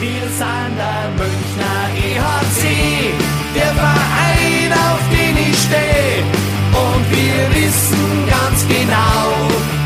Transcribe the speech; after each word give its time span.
Wir 0.00 0.28
sind 0.28 0.76
der 0.76 1.10
Münchner 1.16 1.88
EHC, 1.96 3.12
der 3.52 3.74
Verein, 3.74 4.72
auf 4.72 5.00
den 5.10 5.36
ich 5.36 5.58
stehe. 5.58 6.22
Und 6.70 7.10
wir 7.10 7.50
wissen 7.56 8.28
ganz 8.30 8.64
genau, 8.68 9.34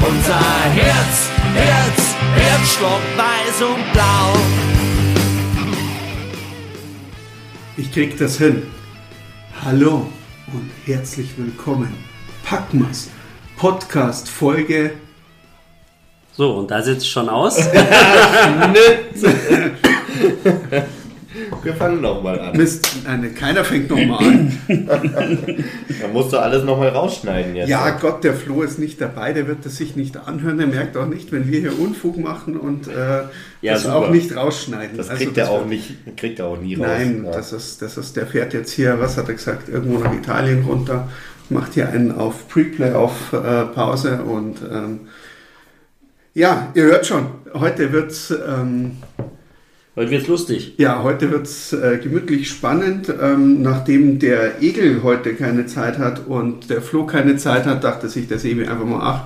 unser 0.07 0.45
Herz, 0.75 1.31
Herz, 1.55 2.15
Herzschlag 2.35 3.01
weiß 3.17 3.63
und 3.63 3.91
blau. 3.95 4.37
Ich 7.79 7.91
krieg 7.91 8.19
das 8.19 8.37
hin. 8.37 8.65
Hallo 9.65 10.13
und 10.53 10.71
herzlich 10.85 11.39
willkommen. 11.39 11.97
Packmas, 12.45 13.09
Podcast 13.57 14.29
Folge. 14.29 14.93
So, 16.33 16.57
und 16.57 16.71
da 16.71 16.83
sitzt 16.83 17.09
schon 17.09 17.31
aus. 17.31 17.57
Wir 21.63 21.73
fangen 21.75 22.03
nochmal 22.03 22.39
an. 22.41 22.55
Mist, 22.57 22.87
nein, 23.07 23.35
keiner 23.35 23.65
fängt 23.65 23.89
nochmal 23.89 24.23
an. 24.23 24.59
Da 26.03 26.09
musst 26.13 26.33
du 26.33 26.37
alles 26.39 26.63
nochmal 26.65 26.89
rausschneiden 26.91 27.55
jetzt. 27.57 27.69
Ja, 27.71 27.91
Gott, 27.91 28.23
der 28.25 28.35
Flo 28.35 28.63
ist 28.63 28.79
nicht 28.79 29.01
dabei, 29.01 29.33
der 29.33 29.47
wird 29.47 29.65
das 29.65 29.77
sich 29.77 29.97
nicht 29.97 30.17
anhören. 30.17 30.59
Der 30.59 30.67
merkt 30.67 30.97
auch 30.97 31.07
nicht, 31.07 31.33
wenn 31.33 31.51
wir 31.51 31.61
hier 31.61 31.79
Unfug 31.79 32.19
machen 32.19 32.57
und 32.59 32.87
äh, 32.89 33.23
Ja, 33.63 33.75
das 33.75 33.85
super. 33.85 33.97
auch 33.97 34.11
nicht 34.11 34.35
rausschneiden. 34.37 34.97
Das 34.99 35.09
Also 35.09 35.23
kriegt 35.25 35.39
er 35.39 35.51
auch 35.51 35.61
wird- 35.61 35.69
nicht, 35.71 36.17
kriegt 36.19 36.39
er 36.39 36.47
auch 36.49 36.61
nie 36.61 36.75
raus. 36.75 36.87
Nein, 36.87 37.23
ja. 37.25 37.31
das, 37.31 37.53
ist, 37.55 37.81
das 37.81 37.97
ist, 37.97 38.17
der 38.17 38.27
fährt 38.27 38.53
jetzt 38.53 38.73
hier, 38.73 39.01
was 39.01 39.17
hat 39.17 39.29
er 39.29 39.35
gesagt, 39.35 39.69
irgendwo 39.71 39.99
nach 40.01 40.13
Italien 40.13 40.65
runter, 40.65 41.09
macht 41.49 41.75
hier 41.75 41.89
einen 41.89 42.13
auf 42.13 42.47
Preplay, 42.49 42.93
auf 42.93 43.33
äh, 43.33 43.65
Pause 43.67 44.23
und 44.23 44.59
ähm, 44.71 45.01
ja, 46.35 46.69
ihr 46.75 46.85
hört 46.85 47.07
schon, 47.07 47.27
heute 47.55 47.93
wird's 47.93 48.31
ähm, 48.31 48.99
Heute 49.95 50.11
wird's 50.11 50.27
lustig. 50.27 50.75
ja, 50.79 51.03
heute 51.03 51.31
wird's 51.31 51.73
äh, 51.75 51.99
gemütlich 52.03 52.49
spannend. 52.49 53.13
Ähm, 53.21 53.61
nachdem 53.61 54.19
der 54.19 54.63
Egel 54.63 55.03
heute 55.03 55.35
keine 55.35 55.67
Zeit 55.67 55.99
hat 55.99 56.27
und 56.27 56.71
der 56.71 56.81
Flo 56.81 57.05
keine 57.05 57.37
Zeit 57.37 57.67
hat, 57.67 57.85
dachte 57.85 58.09
sich 58.09 58.27
der 58.27 58.39
Sebi 58.39 58.63
einfach 58.67 58.87
mal, 58.87 59.01
ach, 59.03 59.25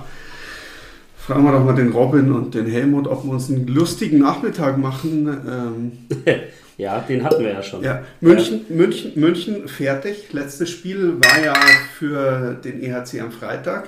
fragen 1.17 1.45
wir 1.45 1.53
doch 1.53 1.63
mal 1.63 1.75
den 1.75 1.91
Robin 1.93 2.33
und 2.33 2.53
den 2.53 2.65
Helmut, 2.65 3.07
ob 3.07 3.23
wir 3.23 3.31
uns 3.31 3.49
einen 3.49 3.67
lustigen 3.67 4.19
Nachmittag 4.19 4.77
machen. 4.77 5.27
Ähm, 5.47 5.91
Ja, 6.77 6.99
den 6.99 7.23
hatten 7.23 7.43
wir 7.43 7.53
ja 7.53 7.63
schon. 7.63 7.83
ja, 7.83 8.03
München, 8.21 8.65
München, 8.69 9.13
München 9.15 9.67
fertig. 9.67 10.31
Letztes 10.31 10.69
Spiel 10.69 11.15
war 11.19 11.43
ja 11.43 11.55
für 11.97 12.53
den 12.63 12.83
EHC 12.83 13.19
am 13.21 13.31
Freitag. 13.31 13.87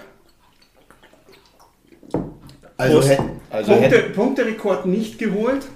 Also, 2.78 3.04
also 3.52 3.72
Punkte, 3.74 4.00
Punkterekord 4.16 4.86
nicht 4.88 5.20
geholt. 5.20 5.68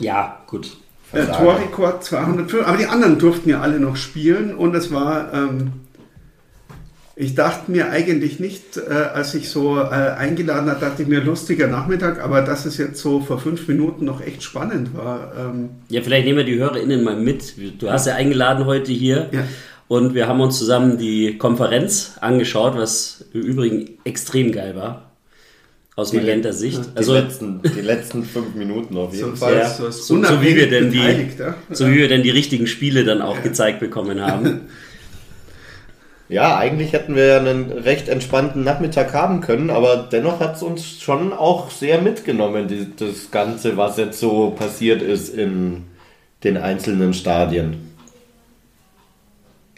Ja, 0.00 0.40
gut. 0.46 0.76
Äh. 1.12 1.26
Torrekord 1.26 2.04
205. 2.04 2.66
Aber 2.66 2.76
die 2.76 2.86
anderen 2.86 3.18
durften 3.18 3.48
ja 3.48 3.60
alle 3.60 3.80
noch 3.80 3.96
spielen 3.96 4.54
und 4.54 4.74
es 4.74 4.92
war. 4.92 5.32
Ähm, 5.32 5.72
ich 7.18 7.34
dachte 7.34 7.70
mir 7.70 7.88
eigentlich 7.88 8.40
nicht, 8.40 8.76
äh, 8.76 8.92
als 8.92 9.34
ich 9.34 9.48
so 9.48 9.78
äh, 9.78 9.84
eingeladen 9.84 10.68
habe, 10.68 10.80
dachte 10.80 11.00
ich 11.00 11.08
mir 11.08 11.20
lustiger 11.22 11.66
Nachmittag, 11.66 12.22
aber 12.22 12.42
dass 12.42 12.66
es 12.66 12.76
jetzt 12.76 13.00
so 13.00 13.20
vor 13.20 13.38
fünf 13.38 13.66
Minuten 13.68 14.04
noch 14.04 14.20
echt 14.20 14.42
spannend 14.42 14.94
war. 14.94 15.32
Ähm, 15.34 15.70
Ja, 15.88 16.02
vielleicht 16.02 16.26
nehmen 16.26 16.36
wir 16.36 16.44
die 16.44 16.56
HörerInnen 16.56 17.02
mal 17.02 17.16
mit. 17.16 17.54
Du 17.80 17.90
hast 17.90 18.06
ja 18.06 18.16
eingeladen 18.16 18.66
heute 18.66 18.92
hier. 18.92 19.30
Ja. 19.32 19.44
Und 19.88 20.12
wir 20.12 20.28
haben 20.28 20.42
uns 20.42 20.58
zusammen 20.58 20.98
die 20.98 21.38
Konferenz 21.38 22.18
angeschaut, 22.20 22.76
was 22.76 23.24
im 23.32 23.40
Übrigen 23.40 23.90
extrem 24.04 24.52
geil 24.52 24.76
war. 24.76 25.05
Aus 25.96 26.10
Die 26.10 26.18
Magenta 26.18 26.52
Sicht. 26.52 26.78
die, 26.78 26.96
Also, 26.96 27.14
letzten, 27.14 27.62
die 27.62 27.80
letzten 27.80 28.22
fünf 28.22 28.54
Minuten 28.54 28.96
auf 28.98 29.14
jeden 29.14 29.30
so, 29.30 29.36
Fall. 29.36 29.56
Ja. 29.56 29.68
so, 29.70 29.90
so, 29.90 30.14
wie 30.42 30.54
wir 30.54 30.68
denn 30.68 30.90
die- 30.90 30.98
ja? 31.38 31.54
so 31.70 31.88
wie 31.88 31.96
wir 31.96 32.08
dann 32.08 32.22
die 32.22 32.30
richtigen 32.30 32.66
Spiele 32.66 33.02
dann 33.04 33.22
auch 33.22 33.42
gezeigt 33.42 33.80
bekommen 33.80 34.20
haben. 34.20 34.62
Ja, 36.28 36.58
eigentlich 36.58 36.92
hätten 36.92 37.14
wir 37.14 37.24
ja 37.24 37.38
einen 37.38 37.70
recht 37.70 38.08
entspannten 38.08 38.64
Nachmittag 38.64 39.14
haben 39.14 39.40
können, 39.40 39.70
aber 39.70 40.08
dennoch 40.10 40.40
hat 40.40 40.56
es 40.56 40.62
uns 40.64 41.00
schon 41.00 41.32
auch 41.32 41.70
sehr 41.70 42.02
mitgenommen, 42.02 42.66
die, 42.66 42.88
das 42.96 43.30
Ganze, 43.30 43.76
was 43.76 43.96
jetzt 43.96 44.18
so 44.18 44.50
passiert 44.50 45.02
ist 45.02 45.32
in 45.32 45.84
den 46.42 46.56
einzelnen 46.56 47.14
Stadien. 47.14 47.76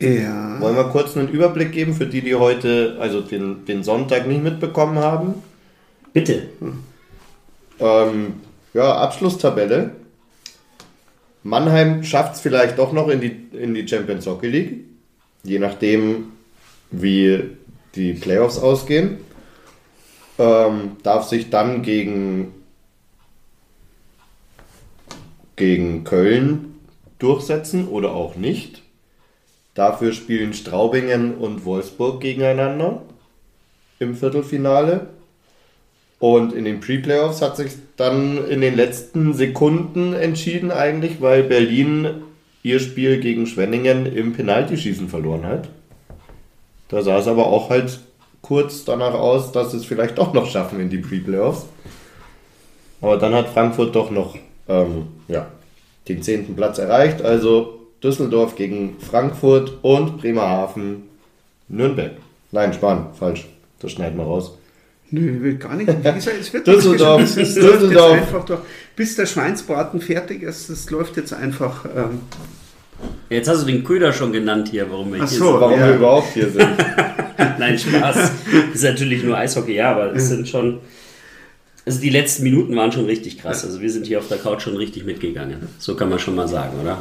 Ja. 0.01 0.59
Wollen 0.59 0.77
wir 0.77 0.85
kurz 0.85 1.19
einen 1.19 1.29
Überblick 1.29 1.73
geben 1.73 1.93
für 1.95 2.07
die, 2.07 2.23
die 2.23 2.35
heute, 2.37 2.97
also 2.99 3.21
den, 3.21 3.67
den 3.67 3.83
Sonntag 3.83 4.27
nicht 4.27 4.43
mitbekommen 4.43 4.99
haben? 5.01 5.35
Bitte. 6.19 6.49
Ähm, 7.79 8.41
ja, 8.75 8.93
Abschlusstabelle. 8.97 9.93
Mannheim 11.45 12.03
schafft 12.03 12.35
es 12.35 12.41
vielleicht 12.41 12.77
doch 12.77 12.93
noch 12.93 13.07
in 13.07 13.21
die, 13.21 13.57
in 13.57 13.73
die 13.73 13.87
Champions 13.87 14.27
Hockey 14.27 14.49
League. 14.49 14.85
Je 15.45 15.61
nachdem, 15.61 16.33
wie 16.91 17.57
die 17.95 18.15
Playoffs 18.15 18.59
ausgehen. 18.59 19.19
Ähm, 20.41 20.97
darf 21.05 21.29
sich 21.29 21.51
dann 21.51 21.83
gegen, 21.83 22.53
gegen 25.55 26.03
Köln 26.03 26.81
durchsetzen 27.21 27.87
oder 27.87 28.11
auch 28.11 28.35
nicht. 28.35 28.83
Dafür 29.75 30.13
spielen 30.13 30.53
Straubingen 30.53 31.37
und 31.37 31.65
Wolfsburg 31.65 32.21
gegeneinander 32.21 33.03
im 34.01 34.17
Viertelfinale. 34.17 35.11
Und 36.21 36.53
in 36.53 36.65
den 36.65 36.81
Pre-Playoffs 36.81 37.43
hat 37.43 37.57
sich 37.57 37.73
dann 37.97 38.45
in 38.49 38.61
den 38.61 38.75
letzten 38.75 39.35
Sekunden 39.35 40.15
entschieden 40.15 40.71
eigentlich, 40.71 41.21
weil 41.21 41.45
Berlin 41.45 42.23
ihr 42.63 42.81
Spiel 42.81 43.21
gegen 43.21 43.47
Schwenningen 43.47 44.07
im 44.07 44.33
Penaltyschießen 44.33 45.09
verloren 45.09 45.47
hat. 45.47 45.69
Da 46.89 47.03
sah 47.03 47.19
es 47.19 47.29
aber 47.29 47.47
auch 47.47 47.71
halt 47.71 48.01
kurz 48.43 48.85
danach 48.85 49.15
aus, 49.15 49.53
dass 49.53 49.71
sie 49.71 49.77
es 49.77 49.85
vielleicht 49.85 50.19
doch 50.19 50.33
noch 50.33 50.51
schaffen 50.51 50.81
in 50.81 50.91
die 50.91 50.99
Pre-Playoffs. 50.99 51.67
Aber 53.01 53.17
dann 53.17 53.35
hat 53.35 53.49
Frankfurt 53.49 53.95
doch 53.95 54.11
noch 54.11 54.37
ähm, 54.69 55.07
ja, 55.29 55.47
den 56.09 56.23
zehnten 56.23 56.57
Platz 56.57 56.79
erreicht. 56.79 57.23
Also 57.23 57.87
Düsseldorf 58.03 58.57
gegen 58.57 58.97
Frankfurt 58.99 59.79
und 59.83 60.19
Bremerhaven 60.19 61.05
Nürnberg. 61.69 62.13
Nein, 62.51 62.73
Spanien, 62.73 63.07
falsch. 63.15 63.47
Das 63.81 63.93
schneiden 63.93 64.19
wir 64.19 64.25
raus. 64.25 64.57
Nö, 65.11 65.37
ich 65.37 65.43
will 65.43 65.57
gar 65.57 65.75
nicht. 65.75 65.89
Wie 65.89 66.13
gesagt, 66.13 66.37
es 66.41 66.53
wird 66.53 66.67
Düsseldorf, 66.67 67.21
nicht. 67.21 67.37
Es 67.37 67.57
läuft 67.57 67.67
jetzt 67.67 67.83
Düsseldorf. 67.83 68.13
einfach 68.13 68.45
durch. 68.45 68.61
Bis 68.95 69.17
der 69.17 69.27
Schweinsbraten 69.27 70.01
fertig 70.01 70.43
ist, 70.43 70.69
es 70.69 70.91
läuft 70.91 71.17
jetzt 71.17 71.33
einfach. 71.33 71.85
Ähm, 71.85 72.21
Jetzt 73.31 73.49
hast 73.49 73.63
du 73.63 73.67
den 73.67 73.85
Köder 73.85 74.13
schon 74.13 74.33
genannt 74.33 74.69
hier, 74.71 74.91
warum 74.91 75.13
wir 75.15 75.23
Ach 75.23 75.29
hier 75.29 75.39
so. 75.39 75.53
sind. 75.53 75.61
Warum 75.61 75.79
Ja. 75.79 75.87
wir 75.89 75.95
überhaupt 75.95 76.33
hier 76.35 76.51
sind. 76.51 76.69
Nein, 77.59 77.79
Spaß. 77.79 78.33
ist 78.75 78.83
natürlich 78.83 79.23
nur 79.23 79.37
Eishockey, 79.37 79.75
ja, 79.75 79.93
aber 79.93 80.13
es 80.15 80.29
sind 80.29 80.49
schon. 80.49 80.81
Also 81.87 82.01
die 82.01 82.11
letzten 82.11 82.43
Minuten 82.43 82.75
waren 82.77 82.91
schon 82.93 83.07
richtig 83.07 83.39
krass. 83.41 83.65
Also 83.65 83.81
wir 83.81 83.91
sind 83.91 84.07
hier 84.07 84.19
auf 84.19 84.29
der 84.29 84.39
Couch 84.39 84.63
schon 84.63 84.77
richtig 84.77 85.05
mitgegangen. 85.07 85.69
So 85.79 85.95
kann 85.95 86.09
man 86.11 86.19
schon 86.19 86.35
mal 86.35 86.49
sagen, 86.49 86.79
oder? 86.83 87.01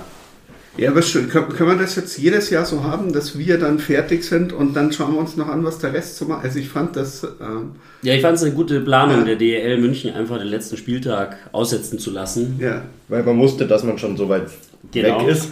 Ja, 0.78 0.92
aber 0.92 1.02
schön. 1.02 1.30
Können, 1.30 1.58
wir 1.58 1.76
das 1.76 1.96
jetzt 1.96 2.18
jedes 2.18 2.50
Jahr 2.50 2.66
so 2.66 2.84
haben, 2.84 3.12
dass 3.14 3.38
wir 3.38 3.58
dann 3.60 3.80
fertig 3.80 4.24
sind 4.24 4.54
und 4.54 4.74
dann 4.76 4.92
schauen 4.92 5.14
wir 5.14 5.20
uns 5.20 5.36
noch 5.36 5.48
an, 5.48 5.64
was 5.66 5.80
der 5.80 5.94
Rest 5.94 6.18
so 6.18 6.26
macht? 6.26 6.44
Also 6.44 6.60
ich 6.60 6.70
fand 6.70 6.96
das. 6.96 7.24
Ähm, 7.24 7.72
Ja, 8.04 8.14
ich 8.14 8.22
fand 8.22 8.38
es 8.38 8.44
eine 8.44 8.54
gute 8.54 8.80
Planung 8.82 9.20
Ja. 9.20 9.26
der 9.26 9.36
DEL 9.38 9.80
München 9.80 10.14
einfach 10.14 10.38
den 10.38 10.48
letzten 10.48 10.78
Spieltag 10.78 11.38
aussetzen 11.52 12.00
zu 12.00 12.12
lassen. 12.12 12.58
ja. 12.60 12.84
Weil 13.10 13.24
man 13.24 13.38
wusste, 13.40 13.66
dass 13.68 13.84
man 13.84 13.98
schon 13.98 14.18
so 14.18 14.28
weit 14.30 14.48
Genau. 14.92 15.22
weg 15.22 15.28
ist. 15.30 15.50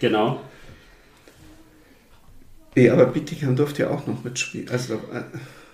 Genau. 0.00 0.40
Nee, 2.76 2.88
aber 2.90 3.06
Bietigheim 3.06 3.56
durfte 3.56 3.82
ja 3.82 3.90
auch 3.90 4.06
noch 4.06 4.22
mitspielen. 4.22 4.68
Also, 4.70 4.94
äh, 4.94 5.22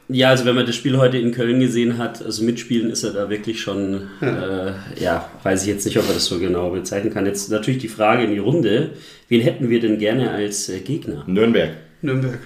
Ja, 0.08 0.30
also 0.30 0.44
wenn 0.44 0.54
man 0.54 0.66
das 0.66 0.76
Spiel 0.76 0.98
heute 0.98 1.18
in 1.18 1.32
Köln 1.32 1.58
gesehen 1.58 1.98
hat, 1.98 2.24
also 2.24 2.44
mitspielen 2.44 2.90
ist 2.90 3.02
er 3.02 3.12
da 3.12 3.28
wirklich 3.28 3.60
schon, 3.60 4.02
ja, 4.20 4.68
äh, 4.68 4.72
ja 4.98 5.30
weiß 5.42 5.62
ich 5.62 5.68
jetzt 5.68 5.84
nicht, 5.84 5.98
ob 5.98 6.06
er 6.06 6.14
das 6.14 6.26
so 6.26 6.38
genau 6.38 6.70
bezeichnen 6.70 7.12
kann. 7.12 7.26
Jetzt 7.26 7.50
natürlich 7.50 7.80
die 7.80 7.88
Frage 7.88 8.24
in 8.24 8.30
die 8.30 8.38
Runde, 8.38 8.90
wen 9.28 9.40
hätten 9.40 9.68
wir 9.68 9.80
denn 9.80 9.98
gerne 9.98 10.30
als 10.30 10.68
äh, 10.68 10.78
Gegner? 10.78 11.24
Nürnberg. 11.26 11.70
Nürnberg. 12.02 12.38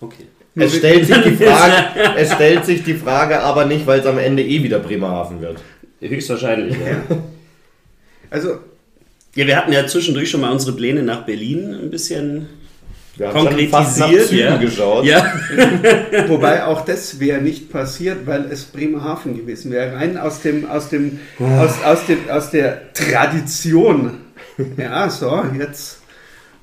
Okay. 0.00 0.24
Es 0.54 0.76
stellt, 0.76 1.04
sich 1.04 1.16
die 1.22 1.30
Frage, 1.44 1.74
es 2.16 2.32
stellt 2.32 2.64
sich 2.64 2.82
die 2.84 2.94
Frage 2.94 3.40
aber 3.40 3.66
nicht, 3.66 3.86
weil 3.86 4.00
es 4.00 4.06
am 4.06 4.18
Ende 4.18 4.42
eh 4.42 4.62
wieder 4.62 4.78
Bremerhaven 4.78 5.40
wird. 5.42 5.58
Höchstwahrscheinlich, 6.00 6.76
ja. 6.76 7.16
Also, 8.30 8.58
Ja, 9.36 9.46
wir 9.46 9.56
hatten 9.56 9.72
ja 9.72 9.86
zwischendurch 9.86 10.30
schon 10.30 10.40
mal 10.40 10.50
unsere 10.50 10.76
Pläne 10.76 11.02
nach 11.02 11.26
Berlin 11.26 11.74
ein 11.74 11.90
bisschen 11.90 12.46
Wir 13.16 13.28
haben 13.32 13.48
schon 13.48 13.68
fast 13.68 13.98
nach 13.98 14.06
konkretisiert. 14.08 14.28
Süden 14.28 14.40
Ja. 14.40 14.56
geschaut. 14.56 15.04
ja. 15.04 15.32
wobei 16.28 16.64
auch 16.64 16.84
das 16.84 17.20
wäre 17.20 17.40
nicht 17.40 17.70
passiert, 17.70 18.26
weil 18.26 18.46
es 18.50 18.64
Bremerhaven 18.64 19.36
gewesen 19.36 19.70
wäre. 19.70 19.94
Rein 19.96 20.18
aus 20.18 20.40
dem, 20.42 20.68
aus 20.68 20.88
dem, 20.88 21.20
aus, 21.38 21.82
aus 21.84 22.06
dem, 22.06 22.18
aus 22.30 22.50
der 22.50 22.92
Tradition. 22.92 24.18
Ja, 24.76 25.08
so, 25.10 25.44
jetzt 25.58 26.00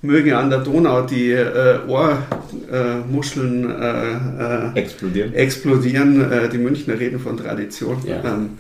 möge 0.02 0.38
an 0.38 0.50
der 0.50 0.60
Donau 0.60 1.02
die 1.04 1.32
äh, 1.32 1.80
Ohrmuscheln 1.88 3.70
äh, 3.70 4.74
äh, 4.76 4.80
Explodieren. 4.80 5.34
explodieren. 5.34 6.32
Äh, 6.32 6.50
die 6.50 6.58
Münchner 6.58 7.00
reden 7.00 7.20
von 7.20 7.38
Tradition. 7.38 7.98
Ja. 8.06 8.22
Ähm, 8.24 8.58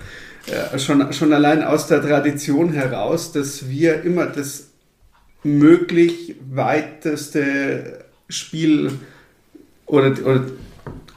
äh, 0.47 0.77
schon, 0.79 1.11
schon 1.13 1.33
allein 1.33 1.63
aus 1.63 1.87
der 1.87 2.01
Tradition 2.01 2.73
heraus, 2.73 3.31
dass 3.31 3.69
wir 3.69 4.03
immer 4.03 4.25
das 4.27 4.70
möglich 5.43 6.35
weiteste 6.49 8.05
Spiel 8.29 8.91
oder, 9.85 10.11
oder 10.25 10.45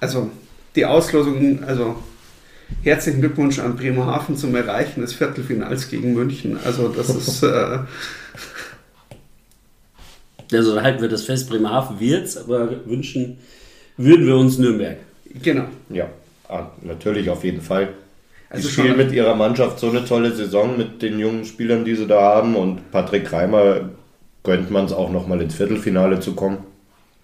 also 0.01 0.31
die 0.75 0.87
Auslosung, 0.87 1.63
also 1.65 1.97
herzlichen 2.83 3.21
Glückwunsch 3.21 3.59
an 3.59 3.77
Bremerhaven 3.77 4.37
zum 4.37 4.55
Erreichen 4.55 5.01
des 5.03 5.13
Viertelfinals 5.13 5.89
gegen 5.89 6.15
München. 6.15 6.59
Also 6.65 6.89
das 6.89 7.09
ist 7.15 7.43
äh, 7.43 7.79
Also 10.53 10.81
halten 10.81 11.03
wir 11.03 11.09
das 11.09 11.25
fest, 11.25 11.49
Bremerhaven 11.49 12.01
wird's, 12.01 12.37
aber 12.37 12.87
wünschen 12.87 13.39
würden 13.97 14.27
wir 14.27 14.37
uns 14.37 14.59
Nürnberg. 14.59 14.97
genau. 15.43 15.67
Ja, 15.89 16.09
ah, 16.49 16.67
natürlich 16.83 17.31
auf 17.31 17.45
jeden 17.45 17.61
Fall. 17.61 17.91
Also 18.51 18.69
die 18.69 18.75
spielen 18.75 18.97
mit 18.97 19.13
ihrer 19.13 19.35
Mannschaft 19.35 19.81
so 19.81 19.89
eine 19.89 20.05
tolle 20.05 20.33
Saison 20.33 20.77
mit 20.77 21.03
den 21.03 21.19
jungen 21.19 21.45
Spielern, 21.45 21.85
die 21.85 21.95
sie 21.95 22.07
da 22.07 22.21
haben. 22.21 22.57
Und 22.57 22.91
Patrick 22.93 23.33
Reimer 23.33 23.89
gönnt 24.45 24.71
man 24.71 24.85
es 24.85 24.93
auch 24.93 25.11
nochmal 25.11 25.41
ins 25.43 25.55
Viertelfinale 25.55 26.21
zu 26.21 26.35
kommen. 26.35 26.59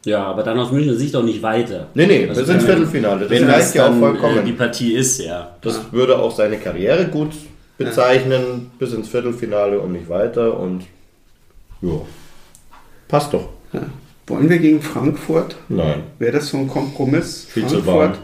Ja, 0.04 0.24
aber 0.24 0.42
dann 0.42 0.58
aus 0.58 0.72
Münchner 0.72 0.94
Sicht 0.94 1.14
auch 1.14 1.22
nicht 1.22 1.42
weiter. 1.42 1.88
Nee, 1.94 2.06
nee, 2.06 2.26
Also 2.28 2.40
bis 2.40 2.50
ins 2.50 2.64
Viertelfinale. 2.64 3.28
Das 3.28 3.42
reicht 3.42 3.74
ja 3.74 3.88
auch 3.88 3.98
vollkommen. 3.98 4.38
äh, 4.38 4.44
die 4.44 4.52
Partie 4.52 4.94
ist, 4.94 5.20
ja. 5.20 5.56
Das 5.60 5.92
würde 5.92 6.18
auch 6.18 6.34
seine 6.34 6.56
Karriere 6.56 7.06
gut 7.06 7.32
bezeichnen, 7.76 8.70
bis 8.78 8.92
ins 8.94 9.08
Viertelfinale 9.08 9.78
und 9.78 9.92
nicht 9.92 10.08
weiter. 10.08 10.58
Und 10.58 10.84
ja, 11.82 12.00
passt 13.08 13.34
doch. 13.34 13.48
Ja. 13.72 13.82
Wollen 14.26 14.48
wir 14.48 14.58
gegen 14.58 14.80
Frankfurt? 14.80 15.56
Nein, 15.68 16.04
Wäre 16.18 16.32
das 16.32 16.48
so 16.48 16.56
ein 16.58 16.68
Kompromiss? 16.68 17.44
viel 17.46 17.66
zu 17.66 17.84
warm. 17.84 18.14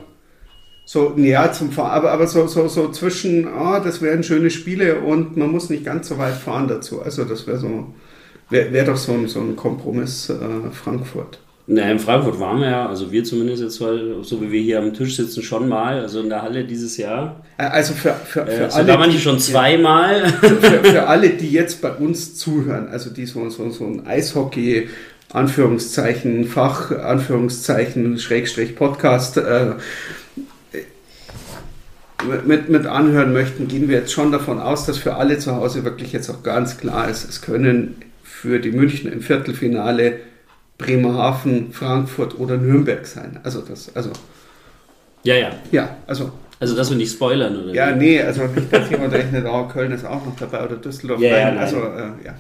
So, 0.85 1.15
ja, 1.17 1.51
zum 1.53 1.73
Fahren, 1.73 1.91
aber, 1.91 2.13
aber 2.13 2.29
so, 2.29 2.47
so, 2.47 2.69
so 2.69 2.91
zwischen, 2.93 3.49
ah, 3.49 3.81
das 3.81 4.01
wären 4.01 4.23
schöne 4.23 4.51
Spiele 4.51 5.01
und 5.01 5.37
man 5.37 5.51
muss 5.51 5.69
nicht 5.69 5.85
ganz 5.85 6.09
so 6.09 6.17
weit 6.17 6.35
fahren 6.35 6.69
dazu. 6.69 7.03
Also 7.03 7.25
das 7.25 7.47
wäre 7.49 7.59
so, 7.59 7.93
wäre 8.51 8.73
wär 8.73 8.85
doch 8.85 8.97
so 8.97 9.13
ein, 9.13 9.29
so 9.29 9.41
ein 9.41 9.57
Kompromiss 9.57 10.31
äh, 10.31 10.71
Frankfurt. 10.73 11.39
Na, 11.69 11.91
in 11.91 11.99
Frankfurt 11.99 12.39
waren 12.39 12.61
wir 12.61 12.71
ja, 12.71 12.89
also 12.89 13.11
wir 13.11 13.25
zumindest 13.25 13.61
jetzt, 13.61 13.81
weil, 13.81 14.23
so 14.23 14.41
wie 14.41 14.53
wir 14.53 14.61
hier 14.63 14.79
am 14.79 14.95
Tisch 14.95 15.17
sitzen, 15.17 15.43
schon 15.43 15.69
mal, 15.69 16.01
also 16.01 16.21
in 16.21 16.29
der 16.29 16.43
Halle 16.43 16.63
dieses 16.65 16.97
Jahr. 16.97 17.41
Äh, 17.59 17.65
Also 17.65 17.93
für, 17.93 18.13
für, 18.13 18.47
für 18.47 18.53
Äh, 18.53 18.63
alle, 18.65 18.71
sogar 18.71 18.99
manche 18.99 19.17
die- 19.17 19.23
schon 19.23 19.41
zweimal. 19.41 20.29
für, 20.41 20.85
für 20.85 21.07
alle, 21.09 21.31
die 21.31 21.51
jetzt 21.51 21.83
bei 21.83 21.91
uns 21.91 22.37
zuhören, 22.37 22.87
also 22.89 23.11
die 23.11 23.27
so, 23.27 23.49
so, 23.51 23.69
so 23.71 23.85
ein 23.85 24.07
Eishockey, 24.07 24.89
Anführungszeichen, 25.33 26.45
Fach, 26.47 26.93
Anführungszeichen, 26.93 28.17
Schrägstrich 28.21 28.77
Podcast 28.77 29.37
äh, 29.39 29.73
mit, 32.47 32.69
mit 32.69 32.87
anhören 32.87 33.33
möchten, 33.33 33.69
gehen 33.69 33.89
wir 33.89 33.99
jetzt 33.99 34.13
schon 34.13 34.31
davon 34.33 34.61
aus, 34.61 34.87
dass 34.87 34.99
für 34.99 35.17
alle 35.17 35.39
zu 35.39 35.55
Hause 35.57 35.85
wirklich 35.85 36.13
jetzt 36.13 36.31
auch 36.31 36.43
ganz 36.45 36.79
klar 36.79 37.09
ist, 37.09 37.29
es 37.29 37.43
können 37.43 37.97
für 38.41 38.61
die 38.61 38.71
München 38.71 39.11
im 39.11 39.23
Viertelfinale 39.23 40.21
Bremerhaven, 40.77 41.73
Frankfurt 41.73 42.39
oder 42.39 42.59
Nürnberg 42.59 43.07
sein. 43.07 43.41
Also 43.43 43.63
das, 43.63 43.95
also 43.97 44.11
ja, 45.23 45.35
ja. 45.37 45.51
ja, 45.73 45.97
also 46.07 46.33
Also, 46.61 46.77
dass 46.77 46.91
wir 46.91 46.99
nicht 46.99 47.13
spoilern, 47.13 47.57
oder? 47.57 47.73
ja, 47.73 47.93
nee, 47.97 48.21
also 48.21 48.47
nicht, 48.47 48.71
dass 48.71 48.91
jemand 48.91 49.15
rechnet, 49.15 49.47
oh, 49.47 49.67
Köln 49.69 49.91
ist 49.93 50.05
auch 50.05 50.25
noch 50.25 50.37
dabei 50.39 50.65
oder 50.65 50.77
Düsseldorf. 50.77 51.21
Ja, 51.21 51.37
ja, 51.39 51.57
also 51.57 51.79
äh, 51.79 52.13
ja. 52.25 52.35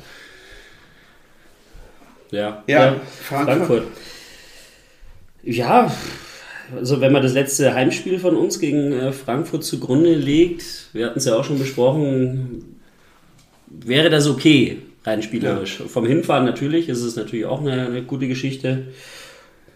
Ja, 2.30 2.62
Ja, 2.66 2.96
Frankfurt. 3.22 3.56
Frankfurt. 3.56 3.84
Ja, 5.42 5.92
also 6.76 7.00
wenn 7.00 7.12
man 7.12 7.22
das 7.22 7.32
letzte 7.32 7.72
Heimspiel 7.74 8.18
von 8.18 8.36
uns 8.36 8.58
gegen 8.58 8.92
äh, 8.92 9.12
Frankfurt 9.12 9.64
zugrunde 9.64 10.14
legt, 10.14 10.88
wir 10.92 11.06
hatten 11.06 11.18
es 11.18 11.24
ja 11.24 11.36
auch 11.36 11.44
schon 11.44 11.58
besprochen, 11.58 12.80
wäre 13.68 14.10
das 14.10 14.28
okay, 14.28 14.82
rein 15.06 15.22
spielerisch. 15.22 15.78
Vom 15.88 16.06
Hinfahren 16.06 16.44
natürlich 16.44 16.88
ist 16.88 17.02
es 17.02 17.16
natürlich 17.16 17.46
auch 17.46 17.60
eine, 17.60 17.86
eine 17.86 18.02
gute 18.02 18.28
Geschichte. 18.28 18.88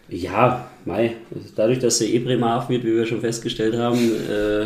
Ja, 0.09 0.67
Mai, 0.83 1.15
dadurch, 1.55 1.79
dass 1.79 1.99
der 1.99 2.09
eh 2.09 2.19
Bremerhaven 2.19 2.69
wird, 2.69 2.83
wie 2.83 2.95
wir 2.95 3.05
schon 3.05 3.21
festgestellt 3.21 3.77
haben, 3.77 3.97
äh, 4.29 4.65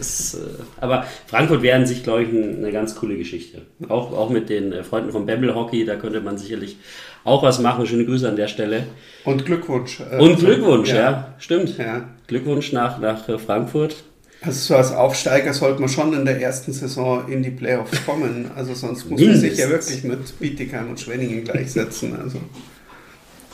ist, 0.00 0.34
äh, 0.34 0.38
aber 0.80 1.04
Frankfurt 1.26 1.62
wäre 1.62 1.76
an 1.76 1.86
sich, 1.86 2.02
glaube 2.02 2.22
ich, 2.24 2.30
ein- 2.30 2.56
eine 2.56 2.72
ganz 2.72 2.96
coole 2.96 3.16
Geschichte. 3.16 3.62
Auch, 3.88 4.12
auch 4.12 4.30
mit 4.30 4.48
den 4.48 4.72
äh, 4.72 4.82
Freunden 4.82 5.12
vom 5.12 5.24
Bamble 5.26 5.54
Hockey, 5.54 5.84
da 5.84 5.94
könnte 5.96 6.20
man 6.20 6.36
sicherlich 6.38 6.78
auch 7.22 7.42
was 7.44 7.60
machen. 7.60 7.86
Schöne 7.86 8.06
Grüße 8.06 8.28
an 8.28 8.34
der 8.36 8.48
Stelle. 8.48 8.84
Und 9.24 9.44
Glückwunsch. 9.44 10.00
äh, 10.00 10.18
Und 10.18 10.38
Glückwunsch, 10.38 10.92
ja, 10.92 11.34
stimmt. 11.38 11.78
ja. 11.78 12.08
Glückwunsch 12.26 12.72
nach, 12.72 12.98
nach 12.98 13.28
äh, 13.28 13.38
Frankfurt. 13.38 14.02
Also 14.42 14.60
so 14.60 14.76
als 14.76 14.92
Aufsteiger 14.92 15.52
sollte 15.54 15.80
man 15.80 15.88
schon 15.88 16.12
in 16.12 16.24
der 16.24 16.40
ersten 16.40 16.72
Saison 16.72 17.26
in 17.28 17.42
die 17.42 17.50
Playoffs 17.50 18.04
kommen. 18.04 18.50
Also 18.54 18.74
sonst 18.74 19.08
muss 19.10 19.20
man 19.20 19.36
sich 19.36 19.56
ja 19.56 19.66
Mindestens. 19.66 20.02
wirklich 20.02 20.04
mit 20.04 20.38
Bietigheim 20.38 20.90
und 20.90 21.00
Schwenningen 21.00 21.42
gleichsetzen. 21.44 22.16
Also 22.16 22.38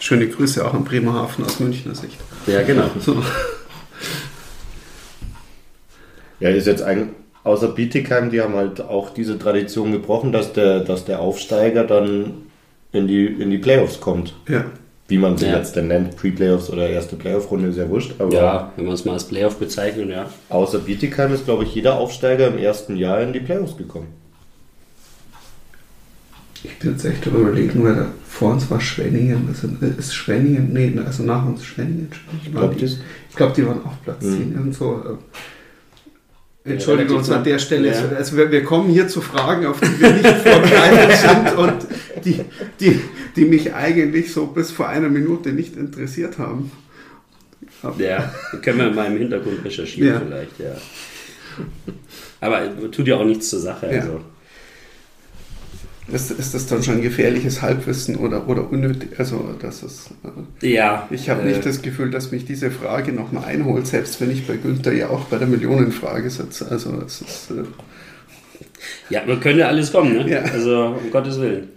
schöne 0.00 0.28
Grüße 0.28 0.64
auch 0.66 0.74
an 0.74 0.84
Bremerhaven 0.84 1.44
aus 1.44 1.60
Münchner 1.60 1.94
Sicht. 1.94 2.18
Ja, 2.46 2.62
genau. 2.62 2.90
So. 3.00 3.22
Ja, 6.40 6.48
ist 6.48 6.66
jetzt 6.66 6.82
ein, 6.82 7.10
außer 7.44 7.68
Bietigheim, 7.68 8.30
die 8.30 8.40
haben 8.40 8.54
halt 8.54 8.80
auch 8.80 9.10
diese 9.10 9.38
Tradition 9.38 9.92
gebrochen, 9.92 10.32
dass 10.32 10.52
der, 10.52 10.80
dass 10.80 11.04
der 11.04 11.20
Aufsteiger 11.20 11.84
dann 11.84 12.46
in 12.90 13.06
die, 13.06 13.26
in 13.26 13.50
die 13.50 13.58
Playoffs 13.58 14.00
kommt. 14.00 14.34
Ja. 14.48 14.64
Wie 15.12 15.18
man 15.18 15.36
sie 15.36 15.44
Ja. 15.44 15.58
jetzt 15.58 15.76
denn 15.76 15.88
nennt, 15.88 16.16
Pre-Playoffs 16.16 16.70
oder 16.70 16.88
erste 16.88 17.16
Playoff-Runde, 17.16 17.68
ist 17.68 17.76
ja 17.76 17.86
wurscht. 17.86 18.14
Aber 18.18 18.32
Ja, 18.32 18.72
wenn 18.76 18.86
man 18.86 18.94
es 18.94 19.04
mal 19.04 19.12
als 19.12 19.24
Playoff 19.24 19.58
bezeichnet, 19.58 20.08
ja. 20.08 20.24
außer 20.48 20.78
Bietigheim 20.78 21.34
ist, 21.34 21.44
glaube 21.44 21.64
ich, 21.64 21.74
jeder 21.74 21.98
Aufsteiger 21.98 22.46
im 22.48 22.56
ersten 22.56 22.96
Jahr 22.96 23.20
in 23.20 23.34
die 23.34 23.40
Playoffs 23.40 23.76
gekommen. 23.76 24.06
Ich 26.64 26.78
bin 26.78 26.92
jetzt 26.92 27.04
echt 27.04 27.26
überlegen, 27.26 27.84
weil 27.84 27.94
da 27.94 28.06
vor 28.26 28.52
uns 28.52 28.70
war 28.70 28.80
Schwenningen. 28.80 29.48
Also 29.48 29.68
ist 29.98 30.14
Schwenningen, 30.14 30.72
nee, 30.72 30.98
also 31.04 31.24
nach 31.24 31.44
uns 31.44 31.62
Schwenningen. 31.62 32.08
Ich 32.42 32.50
glaube, 32.50 32.74
die, 32.74 32.86
ich 32.86 32.98
glaub, 33.36 33.52
die 33.52 33.66
waren 33.66 33.84
auf 33.84 34.02
Platz 34.04 34.22
Mhm. 34.24 34.36
10. 34.38 34.52
Irgend 34.54 34.74
so, 34.74 34.94
äh, 34.94 35.16
Entschuldigung 36.64 37.16
uns 37.18 37.30
an 37.30 37.42
der 37.44 37.58
Stelle. 37.58 37.88
Ja. 37.90 38.16
Also 38.16 38.36
wir, 38.36 38.50
wir 38.52 38.62
kommen 38.62 38.88
hier 38.90 39.08
zu 39.08 39.20
Fragen, 39.20 39.66
auf 39.66 39.80
die 39.80 40.00
wir 40.00 40.10
nicht 40.12 40.26
vorbereitet 40.46 41.16
sind 41.16 41.58
und 41.58 41.86
die, 42.24 42.40
die, 42.78 43.00
die 43.34 43.44
mich 43.44 43.74
eigentlich 43.74 44.32
so 44.32 44.46
bis 44.46 44.70
vor 44.70 44.88
einer 44.88 45.08
Minute 45.08 45.50
nicht 45.52 45.76
interessiert 45.76 46.38
haben. 46.38 46.70
Aber- 47.82 48.00
Ja, 48.00 48.32
können 48.62 48.78
wir 48.78 48.90
mal 48.92 49.06
im 49.06 49.18
Hintergrund 49.18 49.64
recherchieren 49.64 50.08
Ja. 50.14 50.20
vielleicht, 50.20 50.58
ja. 50.60 50.76
Aber 52.40 52.90
tut 52.90 53.08
ja 53.08 53.16
auch 53.16 53.24
nichts 53.24 53.50
zur 53.50 53.60
Sache. 53.60 53.86
Ja. 53.92 54.00
Also. 54.00 54.20
Ist, 56.12 56.30
ist 56.30 56.52
das 56.54 56.66
dann 56.66 56.82
schon 56.82 57.00
gefährliches 57.00 57.62
Halbwissen 57.62 58.16
oder, 58.16 58.46
oder 58.48 58.70
unnötig? 58.70 59.10
Also 59.18 59.54
das 59.60 59.82
ist... 59.82 60.10
Äh, 60.62 60.68
Ja. 60.74 61.08
Ich 61.10 61.30
habe 61.30 61.42
äh, 61.42 61.46
nicht 61.46 61.64
das 61.64 61.80
Gefühl, 61.82 62.10
dass 62.10 62.30
mich 62.30 62.44
diese 62.44 62.70
Frage 62.70 63.12
nochmal 63.12 63.44
einholt, 63.46 63.86
selbst 63.86 64.20
wenn 64.20 64.30
ich 64.30 64.46
bei 64.46 64.56
Günther 64.56 64.92
ja 64.92 65.08
auch 65.08 65.24
bei 65.24 65.38
der 65.38 65.48
Millionenfrage 65.48 66.28
sitze. 66.28 66.68
Also 66.70 67.02
es 67.06 67.20
ist, 67.22 67.50
äh, 67.50 67.64
Ja, 69.10 69.22
man 69.26 69.40
könnte 69.40 69.66
alles 69.66 69.90
kommen, 69.90 70.12
ne? 70.14 70.30
Ja. 70.30 70.40
Also, 70.42 70.96
um 71.02 71.10
Gottes 71.10 71.40
Willen. 71.40 71.68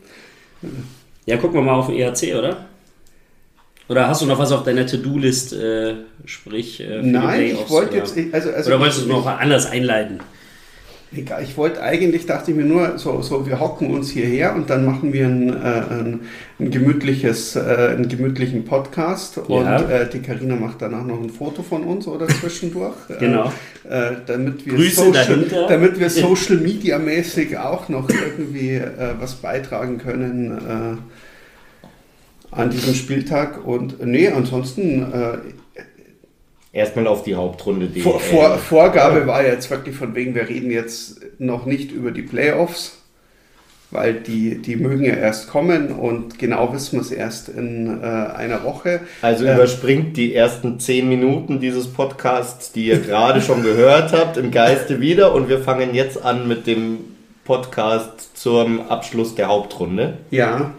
Ja, 1.26 1.38
gucken 1.38 1.56
wir 1.56 1.62
mal 1.64 1.74
auf 1.76 1.88
den 1.88 1.96
ERC, 1.96 2.36
oder? 2.38 2.66
Oder 3.88 4.08
hast 4.08 4.22
du 4.22 4.26
noch 4.26 4.40
was 4.40 4.52
auf 4.52 4.64
deiner 4.64 4.86
To-Do-List, 4.88 5.54
äh, 5.54 5.94
sprich 6.26 6.80
äh, 6.82 7.02
nein, 7.04 7.52
ich 7.64 7.70
wollte 7.70 7.98
jetzt, 7.98 8.18
ich- 8.18 8.34
also, 8.34 8.50
also 8.50 8.70
Oder 8.70 8.80
wolltest 8.80 9.04
du 9.04 9.08
noch 9.08 9.28
anders 9.28 9.68
einleiten? 9.68 10.20
Egal, 11.14 11.44
ich 11.44 11.56
wollte 11.56 11.82
eigentlich, 11.82 12.26
dachte 12.26 12.52
ich 12.52 12.58
mir 12.58 12.66
nur, 12.66 12.98
so, 12.98 13.22
so 13.22 13.46
wir 13.46 13.60
hocken 13.60 13.92
uns 13.92 14.10
hierher 14.10 14.54
und 14.56 14.70
dann 14.70 14.86
machen 14.86 15.14
wir 15.14 15.28
ein, 15.28 15.50
äh, 15.50 15.54
ein, 15.54 16.20
ein 16.60 16.72
gemütliches, 16.72 17.56
äh, 17.56 17.60
einen 17.96 18.10
gemütlichen 18.10 18.66
Podcast 18.66 19.38
und 19.38 19.64
Ja. 19.64 19.80
äh, 19.82 20.10
die 20.10 20.20
Karina 20.20 20.56
macht 20.56 20.82
danach 20.82 21.06
noch 21.06 21.22
ein 21.22 21.30
Foto 21.30 21.64
von 21.64 21.84
uns 21.84 22.08
oder 22.08 22.28
zwischendurch. 22.28 22.96
Genau. 23.20 23.52
Äh, 23.90 24.14
äh, 24.14 24.16
damit 24.26 24.66
wir 24.66 24.74
Grüße 24.74 24.96
Social, 25.06 25.14
dahinter. 25.14 25.68
damit 25.70 26.00
wir 26.00 26.10
Social 26.10 26.58
Media 26.58 26.98
mäßig 26.98 27.58
auch 27.58 27.88
noch 27.88 28.10
irgendwie 28.10 28.72
äh, 28.72 29.14
was 29.20 29.36
beitragen 29.36 30.00
können 30.00 31.00
an 32.52 32.70
diesem 32.70 32.94
Spieltag 32.94 33.66
und 33.66 34.06
nee, 34.06 34.28
ansonsten 34.30 35.06
erstmal 36.76 37.08
auf 37.08 37.24
die 37.24 37.36
Hauptrunde. 37.36 37.88
Die, 37.88 38.02
vor, 38.02 38.20
vor, 38.20 38.58
Vorgabe 38.58 39.26
war 39.26 39.44
jetzt 39.44 39.72
wirklich 39.72 39.96
von 39.96 40.14
wegen, 40.14 40.36
wir 40.36 40.48
reden 40.48 40.70
jetzt 40.70 41.22
noch 41.40 41.66
nicht 41.66 41.92
über 41.92 42.12
die 42.12 42.22
Playoffs, 42.22 42.98
weil 43.92 44.16
die, 44.16 44.62
die 44.62 44.76
mögen 44.76 45.06
ja 45.06 45.16
erst 45.16 45.50
kommen 45.50 45.94
und 45.94 46.38
genau 46.38 46.74
wissen 46.74 46.94
wir 46.98 47.02
es 47.02 47.12
erst 47.12 47.48
in 47.48 48.02
äh, 48.02 48.06
einer 48.06 48.64
Woche. 48.66 49.00
Also 49.22 49.46
Ähm, 49.46 49.56
überspringt 49.56 50.18
die 50.18 50.36
ersten 50.36 50.80
zehn 50.80 51.08
Minuten 51.08 51.62
dieses 51.62 51.88
Podcasts, 51.88 52.74
die 52.74 52.88
ihr 52.88 53.00
gerade 53.00 53.42
schon 53.42 53.64
gehört 53.64 54.12
habt, 54.12 54.36
im 54.36 54.52
Geiste 54.52 55.00
wieder 55.00 55.34
und 55.34 55.48
wir 55.48 55.60
fangen 55.60 55.96
jetzt 55.96 56.22
an 56.22 56.48
mit 56.48 56.68
dem 56.68 56.98
Podcast 57.46 58.38
zum 58.38 58.90
Abschluss 58.90 59.36
der 59.36 59.48
Hauptrunde. 59.48 60.18
Ja. 60.30 60.74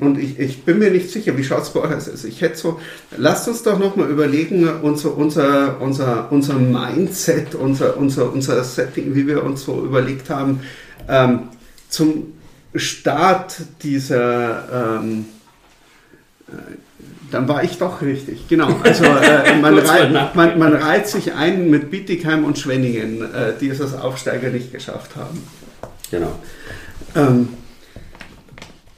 Und 0.00 0.18
ich, 0.18 0.38
ich 0.38 0.64
bin 0.64 0.78
mir 0.78 0.90
nicht 0.90 1.10
sicher, 1.10 1.36
wie 1.36 1.44
schaut 1.44 1.62
es 1.62 1.70
bei 1.70 1.80
euch 1.80 1.94
aus? 1.94 2.24
Ich 2.24 2.40
hätte 2.40 2.56
so, 2.56 2.80
lasst 3.16 3.48
uns 3.48 3.62
doch 3.62 3.78
nochmal 3.78 4.08
überlegen, 4.10 4.68
unser, 4.82 5.16
unser, 5.16 5.80
unser, 5.80 6.30
unser 6.30 6.54
Mindset, 6.54 7.54
unser, 7.54 7.96
unser, 7.96 8.32
unser 8.32 8.62
Setting, 8.64 9.14
wie 9.14 9.26
wir 9.26 9.42
uns 9.42 9.64
so 9.64 9.84
überlegt 9.84 10.30
haben, 10.30 10.60
ähm, 11.08 11.48
zum 11.88 12.34
Start 12.74 13.56
dieser, 13.82 14.98
ähm, 15.00 15.26
äh, 16.48 16.52
dann 17.30 17.48
war 17.48 17.64
ich 17.64 17.78
doch 17.78 18.02
richtig, 18.02 18.48
genau. 18.48 18.68
Also 18.82 19.04
äh, 19.04 19.56
man, 19.60 19.78
rei 19.78 20.30
man, 20.34 20.58
man, 20.58 20.74
reiht 20.74 21.08
sich 21.08 21.32
ein 21.32 21.70
mit 21.70 21.90
Bietigheim 21.90 22.44
und 22.44 22.58
Schwenningen, 22.58 23.22
äh, 23.22 23.52
die 23.60 23.68
es 23.68 23.80
als 23.80 23.94
Aufsteiger 23.94 24.50
nicht 24.50 24.72
geschafft 24.72 25.16
haben. 25.16 25.42
Genau. 26.10 26.38
Ähm, 27.16 27.48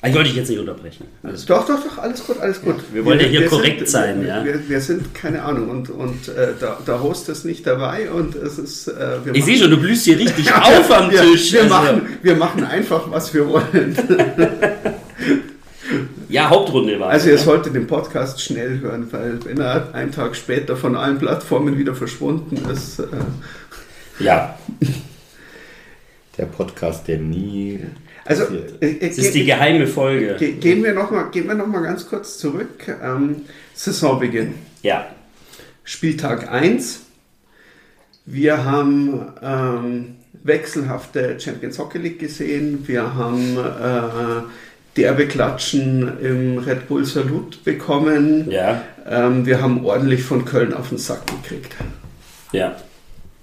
ich 0.03 0.15
wollte 0.15 0.29
dich 0.29 0.37
jetzt 0.37 0.51
nicht 0.51 0.59
unterbrechen. 0.59 1.07
Alles 1.23 1.47
doch, 1.47 1.67
doch, 1.67 1.83
doch, 1.83 1.99
alles 1.99 2.25
gut, 2.25 2.39
alles 2.39 2.61
gut. 2.61 2.77
Ja, 2.77 2.83
wir 2.95 3.05
wollen 3.05 3.19
ja 3.19 3.27
hier 3.27 3.47
korrekt 3.47 3.79
sind, 3.79 3.89
sein, 3.89 4.21
wir, 4.21 4.29
ja. 4.29 4.45
Wir, 4.45 4.69
wir, 4.69 4.81
sind, 4.81 5.15
keine 5.15 5.43
Ahnung, 5.43 5.71
und, 5.71 5.91
und 5.91 6.29
äh, 6.29 6.53
der, 6.61 6.79
der 6.87 7.03
Host 7.03 7.29
ist 7.31 7.45
nicht 7.45 7.67
dabei 7.67 8.11
und 8.11 8.35
es 8.35 8.59
ist. 8.59 8.89
Äh, 8.89 9.19
ich 9.33 9.45
sehe 9.45 9.57
schon, 9.57 9.71
du 9.71 9.79
blühst 9.79 10.05
hier 10.05 10.19
richtig 10.19 10.55
auf 10.55 10.91
am 10.91 11.11
wir, 11.11 11.23
Tisch. 11.23 11.53
Wir, 11.53 11.63
also. 11.63 11.75
machen, 11.75 12.09
wir 12.23 12.37
machen 12.37 12.65
einfach, 12.65 13.11
was 13.11 13.33
wir 13.33 13.49
wollen. 13.49 13.97
ja, 16.29 16.51
Hauptrunde 16.51 17.01
war 17.01 17.09
Also, 17.09 17.29
ihr 17.29 17.37
ja. 17.37 17.41
solltet 17.43 17.75
den 17.75 17.87
Podcast 17.87 18.41
schnell 18.43 18.81
hören, 18.81 19.09
weil 19.11 19.45
wenn 19.45 19.59
er 19.59 19.95
einen 19.95 20.13
Tag 20.13 20.37
später 20.37 20.77
von 20.77 20.95
allen 20.95 21.19
Plattformen 21.19 21.79
wieder 21.79 21.95
verschwunden 21.95 22.59
ist. 22.71 23.01
Äh, 23.01 23.07
ja. 24.19 24.59
Der 26.39 26.45
Podcast, 26.45 27.09
der 27.09 27.17
nie 27.17 27.81
also, 28.27 28.45
äh, 28.81 28.87
äh, 28.87 29.09
das 29.09 29.19
ist 29.19 29.35
die 29.35 29.45
geheime 29.45 29.87
Folge. 29.87 30.37
Ge 30.39 30.53
gehen 30.53 30.83
wir 30.83 30.93
nochmal 30.93 31.31
noch, 31.57 31.83
ganz 31.83 32.09
kurz 32.09 32.39
zurück. 32.39 32.87
Ähm, 33.03 33.43
Saisonbeginn. 33.75 34.55
Ja. 34.83 35.07
Spieltag 35.85 36.51
1. 36.51 37.01
Wir 38.25 38.65
haben 38.65 39.33
ähm, 39.43 40.17
wechselhafte 40.43 41.39
Champions 41.39 41.79
Hockey 41.79 41.99
League 41.99 42.19
gesehen. 42.19 42.87
Wir 42.87 43.15
haben 43.15 43.57
äh, 43.57 44.43
derbe 44.97 45.29
Klatschen 45.29 46.19
im 46.21 46.59
Red 46.59 46.89
Bull 46.89 47.05
Salut 47.05 47.63
bekommen. 47.63 48.51
Ja. 48.51 48.83
Ähm, 49.09 49.47
wir 49.47 49.63
haben 49.63 49.85
ordentlich 49.85 50.25
von 50.25 50.45
Köln 50.45 50.75
auf 50.75 50.89
den 50.89 50.99
Sack 50.99 51.23
gekriegt. 51.27 51.75
Ja. 52.53 52.77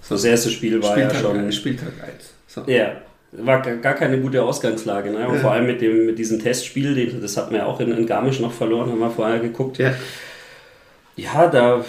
Das 0.09 0.25
erste 0.25 0.49
Spiel 0.49 0.81
war 0.83 0.91
Spieltag 0.91 1.13
ja 1.13 1.19
schon. 1.21 1.37
1, 1.39 1.55
Spieltag 1.55 1.93
1. 2.03 2.33
So. 2.47 2.63
Ja 2.67 2.97
war 3.37 3.61
gar 3.61 3.93
keine 3.95 4.19
gute 4.19 4.43
Ausgangslage. 4.43 5.11
Ne? 5.11 5.27
Und 5.27 5.35
ja. 5.35 5.41
vor 5.41 5.51
allem 5.51 5.65
mit, 5.65 5.81
dem, 5.81 6.05
mit 6.05 6.19
diesem 6.19 6.39
Testspiel, 6.39 7.19
das 7.21 7.37
hat 7.37 7.51
man 7.51 7.61
ja 7.61 7.65
auch 7.65 7.79
in, 7.79 7.91
in 7.91 8.05
Garmisch 8.05 8.39
noch 8.39 8.53
verloren, 8.53 8.91
haben 8.91 8.99
wir 8.99 9.09
vorher 9.09 9.39
geguckt. 9.39 9.77
Ja, 9.77 9.93
ja 11.15 11.47
da, 11.47 11.83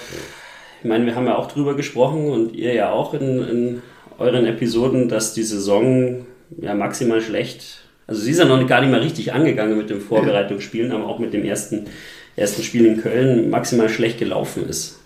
ich 0.83 0.89
meine, 0.89 1.07
wir 1.07 1.15
haben 1.15 1.27
ja 1.27 1.37
auch 1.37 1.51
drüber 1.51 1.75
gesprochen 1.75 2.29
und 2.29 2.55
ihr 2.55 2.75
ja 2.75 2.91
auch 2.91 3.15
in, 3.15 3.49
in 3.49 3.83
euren 4.19 4.47
Episoden, 4.47 5.09
dass 5.09 5.35
die 5.35 5.43
Saison 5.43 6.27
ja 6.57 6.75
maximal 6.75 7.21
schlecht, 7.21 7.85
also 8.07 8.21
sie 8.21 8.33
ist 8.33 8.39
ja 8.39 8.45
noch 8.45 8.67
gar 8.67 8.81
nicht 8.81 8.91
mal 8.91 9.01
richtig 9.01 9.33
angegangen 9.33 9.79
mit 9.79 9.91
den 9.91 10.01
Vorbereitungsspielen, 10.01 10.93
aber 10.93 11.07
auch 11.07 11.19
mit 11.19 11.33
dem 11.33 11.45
ersten, 11.45 11.87
ersten 12.37 12.63
Spiel 12.63 12.85
in 12.85 13.01
Köln 13.01 13.51
maximal 13.51 13.89
schlecht 13.89 14.19
gelaufen 14.19 14.69
ist. 14.69 15.01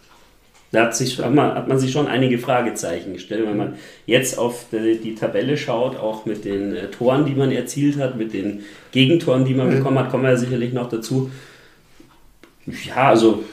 Da 0.70 0.84
hat, 0.84 0.96
sich, 0.96 1.18
hat, 1.18 1.32
man, 1.32 1.54
hat 1.54 1.66
man 1.66 1.78
sich 1.78 1.92
schon 1.92 2.06
einige 2.06 2.38
Fragezeichen 2.38 3.14
gestellt. 3.14 3.46
Wenn 3.46 3.56
man 3.56 3.74
jetzt 4.04 4.38
auf 4.38 4.66
die, 4.70 4.98
die 4.98 5.14
Tabelle 5.14 5.56
schaut, 5.56 5.96
auch 5.96 6.26
mit 6.26 6.44
den 6.44 6.76
äh, 6.76 6.90
Toren, 6.90 7.24
die 7.24 7.34
man 7.34 7.50
erzielt 7.50 7.98
hat, 7.98 8.16
mit 8.16 8.34
den 8.34 8.60
Gegentoren, 8.92 9.46
die 9.46 9.54
man 9.54 9.68
mhm. 9.68 9.78
bekommen 9.78 9.98
hat, 9.98 10.10
kommen 10.10 10.24
wir 10.24 10.30
ja 10.30 10.36
sicherlich 10.36 10.74
noch 10.74 10.90
dazu. 10.90 11.30
Ja, 12.86 13.08
also 13.08 13.44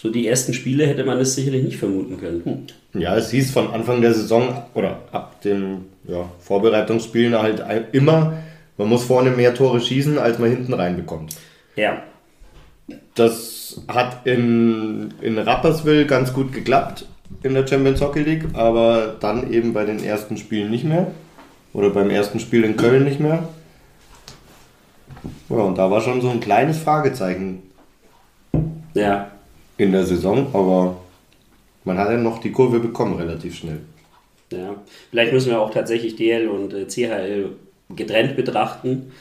so 0.00 0.10
die 0.10 0.28
ersten 0.28 0.54
Spiele 0.54 0.86
hätte 0.86 1.04
man 1.04 1.18
es 1.18 1.34
sicherlich 1.34 1.64
nicht 1.64 1.76
vermuten 1.76 2.18
können. 2.18 2.66
Ja, 2.94 3.16
es 3.16 3.30
hieß 3.30 3.50
von 3.50 3.70
Anfang 3.72 4.00
der 4.00 4.14
Saison 4.14 4.62
oder 4.74 5.00
ab 5.10 5.40
den 5.42 5.86
ja, 6.06 6.30
Vorbereitungsspielen 6.38 7.34
halt 7.36 7.62
immer, 7.92 8.34
man 8.78 8.88
muss 8.88 9.04
vorne 9.04 9.30
mehr 9.30 9.54
Tore 9.54 9.80
schießen, 9.80 10.18
als 10.18 10.38
man 10.38 10.50
hinten 10.50 10.72
reinbekommt. 10.72 11.34
Ja. 11.76 12.02
Das 13.14 13.82
hat 13.88 14.26
in, 14.26 15.14
in 15.20 15.38
Rapperswil 15.38 16.06
ganz 16.06 16.32
gut 16.32 16.52
geklappt 16.52 17.06
in 17.42 17.54
der 17.54 17.66
Champions 17.66 18.00
Hockey 18.00 18.20
League, 18.20 18.44
aber 18.54 19.16
dann 19.20 19.52
eben 19.52 19.72
bei 19.72 19.84
den 19.84 20.02
ersten 20.02 20.36
Spielen 20.36 20.70
nicht 20.70 20.84
mehr. 20.84 21.12
Oder 21.72 21.90
beim 21.90 22.10
ersten 22.10 22.40
Spiel 22.40 22.64
in 22.64 22.76
Köln 22.76 23.04
nicht 23.04 23.20
mehr. 23.20 23.48
Ja, 25.48 25.56
und 25.56 25.78
da 25.78 25.90
war 25.90 26.00
schon 26.00 26.20
so 26.20 26.28
ein 26.28 26.40
kleines 26.40 26.78
Fragezeichen. 26.78 27.62
Ja. 28.94 29.30
In 29.76 29.92
der 29.92 30.04
Saison, 30.04 30.48
aber 30.52 30.96
man 31.84 31.96
hat 31.96 32.10
ja 32.10 32.16
noch 32.16 32.38
die 32.38 32.52
Kurve 32.52 32.80
bekommen 32.80 33.16
relativ 33.16 33.56
schnell. 33.56 33.80
Ja, 34.52 34.74
vielleicht 35.10 35.32
müssen 35.32 35.50
wir 35.50 35.60
auch 35.60 35.70
tatsächlich 35.70 36.16
DL 36.16 36.48
und 36.48 36.74
äh, 36.74 36.86
CHL 36.86 37.50
getrennt 37.90 38.36
betrachten, 38.36 39.12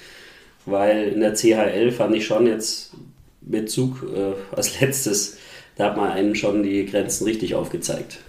weil 0.65 1.09
in 1.09 1.19
der 1.19 1.35
CHL 1.35 1.91
fand 1.91 2.15
ich 2.15 2.25
schon 2.25 2.47
jetzt 2.47 2.93
mit 3.49 3.69
Zug 3.69 4.03
äh, 4.15 4.55
als 4.55 4.79
letztes, 4.79 5.37
da 5.75 5.85
hat 5.85 5.97
man 5.97 6.11
einem 6.11 6.35
schon 6.35 6.63
die 6.63 6.85
Grenzen 6.85 7.25
richtig 7.25 7.55
aufgezeigt. 7.55 8.19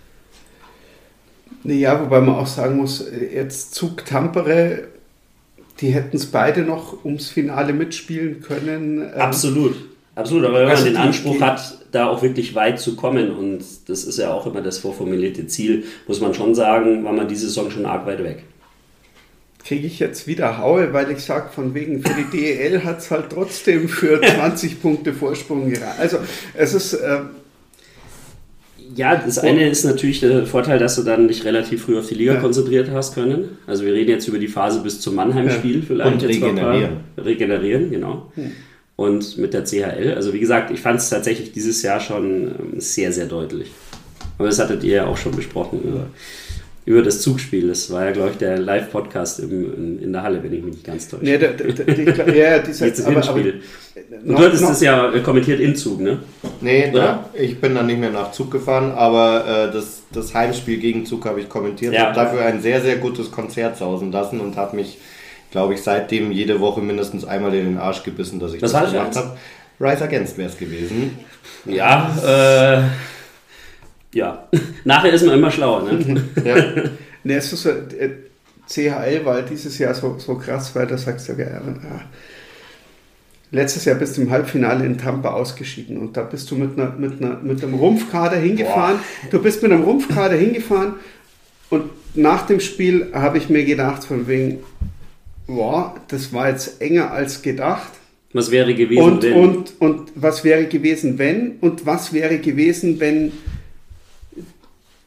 Ja, 1.62 2.00
wobei 2.00 2.20
man 2.20 2.36
auch 2.36 2.46
sagen 2.46 2.76
muss, 2.76 3.04
jetzt 3.32 3.74
Zug 3.74 4.04
Tampere, 4.06 4.88
die 5.80 5.88
hätten 5.88 6.16
es 6.16 6.26
beide 6.26 6.62
noch 6.62 7.04
ums 7.04 7.28
Finale 7.28 7.72
mitspielen 7.72 8.40
können. 8.40 9.02
Ähm, 9.02 9.20
absolut, 9.20 9.74
absolut. 10.14 10.44
Aber 10.46 10.60
wenn 10.60 10.68
man 10.68 10.76
also 10.76 10.84
den 10.84 10.96
Anspruch 10.96 11.36
die, 11.36 11.42
hat, 11.42 11.78
da 11.92 12.08
auch 12.08 12.22
wirklich 12.22 12.54
weit 12.54 12.80
zu 12.80 12.96
kommen, 12.96 13.30
und 13.30 13.62
das 13.86 14.04
ist 14.04 14.18
ja 14.18 14.32
auch 14.32 14.46
immer 14.46 14.62
das 14.62 14.78
vorformulierte 14.78 15.46
Ziel, 15.48 15.84
muss 16.06 16.20
man 16.20 16.32
schon 16.32 16.54
sagen, 16.54 17.04
war 17.04 17.12
man 17.12 17.28
diese 17.28 17.46
Saison 17.46 17.70
schon 17.70 17.84
arg 17.84 18.06
weit 18.06 18.24
weg 18.24 18.44
kriege 19.64 19.86
ich 19.86 19.98
jetzt 19.98 20.26
wieder 20.26 20.58
Haue, 20.58 20.92
weil 20.92 21.10
ich 21.10 21.20
sage, 21.20 21.50
von 21.54 21.74
wegen 21.74 22.02
für 22.02 22.14
die 22.14 22.36
DEL 22.36 22.84
hat 22.84 22.98
es 22.98 23.10
halt 23.10 23.26
trotzdem 23.30 23.88
für 23.88 24.20
20 24.20 24.80
Punkte 24.80 25.12
Vorsprung 25.12 25.70
gereicht. 25.70 25.98
Also 25.98 26.18
es 26.54 26.74
ist... 26.74 26.94
Äh, 26.94 27.20
ja, 28.96 29.14
das 29.14 29.38
eine 29.38 29.68
ist 29.68 29.84
natürlich 29.84 30.18
der 30.20 30.46
Vorteil, 30.46 30.80
dass 30.80 30.96
du 30.96 31.02
dann 31.02 31.28
dich 31.28 31.44
relativ 31.44 31.84
früh 31.84 31.96
auf 31.96 32.08
die 32.08 32.16
Liga 32.16 32.34
ja. 32.34 32.40
konzentriert 32.40 32.90
hast 32.90 33.14
können. 33.14 33.58
Also 33.66 33.84
wir 33.84 33.92
reden 33.92 34.10
jetzt 34.10 34.26
über 34.26 34.38
die 34.38 34.48
Phase 34.48 34.80
bis 34.80 35.00
zum 35.00 35.14
Mannheim-Spiel 35.14 35.78
ja. 35.78 35.84
vielleicht. 35.86 36.12
Und 36.12 36.24
regenerieren. 36.24 36.96
Regenerieren, 37.16 37.90
genau. 37.90 38.32
Hm. 38.34 38.50
Und 38.96 39.38
mit 39.38 39.54
der 39.54 39.64
CHL. 39.64 40.14
Also 40.16 40.32
wie 40.32 40.40
gesagt, 40.40 40.72
ich 40.72 40.80
fand 40.80 40.98
es 40.98 41.08
tatsächlich 41.08 41.52
dieses 41.52 41.82
Jahr 41.82 42.00
schon 42.00 42.48
ähm, 42.48 42.80
sehr, 42.80 43.12
sehr 43.12 43.26
deutlich. 43.26 43.70
Aber 44.38 44.48
das 44.48 44.58
hattet 44.58 44.82
ihr 44.82 44.96
ja 44.96 45.06
auch 45.06 45.16
schon 45.16 45.36
besprochen. 45.36 45.80
Über 46.87 47.02
das 47.02 47.20
Zugspiel. 47.20 47.68
Das 47.68 47.90
war 47.92 48.06
ja, 48.06 48.10
glaube 48.12 48.30
ich, 48.30 48.38
der 48.38 48.58
Live-Podcast 48.58 49.40
in, 49.40 50.12
der 50.12 50.22
Halle, 50.22 50.42
wenn 50.42 50.52
ich 50.52 50.62
mich 50.62 50.75
nicht 50.75 50.84
ganz 50.84 51.08
täusche. 51.08 51.25
Nee, 51.25 51.37
der, 51.37 51.52
der, 51.52 51.72
der, 51.72 52.34
ja, 52.34 52.58
dieser, 52.58 52.87
Jetzt 52.87 53.06
aber, 53.06 53.22
aber, 53.22 53.34
Und 53.34 54.26
noch, 54.26 54.38
du 54.38 54.46
hattest 54.46 54.62
das 54.62 54.80
ja 54.80 55.12
kommentiert 55.22 55.60
in 55.60 55.76
Zug, 55.76 56.00
ne? 56.00 56.20
Nee, 56.62 56.90
da, 56.90 57.28
ich 57.34 57.60
bin 57.60 57.75
dann 57.75 57.87
nicht 57.87 58.00
mehr 58.00 58.10
nach 58.10 58.32
Zug 58.32 58.50
gefahren, 58.50 58.92
aber 58.92 59.68
äh, 59.68 59.72
das, 59.72 60.02
das 60.10 60.34
Heimspiel 60.34 60.78
gegen 60.78 61.04
Zug 61.04 61.26
habe 61.26 61.40
ich 61.40 61.49
kommentiert. 61.50 61.92
Ja. 61.92 62.06
habe 62.06 62.14
dafür 62.14 62.44
ein 62.46 62.62
sehr, 62.62 62.80
sehr 62.80 62.96
gutes 62.96 63.30
Konzert 63.30 63.76
sausen 63.76 64.10
lassen 64.10 64.40
und 64.40 64.56
habe 64.56 64.76
mich, 64.76 64.99
glaube 65.50 65.75
ich, 65.75 65.82
seitdem 65.82 66.32
jede 66.32 66.60
Woche 66.60 66.80
mindestens 66.80 67.26
einmal 67.26 67.52
in 67.54 67.66
den 67.66 67.78
Arsch 67.78 68.02
gebissen, 68.04 68.40
dass 68.40 68.54
ich 68.54 68.62
Was 68.62 68.72
das 68.72 68.90
gemacht 68.90 69.16
habe. 69.16 69.37
Rise 69.78 70.04
Against 70.04 70.38
wäre 70.38 70.49
es 70.49 70.56
gewesen. 70.56 71.18
Ja, 71.66 72.78
äh 72.78 72.82
ja, 74.14 74.48
nachher 74.84 75.12
ist 75.12 75.24
man 75.24 75.34
immer 75.34 75.50
schlauer. 75.50 75.82
Ne? 75.82 76.24
ja. 76.44 76.54
ne, 77.24 77.34
es 77.34 77.52
ist 77.52 77.62
so, 77.62 77.70
äh, 77.70 78.10
CHL 78.68 79.24
war 79.24 79.42
dieses 79.42 79.78
Jahr 79.78 79.94
so, 79.94 80.16
so 80.18 80.36
krass, 80.36 80.74
weil 80.74 80.86
da 80.86 80.96
sagst 80.96 81.28
du, 81.28 81.32
ja, 81.32 81.48
ja, 81.48 81.60
letztes 83.50 83.84
Jahr 83.84 83.96
bist 83.96 84.16
du 84.16 84.22
im 84.22 84.30
Halbfinale 84.30 84.86
in 84.86 84.96
Tampa 84.96 85.30
ausgeschieden 85.30 85.98
und 85.98 86.16
da 86.16 86.22
bist 86.22 86.50
du 86.50 86.56
mit, 86.56 86.78
einer, 86.78 86.90
mit, 86.92 87.20
einer, 87.20 87.38
mit 87.38 87.62
einem 87.62 87.74
Rumpfkader 87.74 88.36
hingefahren. 88.36 88.98
Boah. 88.98 89.30
Du 89.30 89.42
bist 89.42 89.62
mit 89.62 89.72
einem 89.72 89.82
Rumpfkader 89.82 90.36
hingefahren 90.36 90.94
und 91.68 91.90
nach 92.14 92.46
dem 92.46 92.60
Spiel 92.60 93.08
habe 93.12 93.38
ich 93.38 93.48
mir 93.48 93.64
gedacht, 93.64 94.04
von 94.04 94.26
wegen, 94.26 94.58
boah, 95.46 95.94
das 96.08 96.32
war 96.32 96.48
jetzt 96.48 96.80
enger 96.80 97.10
als 97.12 97.42
gedacht. 97.42 97.92
Was 98.32 98.50
wäre 98.50 98.74
gewesen, 98.74 99.02
und, 99.02 99.22
wenn? 99.22 99.32
Und, 99.32 99.80
und 99.80 100.12
was 100.14 100.44
wäre 100.44 100.66
gewesen, 100.66 101.18
wenn? 101.18 101.56
Und 101.60 101.86
was 101.86 102.12
wäre 102.12 102.38
gewesen, 102.38 103.00
wenn 103.00 103.32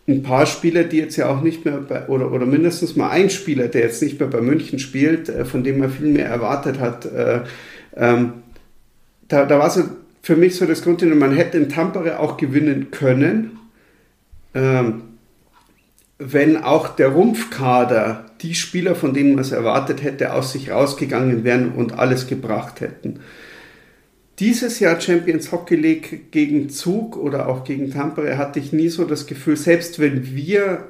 ein 0.07 0.24
paar 0.24 0.45
Spieler, 0.45 0.83
die 0.83 0.98
jetzt 0.98 1.15
ja 1.15 1.29
auch 1.29 1.41
nicht 1.41 1.63
mehr 1.65 1.77
bei, 1.77 2.07
oder, 2.07 2.31
oder 2.31 2.45
mindestens 2.45 2.95
mal 2.95 3.10
ein 3.10 3.29
Spieler, 3.29 3.67
der 3.67 3.81
jetzt 3.81 4.01
nicht 4.01 4.19
mehr 4.19 4.29
bei 4.29 4.41
München 4.41 4.79
spielt, 4.79 5.29
äh, 5.29 5.45
von 5.45 5.63
dem 5.63 5.79
man 5.79 5.89
viel 5.89 6.07
mehr 6.07 6.27
erwartet 6.27 6.79
hat. 6.79 7.05
Äh, 7.05 7.41
ähm, 7.95 8.33
da, 9.27 9.45
da 9.45 9.60
war 9.60 9.69
so 9.69 9.83
für 10.22 10.36
mich 10.36 10.55
so 10.55 10.65
das 10.65 10.83
Grundthema, 10.83 11.15
man 11.15 11.36
hätte 11.36 11.57
in 11.57 11.69
Tampere 11.69 12.19
auch 12.19 12.38
gewinnen 12.38 12.91
können, 12.91 13.60
ähm, 14.53 15.03
wenn 16.17 16.63
auch 16.63 16.89
der 16.89 17.10
Rumpfkader, 17.10 18.25
die 18.41 18.55
Spieler, 18.55 18.95
von 18.95 19.13
denen 19.13 19.36
man 19.36 19.41
es 19.41 19.51
erwartet 19.51 20.03
hätte, 20.03 20.33
aus 20.33 20.51
sich 20.51 20.72
rausgegangen 20.72 21.43
wären 21.43 21.72
und 21.72 21.98
alles 21.98 22.27
gebracht 22.27 22.81
hätten. 22.81 23.19
Dieses 24.40 24.80
Jahr 24.80 25.00
Champions 25.00 25.52
Hockey 25.52 25.75
League 25.75 26.32
gegen 26.32 26.70
Zug 26.70 27.18
oder 27.18 27.48
auch 27.48 27.63
gegen 27.63 27.92
Tampere 27.92 28.38
hatte 28.38 28.60
ich 28.60 28.74
nie 28.74 28.90
so 28.90 29.06
das 29.06 29.28
Gefühl, 29.28 29.58
selbst 29.58 30.00
wenn 30.00 30.36
wir 30.36 30.86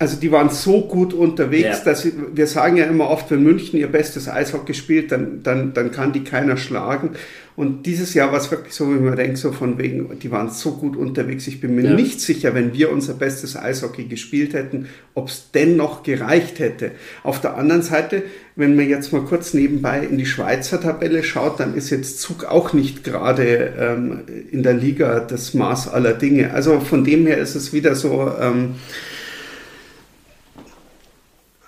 also 0.00 0.16
die 0.16 0.30
waren 0.30 0.48
so 0.48 0.82
gut 0.82 1.12
unterwegs, 1.12 1.78
ja. 1.78 1.84
dass 1.84 2.06
wir 2.06 2.46
sagen 2.46 2.76
ja 2.76 2.84
immer 2.84 3.10
oft, 3.10 3.30
wenn 3.32 3.42
München 3.42 3.80
ihr 3.80 3.88
bestes 3.88 4.28
Eishockey 4.28 4.72
spielt, 4.72 5.10
dann, 5.10 5.42
dann, 5.42 5.74
dann 5.74 5.90
kann 5.90 6.12
die 6.12 6.22
keiner 6.22 6.56
schlagen. 6.56 7.16
Und 7.58 7.86
dieses 7.86 8.14
Jahr 8.14 8.30
war 8.30 8.38
es 8.38 8.52
wirklich 8.52 8.72
so, 8.72 8.88
wie 8.88 9.00
man 9.00 9.16
denkt, 9.16 9.36
so 9.36 9.50
von 9.50 9.78
wegen, 9.78 10.16
die 10.20 10.30
waren 10.30 10.48
so 10.48 10.76
gut 10.76 10.96
unterwegs. 10.96 11.48
Ich 11.48 11.60
bin 11.60 11.74
mir 11.74 11.86
ja. 11.86 11.92
nicht 11.92 12.20
sicher, 12.20 12.54
wenn 12.54 12.72
wir 12.72 12.92
unser 12.92 13.14
bestes 13.14 13.56
Eishockey 13.56 14.04
gespielt 14.04 14.54
hätten, 14.54 14.86
ob 15.14 15.26
es 15.26 15.50
dennoch 15.52 16.04
gereicht 16.04 16.60
hätte. 16.60 16.92
Auf 17.24 17.40
der 17.40 17.56
anderen 17.56 17.82
Seite, 17.82 18.22
wenn 18.54 18.76
man 18.76 18.88
jetzt 18.88 19.12
mal 19.12 19.22
kurz 19.22 19.54
nebenbei 19.54 20.06
in 20.08 20.18
die 20.18 20.26
Schweizer 20.26 20.80
Tabelle 20.80 21.24
schaut, 21.24 21.58
dann 21.58 21.74
ist 21.74 21.90
jetzt 21.90 22.20
Zug 22.20 22.44
auch 22.44 22.74
nicht 22.74 23.02
gerade 23.02 23.74
ähm, 23.76 24.20
in 24.52 24.62
der 24.62 24.74
Liga 24.74 25.18
das 25.18 25.52
Maß 25.52 25.88
aller 25.88 26.12
Dinge. 26.12 26.54
Also 26.54 26.78
von 26.78 27.02
dem 27.02 27.26
her 27.26 27.38
ist 27.38 27.56
es 27.56 27.72
wieder 27.72 27.96
so, 27.96 28.30
ähm, 28.40 28.76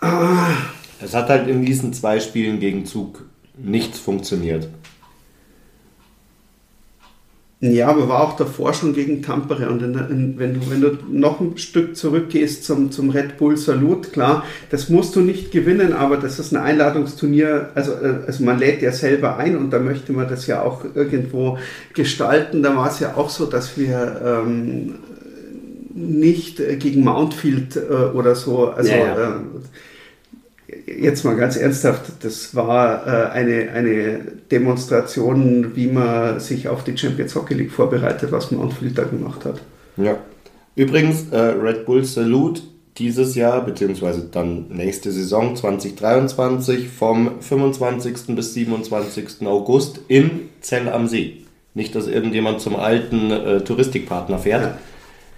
Ah. 0.00 0.54
Es 1.02 1.14
hat 1.14 1.28
halt 1.28 1.48
in 1.48 1.64
diesen 1.64 1.92
zwei 1.92 2.20
Spielen 2.20 2.60
gegen 2.60 2.86
Zug 2.86 3.24
nichts 3.58 3.98
funktioniert. 3.98 4.68
Ja, 7.62 7.88
aber 7.88 8.08
war 8.08 8.22
auch 8.22 8.36
davor 8.36 8.72
schon 8.72 8.94
gegen 8.94 9.20
Tampere. 9.22 9.68
Und 9.68 9.82
in, 9.82 9.94
in, 9.94 10.38
wenn, 10.38 10.54
du, 10.54 10.70
wenn 10.70 10.80
du 10.80 10.96
noch 11.10 11.40
ein 11.40 11.58
Stück 11.58 11.94
zurückgehst 11.94 12.64
zum, 12.64 12.90
zum 12.90 13.10
Red 13.10 13.36
Bull 13.36 13.58
Salut, 13.58 14.14
klar, 14.14 14.46
das 14.70 14.88
musst 14.88 15.14
du 15.14 15.20
nicht 15.20 15.52
gewinnen, 15.52 15.92
aber 15.92 16.16
das 16.16 16.38
ist 16.38 16.52
ein 16.52 16.56
Einladungsturnier. 16.56 17.68
Also, 17.74 17.92
äh, 17.92 18.20
also 18.26 18.44
man 18.44 18.58
lädt 18.58 18.80
ja 18.80 18.92
selber 18.92 19.36
ein 19.36 19.58
und 19.58 19.70
da 19.70 19.78
möchte 19.78 20.14
man 20.14 20.26
das 20.26 20.46
ja 20.46 20.62
auch 20.62 20.84
irgendwo 20.94 21.58
gestalten. 21.92 22.62
Da 22.62 22.74
war 22.74 22.88
es 22.88 22.98
ja 22.98 23.16
auch 23.16 23.28
so, 23.28 23.44
dass 23.44 23.76
wir 23.76 24.46
ähm, 24.46 24.94
nicht 25.92 26.56
gegen 26.78 27.04
Mountfield 27.04 27.76
äh, 27.76 27.80
oder 28.16 28.36
so, 28.36 28.68
also. 28.68 28.90
Ja, 28.90 28.96
ja. 28.96 29.28
Äh, 29.28 29.32
jetzt 30.86 31.24
mal 31.24 31.36
ganz 31.36 31.56
ernsthaft, 31.56 32.12
das 32.22 32.54
war 32.54 33.06
äh, 33.06 33.30
eine, 33.30 33.70
eine 33.70 34.20
Demonstration, 34.50 35.76
wie 35.76 35.86
man 35.86 36.40
sich 36.40 36.68
auf 36.68 36.84
die 36.84 36.96
Champions 36.96 37.34
Hockey 37.34 37.54
League 37.54 37.72
vorbereitet, 37.72 38.32
was 38.32 38.50
Mountfield 38.50 38.96
da 38.98 39.04
gemacht 39.04 39.44
hat. 39.44 39.60
Ja. 39.96 40.18
Übrigens, 40.76 41.30
äh, 41.30 41.36
Red 41.36 41.86
Bull 41.86 42.04
Salute 42.04 42.62
dieses 42.98 43.34
Jahr, 43.34 43.64
beziehungsweise 43.64 44.28
dann 44.30 44.68
nächste 44.68 45.10
Saison 45.10 45.56
2023 45.56 46.88
vom 46.88 47.40
25. 47.40 48.34
bis 48.36 48.54
27. 48.54 49.46
August 49.46 50.00
in 50.08 50.48
Zell 50.60 50.88
am 50.88 51.08
See. 51.08 51.38
Nicht, 51.74 51.94
dass 51.94 52.06
irgendjemand 52.08 52.60
zum 52.60 52.76
alten 52.76 53.30
äh, 53.30 53.60
Touristikpartner 53.62 54.38
fährt. 54.38 54.62
Ja. 54.62 54.78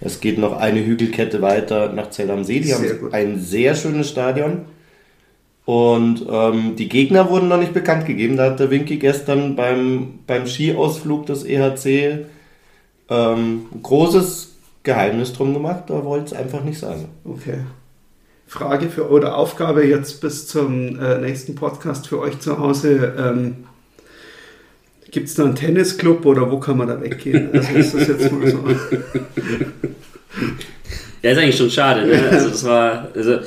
Es 0.01 0.19
geht 0.19 0.37
noch 0.37 0.57
eine 0.57 0.85
Hügelkette 0.85 1.41
weiter 1.41 1.93
nach 1.93 2.09
Zell 2.09 2.29
am 2.31 2.43
See. 2.43 2.59
Die 2.59 2.67
sehr 2.67 2.77
haben 2.77 2.99
gut. 2.99 3.13
ein 3.13 3.39
sehr 3.39 3.75
schönes 3.75 4.09
Stadion. 4.09 4.65
Und 5.65 6.25
ähm, 6.29 6.75
die 6.75 6.89
Gegner 6.89 7.29
wurden 7.29 7.47
noch 7.47 7.59
nicht 7.59 7.73
bekannt 7.73 8.05
gegeben. 8.05 8.35
Da 8.35 8.45
hat 8.45 8.59
der 8.59 8.69
Winky 8.69 8.97
gestern 8.97 9.55
beim, 9.55 10.19
beim 10.27 10.45
Skiausflug 10.45 11.25
des 11.25 11.45
EHC 11.45 12.25
ähm, 13.09 13.65
ein 13.73 13.81
großes 13.81 14.55
Geheimnis 14.83 15.33
drum 15.33 15.53
gemacht. 15.53 15.85
Da 15.87 16.03
wollte 16.03 16.25
es 16.25 16.33
einfach 16.33 16.63
nicht 16.63 16.79
sagen. 16.79 17.07
Okay. 17.23 17.59
Frage 18.45 18.89
für 18.89 19.09
oder 19.09 19.37
Aufgabe 19.37 19.85
jetzt 19.85 20.21
bis 20.21 20.47
zum 20.47 20.99
äh, 20.99 21.17
nächsten 21.19 21.55
Podcast 21.55 22.07
für 22.07 22.19
euch 22.19 22.39
zu 22.39 22.59
Hause. 22.59 23.13
Ähm, 23.17 23.63
Gibt 25.11 25.29
es 25.29 25.35
da 25.35 25.45
einen 25.45 25.55
Tennisclub 25.55 26.25
oder 26.25 26.51
wo 26.51 26.59
kann 26.59 26.77
man 26.77 26.87
da 26.87 26.99
weggehen? 26.99 27.49
Also 27.53 27.73
ist 27.77 27.93
das 27.93 28.07
jetzt 28.07 28.31
mal 28.31 28.49
so. 28.49 28.59
Ja, 31.21 31.31
ist 31.31 31.37
eigentlich 31.37 31.57
schon 31.57 31.69
schade. 31.69 32.05
Ne? 32.05 32.29
Also 32.29 32.49
das 32.49 32.63
war, 32.65 33.07
also 33.15 33.39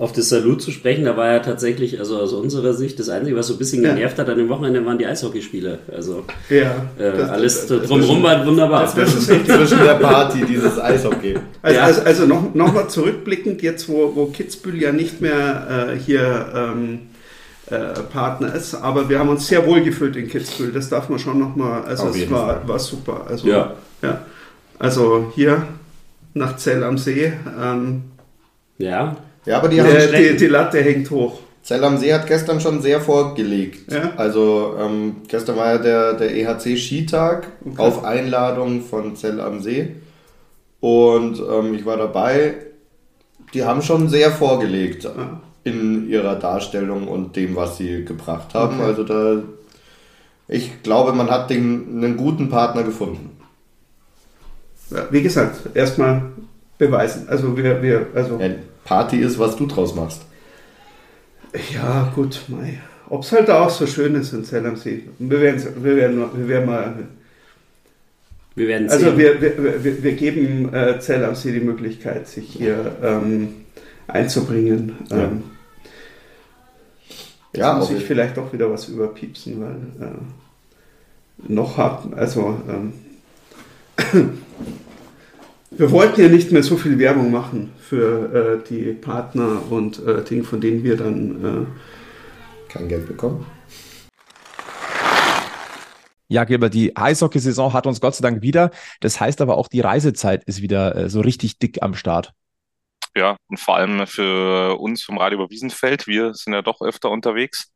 auf 0.00 0.12
das 0.12 0.30
Salut 0.30 0.62
zu 0.62 0.70
sprechen, 0.70 1.04
da 1.04 1.14
war 1.18 1.30
ja 1.30 1.40
tatsächlich, 1.40 1.98
also 1.98 2.18
aus 2.18 2.32
unserer 2.32 2.72
Sicht, 2.72 2.98
das 2.98 3.10
Einzige, 3.10 3.36
was 3.36 3.48
so 3.48 3.52
ein 3.52 3.58
bisschen 3.58 3.82
ja. 3.82 3.90
genervt 3.92 4.18
hat 4.18 4.30
an 4.30 4.38
dem 4.38 4.48
Wochenende, 4.48 4.84
waren 4.86 4.96
die 4.96 5.04
Eishockeyspiele. 5.04 5.80
Also 5.94 6.24
ja, 6.48 6.86
äh, 6.98 7.18
das, 7.18 7.28
alles 7.28 7.66
das, 7.66 7.86
drumherum 7.86 8.22
war 8.22 8.46
wunderbar. 8.46 8.84
Das, 8.84 8.94
das 8.94 9.14
ist 9.18 9.28
echt 9.28 9.44
zwischen 9.44 9.78
der 9.78 9.96
Party, 9.96 10.46
dieses 10.48 10.78
Eishockey. 10.78 11.34
Also, 11.60 11.76
ja. 11.78 11.84
also, 11.84 12.00
also 12.00 12.26
noch, 12.26 12.54
noch 12.54 12.72
mal 12.72 12.88
zurückblickend, 12.88 13.60
jetzt 13.60 13.90
wo, 13.90 14.16
wo 14.16 14.24
Kitzbühel 14.26 14.80
ja 14.80 14.90
nicht 14.90 15.20
mehr 15.20 15.90
äh, 15.92 15.98
hier 15.98 16.46
ähm, 16.54 17.00
äh, 17.66 18.00
Partner 18.10 18.54
ist, 18.54 18.74
aber 18.76 19.10
wir 19.10 19.18
haben 19.18 19.28
uns 19.28 19.48
sehr 19.48 19.66
wohl 19.66 19.82
gefühlt 19.82 20.16
in 20.16 20.28
Kitzbühel, 20.28 20.72
das 20.72 20.88
darf 20.88 21.10
man 21.10 21.18
schon 21.18 21.38
noch 21.38 21.56
mal, 21.56 21.82
also 21.82 22.04
Auf 22.04 22.16
es 22.16 22.30
war, 22.30 22.66
war 22.66 22.78
super. 22.78 23.26
Also, 23.28 23.46
ja. 23.46 23.74
ja. 24.00 24.22
Also 24.78 25.30
hier 25.34 25.66
nach 26.32 26.56
Zell 26.56 26.84
am 26.84 26.96
See. 26.96 27.34
Ähm, 27.60 28.04
ja. 28.78 29.18
Ja, 29.46 29.58
aber 29.58 29.68
die, 29.68 29.80
haben 29.80 29.90
die, 29.90 30.36
die 30.36 30.46
Latte 30.46 30.82
hängt 30.82 31.10
hoch. 31.10 31.40
Zell 31.62 31.84
am 31.84 31.98
See 31.98 32.12
hat 32.12 32.26
gestern 32.26 32.60
schon 32.60 32.80
sehr 32.80 33.00
vorgelegt. 33.00 33.92
Ja? 33.92 34.12
Also 34.16 34.76
ähm, 34.78 35.16
gestern 35.28 35.56
war 35.56 35.72
ja 35.72 35.78
der, 35.78 36.14
der 36.14 36.34
EHC-Skitag 36.34 37.48
okay. 37.64 37.82
auf 37.82 38.04
Einladung 38.04 38.82
von 38.82 39.14
Zell 39.14 39.40
am 39.40 39.60
See. 39.60 39.96
Und 40.80 41.38
ähm, 41.38 41.74
ich 41.74 41.84
war 41.84 41.96
dabei. 41.96 42.54
Die 43.52 43.64
haben 43.64 43.82
schon 43.82 44.08
sehr 44.08 44.30
vorgelegt 44.30 45.04
ja. 45.04 45.40
in 45.64 46.08
ihrer 46.08 46.36
Darstellung 46.36 47.08
und 47.08 47.36
dem, 47.36 47.56
was 47.56 47.76
sie 47.76 48.04
gebracht 48.04 48.54
haben. 48.54 48.76
Okay. 48.76 48.86
Also 48.86 49.04
da, 49.04 49.42
ich 50.48 50.82
glaube, 50.82 51.12
man 51.12 51.30
hat 51.30 51.50
den, 51.50 52.02
einen 52.02 52.16
guten 52.16 52.48
Partner 52.48 52.84
gefunden. 52.84 53.38
Ja, 54.90 55.06
wie 55.10 55.22
gesagt, 55.22 55.60
erstmal 55.74 56.22
beweisen. 56.78 57.28
Also 57.28 57.56
wir, 57.56 57.82
wir 57.82 58.06
also 58.14 58.40
ja, 58.40 58.50
Party 58.84 59.18
ist, 59.18 59.38
was 59.38 59.56
du 59.56 59.66
draus 59.66 59.94
machst. 59.94 60.22
Ja, 61.72 62.12
gut, 62.14 62.42
mei. 62.48 62.80
Ob 63.08 63.24
es 63.24 63.32
halt 63.32 63.50
auch 63.50 63.70
so 63.70 63.86
schön 63.86 64.14
ist 64.14 64.32
in 64.32 64.44
Zell 64.44 64.64
am 64.66 64.76
See. 64.76 65.08
Wir 65.18 65.40
werden, 65.40 65.62
wir 65.82 65.96
werden, 65.96 66.24
wir 66.34 66.48
werden 66.48 66.66
mal. 66.66 66.94
Wir 68.54 68.68
werden 68.68 68.88
also 68.88 69.06
sehen. 69.06 69.08
Also 69.08 69.18
wir, 69.18 69.40
wir, 69.40 69.84
wir, 69.84 70.02
wir 70.02 70.12
geben 70.12 70.72
äh, 70.72 71.00
Zell 71.00 71.24
am 71.24 71.34
See 71.34 71.52
die 71.52 71.60
Möglichkeit, 71.60 72.28
sich 72.28 72.48
hier 72.50 72.96
ähm, 73.02 73.54
einzubringen. 74.06 74.94
Ja. 75.10 75.24
Ähm, 75.24 75.42
jetzt 77.52 77.60
ja, 77.60 77.74
muss 77.74 77.90
ich 77.90 78.04
vielleicht 78.04 78.36
doch 78.36 78.52
wieder 78.52 78.70
was 78.70 78.88
überpiepsen, 78.88 79.60
weil 79.60 80.08
äh, 80.08 81.52
noch 81.52 81.78
hab, 81.78 82.16
also 82.16 82.60
ähm, 82.68 82.92
wir 85.72 85.90
wollten 85.90 86.20
ja 86.20 86.28
nicht 86.28 86.52
mehr 86.52 86.62
so 86.62 86.76
viel 86.76 86.96
Werbung 86.98 87.32
machen 87.32 87.72
für 87.90 88.62
äh, 88.62 88.68
die 88.68 88.92
Partner 88.92 89.60
und 89.68 89.98
äh, 90.06 90.22
Dinge, 90.22 90.44
von 90.44 90.60
denen 90.60 90.84
wir 90.84 90.96
dann 90.96 91.66
äh, 91.66 92.70
kein 92.72 92.88
Geld 92.88 93.08
bekommen. 93.08 93.44
Ja, 96.28 96.44
Gilbert, 96.44 96.72
die 96.72 96.96
Eishockey-Saison 96.96 97.72
hat 97.72 97.88
uns 97.88 98.00
Gott 98.00 98.14
sei 98.14 98.22
Dank 98.22 98.42
wieder. 98.42 98.70
Das 99.00 99.18
heißt 99.18 99.40
aber 99.40 99.56
auch, 99.56 99.66
die 99.66 99.80
Reisezeit 99.80 100.44
ist 100.44 100.62
wieder 100.62 100.94
äh, 100.94 101.10
so 101.10 101.20
richtig 101.20 101.58
dick 101.58 101.82
am 101.82 101.94
Start. 101.94 102.30
Ja, 103.16 103.36
und 103.48 103.58
vor 103.58 103.74
allem 103.74 104.06
für 104.06 104.78
uns 104.78 105.02
vom 105.02 105.18
Radio 105.18 105.40
über 105.40 105.50
Wiesenfeld. 105.50 106.06
Wir 106.06 106.32
sind 106.34 106.52
ja 106.52 106.62
doch 106.62 106.80
öfter 106.82 107.10
unterwegs. 107.10 107.72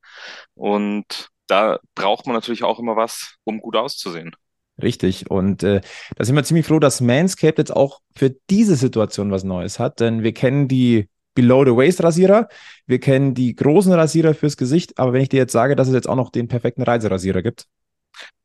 Und 0.55 1.29
da 1.49 1.81
braucht 1.97 2.27
man 2.27 2.37
natürlich 2.37 2.63
auch 2.63 2.79
immer 2.79 2.95
was, 2.95 3.35
um 3.43 3.59
gut 3.59 3.75
auszusehen. 3.75 4.37
Richtig. 4.83 5.31
Und 5.31 5.63
äh, 5.63 5.81
da 6.17 6.25
sind 6.25 6.35
wir 6.35 6.45
ziemlich 6.45 6.67
froh, 6.67 6.79
dass 6.79 7.01
Manscaped 7.01 7.59
jetzt 7.59 7.75
auch 7.75 8.01
für 8.17 8.35
diese 8.51 8.77
Situation 8.77 9.31
was 9.31 9.45
Neues 9.45 9.79
hat, 9.79 10.01
denn 10.01 10.23
wir 10.23 10.35
kennen 10.35 10.69
die 10.69 11.09
Below-the-Waist-Rasierer, 11.35 12.49
wir 12.87 13.01
kennen 13.01 13.35
die 13.35 13.55
großen 13.55 13.93
Rasierer 13.93 14.35
fürs 14.35 14.57
Gesicht, 14.57 14.99
aber 14.99 15.13
wenn 15.13 15.23
ich 15.23 15.29
dir 15.29 15.39
jetzt 15.39 15.53
sage, 15.53 15.77
dass 15.77 15.89
es 15.89 15.95
jetzt 15.95 16.09
auch 16.09 16.17
noch 16.17 16.31
den 16.31 16.49
perfekten 16.49 16.83
Reiserasierer 16.83 17.43
gibt, 17.43 17.67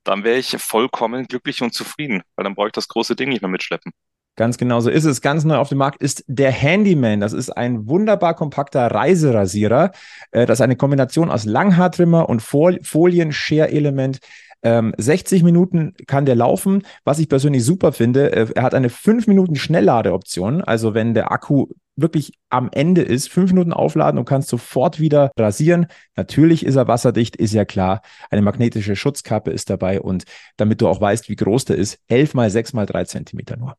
dann 0.04 0.24
wäre 0.24 0.38
ich 0.39 0.56
vollkommen 0.58 1.26
glücklich 1.26 1.62
und 1.62 1.74
zufrieden, 1.74 2.24
weil 2.36 2.44
dann 2.44 2.56
brauche 2.56 2.68
ich 2.68 2.74
das 2.74 2.88
große 2.88 3.15
Ding 3.15 3.30
nicht 3.30 3.42
mehr 3.42 3.50
mitschleppen. 3.50 3.92
Ganz 4.36 4.58
genau 4.58 4.80
so 4.80 4.89
ist 4.89 5.04
es. 5.04 5.20
Ganz 5.20 5.44
neu 5.44 5.58
auf 5.58 5.68
dem 5.68 5.80
Markt 5.80 6.02
ist 6.02 6.24
der 6.28 6.52
Handyman. 6.52 7.20
Das 7.20 7.34
ist 7.34 7.50
ein 7.50 7.89
wunderbar 7.89 8.36
kompakter 8.36 8.88
Reiserasierer. 8.88 9.92
Äh, 10.32 10.46
das 10.46 10.60
ist 10.60 10.62
eine 10.62 10.78
Kombination 10.78 11.30
aus 11.30 11.44
Langhaartrimmer 11.44 12.30
und 12.30 12.42
Folien-Share-Element. 12.42 14.20
Ähm, 14.62 14.93
60 14.98 15.43
Minuten 15.43 15.93
kann 16.08 16.26
der 16.26 16.36
laufen. 16.36 16.84
Was 17.06 17.19
ich 17.19 17.30
persönlich 17.30 17.63
super 17.63 17.91
finde, 17.91 18.32
äh, 18.32 18.48
er 18.56 18.63
hat 18.63 18.74
eine 18.74 18.89
5 18.89 19.28
Minuten 19.28 19.56
Schnellladeoption. 19.56 20.62
Also 20.62 20.93
wenn 20.93 21.13
der 21.13 21.32
Akku 21.32 21.67
wirklich 21.95 22.34
am 22.50 22.69
Ende 22.72 23.02
ist, 23.02 23.30
5 23.30 23.52
Minuten 23.52 23.74
aufladen 23.74 24.17
und 24.17 24.26
kannst 24.26 24.50
sofort 24.50 25.00
wieder 25.00 25.32
rasieren. 25.38 25.88
Natürlich 26.15 26.65
ist 26.65 26.76
er 26.76 26.88
wasserdicht, 26.88 27.36
ist 27.36 27.54
ja 27.54 27.65
klar. 27.65 28.02
Eine 28.30 28.41
magnetische 28.41 28.95
Schutzkappe 28.95 29.52
ist 29.52 29.69
dabei 29.69 30.02
und 30.02 30.24
damit 30.58 30.82
du 30.82 30.88
auch 30.88 31.02
weißt, 31.02 31.30
wie 31.30 31.36
groß 31.36 31.65
der 31.65 31.78
ist, 31.78 32.00
11 32.08 32.34
mal 32.34 32.50
6 32.50 32.74
mal 32.74 32.86
3 32.86 33.06
Zentimeter 33.06 33.58
nur. 33.58 33.76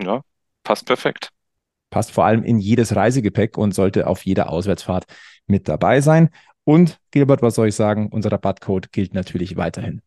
Ja, 0.00 0.22
passt 0.62 0.86
perfekt. 0.86 1.30
Passt 1.90 2.12
vor 2.12 2.24
allem 2.24 2.44
in 2.44 2.58
jedes 2.58 2.94
Reisegepäck 2.94 3.58
und 3.58 3.74
sollte 3.74 4.06
auf 4.06 4.24
jeder 4.24 4.50
Auswärtsfahrt 4.50 5.06
mit 5.46 5.68
dabei 5.68 6.00
sein. 6.00 6.30
Und 6.64 7.00
Gilbert, 7.10 7.42
was 7.42 7.56
soll 7.56 7.68
ich 7.68 7.74
sagen? 7.74 8.08
Unser 8.12 8.30
Rabattcode 8.30 8.92
gilt 8.92 9.12
natürlich 9.12 9.56
weiterhin. 9.56 10.02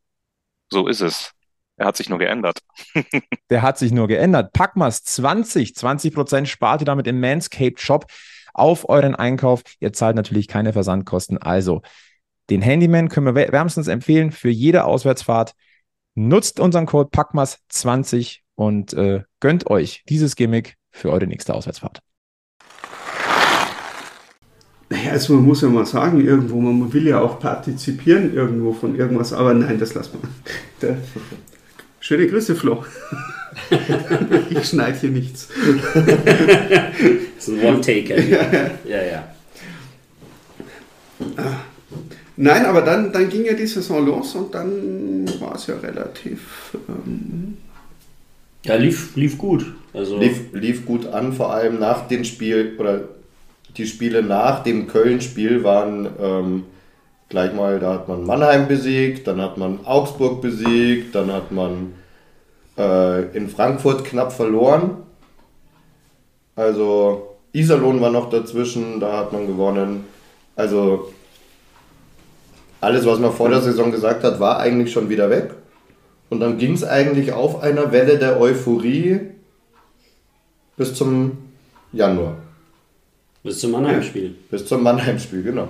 So 0.73 0.87
ist 0.87 1.01
es. 1.01 1.31
Er 1.77 1.85
hat 1.85 1.97
sich 1.97 2.09
nur 2.09 2.17
geändert. 2.17 2.57
Der 3.51 3.61
hat 3.61 3.77
sich 3.77 3.91
nur 3.91 4.07
geändert. 4.07 4.53
Packmas 4.53 5.03
20, 5.03 5.75
20 5.75 6.15
Prozent 6.15 6.49
spart 6.49 6.81
ihr 6.81 6.85
damit 6.85 7.05
im 7.05 7.19
Manscaped 7.19 7.79
Shop 7.79 8.07
auf 8.55 8.89
euren 8.89 9.13
Einkauf. 9.13 9.61
Ihr 9.79 9.93
zahlt 9.93 10.15
natürlich 10.15 10.47
keine 10.47 10.73
Versandkosten. 10.73 11.37
Also 11.37 11.83
den 12.49 12.63
Handyman 12.63 13.07
können 13.07 13.27
wir 13.27 13.35
wärmstens 13.35 13.87
empfehlen 13.87 14.31
für 14.31 14.49
jede 14.49 14.85
Auswärtsfahrt. 14.85 15.53
Nutzt 16.15 16.59
unseren 16.59 16.87
Code 16.87 17.11
PACKMAS20 17.11 18.39
und 18.55 18.93
äh, 18.93 19.21
gönnt 19.39 19.69
euch 19.69 20.03
dieses 20.09 20.35
Gimmick 20.35 20.77
für 20.89 21.11
eure 21.11 21.27
nächste 21.27 21.53
Auswärtsfahrt. 21.53 21.99
Naja, 24.93 25.13
also 25.13 25.33
man 25.33 25.45
muss 25.45 25.61
ja 25.61 25.69
mal 25.69 25.87
sagen, 25.87 26.23
irgendwo, 26.23 26.61
man 26.61 26.93
will 26.93 27.07
ja 27.07 27.19
auch 27.19 27.39
partizipieren 27.39 28.31
irgendwo 28.31 28.73
von 28.73 28.95
irgendwas, 28.95 29.33
aber 29.33 29.55
nein, 29.55 29.79
das 29.79 29.95
lassen 29.95 30.19
wir. 30.79 30.97
Schöne 31.99 32.27
Grüße, 32.27 32.55
Flo. 32.55 32.85
ich 34.51 34.63
schneide 34.65 34.99
hier 34.99 35.09
nichts. 35.09 35.47
das 37.35 37.47
ist 37.47 37.49
ein 37.49 37.63
One-Taker. 37.63 38.19
Ja, 38.85 39.01
ja. 39.03 39.33
Nein, 42.37 42.65
aber 42.65 42.81
dann, 42.83 43.11
dann 43.11 43.29
ging 43.29 43.45
ja 43.45 43.53
die 43.53 43.65
Saison 43.65 44.05
los 44.05 44.35
und 44.35 44.53
dann 44.53 45.27
war 45.39 45.55
es 45.55 45.65
ja 45.65 45.75
relativ. 45.77 46.77
Ähm 46.87 47.57
ja, 48.63 48.75
lief, 48.75 49.15
lief 49.15 49.39
gut. 49.39 49.65
Also 49.91 50.19
lief, 50.19 50.53
lief 50.53 50.85
gut 50.85 51.07
an, 51.07 51.33
vor 51.33 51.51
allem 51.51 51.79
nach 51.79 52.07
dem 52.07 52.23
Spiel 52.23 52.75
oder 52.77 53.05
die 53.77 53.87
Spiele 53.87 54.23
nach 54.23 54.63
dem 54.63 54.87
Köln-Spiel 54.87 55.63
waren 55.63 56.07
ähm, 56.19 56.63
gleich 57.29 57.53
mal, 57.53 57.79
da 57.79 57.93
hat 57.93 58.07
man 58.07 58.25
Mannheim 58.25 58.67
besiegt, 58.67 59.27
dann 59.27 59.41
hat 59.41 59.57
man 59.57 59.85
Augsburg 59.85 60.41
besiegt, 60.41 61.15
dann 61.15 61.31
hat 61.31 61.51
man 61.51 61.93
äh, 62.77 63.35
in 63.35 63.49
Frankfurt 63.49 64.05
knapp 64.05 64.31
verloren. 64.31 64.97
Also 66.55 67.35
Iserlohn 67.51 68.01
war 68.01 68.11
noch 68.11 68.29
dazwischen, 68.29 68.99
da 68.99 69.17
hat 69.17 69.33
man 69.33 69.47
gewonnen. 69.47 70.05
Also 70.55 71.11
alles, 72.81 73.05
was 73.05 73.17
man 73.19 73.31
vor 73.31 73.49
der 73.49 73.61
Saison 73.61 73.91
gesagt 73.91 74.23
hat, 74.23 74.39
war 74.39 74.59
eigentlich 74.59 74.91
schon 74.91 75.09
wieder 75.09 75.29
weg. 75.29 75.55
Und 76.29 76.39
dann 76.39 76.57
ging 76.57 76.73
es 76.73 76.83
eigentlich 76.83 77.33
auf 77.33 77.61
einer 77.63 77.91
Welle 77.91 78.17
der 78.17 78.39
Euphorie 78.39 79.21
bis 80.77 80.93
zum 80.93 81.37
Januar. 81.91 82.37
Bis 83.43 83.59
zum 83.59 83.71
Mannheim-Spiel. 83.71 84.35
Bis 84.49 84.65
zum 84.65 84.83
Mannheim-Spiel, 84.83 85.43
genau. 85.43 85.69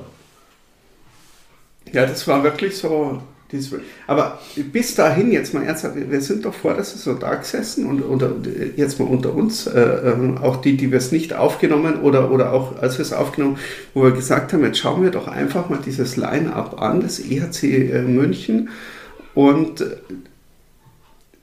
Ja, 1.92 2.06
das 2.06 2.28
war 2.28 2.44
wirklich 2.44 2.78
so. 2.78 3.22
Aber 4.08 4.40
bis 4.72 4.96
dahin, 4.96 5.32
jetzt 5.32 5.54
mal 5.54 5.64
ernsthaft, 5.64 5.96
wir 5.96 6.22
sind 6.22 6.44
doch 6.44 6.56
vor 6.56 6.74
der 6.74 6.84
Saison 6.84 7.20
da 7.20 7.36
gesessen 7.36 7.86
und, 7.86 8.02
und 8.02 8.48
jetzt 8.76 9.00
mal 9.00 9.08
unter 9.08 9.36
uns, 9.36 9.68
äh, 9.68 9.80
äh, 9.80 10.38
auch 10.42 10.56
die, 10.56 10.76
die 10.76 10.90
wir 10.90 10.98
es 10.98 11.12
nicht 11.12 11.34
aufgenommen 11.34 12.02
oder, 12.02 12.32
oder 12.32 12.52
auch 12.52 12.82
als 12.82 12.98
wir 12.98 13.04
es 13.04 13.14
aufgenommen, 13.14 13.60
wo 13.94 14.02
wir 14.02 14.12
gesagt 14.12 14.54
haben, 14.54 14.64
jetzt 14.64 14.80
schauen 14.80 15.04
wir 15.04 15.12
doch 15.12 15.28
einfach 15.28 15.70
mal 15.70 15.78
dieses 15.86 16.18
Line-Up 16.18 16.82
an, 16.82 17.02
das 17.02 17.20
EHC 17.20 17.92
äh, 17.92 18.02
München 18.02 18.70
und 19.36 19.82
äh, 19.82 19.98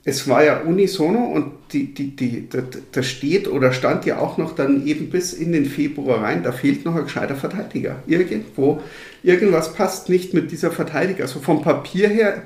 es 0.03 0.27
war 0.27 0.43
ja 0.43 0.59
unisono 0.59 1.19
und 1.19 1.53
die, 1.73 1.93
die, 1.93 2.15
die, 2.15 2.47
da 2.91 3.03
steht 3.03 3.47
oder 3.47 3.73
stand 3.73 4.05
ja 4.05 4.19
auch 4.19 4.37
noch 4.37 4.55
dann 4.55 4.85
eben 4.85 5.09
bis 5.09 5.33
in 5.33 5.51
den 5.51 5.65
Februar 5.65 6.23
rein, 6.23 6.43
da 6.43 6.51
fehlt 6.51 6.85
noch 6.85 6.95
ein 6.95 7.03
gescheiter 7.03 7.35
Verteidiger. 7.35 8.03
Irgendwo, 8.07 8.81
irgendwas 9.23 9.73
passt 9.73 10.09
nicht 10.09 10.33
mit 10.33 10.51
dieser 10.51 10.71
Verteidigung. 10.71 11.21
Also 11.21 11.39
vom 11.39 11.61
Papier 11.61 12.09
her 12.09 12.43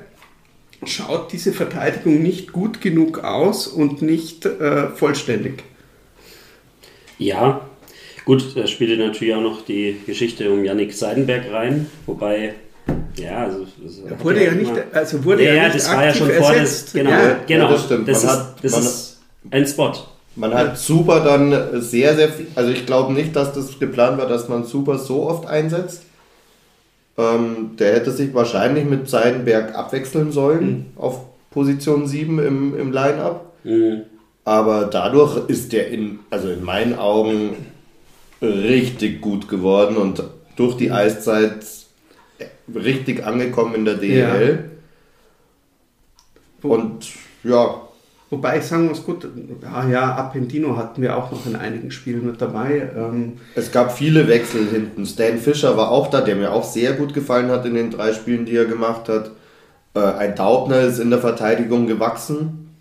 schaut 0.84 1.32
diese 1.32 1.52
Verteidigung 1.52 2.22
nicht 2.22 2.52
gut 2.52 2.80
genug 2.80 3.24
aus 3.24 3.66
und 3.66 4.02
nicht 4.02 4.46
äh, 4.46 4.88
vollständig. 4.88 5.64
Ja, 7.18 7.66
gut, 8.24 8.54
da 8.54 8.66
spielte 8.66 8.96
natürlich 8.96 9.34
auch 9.34 9.40
noch 9.40 9.64
die 9.64 9.96
Geschichte 10.06 10.50
um 10.50 10.64
Yannick 10.64 10.92
Seidenberg 10.92 11.50
rein, 11.50 11.86
wobei 12.04 12.54
ja, 13.16 13.44
also, 13.44 13.66
also 13.82 14.24
wurde 14.24 14.44
ja 14.44 14.52
nicht, 14.52 14.72
also 14.92 15.24
wurde 15.24 15.44
ja, 15.44 15.54
ja 15.54 15.64
nicht 15.64 15.76
das 15.76 15.90
war 15.90 16.04
ja 16.04 16.14
schon 16.14 16.30
vor 16.30 16.52
das, 16.52 16.92
genau, 16.92 17.10
ja, 17.10 17.40
genau, 17.46 17.64
ja, 17.64 17.70
das 17.72 17.84
stimmt. 17.84 18.08
Das, 18.08 18.22
ist, 18.22 18.30
hat, 18.30 18.56
das 18.62 18.78
ist 18.78 19.05
ein 19.50 19.66
Spot. 19.66 19.92
Man 20.36 20.52
hat 20.52 20.78
Super 20.78 21.20
dann 21.20 21.80
sehr, 21.80 22.14
sehr 22.14 22.28
viel, 22.28 22.46
also 22.54 22.70
ich 22.70 22.84
glaube 22.84 23.12
nicht, 23.14 23.34
dass 23.34 23.52
das 23.54 23.78
geplant 23.78 24.18
war, 24.18 24.26
dass 24.26 24.48
man 24.48 24.64
Super 24.64 24.98
so 24.98 25.28
oft 25.28 25.46
einsetzt. 25.46 26.02
Ähm, 27.16 27.76
der 27.78 27.94
hätte 27.94 28.10
sich 28.10 28.34
wahrscheinlich 28.34 28.84
mit 28.84 29.08
Seidenberg 29.08 29.74
abwechseln 29.74 30.32
sollen 30.32 30.68
mhm. 30.68 30.84
auf 30.96 31.20
Position 31.50 32.06
7 32.06 32.38
im, 32.38 32.78
im 32.78 32.92
Line-Up. 32.92 33.54
Mhm. 33.64 34.02
Aber 34.44 34.84
dadurch 34.84 35.48
ist 35.48 35.72
der 35.72 35.88
in, 35.88 36.18
also 36.28 36.50
in 36.50 36.62
meinen 36.62 36.98
Augen 36.98 37.56
richtig 38.42 39.22
gut 39.22 39.48
geworden 39.48 39.96
und 39.96 40.22
durch 40.56 40.76
die 40.76 40.92
Eiszeit 40.92 41.66
richtig 42.74 43.24
angekommen 43.24 43.74
in 43.74 43.84
der 43.86 43.94
DEL. 43.94 44.68
Ja. 46.62 46.70
Und 46.70 47.06
ja. 47.42 47.85
Wobei 48.28 48.58
ich 48.58 48.64
sagen 48.64 48.88
muss, 48.88 49.04
gut, 49.04 49.28
ja, 49.62 49.88
ja, 49.88 50.14
Appendino 50.16 50.76
hatten 50.76 51.00
wir 51.00 51.16
auch 51.16 51.30
noch 51.30 51.46
in 51.46 51.54
einigen 51.54 51.92
Spielen 51.92 52.26
mit 52.26 52.40
dabei. 52.40 52.90
Ähm 52.96 53.34
es 53.54 53.70
gab 53.70 53.96
viele 53.96 54.26
Wechsel 54.26 54.66
hinten. 54.66 55.06
Stan 55.06 55.38
Fischer 55.38 55.76
war 55.76 55.90
auch 55.90 56.08
da, 56.08 56.20
der 56.20 56.34
mir 56.34 56.52
auch 56.52 56.64
sehr 56.64 56.94
gut 56.94 57.14
gefallen 57.14 57.50
hat 57.50 57.64
in 57.66 57.74
den 57.74 57.90
drei 57.90 58.12
Spielen, 58.12 58.44
die 58.44 58.56
er 58.56 58.64
gemacht 58.64 59.08
hat. 59.08 59.30
Äh, 59.94 60.00
ein 60.00 60.34
Daubner 60.34 60.80
ist 60.80 60.98
in 60.98 61.10
der 61.10 61.20
Verteidigung 61.20 61.86
gewachsen. 61.86 62.74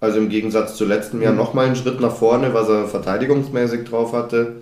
Also 0.00 0.18
im 0.18 0.28
Gegensatz 0.28 0.76
zu 0.76 0.84
letztem 0.84 1.22
Jahr 1.22 1.32
mhm. 1.32 1.38
nochmal 1.38 1.66
einen 1.66 1.76
Schritt 1.76 2.00
nach 2.00 2.14
vorne, 2.14 2.52
was 2.52 2.68
er 2.68 2.86
verteidigungsmäßig 2.86 3.84
drauf 3.84 4.12
hatte 4.12 4.56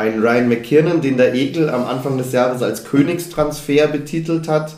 ein 0.00 0.20
Ryan 0.20 0.48
McKiernan, 0.48 1.00
den 1.00 1.16
der 1.16 1.34
Ekel 1.34 1.68
am 1.68 1.84
Anfang 1.84 2.16
des 2.16 2.32
Jahres 2.32 2.62
als 2.62 2.84
Königstransfer 2.84 3.86
betitelt 3.88 4.48
hat. 4.48 4.74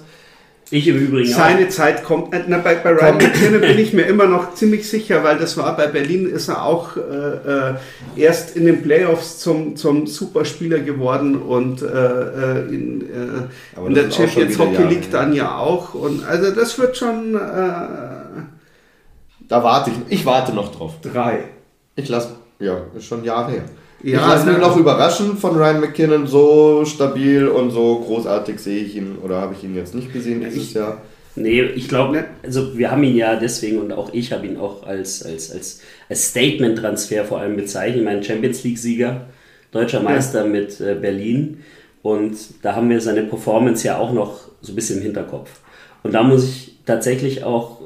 Ich 0.72 0.88
im 0.88 0.96
Übrigen 0.96 1.30
Seine 1.30 1.66
auch. 1.66 1.70
Zeit 1.70 2.02
kommt. 2.02 2.32
Äh, 2.32 2.44
na, 2.48 2.56
bei, 2.56 2.76
bei 2.76 2.92
Ryan 2.92 3.18
McKiernan 3.18 3.61
bin 3.61 3.78
ich 3.78 3.92
mir 3.92 4.04
immer 4.04 4.24
noch 4.24 4.54
ziemlich 4.54 4.88
sicher, 4.88 5.22
weil 5.22 5.37
das 5.37 5.58
war 5.58 5.76
bei 5.76 5.87
Berlin, 5.87 6.26
ist 6.26 6.48
er 6.48 6.64
auch 6.64 6.96
äh, 6.96 7.00
äh 7.00 7.74
erst 8.16 8.56
in 8.56 8.64
den 8.64 8.80
Playoffs 8.82 9.38
zum, 9.38 9.76
zum 9.76 10.06
Superspieler 10.06 10.78
geworden 10.78 11.37
und 11.37 11.82
äh, 11.82 11.87
äh 11.87 12.74
in, 12.74 13.02
äh, 13.02 13.85
in 13.87 13.94
der 13.94 14.11
Champions 14.11 14.58
Hockey 14.58 14.85
League 14.85 15.11
dann 15.11 15.35
ja 15.35 15.58
auch. 15.58 15.92
Und 15.92 16.24
also 16.24 16.50
das 16.50 16.78
wird 16.78 16.96
schon. 16.96 17.35
da 17.35 18.24
warte 19.48 19.90
ich. 19.90 20.20
Ich 20.20 20.24
warte 20.24 20.54
noch 20.54 20.74
drauf. 20.74 20.94
Drei. 21.02 21.40
Ich 21.96 22.08
lasse. 22.08 22.30
Ja, 22.61 22.78
ist 22.96 23.04
schon 23.04 23.24
Jahre 23.24 23.52
her. 23.52 23.64
Ja, 24.03 24.19
ich 24.19 24.27
lasse 24.27 24.47
mich 24.47 24.59
noch 24.59 24.77
überraschen 24.77 25.37
von 25.37 25.57
Ryan 25.57 25.81
McKinnon. 25.81 26.27
So 26.27 26.85
stabil 26.85 27.47
und 27.47 27.71
so 27.71 28.01
großartig 28.01 28.59
sehe 28.59 28.83
ich 28.83 28.97
ihn 28.97 29.17
oder 29.23 29.41
habe 29.41 29.55
ich 29.57 29.65
ihn 29.65 29.77
jetzt 29.77 29.95
nicht 29.95 30.12
gesehen 30.12 30.41
dieses 30.41 30.71
ich, 30.71 30.75
Jahr. 30.75 31.03
Nee, 31.35 31.62
ich 31.62 31.88
glaube, 31.88 32.25
also 32.43 32.77
wir 32.77 32.91
haben 32.91 33.03
ihn 33.05 33.17
ja 33.17 33.37
deswegen 33.37 33.79
und 33.79 33.93
auch 33.93 34.12
ich 34.12 34.33
habe 34.33 34.47
ihn 34.47 34.59
auch 34.59 34.87
als, 34.87 35.23
als, 35.25 35.51
als, 35.51 35.81
als 36.09 36.29
Statement-Transfer 36.29 37.25
vor 37.25 37.41
allem 37.41 37.57
bezeichnet. 37.57 38.05
Mein 38.05 38.23
Champions 38.23 38.65
League-Sieger, 38.65 39.27
deutscher 39.71 40.01
Meister 40.01 40.45
ja. 40.45 40.47
mit 40.47 40.81
äh, 40.81 40.95
Berlin. 40.95 41.61
Und 42.03 42.37
da 42.62 42.75
haben 42.75 42.91
wir 42.91 43.01
seine 43.01 43.23
Performance 43.23 43.87
ja 43.87 43.99
auch 43.99 44.12
noch 44.12 44.41
so 44.61 44.73
ein 44.73 44.75
bisschen 44.75 44.99
im 44.99 45.05
Hinterkopf. 45.05 45.49
Und 46.03 46.12
da 46.12 46.23
muss 46.23 46.45
ich 46.45 46.79
tatsächlich 46.85 47.45
auch 47.45 47.81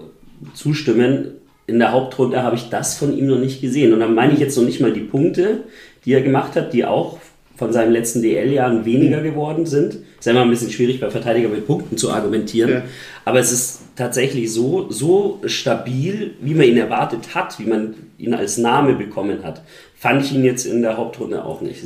zustimmen, 0.55 1.33
in 1.67 1.79
der 1.79 1.93
Hauptrunde 1.93 2.43
habe 2.43 2.57
ich 2.57 2.69
das 2.71 2.97
von 2.97 3.17
ihm 3.17 3.27
noch 3.27 3.39
nicht 3.39 3.61
gesehen. 3.61 3.93
Und 3.93 4.01
dann 4.01 4.15
meine 4.15 4.33
ich 4.33 4.39
jetzt 4.39 4.57
noch 4.57 4.65
nicht 4.65 4.81
mal 4.81 4.93
die 4.93 5.01
Punkte, 5.01 5.65
die 6.07 6.15
er 6.15 6.23
gemacht 6.23 6.57
hat, 6.57 6.73
die 6.73 6.85
auch 6.85 7.19
von 7.57 7.73
seinen 7.73 7.93
letzten 7.93 8.23
DL-Jahren 8.23 8.85
weniger 8.85 9.23
geworden 9.23 9.67
sind. 9.67 9.99
Ist 10.19 10.27
ja 10.27 10.33
immer 10.33 10.43
ein 10.43 10.51
bisschen 10.51 10.71
schwierig 10.71 11.01
bei 11.01 11.11
Verteidiger 11.11 11.49
mit 11.49 11.67
Punkten 11.67 11.97
zu 11.97 12.11
argumentieren. 12.11 12.71
Ja. 12.71 12.83
Aber 13.25 13.41
es 13.41 13.51
ist 13.51 13.81
tatsächlich 13.97 14.53
so, 14.53 14.91
so 14.91 15.41
stabil, 15.47 16.35
wie 16.41 16.55
man 16.55 16.67
ihn 16.67 16.77
erwartet 16.77 17.35
hat, 17.35 17.59
wie 17.59 17.65
man 17.65 17.95
ihn 18.19 18.35
als 18.35 18.59
Name 18.59 18.95
bekommen 18.95 19.43
hat. 19.43 19.63
Fand 19.97 20.23
ich 20.23 20.33
ihn 20.33 20.45
jetzt 20.45 20.67
in 20.67 20.83
der 20.83 20.97
Hauptrunde 20.97 21.45
auch 21.45 21.63
nicht. 21.63 21.83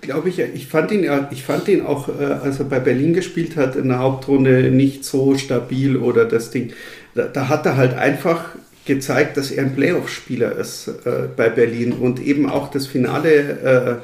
Glaube 0.00 0.28
ich. 0.28 0.38
Ich 0.38 0.68
fand 0.68 0.92
ihn, 0.92 1.10
ich 1.32 1.42
fand 1.42 1.66
ihn 1.66 1.84
auch, 1.84 2.08
äh, 2.08 2.24
als 2.24 2.60
er 2.60 2.66
bei 2.66 2.78
Berlin 2.78 3.12
gespielt 3.12 3.56
hat, 3.56 3.74
in 3.74 3.88
der 3.88 3.98
Hauptrunde 3.98 4.70
nicht 4.70 5.04
so 5.04 5.36
stabil 5.36 5.96
oder 5.96 6.24
das 6.24 6.50
Ding. 6.50 6.72
Da, 7.16 7.24
da 7.24 7.48
hat 7.48 7.66
er 7.66 7.76
halt 7.76 7.94
einfach 7.94 8.54
gezeigt, 8.88 9.36
dass 9.36 9.52
er 9.52 9.62
ein 9.62 9.76
Playoff-Spieler 9.76 10.56
ist 10.56 10.88
äh, 10.88 11.28
bei 11.36 11.48
Berlin 11.48 11.92
und 11.92 12.20
eben 12.20 12.50
auch 12.50 12.72
das 12.72 12.88
Finale 12.88 14.00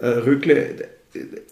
äh, 0.00 0.04
äh, 0.04 0.08
Rögle. 0.08 0.88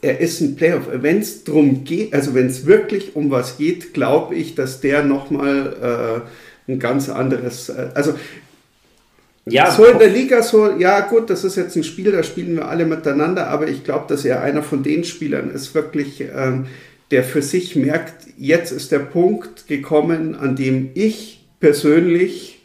Er 0.03 0.19
ist 0.19 0.41
ein 0.41 0.57
Playoff. 0.57 0.89
Wenn 0.91 1.21
es 1.21 1.45
darum 1.45 1.85
geht, 1.85 2.13
also 2.13 2.35
wenn 2.35 2.47
es 2.47 2.67
wirklich 2.67 3.15
um 3.15 3.31
was 3.31 3.59
geht, 3.59 3.95
glaube 3.95 4.35
ich, 4.35 4.57
dass 4.57 4.81
der 4.81 5.05
nochmal 5.05 6.25
äh, 6.69 6.73
ein 6.73 6.81
ganz 6.81 7.09
anderes, 7.09 7.69
äh, 7.69 7.91
also 7.95 8.15
Ja, 9.47 9.71
so 9.71 9.85
in 9.85 9.99
der 9.99 10.09
Liga, 10.09 10.43
so, 10.43 10.79
ja 10.79 11.01
gut, 11.01 11.31
das 11.31 11.45
ist 11.45 11.57
jetzt 11.57 11.77
ein 11.77 11.85
Spiel, 11.85 12.13
da 12.13 12.23
spielen 12.23 12.57
wir 12.57 12.69
alle 12.69 12.87
miteinander, 12.87 13.49
aber 13.49 13.69
ich 13.69 13.85
glaube, 13.85 14.07
dass 14.09 14.25
er 14.25 14.43
einer 14.43 14.63
von 14.63 14.83
den 14.83 15.05
Spielern 15.05 15.51
ist, 15.51 15.75
wirklich, 15.75 16.21
ähm, 16.21 16.67
der 17.11 17.25
für 17.25 17.43
sich 17.43 17.75
merkt, 17.75 18.27
jetzt 18.39 18.71
ist 18.73 18.93
der 18.93 19.01
Punkt 19.01 19.67
gekommen, 19.67 20.35
an 20.35 20.57
dem 20.57 20.91
ich 20.95 21.47
persönlich 21.59 22.60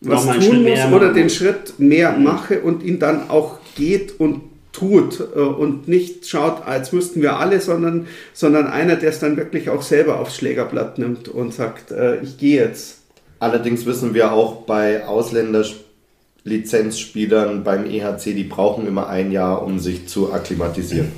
was 0.00 0.26
tun 0.26 0.34
Schritt 0.34 0.52
muss 0.52 0.62
mehr 0.62 0.92
oder 0.92 1.12
den. 1.12 1.30
Schritt 1.30 1.78
mehr 1.78 2.12
mache 2.12 2.60
und 2.60 2.82
ihn 2.82 2.98
dann 2.98 3.30
auch 3.30 3.58
geht 3.76 4.18
und 4.20 4.42
tut 4.72 5.20
äh, 5.34 5.40
und 5.40 5.88
nicht 5.88 6.28
schaut, 6.28 6.66
als 6.66 6.92
müssten 6.92 7.22
wir 7.22 7.38
alle, 7.38 7.60
sondern, 7.60 8.06
sondern 8.32 8.68
einer, 8.68 8.94
der 8.96 9.10
es 9.10 9.18
dann 9.18 9.36
wirklich 9.36 9.68
auch 9.70 9.82
selber 9.82 10.20
aufs 10.20 10.36
Schlägerblatt 10.36 10.98
nimmt 10.98 11.28
und 11.28 11.52
sagt, 11.52 11.90
äh, 11.90 12.20
ich 12.20 12.38
gehe 12.38 12.64
jetzt. 12.64 12.98
Allerdings 13.40 13.86
wissen 13.86 14.14
wir 14.14 14.32
auch 14.32 14.62
bei 14.62 15.06
Ausländerlizenzspielern 15.06 17.62
beim 17.62 17.86
EHC, 17.86 18.34
die 18.34 18.42
brauchen 18.44 18.86
immer 18.86 19.08
ein 19.08 19.30
Jahr, 19.30 19.64
um 19.64 19.78
sich 19.78 20.08
zu 20.08 20.32
akklimatisieren. 20.32 21.12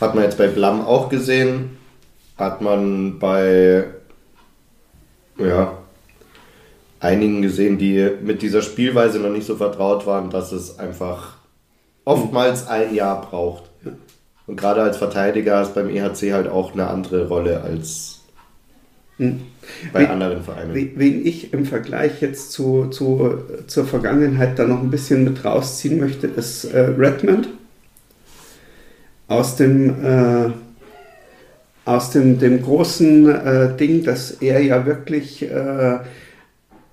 Hat 0.00 0.14
man 0.14 0.22
jetzt 0.24 0.38
bei 0.38 0.46
Blam 0.46 0.82
auch 0.82 1.08
gesehen, 1.08 1.78
hat 2.36 2.60
man 2.60 3.18
bei 3.18 3.86
ja, 5.38 5.76
einigen 7.06 7.40
gesehen, 7.42 7.78
die 7.78 8.10
mit 8.22 8.42
dieser 8.42 8.62
Spielweise 8.62 9.18
noch 9.20 9.30
nicht 9.30 9.46
so 9.46 9.56
vertraut 9.56 10.06
waren, 10.06 10.30
dass 10.30 10.52
es 10.52 10.78
einfach 10.78 11.36
oftmals 12.04 12.66
ein 12.68 12.94
Jahr 12.94 13.20
braucht. 13.22 13.64
Und 14.46 14.56
gerade 14.56 14.82
als 14.82 14.96
Verteidiger 14.96 15.60
ist 15.62 15.74
beim 15.74 15.88
EHC 15.88 16.32
halt 16.32 16.48
auch 16.48 16.72
eine 16.72 16.86
andere 16.88 17.28
Rolle 17.28 17.62
als 17.62 18.20
bei 19.18 20.02
Wie- 20.02 20.06
anderen 20.06 20.42
Vereinen. 20.42 20.74
We- 20.74 20.90
Wen 20.96 21.26
ich 21.26 21.52
im 21.52 21.64
Vergleich 21.64 22.20
jetzt 22.20 22.52
zu, 22.52 22.86
zu, 22.90 23.38
zur 23.66 23.86
Vergangenheit 23.86 24.58
da 24.58 24.64
noch 24.64 24.80
ein 24.82 24.90
bisschen 24.90 25.24
mit 25.24 25.44
rausziehen 25.44 25.98
möchte, 25.98 26.26
ist 26.26 26.64
äh, 26.64 26.80
Redmond. 26.80 27.48
Aus 29.28 29.56
dem, 29.56 29.90
äh, 30.04 30.50
aus 31.84 32.10
dem, 32.10 32.38
dem 32.38 32.62
großen 32.62 33.28
äh, 33.28 33.76
Ding, 33.76 34.04
dass 34.04 34.30
er 34.32 34.60
ja 34.60 34.86
wirklich 34.86 35.42
äh, 35.42 35.98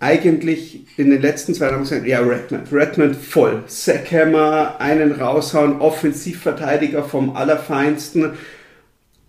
eigentlich 0.04 0.82
in 0.98 1.10
den 1.10 1.22
letzten 1.22 1.54
zwei 1.54 1.68
Jahren 1.68 1.80
gesagt 1.80 2.06
ja, 2.06 2.20
Redmond, 2.20 2.72
Redmond 2.74 3.16
voll. 3.16 3.64
Sackhammer, 3.68 4.76
einen 4.80 5.14
raushauen, 5.14 5.80
Offensivverteidiger 5.80 7.04
vom 7.04 7.36
Allerfeinsten. 7.36 8.34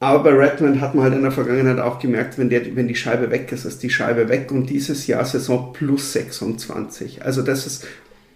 Aber 0.01 0.25
bei 0.25 0.31
Redmond 0.31 0.81
hat 0.81 0.95
man 0.95 1.05
halt 1.05 1.15
in 1.15 1.23
der 1.23 1.31
Vergangenheit 1.31 1.79
auch 1.79 2.01
gemerkt, 2.01 2.39
wenn, 2.39 2.51
der, 2.51 2.75
wenn 2.75 2.89
die 2.89 2.97
Scheibe 2.97 3.31
weg 3.31 3.53
ist, 3.53 3.65
ist 3.65 3.83
die 3.85 3.89
Scheibe 3.89 4.29
weg. 4.29 4.51
Und 4.51 4.69
dieses 4.69 5.07
Jahr 5.07 5.25
Saison 5.25 5.73
plus 5.73 6.13
26. 6.13 7.25
Also 7.25 7.43
das 7.43 7.67
ist, 7.67 7.87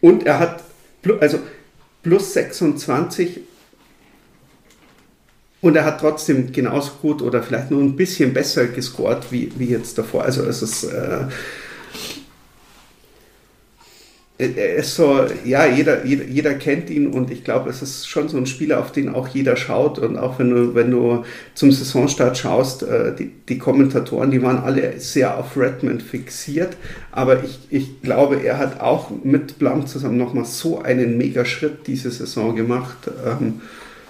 und 0.00 0.24
er 0.24 0.38
hat, 0.38 0.62
also 1.20 1.40
plus 2.04 2.32
26 2.34 3.40
und 5.60 5.74
er 5.74 5.84
hat 5.84 6.00
trotzdem 6.00 6.52
genauso 6.52 6.92
gut 7.02 7.20
oder 7.20 7.42
vielleicht 7.42 7.72
nur 7.72 7.82
ein 7.82 7.96
bisschen 7.96 8.32
besser 8.32 8.66
gescored 8.68 9.32
wie, 9.32 9.52
wie 9.58 9.66
jetzt 9.66 9.98
davor. 9.98 10.22
Also 10.22 10.44
es 10.44 10.62
ist, 10.62 10.84
äh, 10.84 11.24
er 14.38 14.76
ist 14.76 14.94
so, 14.94 15.26
ja, 15.44 15.66
jeder, 15.66 16.04
jeder, 16.04 16.24
jeder 16.24 16.54
kennt 16.54 16.90
ihn 16.90 17.08
und 17.08 17.30
ich 17.32 17.42
glaube, 17.42 17.70
es 17.70 17.82
ist 17.82 18.06
schon 18.08 18.28
so 18.28 18.36
ein 18.36 18.46
Spieler, 18.46 18.78
auf 18.78 18.92
den 18.92 19.08
auch 19.08 19.26
jeder 19.26 19.56
schaut 19.56 19.98
und 19.98 20.16
auch 20.16 20.38
wenn 20.38 20.50
du, 20.50 20.74
wenn 20.76 20.92
du 20.92 21.24
zum 21.54 21.72
Saisonstart 21.72 22.38
schaust, 22.38 22.84
äh, 22.84 23.16
die, 23.16 23.32
die 23.48 23.58
Kommentatoren, 23.58 24.30
die 24.30 24.40
waren 24.40 24.58
alle 24.58 25.00
sehr 25.00 25.36
auf 25.36 25.56
Redmond 25.56 26.02
fixiert, 26.02 26.76
aber 27.10 27.42
ich, 27.42 27.58
ich 27.70 28.00
glaube, 28.00 28.36
er 28.44 28.58
hat 28.58 28.80
auch 28.80 29.10
mit 29.24 29.58
Blum 29.58 29.88
zusammen 29.88 30.18
nochmal 30.18 30.44
so 30.44 30.80
einen 30.82 31.18
mega 31.18 31.44
Schritt 31.44 31.86
diese 31.88 32.10
Saison 32.12 32.54
gemacht. 32.54 33.10
Ähm, 33.26 33.60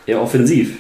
Ja, 0.07 0.21
offensiv. 0.21 0.77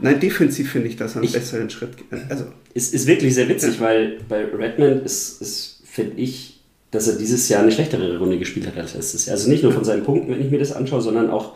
nein, 0.00 0.18
defensiv 0.18 0.72
finde 0.72 0.88
ich, 0.88 0.96
dass 0.96 1.12
er 1.12 1.18
einen 1.18 1.26
Ich- 1.26 1.32
besseren 1.32 1.70
Schritt, 1.70 1.90
also 2.28 2.46
Ist, 2.74 2.92
ist 2.92 3.06
wirklich 3.06 3.34
sehr 3.36 3.48
witzig, 3.48 3.80
weil 3.80 4.18
bei 4.28 4.44
Redmond 4.44 5.04
ist, 5.06 5.40
ist 5.40 5.80
finde 5.84 6.16
ich, 6.20 6.57
dass 6.90 7.06
er 7.08 7.16
dieses 7.16 7.48
Jahr 7.48 7.62
eine 7.62 7.72
schlechtere 7.72 8.18
Runde 8.18 8.38
gespielt 8.38 8.66
hat 8.66 8.76
als 8.78 8.94
letztes 8.94 9.26
Jahr. 9.26 9.34
Also 9.36 9.48
nicht 9.50 9.62
nur 9.62 9.72
von 9.72 9.84
seinen 9.84 10.04
Punkten, 10.04 10.30
wenn 10.32 10.40
ich 10.40 10.50
mir 10.50 10.58
das 10.58 10.72
anschaue, 10.72 11.00
sondern 11.02 11.30
auch, 11.30 11.52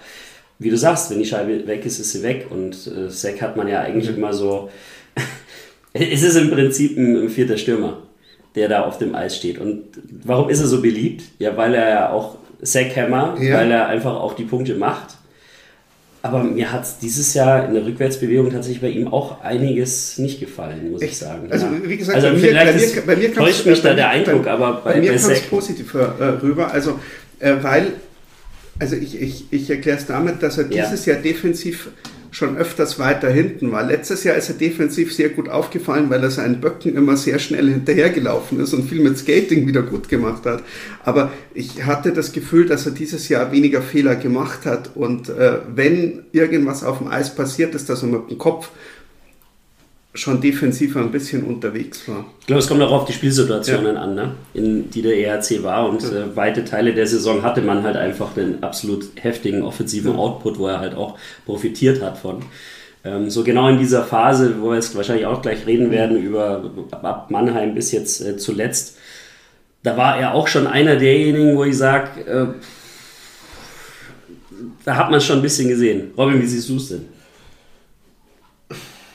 wie 0.58 0.70
du 0.70 0.76
sagst, 0.76 1.10
wenn 1.10 1.18
die 1.18 1.24
Scheibe 1.24 1.66
weg 1.66 1.84
ist, 1.86 1.98
ist 1.98 2.12
sie 2.12 2.22
weg. 2.22 2.46
Und 2.50 2.74
äh, 2.86 3.08
Sack 3.08 3.40
hat 3.40 3.56
man 3.56 3.66
ja 3.68 3.80
eigentlich 3.80 4.14
immer 4.14 4.32
so. 4.32 4.70
es 5.92 6.22
ist 6.22 6.36
im 6.36 6.50
Prinzip 6.50 6.96
ein, 6.96 7.16
ein 7.24 7.28
vierter 7.28 7.56
Stürmer, 7.56 7.98
der 8.54 8.68
da 8.68 8.82
auf 8.84 8.98
dem 8.98 9.14
Eis 9.14 9.36
steht. 9.36 9.58
Und 9.58 9.84
warum 10.24 10.48
ist 10.50 10.60
er 10.60 10.66
so 10.66 10.80
beliebt? 10.82 11.22
Ja, 11.38 11.56
weil 11.56 11.74
er 11.74 11.88
ja 11.88 12.10
auch 12.10 12.36
Sackhammer, 12.60 13.36
Ja. 13.40 13.56
weil 13.58 13.70
er 13.70 13.88
einfach 13.88 14.14
auch 14.14 14.34
die 14.34 14.44
Punkte 14.44 14.74
macht. 14.74 15.16
Aber 16.24 16.44
mir 16.44 16.70
hat 16.70 16.86
dieses 17.02 17.34
Jahr 17.34 17.66
in 17.66 17.74
der 17.74 17.84
Rückwärtsbewegung 17.84 18.50
tatsächlich 18.50 18.80
bei 18.80 18.90
ihm 18.90 19.08
auch 19.08 19.40
einiges 19.40 20.18
nicht 20.18 20.38
gefallen, 20.38 20.92
muss 20.92 21.02
ich 21.02 21.08
Echt? 21.10 21.18
sagen. 21.18 21.48
Also, 21.50 21.66
ja. 21.66 21.72
wie 21.84 21.96
gesagt, 21.96 22.14
also 22.16 22.28
bei 22.28 22.34
mir- 22.34 22.52
bei 22.54 22.72
mir- 22.74 23.02
bei 23.06 23.16
mir 23.16 23.34
täuscht 23.34 23.66
mich 23.66 23.82
bei 23.82 23.88
da 23.88 23.94
der 23.96 24.08
Eindruck, 24.10 24.44
bei- 24.44 24.50
aber 24.52 24.82
bei, 24.84 24.92
Bei 24.94 25.00
mir 25.00 25.16
kam 25.16 25.30
es 25.32 25.40
positiv 25.42 25.92
äh, 25.94 25.98
rüber, 26.40 26.70
also 26.70 27.00
äh, 27.40 27.54
weil, 27.60 27.94
also 28.78 28.94
ich, 28.94 29.20
ich, 29.20 29.46
ich 29.50 29.68
erkläre 29.68 29.98
es 29.98 30.06
damit, 30.06 30.42
dass 30.44 30.58
er 30.58 30.70
Ja. 30.70 30.84
dieses 30.84 31.06
Jahr 31.06 31.16
defensiv 31.16 31.90
schon 32.32 32.56
öfters 32.56 32.98
weiter 32.98 33.30
hinten 33.30 33.72
war. 33.72 33.84
Letztes 33.84 34.24
Jahr 34.24 34.36
ist 34.36 34.48
er 34.48 34.54
defensiv 34.54 35.14
sehr 35.14 35.28
gut 35.28 35.50
aufgefallen, 35.50 36.08
weil 36.08 36.22
er 36.22 36.30
seinen 36.30 36.60
Böcken 36.60 36.96
immer 36.96 37.18
sehr 37.18 37.38
schnell 37.38 37.68
hinterhergelaufen 37.68 38.58
ist 38.58 38.72
und 38.72 38.88
viel 38.88 39.02
mit 39.02 39.18
Skating 39.18 39.66
wieder 39.66 39.82
gut 39.82 40.08
gemacht 40.08 40.46
hat. 40.46 40.62
Aber 41.04 41.30
ich 41.52 41.84
hatte 41.84 42.12
das 42.12 42.32
Gefühl, 42.32 42.66
dass 42.66 42.86
er 42.86 42.92
dieses 42.92 43.28
Jahr 43.28 43.52
weniger 43.52 43.82
Fehler 43.82 44.16
gemacht 44.16 44.64
hat 44.64 44.96
und 44.96 45.28
äh, 45.28 45.58
wenn 45.74 46.24
irgendwas 46.32 46.82
auf 46.82 46.98
dem 46.98 47.08
Eis 47.08 47.34
passiert 47.34 47.74
ist, 47.74 47.90
dass 47.90 48.02
er 48.02 48.08
mit 48.08 48.30
dem 48.30 48.38
Kopf 48.38 48.70
schon 50.14 50.40
defensiver 50.40 51.00
ein 51.00 51.10
bisschen 51.10 51.44
unterwegs 51.44 52.06
war. 52.06 52.26
Ich 52.40 52.46
glaube, 52.46 52.60
es 52.60 52.68
kommt 52.68 52.82
auch 52.82 52.92
auf 52.92 53.04
die 53.06 53.14
Spielsituationen 53.14 53.96
an, 53.96 54.14
ne? 54.14 54.34
in 54.52 54.90
die 54.90 55.00
der 55.00 55.16
ERC 55.16 55.62
war. 55.62 55.88
Und 55.88 56.04
äh, 56.04 56.36
weite 56.36 56.64
Teile 56.64 56.92
der 56.92 57.06
Saison 57.06 57.42
hatte 57.42 57.62
man 57.62 57.82
halt 57.82 57.96
einfach 57.96 58.34
den 58.34 58.62
absolut 58.62 59.06
heftigen 59.14 59.62
offensiven 59.62 60.14
Output, 60.16 60.58
wo 60.58 60.66
er 60.68 60.80
halt 60.80 60.94
auch 60.94 61.18
profitiert 61.46 62.02
hat 62.02 62.18
von. 62.18 62.42
Ähm, 63.04 63.30
so 63.30 63.42
genau 63.42 63.68
in 63.68 63.78
dieser 63.78 64.04
Phase, 64.04 64.60
wo 64.60 64.68
wir 64.68 64.74
jetzt 64.76 64.94
wahrscheinlich 64.94 65.26
auch 65.26 65.40
gleich 65.40 65.66
reden 65.66 65.90
werden, 65.90 66.22
über 66.22 66.70
ab 66.90 67.30
Mannheim 67.30 67.74
bis 67.74 67.90
jetzt 67.90 68.20
äh, 68.20 68.36
zuletzt, 68.36 68.98
da 69.82 69.96
war 69.96 70.18
er 70.18 70.34
auch 70.34 70.46
schon 70.46 70.66
einer 70.66 70.96
derjenigen, 70.96 71.56
wo 71.56 71.64
ich 71.64 71.76
sage, 71.76 72.20
äh, 72.20 72.46
da 74.84 74.96
hat 74.96 75.10
man 75.10 75.18
es 75.18 75.24
schon 75.24 75.38
ein 75.38 75.42
bisschen 75.42 75.68
gesehen. 75.68 76.12
Robin, 76.16 76.40
wie 76.40 76.46
siehst 76.46 76.68
du 76.68 76.76
es 76.76 76.90
denn? 76.90 77.06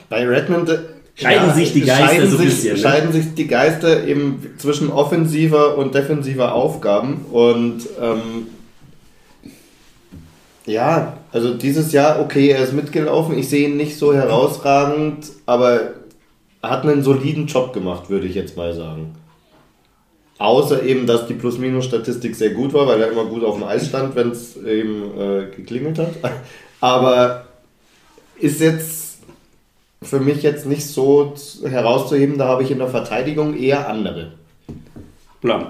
Bei 0.09 0.25
Redmond 0.25 0.69
äh, 0.69 0.79
Scheiden 1.19 1.53
sich 1.55 1.73
die 1.73 1.81
Geister 1.81 2.07
scheiden 2.07 2.29
so 2.29 2.37
ein 2.37 2.43
sich, 2.43 2.49
bisschen, 2.49 2.75
ne? 2.75 2.79
Scheiden 2.79 3.11
sich 3.11 3.33
die 3.33 3.47
Geister 3.47 4.05
eben 4.05 4.53
zwischen 4.57 4.91
offensiver 4.91 5.75
und 5.77 5.95
defensiver 5.95 6.53
Aufgaben. 6.53 7.25
Und 7.31 7.81
ähm, 7.99 8.47
ja, 10.67 11.17
also 11.31 11.55
dieses 11.55 11.91
Jahr, 11.91 12.19
okay, 12.19 12.49
er 12.49 12.63
ist 12.63 12.73
mitgelaufen. 12.73 13.35
Ich 13.35 13.49
sehe 13.49 13.67
ihn 13.67 13.77
nicht 13.77 13.97
so 13.97 14.13
herausragend, 14.13 15.31
aber 15.47 15.93
er 16.61 16.69
hat 16.69 16.83
einen 16.83 17.01
soliden 17.01 17.47
Job 17.47 17.73
gemacht, 17.73 18.11
würde 18.11 18.27
ich 18.27 18.35
jetzt 18.35 18.55
mal 18.55 18.75
sagen. 18.75 19.15
Außer 20.37 20.83
eben, 20.83 21.07
dass 21.07 21.25
die 21.25 21.33
Plus-Minus-Statistik 21.33 22.35
sehr 22.35 22.51
gut 22.51 22.73
war, 22.73 22.85
weil 22.85 23.01
er 23.01 23.11
immer 23.11 23.25
gut 23.25 23.43
auf 23.43 23.55
dem 23.55 23.63
Eis 23.63 23.87
stand, 23.87 24.15
wenn 24.15 24.29
es 24.29 24.55
eben 24.55 25.19
äh, 25.19 25.55
geklingelt 25.55 25.97
hat. 25.97 26.09
Aber 26.79 27.47
ist 28.39 28.61
jetzt 28.61 29.06
für 30.07 30.19
mich 30.19 30.41
jetzt 30.41 30.65
nicht 30.65 30.87
so 30.87 31.33
herauszuheben, 31.63 32.37
da 32.37 32.47
habe 32.47 32.63
ich 32.63 32.71
in 32.71 32.79
der 32.79 32.87
Verteidigung 32.87 33.57
eher 33.57 33.89
andere. 33.89 34.31
Blam. 35.41 35.67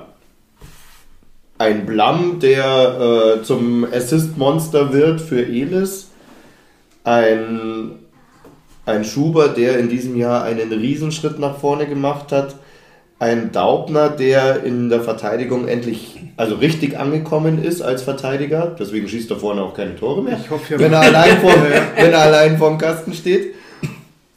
Ein 1.57 1.87
Blam, 1.87 2.39
der 2.39 3.39
äh, 3.39 3.43
zum 3.43 3.85
Assist-Monster 3.91 4.93
wird 4.93 5.19
für 5.19 5.43
Elis. 5.43 6.11
Ein, 7.03 7.93
ein 8.85 9.03
Schuber, 9.03 9.47
der 9.47 9.79
in 9.79 9.89
diesem 9.89 10.15
Jahr 10.17 10.43
einen 10.43 10.71
Riesenschritt 10.71 11.39
nach 11.39 11.57
vorne 11.57 11.87
gemacht 11.87 12.31
hat. 12.31 12.55
Ein 13.19 13.51
Daubner, 13.51 14.09
der 14.09 14.63
in 14.63 14.89
der 14.89 15.01
Verteidigung 15.01 15.67
endlich, 15.67 16.19
also 16.37 16.55
richtig 16.55 16.99
angekommen 16.99 17.63
ist 17.63 17.81
als 17.81 18.03
Verteidiger. 18.03 18.75
Deswegen 18.79 19.07
schießt 19.07 19.31
er 19.31 19.37
vorne 19.37 19.63
auch 19.63 19.73
keine 19.73 19.95
Tore 19.95 20.21
mehr. 20.21 20.39
Ich 20.39 20.51
hoffe, 20.51 20.77
wenn 20.77 20.93
er 20.93 20.99
allein 20.99 21.37
vor, 21.41 21.53
wenn 21.95 22.11
er 22.11 22.21
allein 22.21 22.59
vorm 22.59 22.77
Kasten 22.77 23.13
steht. 23.13 23.55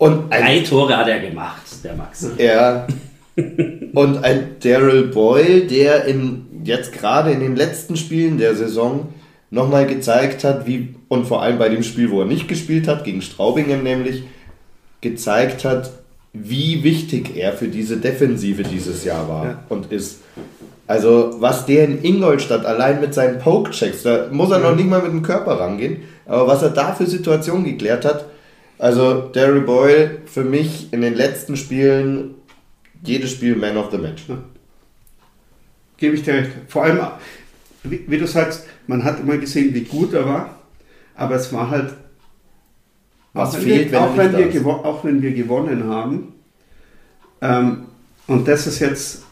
Und 0.01 0.33
ein 0.33 0.43
Drei 0.45 0.61
Tore 0.61 0.97
hat 0.97 1.09
er 1.09 1.21
gemacht, 1.21 1.61
der 1.85 1.95
Max. 1.95 2.27
ja. 2.39 2.87
Und 3.93 4.25
ein 4.25 4.57
Daryl 4.63 5.09
Boyle, 5.09 5.67
der 5.67 6.07
in, 6.07 6.47
jetzt 6.65 6.93
gerade 6.93 7.33
in 7.33 7.41
den 7.41 7.55
letzten 7.55 7.97
Spielen 7.97 8.39
der 8.39 8.55
Saison 8.57 9.09
nochmal 9.51 9.87
gezeigt 9.87 10.43
hat, 10.43 10.67
wie, 10.67 10.95
und 11.09 11.27
vor 11.27 11.43
allem 11.43 11.59
bei 11.59 11.69
dem 11.69 11.83
Spiel, 11.83 12.11
wo 12.11 12.21
er 12.21 12.27
nicht 12.27 12.49
gespielt 12.49 12.89
hat, 12.89 13.05
gegen 13.05 13.21
Straubingen 13.21 13.83
nämlich, 13.83 14.23
gezeigt 15.03 15.67
hat, 15.67 15.91
wie 16.33 16.83
wichtig 16.83 17.37
er 17.37 17.53
für 17.53 17.69
diese 17.69 17.99
Defensive 17.99 18.63
dieses 18.63 19.05
Jahr 19.05 19.29
war 19.29 19.45
Ja. 19.45 19.59
und 19.69 19.93
ist. 19.93 20.21
Also, 20.87 21.35
was 21.41 21.67
der 21.67 21.85
in 21.85 22.03
Ingolstadt 22.03 22.65
allein 22.65 23.03
mit 23.03 23.13
seinen 23.13 23.39
Poke-Checks, 23.39 24.03
da 24.03 24.29
muss 24.33 24.51
er 24.51 24.61
noch 24.61 24.75
nicht 24.75 24.89
mal 24.89 25.03
mit 25.03 25.13
dem 25.13 25.23
Körper 25.23 25.61
rangehen, 25.61 25.99
aber 26.27 26.47
was 26.47 26.63
er 26.63 26.71
da 26.71 26.95
für 26.95 27.07
Situationen 27.07 27.65
geklärt 27.65 28.07
hat, 28.07 28.25
also 28.81 29.29
Derry 29.29 29.61
Boyle 29.61 30.23
für 30.25 30.43
mich 30.43 30.91
in 30.93 31.03
den 31.03 31.15
letzten 31.15 31.57
Spielen 31.57 32.35
jedes 33.03 33.33
Spiel 33.33 33.55
Man 33.55 33.77
of 33.77 33.91
the 33.91 33.99
Match. 33.99 34.23
Gebe 35.99 36.17
ich 36.17 36.23
dir 36.23 36.35
recht. 36.35 36.51
Vor 36.69 36.85
allem, 36.85 36.99
wie, 37.83 38.05
wie 38.09 38.19
du 38.19 38.27
sagst, 38.27 38.67
man 38.87 39.05
hat 39.05 39.21
immer 39.21 39.37
gesehen, 39.37 39.75
wie 39.75 39.85
gut 39.85 40.15
er 40.15 40.25
war, 40.25 40.59
aber 41.15 41.35
es 41.35 41.53
war 41.53 41.69
halt. 41.69 41.93
Was 43.35 43.51
auch 43.51 43.55
wenn 43.57 43.63
fehlt, 43.63 43.93
wir, 43.93 43.93
wenn 43.93 44.01
er 44.01 44.09
auch, 44.09 44.17
wenn 44.17 44.53
wir 44.55 44.67
auch 44.67 45.05
wenn 45.05 45.23
wir 45.23 45.33
gewonnen 45.33 45.85
haben. 45.85 46.33
Ähm, 47.43 47.85
und 48.27 48.49
das 48.49 48.67
ist 48.67 48.81
jetzt. 48.81 49.25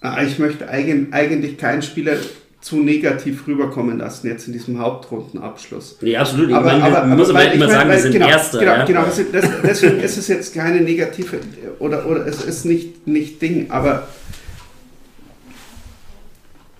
Ah, 0.00 0.22
Ich 0.22 0.38
möchte 0.38 0.68
eigen, 0.68 1.12
eigentlich 1.12 1.56
keinen 1.56 1.82
Spieler 1.82 2.16
zu 2.60 2.76
negativ 2.80 3.46
rüberkommen 3.46 3.98
lassen, 3.98 4.26
jetzt 4.26 4.48
in 4.48 4.52
diesem 4.52 4.78
Hauptrundenabschluss. 4.80 5.98
Nee, 6.00 6.16
absolut. 6.16 6.50
Ich 6.50 6.54
Aber, 6.56 6.66
meine, 6.66 6.82
aber, 6.84 7.06
man 7.06 7.18
muss 7.18 7.30
aber 7.30 7.52
immer 7.52 7.66
ich 7.66 7.70
sagen, 7.70 7.90
wir 7.90 7.98
sind 7.98 8.12
genau, 8.12 8.28
Erster. 8.28 8.58
Genau, 8.58 8.72
ja? 8.72 8.84
genau 8.84 9.04
das, 9.04 9.46
deswegen 9.62 10.00
ist 10.00 10.16
es 10.18 10.28
jetzt 10.28 10.54
keine 10.54 10.80
negative 10.80 11.38
oder, 11.78 12.06
oder 12.06 12.26
es 12.26 12.44
ist 12.44 12.64
nicht, 12.64 13.06
nicht 13.06 13.40
Ding, 13.40 13.70
aber 13.70 14.08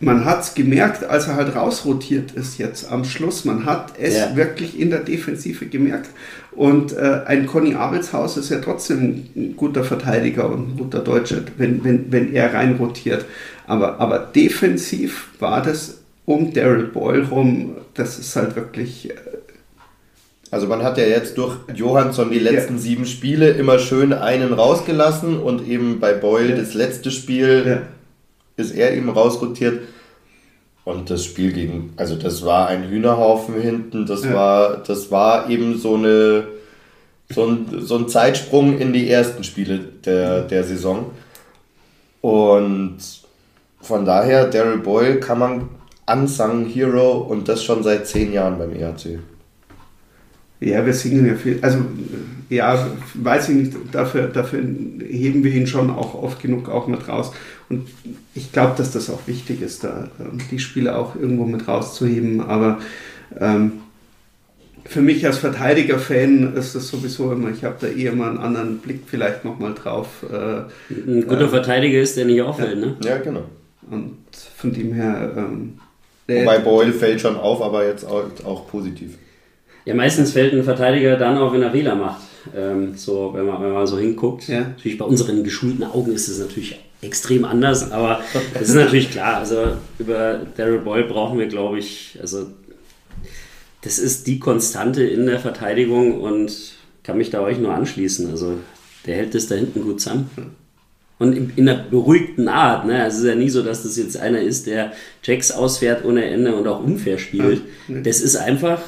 man 0.00 0.24
hat 0.24 0.42
es 0.42 0.54
gemerkt, 0.54 1.04
als 1.04 1.26
er 1.26 1.34
halt 1.34 1.56
rausrotiert 1.56 2.32
ist 2.32 2.58
jetzt 2.58 2.90
am 2.90 3.04
Schluss. 3.04 3.44
Man 3.44 3.66
hat 3.66 3.94
es 4.00 4.16
Ja. 4.16 4.36
wirklich 4.36 4.78
in 4.78 4.90
der 4.90 5.00
Defensive 5.00 5.66
gemerkt. 5.66 6.10
Und 6.52 6.92
äh, 6.96 7.20
ein 7.26 7.46
Conny 7.46 7.74
Abelshaus 7.74 8.36
ist 8.36 8.50
ja 8.50 8.58
trotzdem 8.58 9.26
ein 9.34 9.54
guter 9.56 9.82
Verteidiger 9.84 10.48
und 10.50 10.70
ein 10.70 10.76
guter 10.76 11.00
Deutscher, 11.00 11.38
wenn, 11.56 11.82
wenn, 11.84 12.12
wenn 12.12 12.32
er 12.32 12.54
reinrotiert. 12.54 13.24
Aber, 13.68 14.00
aber 14.00 14.18
defensiv 14.18 15.28
war 15.38 15.62
das 15.62 15.98
um 16.24 16.52
Daryl 16.52 16.84
Boyle 16.84 17.28
rum, 17.28 17.76
das 17.94 18.18
ist 18.18 18.34
halt 18.34 18.56
wirklich 18.56 19.10
äh, 19.10 19.14
Also 20.50 20.66
man 20.66 20.82
hat 20.82 20.96
ja 20.98 21.04
jetzt 21.04 21.36
durch 21.36 21.56
Johansson 21.74 22.30
die 22.30 22.38
letzten 22.38 22.74
Ja. 22.74 22.80
sieben 22.80 23.04
Spiele 23.06 23.50
immer 23.50 23.78
schön 23.78 24.12
einen 24.14 24.52
rausgelassen 24.54 25.38
und 25.38 25.68
eben 25.68 26.00
bei 26.00 26.12
Boyle 26.14 26.50
Ja. 26.50 26.56
das 26.56 26.72
letzte 26.74 27.10
Spiel 27.10 27.64
ja, 27.66 27.82
ist 28.56 28.74
er 28.74 28.94
eben 28.96 29.10
rausrotiert. 29.10 29.80
Und 30.84 31.10
das 31.10 31.26
Spiel 31.26 31.52
gegen, 31.52 31.92
also 31.96 32.16
das 32.16 32.42
war 32.46 32.68
ein 32.68 32.88
Hühnerhaufen 32.88 33.60
hinten, 33.60 34.06
das 34.06 34.22
war, 34.32 34.78
das 34.78 35.10
war 35.10 35.50
eben 35.50 35.76
so 35.78 35.96
eine, 35.96 36.44
so 37.28 37.44
ein, 37.44 37.66
so 37.80 37.96
ein 37.98 38.08
Zeitsprung 38.08 38.78
in 38.78 38.94
die 38.94 39.10
ersten 39.10 39.44
Spiele 39.44 39.80
der, 40.06 40.42
der 40.42 40.64
Saison. 40.64 41.10
Und 42.22 42.96
von 43.80 44.04
daher, 44.04 44.46
Daryl 44.46 44.78
Boyle 44.78 45.20
kann 45.20 45.38
man 45.38 45.68
unsung 46.10 46.66
Hero 46.66 47.18
und 47.18 47.48
das 47.48 47.62
schon 47.62 47.82
seit 47.82 48.06
zehn 48.06 48.32
Jahren 48.32 48.58
beim 48.58 48.72
E 48.72 48.80
EHC. 48.80 49.18
Ja, 50.60 50.84
wir 50.84 50.92
singen 50.92 51.26
ja 51.26 51.34
viel. 51.34 51.58
Also, 51.62 51.78
äh, 51.78 52.54
ja, 52.56 52.88
weiß 53.14 53.50
ich 53.50 53.54
nicht, 53.54 53.72
dafür, 53.92 54.26
dafür 54.26 54.60
heben 54.60 55.44
wir 55.44 55.52
ihn 55.52 55.66
schon 55.66 55.90
auch 55.90 56.14
oft 56.14 56.42
genug 56.42 56.68
auch 56.68 56.88
mit 56.88 57.06
raus. 57.08 57.32
Und 57.68 57.86
ich 58.34 58.50
glaube, 58.52 58.74
dass 58.76 58.90
das 58.90 59.10
auch 59.10 59.20
wichtig 59.26 59.62
ist, 59.62 59.84
da 59.84 60.08
ähm, 60.18 60.38
die 60.50 60.58
Spiele 60.58 60.96
auch 60.96 61.14
irgendwo 61.14 61.44
mit 61.44 61.68
rauszuheben. 61.68 62.40
Aber 62.40 62.78
ähm, 63.38 63.72
für 64.84 65.02
mich 65.02 65.24
als 65.26 65.38
Verteidiger-Fan 65.38 66.54
ist 66.54 66.74
das 66.74 66.88
sowieso 66.88 67.30
immer, 67.30 67.50
ich 67.50 67.62
habe 67.62 67.76
da 67.80 67.86
eher 67.86 68.14
mal 68.14 68.30
einen 68.30 68.38
anderen 68.38 68.78
Blick 68.78 69.02
vielleicht 69.06 69.44
nochmal 69.44 69.74
drauf. 69.74 70.24
Äh, 70.28 70.62
Ein 70.92 71.26
guter 71.28 71.50
Verteidiger 71.50 72.00
ist, 72.00 72.16
der 72.16 72.24
nicht 72.24 72.42
auffällt, 72.42 72.80
ne? 72.80 72.96
Ja, 73.04 73.18
genau. 73.18 73.42
Und 73.90 74.16
von 74.56 74.72
dem 74.72 74.92
her. 74.92 75.32
Ähm, 75.36 75.80
Wobei 76.28 76.58
Boyle 76.58 76.92
fällt 76.92 77.20
schon 77.22 77.36
auf, 77.36 77.62
aber 77.62 77.86
jetzt 77.86 78.04
auch, 78.04 78.24
auch 78.44 78.68
positiv. 78.68 79.16
Ja, 79.86 79.94
meistens 79.94 80.32
fällt 80.32 80.52
ein 80.52 80.62
Verteidiger 80.62 81.16
dann 81.16 81.38
auf, 81.38 81.54
wenn 81.54 81.62
er 81.62 81.70
Fehler 81.70 81.94
macht. 81.94 82.20
Ähm, 82.54 82.94
so, 82.94 83.32
wenn 83.34 83.46
man, 83.46 83.62
wenn 83.62 83.72
man 83.72 83.86
so 83.86 83.98
hinguckt. 83.98 84.46
Ja. 84.46 84.60
Natürlich 84.60 84.98
bei 84.98 85.06
unseren 85.06 85.42
geschulten 85.42 85.84
Augen 85.84 86.12
ist 86.12 86.28
es 86.28 86.38
natürlich 86.38 86.78
extrem 87.00 87.44
anders, 87.44 87.90
aber 87.90 88.20
es 88.54 88.68
ist 88.68 88.74
natürlich 88.74 89.10
klar. 89.10 89.38
Also 89.38 89.76
über 89.98 90.40
Daryl 90.56 90.80
Boyle 90.80 91.04
brauchen 91.04 91.38
wir, 91.38 91.46
glaube 91.46 91.78
ich, 91.78 92.18
also 92.20 92.46
das 93.82 93.98
ist 93.98 94.26
die 94.26 94.38
Konstante 94.38 95.04
in 95.04 95.26
der 95.26 95.38
Verteidigung 95.38 96.20
und 96.20 96.52
kann 97.02 97.16
mich 97.16 97.30
da 97.30 97.40
euch 97.40 97.58
nur 97.58 97.72
anschließen. 97.72 98.30
Also 98.30 98.58
der 99.06 99.16
hält 99.16 99.34
das 99.34 99.46
da 99.46 99.54
hinten 99.54 99.82
gut 99.82 100.00
zusammen. 100.00 100.30
Und 101.18 101.32
in, 101.32 101.52
in 101.56 101.68
einer 101.68 101.82
beruhigten 101.82 102.48
Art. 102.48 102.86
Ne? 102.86 103.02
Also 103.02 103.18
es 103.18 103.22
ist 103.24 103.28
ja 103.28 103.34
nie 103.34 103.50
so, 103.50 103.62
dass 103.62 103.82
das 103.82 103.96
jetzt 103.96 104.16
einer 104.16 104.40
ist, 104.40 104.66
der 104.66 104.92
Checks 105.22 105.50
ausfährt 105.50 106.04
ohne 106.04 106.24
Ende 106.24 106.54
und 106.54 106.66
auch 106.68 106.82
unfair 106.82 107.18
spielt. 107.18 107.58
Ja, 107.58 107.94
nee. 107.94 108.02
Das 108.02 108.20
ist 108.20 108.36
einfach, 108.36 108.80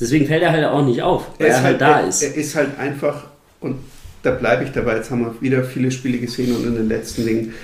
deswegen 0.00 0.26
fällt 0.26 0.42
er 0.42 0.52
halt 0.52 0.64
auch 0.64 0.84
nicht 0.84 1.02
auf, 1.02 1.28
weil 1.38 1.48
er, 1.48 1.62
halt 1.62 1.80
da 1.80 2.00
er, 2.00 2.08
ist. 2.08 2.22
Er 2.22 2.34
ist 2.34 2.54
halt 2.54 2.78
einfach, 2.78 3.24
und 3.60 3.78
da 4.22 4.30
bleibe 4.30 4.64
ich 4.64 4.70
dabei, 4.70 4.96
jetzt 4.96 5.10
haben 5.10 5.22
wir 5.22 5.40
wieder 5.40 5.64
viele 5.64 5.90
Spiele 5.90 6.18
gesehen 6.18 6.54
und 6.54 6.66
in 6.66 6.76
den 6.76 6.88
letzten 6.88 7.24
Dingen, 7.24 7.54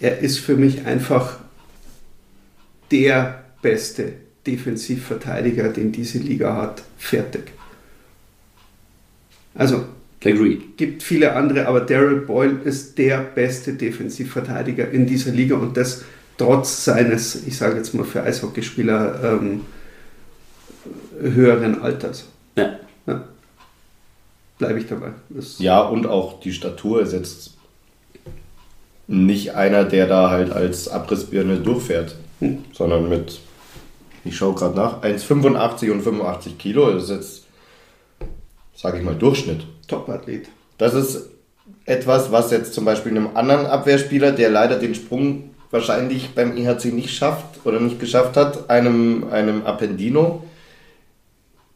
er 0.00 0.18
ist 0.18 0.38
für 0.38 0.56
mich 0.56 0.84
einfach 0.84 1.38
der 2.90 3.44
beste 3.62 4.12
Defensivverteidiger, 4.46 5.68
den 5.68 5.92
diese 5.92 6.18
Liga 6.18 6.56
hat. 6.56 6.82
Fertig. 6.96 7.52
Also, 9.54 9.84
Agreed. 10.24 10.76
gibt 10.76 11.02
viele 11.02 11.34
andere, 11.34 11.66
aber 11.68 11.80
Daryl 11.80 12.20
Boyle 12.22 12.58
ist 12.64 12.98
der 12.98 13.18
beste 13.18 13.74
Defensivverteidiger 13.74 14.90
in 14.90 15.06
dieser 15.06 15.30
Liga 15.30 15.56
und 15.56 15.76
das 15.76 16.04
trotz 16.36 16.84
seines, 16.84 17.46
ich 17.46 17.56
sage 17.56 17.76
jetzt 17.76 17.94
mal 17.94 18.04
für 18.04 18.22
Eishockeyspieler, 18.22 19.38
ähm, 19.40 19.60
höheren 21.20 21.82
Alters. 21.82 22.26
Ja. 22.56 22.78
Ja. 23.06 23.24
Bleibe 24.58 24.78
ich 24.80 24.86
dabei. 24.86 25.10
Das, 25.28 25.58
Ja, 25.58 25.80
und 25.82 26.06
auch 26.06 26.40
die 26.40 26.52
Statur 26.52 27.02
ist 27.02 27.12
jetzt 27.12 27.54
nicht 29.06 29.54
einer, 29.54 29.84
der 29.84 30.06
da 30.06 30.30
halt 30.30 30.52
als 30.52 30.88
Abrissbirne 30.88 31.58
durchfährt, 31.58 32.16
Hm. 32.40 32.64
sondern 32.72 33.08
mit, 33.08 33.40
ich 34.24 34.36
schaue 34.36 34.54
gerade 34.54 34.76
nach, 34.76 35.02
1,85 35.02 35.90
und 35.90 36.02
85 36.02 36.58
Kilo 36.58 36.92
das 36.92 37.04
ist 37.04 37.10
jetzt, 37.10 37.42
sage 38.76 38.98
ich 38.98 39.04
mal, 39.04 39.14
Durchschnitt. 39.14 39.66
Top-Athlet. 39.88 40.48
Das 40.78 40.94
ist 40.94 41.30
etwas, 41.84 42.30
was 42.30 42.50
jetzt 42.50 42.74
zum 42.74 42.84
Beispiel 42.84 43.12
einem 43.12 43.30
anderen 43.34 43.66
Abwehrspieler, 43.66 44.32
der 44.32 44.50
leider 44.50 44.78
den 44.78 44.94
Sprung 44.94 45.50
wahrscheinlich 45.70 46.34
beim 46.34 46.56
EHC 46.56 46.86
nicht 46.92 47.10
schafft 47.10 47.66
oder 47.66 47.80
nicht 47.80 47.98
geschafft 47.98 48.36
hat, 48.36 48.70
einem, 48.70 49.28
einem 49.30 49.66
Appendino, 49.66 50.44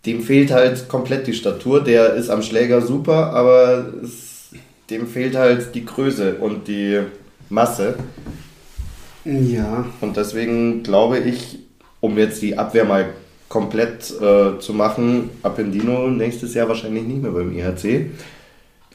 dem 0.06 0.22
fehlt 0.22 0.50
halt 0.50 0.88
komplett 0.88 1.26
die 1.26 1.34
Statur. 1.34 1.82
Der 1.82 2.14
ist 2.14 2.30
am 2.30 2.42
Schläger 2.42 2.80
super, 2.80 3.32
aber 3.32 3.86
es, 4.02 4.50
dem 4.90 5.06
fehlt 5.06 5.36
halt 5.36 5.74
die 5.74 5.84
Größe 5.84 6.36
und 6.36 6.68
die 6.68 7.00
Masse. 7.48 7.96
Ja, 9.24 9.86
Und 10.00 10.16
deswegen 10.16 10.82
glaube 10.82 11.18
ich, 11.18 11.60
um 12.00 12.18
jetzt 12.18 12.42
die 12.42 12.58
Abwehr 12.58 12.84
mal 12.84 13.10
komplett 13.52 14.10
äh, 14.18 14.58
zu 14.60 14.72
machen, 14.72 15.28
Appendino 15.42 16.08
nächstes 16.08 16.54
Jahr 16.54 16.68
wahrscheinlich 16.68 17.02
nicht 17.04 17.20
mehr 17.20 17.32
beim 17.32 17.52
EHC. 17.54 18.06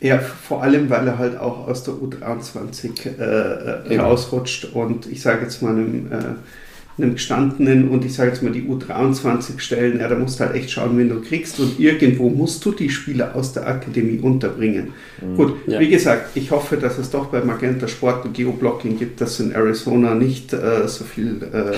Ja, 0.02 0.18
vor 0.18 0.64
allem, 0.64 0.90
weil 0.90 1.06
er 1.08 1.20
halt 1.20 1.40
auch 1.40 1.68
aus 1.68 1.84
der 1.84 1.94
U23 1.94 3.20
äh, 3.20 3.94
äh, 3.94 4.00
rausrutscht 4.00 4.74
und 4.74 5.06
ich 5.12 5.22
sage 5.22 5.44
jetzt 5.44 5.62
mal 5.62 5.74
einem, 5.74 6.12
äh, 6.12 7.00
einem 7.00 7.14
gestandenen 7.14 7.90
und 7.90 8.04
ich 8.04 8.16
sage 8.16 8.32
jetzt 8.32 8.42
mal 8.42 8.52
die 8.52 8.64
U23 8.64 9.60
stellen, 9.60 10.00
ja, 10.00 10.08
da 10.08 10.16
musst 10.16 10.40
du 10.40 10.46
halt 10.46 10.56
echt 10.56 10.72
schauen, 10.72 10.98
wen 10.98 11.10
du 11.10 11.22
kriegst 11.22 11.60
und 11.60 11.80
irgendwo 11.80 12.32
musst 12.32 12.66
du 12.66 12.72
die 12.72 12.90
Spieler 12.90 13.36
aus 13.36 13.54
der 13.54 13.68
Akademie 13.68 14.18
unterbringen. 14.18 14.94
Gut, 15.36 15.54
Ja. 15.68 15.80
wie 15.80 15.90
gesagt, 15.90 16.32
ich 16.36 16.50
hoffe, 16.50 16.78
dass 16.78 16.98
es 16.98 17.12
doch 17.12 17.28
bei 17.28 17.42
Magenta 17.44 17.88
Sport 17.88 18.26
ein 18.26 18.34
Geoblocking 18.34 18.98
gibt, 18.98 19.22
dass 19.22 19.34
es 19.34 19.40
in 19.42 19.52
Arizona 19.52 20.16
nicht 20.16 20.52
äh, 20.52 20.88
so 20.88 21.04
viel 21.04 21.44
äh, 21.44 21.78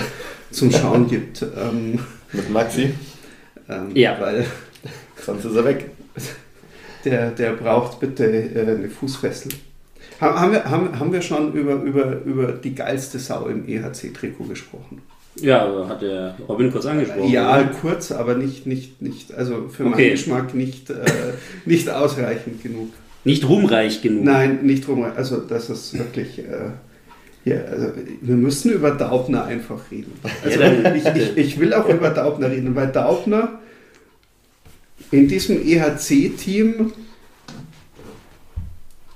zum 0.51 0.71
Schauen 0.71 1.09
gibt. 1.09 1.41
Ähm, 1.41 1.99
Mit 2.33 2.49
Maxi, 2.49 2.93
ähm, 3.69 3.91
Ja. 3.95 4.17
Weil 4.19 4.45
sonst 5.25 5.45
ist 5.45 5.55
er 5.55 5.65
weg. 5.65 5.89
der, 7.05 7.31
der 7.31 7.53
braucht 7.53 7.99
bitte 7.99 8.25
äh, 8.25 8.61
eine 8.61 8.89
Fußfessel. 8.89 9.51
Ha- 10.21 10.39
Haben 10.39 10.51
wir, 10.51 10.65
haben, 10.65 10.99
haben 10.99 11.13
wir 11.13 11.21
schon 11.21 11.53
über, 11.53 11.75
über, 11.75 12.21
über 12.25 12.51
die 12.51 12.75
geilste 12.75 13.19
Sau 13.19 13.47
im 13.47 13.67
EHC-Trikot 13.67 14.43
gesprochen? 14.47 15.01
Ja, 15.35 15.87
hat 15.87 16.01
der 16.01 16.35
Robin 16.49 16.69
kurz 16.71 16.85
angesprochen. 16.85 17.31
Ja, 17.31 17.55
oder? 17.57 17.67
kurz, 17.69 18.11
aber 18.11 18.35
nicht, 18.35 18.65
nicht, 18.65 19.01
nicht 19.01 19.33
also 19.33 19.69
für 19.69 19.85
Okay. 19.85 19.89
meinen 20.01 20.09
Geschmack 20.11 20.53
nicht, 20.53 20.89
äh, 20.89 20.95
nicht 21.65 21.89
ausreichend 21.89 22.61
genug. 22.61 22.89
Nicht 23.23 23.47
ruhmreich 23.47 24.01
genug. 24.01 24.23
Nein, 24.25 24.59
nicht 24.63 24.85
drum. 24.87 25.03
Also 25.03 25.37
das 25.37 25.69
ist 25.69 25.97
wirklich. 25.97 26.39
Äh, 26.39 26.71
ja, 27.45 27.57
also 27.61 27.87
wir 28.21 28.35
müssen 28.35 28.71
über 28.71 28.91
Daubner 28.91 29.45
einfach 29.45 29.91
reden. 29.91 30.13
Also 30.43 30.59
Ja, 30.59 30.93
ich, 30.93 31.05
ich, 31.05 31.37
ich 31.37 31.59
will 31.59 31.73
auch 31.73 31.87
über 31.87 32.09
Daubner 32.09 32.51
reden, 32.51 32.75
weil 32.75 32.87
Daubner 32.87 33.59
in 35.11 35.27
diesem 35.27 35.65
EHC-Team 35.65 36.91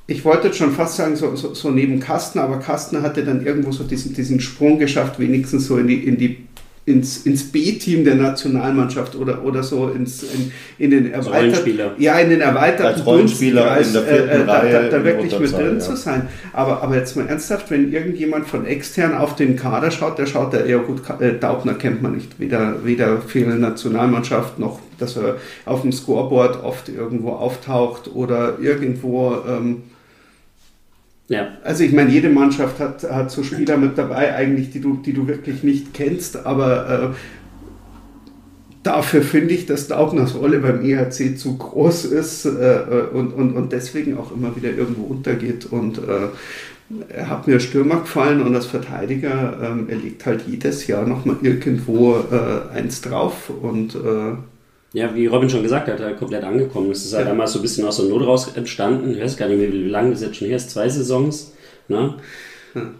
ich 0.05 0.25
wollte 0.25 0.47
jetzt 0.47 0.57
schon 0.57 0.73
fast 0.73 0.97
sagen, 0.97 1.15
so, 1.15 1.35
so, 1.35 1.53
so 1.53 1.71
neben 1.71 1.99
Kastner, 1.99 2.43
aber 2.43 2.59
Kastner 2.59 3.01
hatte 3.01 3.23
dann 3.23 3.45
irgendwo 3.45 3.71
so 3.71 3.83
diesen, 3.83 4.13
diesen 4.13 4.41
Sprung 4.41 4.77
geschafft, 4.77 5.17
wenigstens 5.17 5.67
so 5.67 5.77
in 5.77 5.87
die, 5.87 6.03
in 6.03 6.17
die 6.17 6.45
ins, 6.85 7.25
ins 7.25 7.43
B-Team 7.49 8.03
der 8.03 8.15
Nationalmannschaft 8.15 9.15
oder, 9.15 9.43
oder 9.45 9.63
so 9.63 9.87
ins, 9.87 10.21
in, 10.23 10.51
in 10.77 10.91
den 10.91 11.13
erweiterten, 11.13 11.79
ja, 11.97 12.19
in 12.19 12.29
den 12.29 12.41
erweiterten 12.41 12.97
Als 12.97 13.05
Rollenspieler 13.05 13.79
in 13.79 13.93
der 13.93 14.01
vierten 14.01 14.29
äh, 14.29 14.41
äh, 14.41 14.45
da, 14.45 14.53
Reihe 14.53 14.73
da, 14.73 14.89
da 14.89 14.97
in 14.97 15.03
wirklich 15.05 15.39
mit 15.39 15.53
drin 15.53 15.75
ja. 15.75 15.79
zu 15.79 15.95
sein. 15.95 16.27
Aber, 16.51 16.83
aber 16.83 16.97
jetzt 16.97 17.15
mal 17.15 17.27
ernsthaft, 17.27 17.71
wenn 17.71 17.93
irgendjemand 17.93 18.47
von 18.47 18.65
extern 18.65 19.15
auf 19.15 19.35
den 19.35 19.55
Kader 19.55 19.91
schaut, 19.91 20.17
der 20.19 20.25
schaut, 20.25 20.51
der, 20.51 20.67
ja 20.67 20.77
gut, 20.79 21.01
äh, 21.19 21.39
Daubner 21.39 21.75
kennt 21.75 22.01
man 22.01 22.15
nicht, 22.15 22.37
weder, 22.39 22.83
weder 22.83 23.21
die 23.33 23.45
Nationalmannschaft 23.45 24.59
noch, 24.59 24.79
dass 24.99 25.15
er 25.15 25.37
auf 25.65 25.83
dem 25.83 25.93
Scoreboard 25.93 26.63
oft 26.63 26.89
irgendwo 26.89 27.29
auftaucht 27.29 28.13
oder 28.13 28.59
irgendwo 28.59 29.37
ähm, 29.47 29.83
Ja. 31.33 31.47
also 31.63 31.83
ich 31.83 31.93
meine, 31.93 32.11
jede 32.11 32.29
Mannschaft 32.29 32.79
hat, 32.79 33.03
hat 33.03 33.31
so 33.31 33.41
Spieler 33.41 33.77
mit 33.77 33.97
dabei, 33.97 34.35
eigentlich, 34.35 34.69
die 34.69 34.79
du, 34.79 34.97
die 34.97 35.13
du 35.13 35.27
wirklich 35.27 35.63
nicht 35.63 35.93
kennst, 35.93 36.45
aber 36.45 37.13
äh, 37.13 37.15
dafür 38.83 39.23
finde 39.23 39.55
ich, 39.55 39.65
dass 39.65 39.87
Daubners 39.87 40.35
Rolle 40.35 40.59
beim 40.59 40.85
EHC 40.85 41.35
zu 41.35 41.57
groß 41.57 42.05
ist 42.05 42.45
äh, 42.45 42.49
und, 43.13 43.33
und, 43.33 43.53
und 43.55 43.71
deswegen 43.71 44.15
auch 44.17 44.31
immer 44.31 44.55
wieder 44.55 44.69
irgendwo 44.69 45.03
untergeht. 45.03 45.65
Und 45.65 45.97
äh, 45.97 46.27
er 47.09 47.29
hat 47.29 47.47
mir 47.47 47.59
Stürmer 47.59 48.01
gefallen 48.01 48.43
und 48.43 48.53
als 48.53 48.67
Verteidiger, 48.67 49.57
ähm, 49.63 49.87
er 49.89 49.97
legt 49.97 50.27
halt 50.27 50.43
jedes 50.47 50.85
Jahr 50.85 51.07
nochmal 51.07 51.37
irgendwo 51.41 52.17
äh, 52.17 52.77
eins 52.77 53.01
drauf 53.01 53.49
und 53.49 53.95
äh, 53.95 54.35
Ja, 54.93 55.13
wie 55.15 55.25
Robin 55.25 55.49
schon 55.49 55.63
gesagt 55.63 55.87
hat, 55.87 55.99
er 55.99 56.13
komplett 56.13 56.43
angekommen. 56.43 56.91
Es 56.91 57.03
ist 57.03 57.13
halt 57.13 57.25
Ja. 57.25 57.31
damals 57.31 57.53
so 57.53 57.59
ein 57.59 57.63
bisschen 57.63 57.85
aus 57.85 57.97
der 57.97 58.05
Not 58.05 58.25
raus 58.25 58.51
entstanden. 58.55 59.13
Ich 59.15 59.21
weiß 59.21 59.37
gar 59.37 59.47
nicht 59.49 59.57
mehr, 59.59 59.71
wie 59.73 59.89
lange 59.89 60.11
das 60.11 60.21
jetzt 60.21 60.35
schon 60.37 60.47
her 60.47 60.57
ist. 60.57 60.69
Zwei 60.69 60.87
Saisons. 60.87 61.53
Ne? 61.87 62.13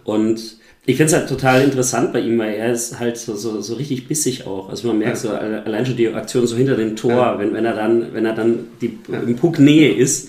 Und 0.04 0.40
ich 0.86 0.96
finde 0.96 1.12
es 1.12 1.18
halt 1.18 1.28
total 1.28 1.62
interessant 1.62 2.12
bei 2.12 2.20
ihm, 2.20 2.38
weil 2.38 2.54
er 2.54 2.72
ist 2.72 2.98
halt 2.98 3.16
so, 3.16 3.34
so, 3.36 3.60
so 3.60 3.74
richtig 3.74 4.06
bissig 4.08 4.46
auch. 4.46 4.68
Also 4.68 4.88
man 4.88 4.98
merkt 4.98 5.18
so 5.18 5.30
alle- 5.30 5.64
allein 5.64 5.86
schon 5.86 5.96
die 5.96 6.08
Aktion 6.08 6.46
so 6.46 6.56
hinter 6.56 6.76
dem 6.76 6.96
Tor, 6.96 7.12
Ja. 7.12 7.38
wenn, 7.38 7.54
wenn 7.54 7.64
er 7.64 7.74
dann, 7.74 8.12
wenn 8.12 8.26
er 8.26 8.34
dann 8.34 8.58
die, 8.80 8.98
im 9.08 9.36
Puck 9.36 9.58
Nähe 9.58 9.94
ist, 9.94 10.28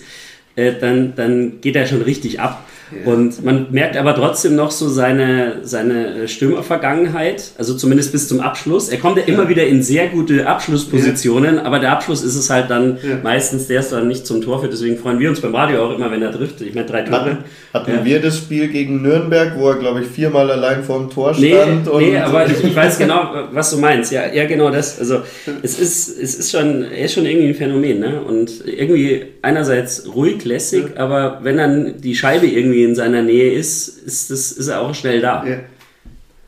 äh, 0.54 0.72
dann, 0.80 1.14
dann 1.16 1.60
geht 1.60 1.76
er 1.76 1.86
schon 1.86 2.02
richtig 2.02 2.40
ab. 2.40 2.64
Ja. 2.92 3.12
Und 3.12 3.44
man 3.44 3.66
merkt 3.72 3.96
aber 3.96 4.14
trotzdem 4.14 4.54
noch 4.54 4.70
so 4.70 4.88
seine, 4.88 5.56
seine 5.62 6.28
Stürmervergangenheit, 6.28 7.50
also 7.58 7.74
zumindest 7.74 8.12
bis 8.12 8.28
zum 8.28 8.40
Abschluss. 8.40 8.88
Er 8.88 8.98
kommt 8.98 9.16
ja 9.18 9.24
immer 9.24 9.48
wieder 9.48 9.66
in 9.66 9.82
sehr 9.82 10.06
gute 10.08 10.46
Abschlusspositionen, 10.46 11.58
aber 11.58 11.78
der 11.80 11.92
Abschluss 11.92 12.22
ist 12.22 12.36
es 12.36 12.48
halt 12.50 12.70
dann 12.70 12.98
Ja. 13.02 13.18
meistens, 13.22 13.66
der 13.66 13.80
es 13.80 13.90
dann 13.90 14.06
nicht 14.08 14.26
zum 14.26 14.40
Tor 14.42 14.60
führt. 14.60 14.72
Deswegen 14.72 14.98
freuen 14.98 15.18
wir 15.18 15.28
uns 15.30 15.40
beim 15.40 15.54
Radio 15.54 15.82
auch 15.84 15.94
immer, 15.96 16.10
wenn 16.10 16.22
er 16.22 16.30
trifft. 16.32 16.60
Ich 16.60 16.74
meine, 16.74 16.86
drei 16.86 17.02
Tore. 17.02 17.20
Hatten, 17.20 17.38
hatten 17.74 17.90
Ja. 17.90 18.04
wir 18.04 18.20
das 18.20 18.38
Spiel 18.38 18.68
gegen 18.68 19.02
Nürnberg, 19.02 19.54
wo 19.58 19.68
er, 19.70 19.76
glaube 19.76 20.02
ich, 20.02 20.06
viermal 20.06 20.50
allein 20.50 20.84
vorm 20.84 21.10
Tor 21.10 21.34
Nee, 21.38 21.54
stand? 21.54 21.88
nee, 21.98 22.16
aber 22.18 22.46
ich, 22.46 22.62
ich 22.62 22.76
weiß 22.76 22.98
genau, 22.98 23.46
was 23.52 23.70
du 23.70 23.78
meinst. 23.78 24.12
Ja, 24.12 24.32
ja, 24.32 24.44
genau 24.46 24.70
das. 24.70 24.98
Also 24.98 25.20
es 25.62 25.78
ist, 25.78 26.08
es 26.20 26.34
ist 26.36 26.50
schon, 26.52 26.84
er 26.84 27.04
ist 27.06 27.14
schon 27.14 27.26
irgendwie 27.26 27.48
ein 27.48 27.54
Phänomen, 27.54 27.98
ne? 28.00 28.20
Und 28.20 28.50
irgendwie 28.66 29.24
einerseits 29.42 30.08
ruhig, 30.14 30.44
lässig, 30.44 30.84
aber 30.96 31.40
wenn 31.42 31.56
dann 31.56 31.94
die 32.00 32.14
Scheibe 32.14 32.46
irgendwie 32.46 32.75
in 32.84 32.94
seiner 32.94 33.22
Nähe 33.22 33.52
ist, 33.52 33.88
ist, 33.88 34.30
das, 34.30 34.52
ist 34.52 34.68
er 34.68 34.80
auch 34.80 34.94
schnell 34.94 35.20
da. 35.20 35.44
ja. 35.46 35.58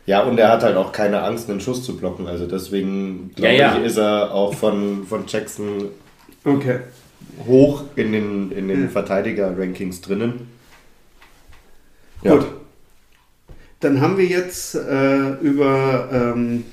Ja, 0.07 0.23
und 0.23 0.39
er 0.39 0.49
hat 0.49 0.63
halt 0.63 0.75
auch 0.79 0.91
keine 0.91 1.23
Angst, 1.23 1.51
einen 1.51 1.61
Schuss 1.61 1.83
zu 1.85 1.95
blocken. 1.99 2.27
Also 2.29 2.47
deswegen, 2.47 3.31
glaube 3.37 3.55
Ja, 3.55 3.73
ja. 3.75 3.79
ich, 3.79 3.85
ist 3.85 3.99
er 3.99 4.33
auch 4.33 4.55
von, 4.55 5.05
von 5.07 5.25
Jackson 5.27 5.91
okay. 6.47 6.79
hoch 7.47 7.83
in 7.95 8.13
den, 8.13 8.51
in 8.53 8.69
den 8.69 8.85
Ja. 8.85 8.89
Verteidiger-Rankings 8.89 10.01
drinnen. 10.01 10.49
Gut. 12.23 12.47
Dann 13.81 14.01
haben 14.01 14.17
wir 14.17 14.25
jetzt 14.25 14.75
äh, 14.77 15.33
über 15.43 16.09
ähm, 16.11 16.65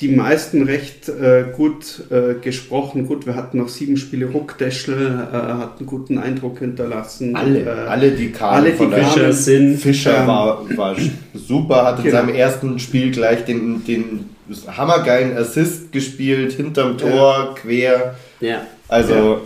die 0.00 0.08
meisten 0.08 0.62
recht 0.64 1.08
äh, 1.08 1.46
gut 1.56 2.02
äh, 2.10 2.34
gesprochen. 2.42 3.06
Gut, 3.06 3.26
wir 3.26 3.34
hatten 3.34 3.56
noch 3.58 3.68
sieben 3.70 3.96
Spiele 3.96 4.26
Ruckdeschel, 4.26 5.26
äh, 5.32 5.36
hat 5.36 5.78
einen 5.78 5.86
guten 5.86 6.18
Eindruck 6.18 6.58
hinterlassen. 6.58 7.34
Alle, 7.34 7.60
Äh, 7.60 7.68
alle, 7.68 8.10
die 8.10 8.30
kamen 8.30 8.56
alle, 8.56 8.70
die 8.72 8.76
von 8.76 8.90
kamen. 8.90 9.04
Fischer 9.04 9.32
sind. 9.32 9.78
Fischer 9.78 10.20
Ähm, 10.20 10.26
war, 10.26 10.76
war 10.76 10.96
super, 11.34 11.84
hat 11.84 11.98
in 11.98 12.04
genau. 12.04 12.16
seinem 12.18 12.34
ersten 12.34 12.78
Spiel 12.78 13.10
gleich 13.10 13.44
den, 13.46 13.84
den 13.86 14.30
hammergeilen 14.66 15.36
Assist 15.36 15.92
gespielt, 15.92 16.52
hinterm 16.52 16.98
Tor, 16.98 17.54
quer. 17.54 18.16
Ja. 18.40 18.66
Also, 18.88 19.14
Ja. 19.14 19.40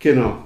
Genau. 0.00 0.38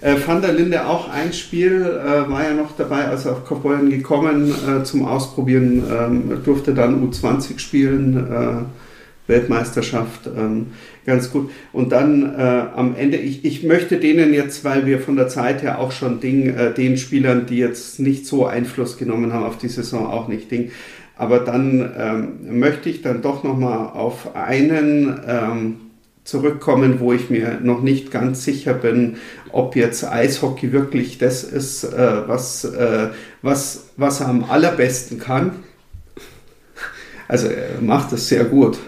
Äh, 0.00 0.14
Van 0.24 0.40
der 0.40 0.52
Linde 0.52 0.86
auch 0.86 1.08
ein 1.08 1.32
Spiel, 1.32 1.82
äh, 1.82 2.30
war 2.30 2.44
ja 2.44 2.54
noch 2.54 2.76
dabei, 2.76 3.06
also 3.06 3.30
auf 3.30 3.44
Kaufbeuren 3.44 3.90
gekommen 3.90 4.52
äh, 4.52 4.84
zum 4.84 5.04
Ausprobieren, 5.04 5.82
ähm, 5.90 6.40
durfte 6.44 6.72
dann 6.74 7.08
U20 7.08 7.58
spielen, 7.58 8.16
äh, 8.16 8.64
Weltmeisterschaft, 9.28 10.26
ähm, 10.26 10.68
ganz 11.04 11.30
gut. 11.30 11.50
Und 11.72 11.92
dann 11.92 12.34
äh, 12.34 12.64
am 12.74 12.94
Ende, 12.96 13.18
ich, 13.18 13.44
ich 13.44 13.62
möchte 13.62 13.98
denen 13.98 14.32
jetzt, 14.32 14.64
weil 14.64 14.86
wir 14.86 15.00
von 15.00 15.16
der 15.16 15.28
Zeit 15.28 15.62
her 15.62 15.80
auch 15.80 15.92
schon 15.92 16.20
Ding, 16.20 16.48
äh, 16.48 16.72
den 16.72 16.96
Spielern, 16.96 17.46
die 17.46 17.58
jetzt 17.58 18.00
nicht 18.00 18.26
so 18.26 18.46
Einfluss 18.46 18.96
genommen 18.96 19.32
haben 19.32 19.44
auf 19.44 19.58
die 19.58 19.68
Saison, 19.68 20.06
auch 20.06 20.28
nicht 20.28 20.50
Ding. 20.50 20.70
Aber 21.16 21.40
dann 21.40 21.90
ähm, 21.98 22.60
möchte 22.60 22.88
ich 22.88 23.02
dann 23.02 23.22
doch 23.22 23.42
nochmal 23.42 23.88
auf 23.88 24.36
einen 24.36 25.20
ähm, 25.26 25.76
zurückkommen, 26.28 27.00
wo 27.00 27.14
ich 27.14 27.30
mir 27.30 27.58
noch 27.62 27.80
nicht 27.80 28.10
ganz 28.10 28.44
sicher 28.44 28.74
bin, 28.74 29.16
ob 29.50 29.76
jetzt 29.76 30.04
Eishockey 30.04 30.72
wirklich 30.72 31.16
das 31.16 31.42
ist, 31.42 31.84
äh, 31.84 32.28
was, 32.28 32.66
äh, 32.66 33.08
was, 33.40 33.86
was 33.96 34.20
er 34.20 34.28
am 34.28 34.44
allerbesten 34.44 35.18
kann. 35.18 35.52
Also 37.28 37.46
er 37.46 37.80
macht 37.80 38.12
es 38.12 38.28
sehr 38.28 38.44
gut. 38.44 38.78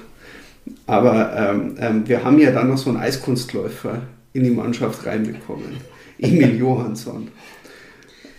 Aber 0.87 1.35
ähm, 1.35 1.77
ähm, 1.79 2.07
wir 2.07 2.25
haben 2.25 2.39
ja 2.39 2.51
dann 2.51 2.69
noch 2.69 2.77
so 2.77 2.91
einen 2.91 2.99
Eiskunstläufer 2.99 4.03
in 4.35 4.45
die 4.45 4.51
Mannschaft 4.51 5.07
reinbekommen. 5.07 5.79
Emil 6.19 6.57
Johansson. 6.59 7.29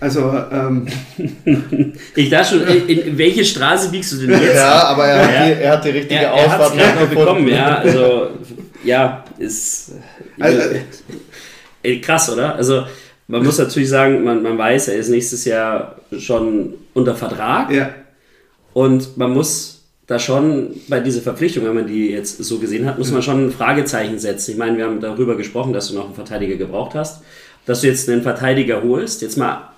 Also 0.01 0.33
ähm, 0.51 0.87
Ich 2.15 2.29
da 2.29 2.43
schon, 2.43 2.67
in, 2.67 2.87
in 2.89 3.17
welche 3.17 3.45
Straße 3.45 3.89
biegst 3.91 4.11
du 4.13 4.17
denn 4.27 4.41
jetzt? 4.41 4.55
ja, 4.55 4.83
aber 4.85 5.05
er, 5.05 5.21
hat 5.23 5.31
Ja. 5.33 5.45
Die, 5.55 5.61
er 5.61 5.71
hat 5.71 5.85
die 5.85 5.89
richtige 5.89 6.15
er, 6.15 6.21
er 6.23 6.31
hat 6.31 6.39
es 6.39 6.51
Ausfahrt 6.67 6.77
gerade 6.77 6.93
noch 6.95 7.09
gefunden. 7.09 7.19
bekommen, 7.19 7.47
ja. 7.47 7.75
Also, 7.77 8.27
ja, 8.83 9.23
ist 9.37 9.91
Also- 10.39 10.59
äh, 11.83 11.99
krass, 11.99 12.29
oder? 12.31 12.55
Also, 12.55 12.83
man 13.27 13.43
muss 13.45 13.57
natürlich 13.59 13.89
sagen, 13.89 14.23
man, 14.23 14.41
man 14.43 14.57
weiß, 14.57 14.89
er 14.89 14.95
ist 14.97 15.09
nächstes 15.09 15.45
Jahr 15.45 15.95
schon 16.17 16.73
unter 16.93 17.15
Vertrag 17.15 17.71
ja, 17.71 17.91
und 18.73 19.15
man 19.17 19.31
muss 19.31 19.83
da 20.07 20.19
schon 20.19 20.71
bei 20.89 20.99
dieser 20.99 21.21
Verpflichtung, 21.21 21.63
wenn 21.63 21.75
man 21.75 21.87
die 21.87 22.09
jetzt 22.11 22.43
so 22.43 22.57
gesehen 22.57 22.85
hat, 22.85 22.97
muss 22.97 23.11
man 23.11 23.21
schon 23.21 23.45
ein 23.47 23.51
Fragezeichen 23.51 24.19
setzen. 24.19 24.51
Ich 24.51 24.57
meine, 24.57 24.77
wir 24.77 24.83
haben 24.85 24.99
darüber 24.99 25.37
gesprochen, 25.37 25.71
dass 25.71 25.87
du 25.87 25.95
noch 25.95 26.05
einen 26.05 26.15
Verteidiger 26.15 26.55
gebraucht 26.57 26.95
hast, 26.95 27.21
dass 27.65 27.79
du 27.81 27.87
jetzt 27.87 28.09
einen 28.09 28.21
Verteidiger 28.23 28.81
holst, 28.83 29.21
jetzt 29.21 29.37
mal 29.37 29.69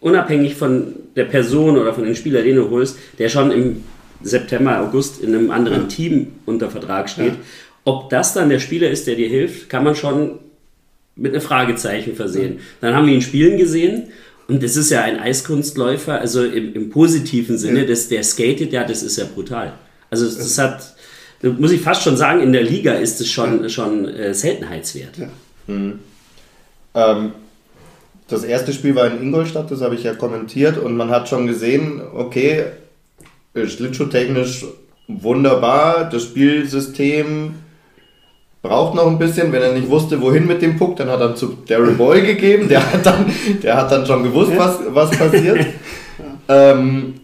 unabhängig 0.00 0.54
von 0.54 0.94
der 1.16 1.24
Person 1.24 1.76
oder 1.76 1.92
von 1.92 2.04
den 2.04 2.14
Spieler, 2.14 2.42
den 2.42 2.56
du 2.56 2.70
holst, 2.70 2.98
der 3.18 3.28
schon 3.28 3.50
im 3.50 3.84
September, 4.22 4.80
August 4.80 5.22
in 5.22 5.34
einem 5.34 5.50
anderen 5.50 5.88
Team 5.88 6.28
unter 6.46 6.70
Vertrag 6.70 7.08
steht. 7.08 7.34
Ja. 7.34 7.38
Ob 7.84 8.10
das 8.10 8.34
dann 8.34 8.48
der 8.48 8.58
Spieler 8.58 8.90
ist, 8.90 9.06
der 9.06 9.14
dir 9.14 9.28
hilft, 9.28 9.68
kann 9.70 9.84
man 9.84 9.94
schon 9.94 10.38
mit 11.16 11.32
einem 11.32 11.40
Fragezeichen 11.40 12.14
versehen. 12.14 12.60
Dann 12.80 12.94
haben 12.94 13.06
wir 13.06 13.14
ihn 13.14 13.22
spielen 13.22 13.58
gesehen 13.58 14.08
und 14.46 14.62
das 14.62 14.76
ist 14.76 14.90
ja 14.90 15.02
ein 15.02 15.18
Eiskunstläufer, 15.18 16.20
also 16.20 16.44
im, 16.44 16.74
im 16.74 16.90
positiven 16.90 17.58
Sinne, 17.58 17.80
Ja. 17.80 17.86
das, 17.86 18.08
der 18.08 18.22
skatet 18.22 18.72
ja, 18.72 18.84
das 18.84 19.02
ist 19.02 19.16
ja 19.18 19.24
brutal. 19.24 19.72
Also 20.10 20.24
das, 20.26 20.58
hat, 20.58 20.94
muss 21.42 21.72
ich 21.72 21.80
fast 21.80 22.02
schon 22.02 22.16
sagen, 22.16 22.40
in 22.40 22.52
der 22.52 22.62
Liga 22.62 22.94
ist 22.94 23.20
es 23.20 23.30
schon, 23.30 23.68
schon 23.68 24.08
äh, 24.08 24.32
Seltenheitswert. 24.32 25.16
Ja. 25.18 25.28
Ähm, 26.94 27.32
das 28.28 28.44
erste 28.44 28.72
Spiel 28.72 28.94
war 28.94 29.06
in 29.06 29.22
Ingolstadt, 29.22 29.70
das 29.70 29.80
habe 29.80 29.94
ich 29.94 30.04
ja 30.04 30.14
kommentiert 30.14 30.78
und 30.78 30.96
man 30.96 31.10
hat 31.10 31.28
schon 31.28 31.46
gesehen, 31.46 32.00
okay, 32.14 32.64
äh, 33.54 33.66
schlittschuhtechnisch 33.66 34.66
wunderbar, 35.08 36.08
das 36.10 36.24
Spielsystem 36.24 37.54
braucht 38.60 38.94
noch 38.94 39.06
ein 39.06 39.18
bisschen, 39.18 39.50
wenn 39.52 39.62
er 39.62 39.72
nicht 39.72 39.88
wusste, 39.88 40.20
wohin 40.20 40.46
mit 40.46 40.60
dem 40.60 40.76
Puck, 40.76 40.96
dann 40.96 41.08
hat 41.08 41.20
er 41.20 41.34
zu 41.34 41.56
Daryl 41.66 41.94
Boy 41.94 42.20
gegeben, 42.20 42.68
der 42.68 42.92
hat 42.92 43.06
dann, 43.06 43.32
der 43.62 43.76
hat 43.76 43.90
dann 43.90 44.04
schon 44.04 44.22
gewusst, 44.22 44.52
was, 44.56 44.78
was 44.88 45.10
passiert. 45.10 45.66
ähm, 46.48 47.14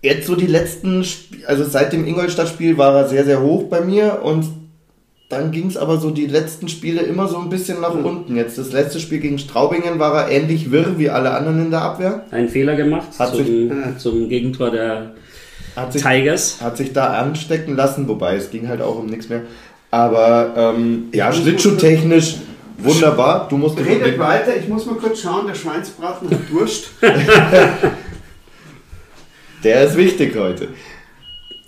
jetzt 0.00 0.26
so 0.26 0.36
die 0.36 0.46
letzten, 0.46 1.02
Sp 1.04 1.44
also 1.46 1.64
seit 1.64 1.92
dem 1.92 2.06
Ingolstadt-Spiel 2.06 2.78
war 2.78 2.94
er 2.94 3.08
sehr, 3.08 3.24
sehr 3.24 3.42
hoch 3.42 3.64
bei 3.64 3.82
mir 3.82 4.20
und 4.22 4.63
dann 5.34 5.50
ging 5.50 5.66
es 5.68 5.76
aber 5.76 5.98
so 5.98 6.10
die 6.10 6.26
letzten 6.26 6.68
Spiele 6.68 7.02
immer 7.02 7.28
so 7.28 7.38
ein 7.38 7.48
bisschen 7.48 7.80
nach 7.80 7.94
unten. 7.94 8.36
Jetzt 8.36 8.56
das 8.58 8.72
letzte 8.72 9.00
Spiel 9.00 9.18
gegen 9.20 9.38
Straubingen 9.38 9.98
war 9.98 10.14
er 10.22 10.30
ähnlich 10.30 10.70
wirr 10.70 10.98
wie 10.98 11.10
alle 11.10 11.30
anderen 11.32 11.66
in 11.66 11.70
der 11.70 11.82
Abwehr. 11.82 12.24
Einen 12.30 12.48
Fehler 12.48 12.76
gemacht 12.76 13.08
Hat 13.18 13.34
zum, 13.34 13.44
sich- 13.44 13.70
zum 13.98 14.28
Gegentor 14.28 14.70
der 14.70 15.12
Hat 15.76 15.92
sich, 15.92 16.02
Tigers. 16.02 16.60
hat 16.60 16.76
sich 16.76 16.92
da 16.92 17.14
anstecken 17.18 17.76
lassen, 17.76 18.08
wobei 18.08 18.36
es 18.36 18.50
ging 18.50 18.68
halt 18.68 18.80
auch 18.80 18.98
um 18.98 19.06
nichts 19.06 19.28
mehr. 19.28 19.42
Aber 19.90 20.52
ähm, 20.76 21.04
ja, 21.12 21.32
schlittschuhtechnisch 21.32 22.36
Wunderbar, 22.78 23.46
du 23.48 23.56
musst 23.56 23.78
Redet 23.78 24.18
weiter, 24.18 24.56
ich 24.56 24.68
muss 24.68 24.84
mal 24.84 24.96
kurz 24.96 25.20
schauen, 25.20 25.46
der 25.46 25.54
Schweinsbraten 25.54 26.28
hat 26.28 26.38
Durst. 26.50 26.88
Der 29.62 29.84
ist 29.84 29.96
wichtig 29.96 30.36
heute. 30.36 30.68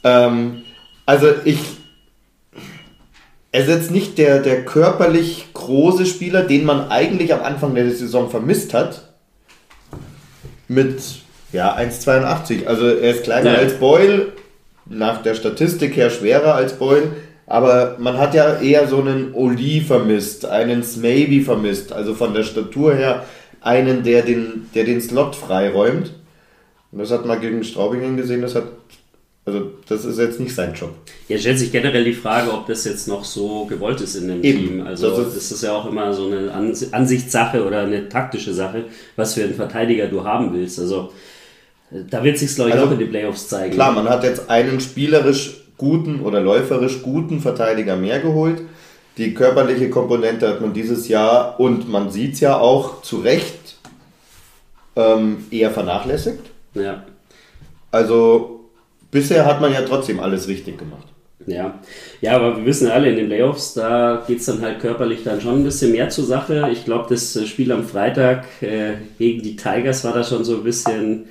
Ähm, 0.04 0.62
also 1.06 1.28
ich. 1.44 1.58
Er 3.56 3.62
ist 3.62 3.70
jetzt 3.70 3.90
nicht 3.90 4.18
der, 4.18 4.40
der 4.40 4.66
körperlich 4.66 5.46
große 5.54 6.04
Spieler, 6.04 6.42
den 6.42 6.66
man 6.66 6.90
eigentlich 6.90 7.32
am 7.32 7.40
Anfang 7.40 7.74
der 7.74 7.90
Saison 7.90 8.28
vermisst 8.28 8.74
hat. 8.74 9.14
Mit 10.68 11.00
ja, 11.52 11.74
1,82. 11.74 12.66
Also 12.66 12.86
er 12.86 13.14
ist 13.14 13.22
kleiner 13.22 13.54
Ja. 13.54 13.58
als 13.60 13.78
Boyle, 13.78 14.26
nach 14.84 15.22
der 15.22 15.34
Statistik 15.34 15.96
her 15.96 16.10
schwerer 16.10 16.54
als 16.54 16.74
Boyle. 16.74 17.12
Aber 17.46 17.96
man 17.98 18.18
hat 18.18 18.34
ja 18.34 18.60
eher 18.60 18.88
so 18.88 19.00
einen 19.00 19.32
Oli 19.32 19.80
vermisst, 19.80 20.44
einen 20.44 20.82
Smaybe 20.82 21.42
vermisst. 21.42 21.94
Also 21.94 22.12
von 22.12 22.34
der 22.34 22.42
Statur 22.42 22.94
her 22.94 23.24
einen, 23.62 24.02
der 24.02 24.20
den, 24.20 24.68
der 24.74 24.84
den 24.84 25.00
Slot 25.00 25.34
freiräumt. 25.34 26.12
Und 26.92 26.98
das 26.98 27.10
hat 27.10 27.24
man 27.24 27.40
gegen 27.40 27.64
Straubingen 27.64 28.18
gesehen, 28.18 28.42
das 28.42 28.54
hat, 28.54 28.64
also 29.46 29.70
das 29.88 30.04
ist 30.04 30.18
jetzt 30.18 30.40
nicht 30.40 30.54
sein 30.54 30.74
Job. 30.74 30.90
Ja, 31.28 31.38
stellt 31.38 31.58
sich 31.58 31.70
generell 31.72 32.04
die 32.04 32.12
Frage, 32.12 32.52
ob 32.52 32.66
das 32.66 32.84
jetzt 32.84 33.06
noch 33.08 33.24
so 33.24 33.64
gewollt 33.66 34.00
ist 34.00 34.16
in 34.16 34.26
dem 34.28 34.42
Eben. 34.42 34.58
Team. 34.68 34.86
Also 34.86 35.08
Das 35.10 35.18
das 35.18 35.36
ist- 35.36 35.52
ist, 35.52 35.62
ja 35.62 35.72
auch 35.72 35.86
immer 35.86 36.12
so 36.12 36.26
eine 36.26 36.52
Ans 36.52 36.92
Ansichtssache 36.92 37.64
oder 37.64 37.80
eine 37.82 38.08
taktische 38.08 38.52
Sache, 38.52 38.84
was 39.14 39.34
für 39.34 39.44
einen 39.44 39.54
Verteidiger 39.54 40.08
du 40.08 40.24
haben 40.24 40.52
willst. 40.52 40.80
Also 40.80 41.12
da 42.10 42.22
wird 42.24 42.36
sich 42.38 42.52
glaube 42.56 42.70
ich, 42.70 42.74
Also, 42.76 42.88
auch 42.88 42.92
in 42.92 42.98
den 42.98 43.08
Playoffs 43.10 43.48
zeigen. 43.48 43.74
Klar, 43.74 43.92
man 43.92 44.08
hat 44.08 44.24
jetzt 44.24 44.50
einen 44.50 44.80
spielerisch 44.80 45.62
guten 45.78 46.20
oder 46.22 46.40
läuferisch 46.40 47.02
guten 47.02 47.40
Verteidiger 47.40 47.94
mehr 47.96 48.18
geholt. 48.18 48.62
Die 49.16 49.32
körperliche 49.32 49.88
Komponente 49.90 50.48
hat 50.48 50.60
man 50.60 50.72
dieses 50.72 51.06
Jahr 51.08 51.58
und 51.60 51.88
man 51.88 52.10
sieht 52.10 52.34
es 52.34 52.40
ja 52.40 52.58
auch 52.58 53.00
zu 53.02 53.18
Recht 53.20 53.76
ähm, 54.96 55.44
eher 55.50 55.70
vernachlässigt. 55.70 56.40
Ja. 56.74 57.04
Also 57.92 58.55
bisher 59.16 59.46
hat 59.46 59.62
man 59.62 59.72
ja 59.72 59.80
trotzdem 59.80 60.20
alles 60.20 60.46
richtig 60.46 60.76
gemacht. 60.78 61.08
Ja. 61.46 61.78
ja, 62.20 62.32
aber 62.32 62.58
wir 62.58 62.66
wissen 62.66 62.88
alle, 62.88 63.08
in 63.08 63.16
den 63.16 63.28
Playoffs, 63.28 63.72
da 63.72 64.22
geht 64.26 64.40
es 64.40 64.46
dann 64.46 64.60
halt 64.60 64.80
körperlich 64.80 65.22
dann 65.24 65.40
schon 65.40 65.60
ein 65.60 65.64
bisschen 65.64 65.92
mehr 65.92 66.10
zur 66.10 66.24
Sache. 66.24 66.68
Ich 66.72 66.84
glaube, 66.84 67.06
das 67.08 67.34
äh, 67.36 67.46
Spiel 67.46 67.72
am 67.72 67.84
Freitag 67.84 68.44
äh, 68.60 68.94
gegen 69.16 69.42
die 69.42 69.56
Tigers 69.56 70.04
war 70.04 70.12
da 70.12 70.22
schon 70.22 70.44
so 70.44 70.56
ein 70.56 70.64
bisschen 70.64 71.26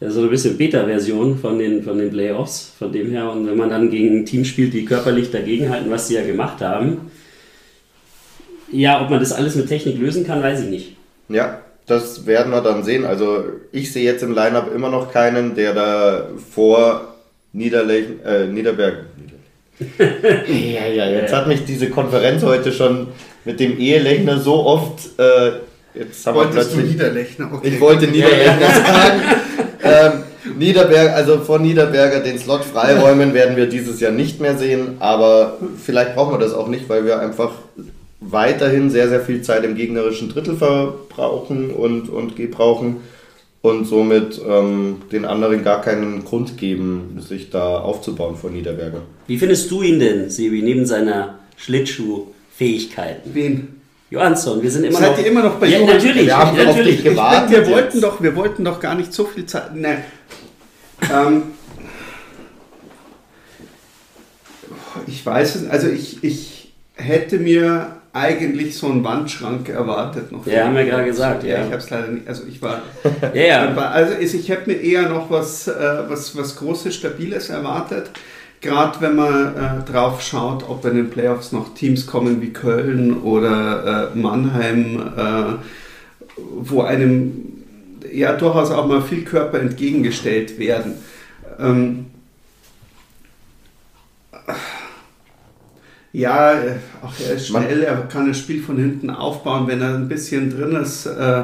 äh, 0.00 0.08
so 0.08 0.22
ein 0.22 0.30
bisschen 0.30 0.56
Beta-Version 0.56 1.38
von 1.38 1.58
den, 1.58 1.82
von 1.82 1.98
den 1.98 2.10
Playoffs, 2.10 2.72
von 2.78 2.92
dem 2.92 3.10
her. 3.10 3.30
Und 3.30 3.46
wenn 3.46 3.56
man 3.56 3.68
dann 3.68 3.90
gegen 3.90 4.20
ein 4.20 4.24
Team 4.24 4.44
spielt, 4.44 4.72
die 4.72 4.84
körperlich 4.84 5.30
dagegenhalten, 5.30 5.90
was 5.90 6.08
sie 6.08 6.14
ja 6.14 6.24
gemacht 6.24 6.60
haben, 6.60 7.10
ja, 8.72 9.02
ob 9.02 9.10
man 9.10 9.20
das 9.20 9.32
alles 9.32 9.56
mit 9.56 9.68
Technik 9.68 9.98
lösen 9.98 10.26
kann, 10.26 10.42
weiß 10.42 10.62
ich 10.62 10.70
nicht. 10.70 10.96
Ja, 11.28 11.60
das 11.86 12.26
werden 12.26 12.52
wir 12.52 12.60
dann 12.60 12.84
sehen. 12.84 13.04
Also 13.04 13.44
ich 13.72 13.92
sehe 13.92 14.04
jetzt 14.04 14.22
im 14.22 14.32
Lineup 14.32 14.72
immer 14.72 14.90
noch 14.90 15.12
keinen, 15.12 15.54
der 15.54 15.74
da 15.74 16.28
vor 16.52 17.15
Niederlech 17.56 18.06
äh, 18.24 18.46
Niederberg. 18.46 19.06
ja, 19.98 20.86
ja, 20.86 21.08
jetzt 21.08 21.32
hat 21.32 21.46
mich 21.48 21.64
diese 21.64 21.90
Konferenz 21.90 22.42
heute 22.42 22.72
schon 22.72 23.08
mit 23.44 23.60
dem 23.60 23.78
Ehelechner 23.78 24.38
so 24.38 24.64
oft. 24.66 25.18
Äh, 25.18 25.98
jetzt 25.98 26.26
haben 26.26 26.34
wir 26.36 26.44
Wolltest 26.44 26.72
du 26.72 26.76
plötzlich. 26.76 26.92
Niederlechner? 26.92 27.50
Okay. 27.52 27.68
Ich 27.68 27.80
wollte 27.80 28.06
Niederlechner 28.06 28.70
sagen. 28.86 29.22
Ähm, 29.82 30.56
Niederberg, 30.58 31.12
also 31.14 31.38
vor 31.38 31.58
Niederberger 31.58 32.20
den 32.20 32.38
Slot 32.38 32.64
freiräumen 32.64 33.34
werden 33.34 33.56
wir 33.56 33.66
dieses 33.66 34.00
Jahr 34.00 34.12
nicht 34.12 34.40
mehr 34.40 34.56
sehen, 34.56 34.96
aber 35.00 35.58
vielleicht 35.82 36.14
brauchen 36.14 36.34
wir 36.34 36.38
das 36.38 36.54
auch 36.54 36.68
nicht, 36.68 36.88
weil 36.88 37.04
wir 37.04 37.18
einfach 37.18 37.50
weiterhin 38.20 38.90
sehr, 38.90 39.08
sehr 39.08 39.20
viel 39.20 39.42
Zeit 39.42 39.64
im 39.64 39.74
gegnerischen 39.76 40.28
Drittel 40.28 40.56
verbrauchen 40.56 41.70
und, 41.70 42.08
und 42.08 42.36
gebrauchen 42.36 42.98
und 43.62 43.84
somit 43.84 44.40
ähm, 44.48 45.02
den 45.10 45.24
anderen 45.24 45.64
gar 45.64 45.80
keinen 45.80 46.24
Grund 46.24 46.56
geben, 46.56 47.18
sich 47.20 47.50
da 47.50 47.78
aufzubauen 47.78 48.36
vor 48.36 48.50
Niederberger. 48.50 49.02
Wie 49.26 49.38
findest 49.38 49.70
du 49.70 49.82
ihn 49.82 49.98
denn, 49.98 50.30
Sebi, 50.30 50.62
neben 50.62 50.86
seiner 50.86 51.40
Schlittschuh-Fähigkeiten? 51.56 53.30
Wen? 53.34 53.80
Johansson, 54.08 54.62
wir 54.62 54.70
sind 54.70 54.84
immer 54.84 54.98
Seid 54.98 55.12
noch. 55.12 55.18
ihr 55.18 55.26
immer 55.26 55.42
noch 55.42 55.56
bei 55.56 55.66
ja, 55.66 55.80
Johann? 55.80 55.96
natürlich, 55.96 56.26
Wir 56.26 56.36
haben 56.36 56.50
auf 56.50 56.64
natürlich. 56.64 56.96
dich 56.96 57.04
gewartet. 57.04 57.50
wir, 57.50 57.58
jetzt. 57.58 57.70
wollten 57.70 58.00
doch, 58.00 58.22
wir 58.22 58.36
wollten 58.36 58.64
doch 58.64 58.78
gar 58.78 58.94
nicht 58.94 59.12
so 59.12 59.24
viel 59.24 59.46
Zeit. 59.46 59.74
Nein. 59.74 60.04
Ähm, 61.12 61.42
ich 65.08 65.26
weiß 65.26 65.56
es, 65.56 65.68
also 65.68 65.88
ich, 65.88 66.22
ich 66.22 66.72
hätte 66.94 67.38
mir 67.38 67.96
eigentlich 68.16 68.78
so 68.78 68.86
einen 68.86 69.04
Wandschrank 69.04 69.68
erwartet. 69.68 70.32
Noch 70.32 70.46
Ja, 70.46 70.64
haben 70.64 70.74
wir 70.74 70.86
gerade 70.86 71.04
gesagt, 71.04 71.44
ja. 71.44 71.58
ich 71.58 71.66
habe 71.66 71.76
es 71.76 71.90
leider 71.90 72.08
nicht, 72.08 72.26
also 72.26 72.44
ich 72.48 72.62
war, 72.62 72.82
Ja, 73.34 73.42
ja. 73.42 73.76
also 73.76 74.14
ich 74.18 74.48
hätte 74.48 74.70
mir 74.70 74.76
eher 74.76 75.08
noch 75.08 75.30
was, 75.30 75.68
äh, 75.68 75.74
was, 76.08 76.36
was 76.36 76.56
Großes, 76.56 76.94
Stabiles 76.94 77.50
erwartet. 77.50 78.10
Gerade 78.62 79.00
wenn 79.00 79.16
man 79.16 79.54
äh, 79.54 79.90
drauf 79.90 80.22
schaut, 80.22 80.68
ob 80.68 80.84
in 80.86 80.96
den 80.96 81.10
Playoffs 81.10 81.52
noch 81.52 81.74
Teams 81.74 82.06
kommen 82.06 82.40
wie 82.40 82.52
Köln 82.52 83.20
oder 83.22 84.12
äh, 84.14 84.18
Mannheim, 84.18 85.12
äh, 85.16 85.42
wo 86.36 86.82
einem 86.82 87.64
ja 88.10 88.32
durchaus 88.32 88.70
auch 88.70 88.86
mal 88.86 89.02
viel 89.02 89.24
Körper 89.24 89.60
entgegengestellt 89.60 90.58
werden. 90.58 90.94
Ähm, 91.60 92.06
ja, 96.16 96.52
äh, 96.54 96.76
auch 97.02 97.12
er 97.28 97.34
ist 97.34 97.48
schnell, 97.48 97.82
er 97.82 97.96
kann 98.10 98.26
das 98.26 98.38
Spiel 98.38 98.62
von 98.62 98.78
hinten 98.78 99.10
aufbauen, 99.10 99.66
wenn 99.66 99.82
er 99.82 99.94
ein 99.94 100.08
bisschen 100.08 100.48
drin 100.48 100.74
ist, 100.76 101.04
äh, 101.04 101.42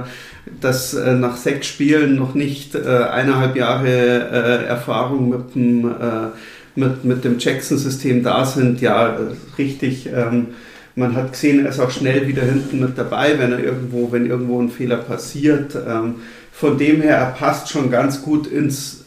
dass 0.62 0.94
äh, 0.94 1.12
nach 1.12 1.36
sechs 1.36 1.66
Spielen 1.66 2.16
noch 2.16 2.34
nicht 2.34 2.74
äh, 2.74 2.80
eineinhalb 2.80 3.54
Jahre 3.54 3.90
äh, 3.90 4.64
Erfahrung 4.64 5.28
mit 5.28 5.54
dem, 5.54 5.90
äh, 5.90 6.28
mit, 6.74 7.04
mit 7.04 7.22
dem 7.22 7.38
Jackson-System 7.38 8.22
da 8.22 8.46
sind, 8.46 8.80
ja, 8.80 9.08
äh, 9.08 9.18
richtig. 9.58 10.06
Ähm, 10.06 10.48
man 10.94 11.16
hat 11.16 11.32
gesehen, 11.32 11.64
er 11.66 11.70
ist 11.70 11.80
auch 11.80 11.90
schnell 11.90 12.26
wieder 12.26 12.42
hinten 12.42 12.80
mit 12.80 12.96
dabei, 12.96 13.38
wenn 13.38 13.52
er 13.52 13.62
irgendwo, 13.62 14.10
wenn 14.10 14.24
irgendwo 14.24 14.58
ein 14.58 14.70
Fehler 14.70 14.96
passiert. 14.96 15.76
Ähm, 15.86 16.14
von 16.50 16.78
dem 16.78 17.02
her, 17.02 17.16
er 17.16 17.32
passt 17.32 17.68
schon 17.68 17.90
ganz 17.90 18.22
gut 18.22 18.46
ins, 18.46 19.01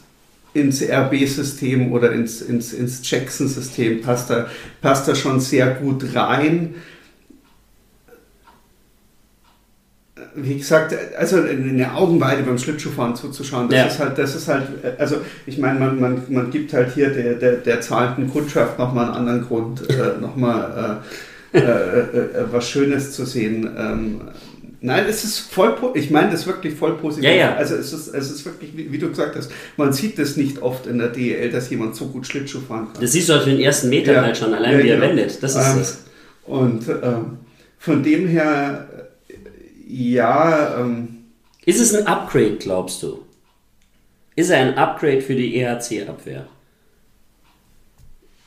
ins 0.56 0.82
RB-System 0.82 1.92
oder 1.92 2.12
ins, 2.12 2.42
ins, 2.42 2.72
ins 2.72 3.08
Jackson-System, 3.08 4.00
passt 4.02 4.30
er, 4.30 4.48
passt 4.82 5.06
er 5.08 5.14
schon 5.14 5.38
sehr 5.40 5.66
gut 5.74 6.04
rein. 6.14 6.74
Wie 10.34 10.56
gesagt, 10.58 10.94
also 11.18 11.42
eine 11.42 11.94
Augenweide 11.94 12.42
beim 12.42 12.58
Schlittschuhfahren 12.58 13.14
zuzuschauen, 13.16 13.68
das 13.68 13.78
Ja. 13.78 13.86
ist 13.86 13.98
halt, 13.98 14.18
das 14.18 14.34
ist 14.34 14.48
halt, 14.48 14.66
also 14.98 15.16
ich 15.46 15.58
meine, 15.58 15.78
man, 15.78 16.00
man, 16.00 16.22
man 16.28 16.50
gibt 16.50 16.72
halt 16.72 16.94
hier 16.94 17.10
der, 17.10 17.34
der, 17.34 17.52
der 17.56 17.80
zahlenden 17.80 18.30
Kundschaft 18.30 18.78
nochmal 18.78 19.06
einen 19.06 19.14
anderen 19.14 19.42
Grund, 19.46 19.88
äh, 19.90 20.18
nochmal 20.20 21.02
äh, 21.52 21.58
äh, 21.58 21.60
äh, 21.60 21.62
äh, 21.62 22.52
was 22.52 22.68
Schönes 22.68 23.12
zu 23.12 23.24
sehen. 23.24 23.68
Ähm, 23.78 24.20
nein, 24.80 25.04
es 25.08 25.24
ist 25.24 25.38
voll, 25.38 25.76
ich 25.94 26.10
meine 26.10 26.30
das 26.30 26.46
wirklich 26.46 26.74
voll 26.74 26.96
positiv. 26.96 27.24
Ja, 27.24 27.34
ja. 27.34 27.54
Also 27.56 27.76
es 27.76 27.92
ist, 27.92 28.08
es 28.08 28.30
ist 28.30 28.44
wirklich, 28.44 28.76
wie, 28.76 28.98
du 28.98 29.08
gesagt 29.08 29.36
hast, 29.36 29.50
man 29.76 29.92
sieht 29.92 30.18
das 30.18 30.36
nicht 30.36 30.62
oft 30.62 30.86
in 30.86 30.98
der 30.98 31.08
DEL, 31.08 31.50
dass 31.50 31.70
jemand 31.70 31.96
so 31.96 32.06
gut 32.06 32.26
Schlittschuh 32.26 32.60
fahren 32.60 32.88
kann. 32.92 33.00
Das 33.00 33.12
siehst 33.12 33.28
du 33.28 33.34
halt 33.34 33.44
für 33.44 33.50
den 33.50 33.60
ersten 33.60 33.88
Meter 33.88 34.12
Ja. 34.12 34.22
halt 34.22 34.36
schon, 34.36 34.52
allein 34.54 34.78
Ja, 34.78 34.84
wie 34.84 34.88
er 34.88 34.96
genau. 34.96 35.08
wendet. 35.08 35.42
Das 35.42 35.54
ist 35.54 35.66
Ähm, 35.66 35.78
das. 35.78 36.04
Und 36.44 36.88
ähm, 36.88 37.38
von 37.78 38.02
dem 38.02 38.28
her, 38.28 38.88
ja, 39.88 40.80
ähm, 40.80 41.08
Ist 41.64 41.80
es 41.80 41.94
ein 41.94 42.06
Upgrade, 42.06 42.56
glaubst 42.56 43.02
du? 43.02 43.20
Ist 44.36 44.50
er 44.50 44.58
ein 44.58 44.76
Upgrade 44.76 45.22
für 45.22 45.34
die 45.34 45.56
EHC-Abwehr? 45.56 46.46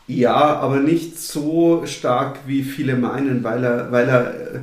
ja, 0.08 0.34
aber 0.34 0.78
nicht 0.78 1.20
so 1.20 1.84
stark, 1.86 2.40
wie 2.48 2.64
viele 2.64 2.96
meinen, 2.96 3.44
weil 3.44 3.64
er, 3.64 3.92
weil 3.92 4.10
er, 4.10 4.34
äh, 4.56 4.60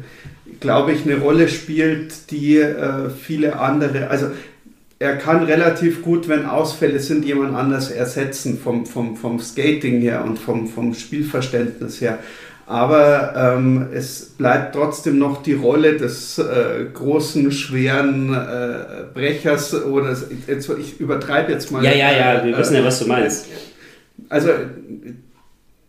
glaube 0.61 0.93
ich, 0.93 1.05
eine 1.05 1.19
Rolle 1.19 1.49
spielt, 1.49 2.31
die 2.31 2.59
äh, 2.59 3.11
viele 3.11 3.59
andere, 3.59 4.09
also 4.09 4.29
er 4.99 5.17
kann 5.17 5.45
relativ 5.45 6.03
gut, 6.03 6.29
wenn 6.29 6.47
Ausfälle 6.47 7.01
sind, 7.01 7.25
jemand 7.25 7.55
anders 7.55 7.91
ersetzen 7.91 8.59
vom, 8.59 8.87
vom, 8.87 9.17
vom 9.17 9.39
Skating 9.41 10.01
her 10.01 10.25
und 10.25 10.39
vom, 10.39 10.69
vom 10.69 10.95
Spielverständnis 10.95 12.01
her. 12.01 12.19
Aber 12.67 13.35
ähm, 13.37 13.89
es 13.93 14.25
bleibt 14.37 14.75
trotzdem 14.75 15.19
noch 15.19 15.43
die 15.43 15.53
Rolle 15.53 15.97
des 15.97 16.39
äh, 16.39 16.87
großen, 16.93 17.53
schweren 17.53 18.35
äh, 18.35 19.05
Brechers 19.15 19.73
oder 19.85 20.17
jetzt, 20.49 20.69
ich 20.71 20.99
übertreibe 20.99 21.53
jetzt 21.53 21.71
mal. 21.71 21.85
Ja, 21.85 21.93
ja, 21.93 22.11
ja, 22.11 22.45
wir 22.45 22.55
äh, 22.55 22.59
wissen 22.59 22.75
ja, 22.75 22.85
was 22.85 22.99
du 22.99 23.07
meinst. 23.07 23.47
Also 24.29 24.49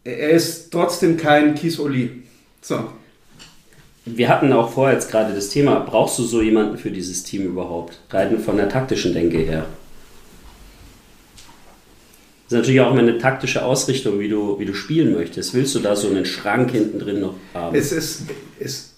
er 0.04 0.30
ist 0.30 0.72
trotzdem 0.72 1.18
kein 1.18 1.56
Kisoli. 1.56 2.24
So. 2.62 2.92
Wir 4.16 4.30
hatten 4.30 4.54
auch 4.54 4.72
vorher 4.72 4.96
jetzt 4.96 5.12
gerade 5.12 5.34
das 5.34 5.50
Thema, 5.50 5.80
brauchst 5.82 6.18
du 6.20 6.24
so 6.24 6.42
jemanden 6.42 6.78
für 6.78 6.92
dieses 6.92 7.24
Team 7.24 7.46
überhaupt? 7.46 8.00
Rein 8.10 8.40
von 8.40 8.58
der 8.58 8.70
taktischen 8.70 9.14
Denke 9.14 9.38
her. 9.40 9.66
Das 12.50 12.54
ist 12.54 12.60
natürlich 12.60 12.80
auch 12.82 12.92
immer 12.92 13.02
eine 13.02 13.18
taktische 13.18 13.66
Ausrichtung, 13.66 14.20
wie 14.20 14.30
du, 14.30 14.58
wie 14.60 14.66
du 14.66 14.74
spielen 14.74 15.14
möchtest. 15.14 15.54
Willst 15.54 15.76
du 15.76 15.80
da 15.80 15.96
so 15.98 16.08
einen 16.10 16.26
Schrank 16.26 16.72
hinten 16.72 17.00
drin 17.00 17.20
noch 17.20 17.34
haben? 17.54 17.76
Es 17.76 17.92
ist, 17.92 18.22
es, 18.60 18.94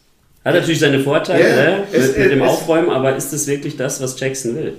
Hat 0.46 0.54
natürlich 0.54 0.80
seine 0.80 1.00
Vorteile 1.00 1.50
Ja, 1.50 1.56
ne? 1.80 1.84
es- 1.92 2.08
mit, 2.10 2.18
mit 2.20 2.32
dem 2.34 2.42
es- 2.44 2.48
Aufräumen, 2.48 2.90
aber 2.92 3.16
ist 3.16 3.34
das 3.34 3.48
wirklich 3.48 3.76
das, 3.76 4.02
was 4.02 4.20
Jackson 4.20 4.56
will? 4.56 4.74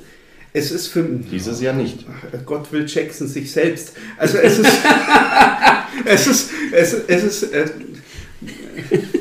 Es 0.53 0.71
ist 0.71 0.89
für 0.89 1.03
Dieses 1.05 1.61
Jahr 1.61 1.75
nicht. 1.75 2.05
Gott 2.47 2.71
will 2.73 2.85
Jackson 2.87 3.27
sich 3.29 3.51
selbst. 3.53 3.93
Also 4.19 4.39
es 4.39 4.59
ist 4.59 4.69
es 6.05 6.27
ist 6.27 6.51
es, 6.73 6.93
es 7.07 7.23
ist 7.25 7.43
äh, 7.53 7.67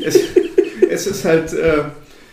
es, 0.03 0.19
es 0.89 1.07
ist 1.07 1.25
halt 1.25 1.53
äh, 1.53 1.83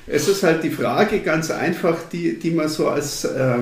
es 0.07 0.28
ist 0.28 0.42
halt 0.42 0.62
die 0.62 0.70
Frage 0.70 1.20
ganz 1.20 1.50
einfach, 1.50 1.96
die, 2.12 2.38
die 2.38 2.52
man 2.52 2.68
so 2.68 2.88
als 2.88 3.24
äh, 3.24 3.59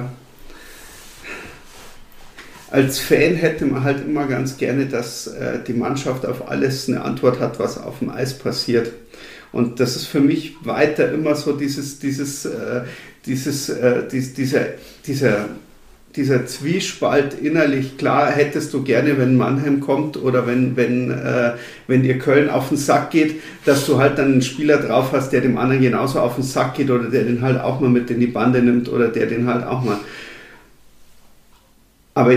als 2.70 2.98
Fan 2.98 3.34
hätte 3.34 3.66
man 3.66 3.84
halt 3.84 4.04
immer 4.04 4.26
ganz 4.26 4.56
gerne, 4.56 4.86
dass 4.86 5.28
äh, 5.28 5.60
die 5.64 5.74
Mannschaft 5.74 6.26
auf 6.26 6.48
alles 6.48 6.88
eine 6.88 7.02
Antwort 7.02 7.38
hat, 7.38 7.60
was 7.60 7.78
auf 7.78 8.00
dem 8.00 8.10
Eis 8.10 8.36
passiert. 8.36 8.90
Und 9.52 9.78
das 9.78 9.94
ist 9.94 10.06
für 10.06 10.18
mich 10.18 10.56
weiter 10.64 11.12
immer 11.12 11.36
so 11.36 11.52
dieses, 11.52 12.00
dieses, 12.00 12.44
äh, 12.44 12.82
dieses, 13.26 13.68
äh, 13.68 14.08
dies, 14.10 14.34
dieser, 14.34 14.66
dieser, 15.06 15.50
dieser 16.16 16.46
Zwiespalt 16.46 17.34
innerlich. 17.34 17.98
Klar 17.98 18.30
hättest 18.30 18.72
du 18.72 18.82
gerne, 18.82 19.18
wenn 19.18 19.36
Mannheim 19.36 19.80
kommt 19.80 20.16
oder 20.16 20.46
wenn, 20.46 20.76
wenn, 20.76 21.10
äh, 21.10 21.54
wenn 21.88 22.02
dir 22.02 22.18
Köln 22.18 22.48
auf 22.48 22.68
den 22.68 22.78
Sack 22.78 23.10
geht, 23.10 23.40
dass 23.64 23.84
du 23.86 23.98
halt 23.98 24.18
dann 24.18 24.32
einen 24.32 24.42
Spieler 24.42 24.78
drauf 24.78 25.10
hast, 25.12 25.30
der 25.30 25.40
dem 25.40 25.58
anderen 25.58 25.82
genauso 25.82 26.20
auf 26.20 26.36
den 26.36 26.44
Sack 26.44 26.74
geht 26.74 26.90
oder 26.90 27.10
der 27.10 27.24
den 27.24 27.42
halt 27.42 27.60
auch 27.60 27.80
mal 27.80 27.90
mit 27.90 28.10
in 28.10 28.20
die 28.20 28.28
Bande 28.28 28.62
nimmt 28.62 28.88
oder 28.88 29.08
der 29.08 29.26
den 29.26 29.46
halt 29.46 29.66
auch 29.66 29.82
mal. 29.82 29.98
Aber 32.14 32.32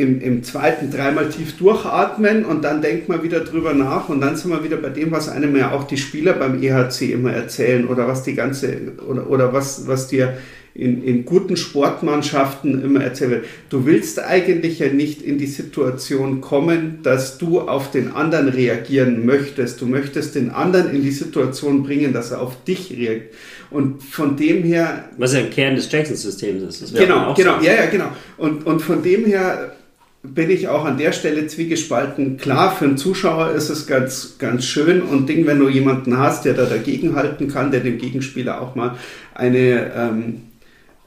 im, 0.00 0.18
im 0.22 0.42
zweiten 0.42 0.90
dreimal 0.90 1.28
tief 1.28 1.58
durchatmen 1.58 2.46
und 2.46 2.64
dann 2.64 2.80
denkt 2.80 3.10
man 3.10 3.22
wieder 3.22 3.40
drüber 3.40 3.74
nach 3.74 4.08
und 4.08 4.22
dann 4.22 4.34
sind 4.34 4.50
wir 4.50 4.64
wieder 4.64 4.78
bei 4.78 4.88
dem, 4.88 5.10
was 5.10 5.28
einem 5.28 5.54
ja 5.56 5.72
auch 5.72 5.84
die 5.84 5.98
Spieler 5.98 6.32
beim 6.32 6.62
EHC 6.62 7.12
immer 7.12 7.32
erzählen 7.32 7.86
oder 7.86 8.08
was 8.08 8.22
die 8.22 8.34
ganze 8.34 8.94
oder, 9.06 9.28
oder 9.28 9.52
was, 9.52 9.86
was 9.86 10.08
dir 10.08 10.38
in, 10.74 11.02
in 11.02 11.24
guten 11.24 11.56
Sportmannschaften 11.56 12.82
immer 12.82 13.02
erzählt 13.02 13.30
wird. 13.30 13.44
Du 13.70 13.86
willst 13.86 14.20
eigentlich 14.20 14.78
ja 14.78 14.88
nicht 14.88 15.22
in 15.22 15.38
die 15.38 15.46
Situation 15.46 16.40
kommen, 16.40 17.00
dass 17.02 17.38
du 17.38 17.60
auf 17.60 17.90
den 17.90 18.12
anderen 18.12 18.48
reagieren 18.48 19.26
möchtest. 19.26 19.80
Du 19.80 19.86
möchtest 19.86 20.34
den 20.36 20.50
anderen 20.50 20.94
in 20.94 21.02
die 21.02 21.10
Situation 21.10 21.82
bringen, 21.82 22.12
dass 22.12 22.30
er 22.30 22.40
auf 22.40 22.64
dich 22.64 22.90
reagiert. 22.92 23.34
Und 23.70 24.02
von 24.02 24.36
dem 24.36 24.64
her 24.64 25.10
Was 25.16 25.32
ja 25.32 25.40
ein 25.40 25.50
Kern 25.50 25.76
des 25.76 25.90
Jackson-Systems 25.90 26.80
ist. 26.80 26.96
Genau, 26.96 27.34
genau, 27.34 27.60
ja, 27.60 27.74
ja, 27.74 27.86
genau. 27.86 28.08
Und, 28.36 28.66
und 28.66 28.80
von 28.80 29.02
dem 29.02 29.24
her 29.24 29.76
bin 30.22 30.50
ich 30.50 30.68
auch 30.68 30.84
an 30.84 30.98
der 30.98 31.12
Stelle 31.12 31.46
zwiegespalten. 31.46 32.36
Klar, 32.36 32.74
für 32.76 32.84
einen 32.84 32.98
Zuschauer 32.98 33.52
ist 33.52 33.70
es 33.70 33.86
ganz, 33.86 34.36
ganz 34.38 34.64
schön 34.66 35.02
und 35.02 35.28
Ding, 35.28 35.46
wenn 35.46 35.58
du 35.58 35.68
jemanden 35.68 36.18
hast, 36.18 36.44
der 36.44 36.54
da 36.54 36.66
dagegenhalten 36.66 37.48
kann, 37.48 37.70
der 37.70 37.80
dem 37.80 37.98
Gegenspieler 37.98 38.60
auch 38.60 38.74
mal 38.74 38.96
eine, 39.34 39.92
ähm, 39.96 40.42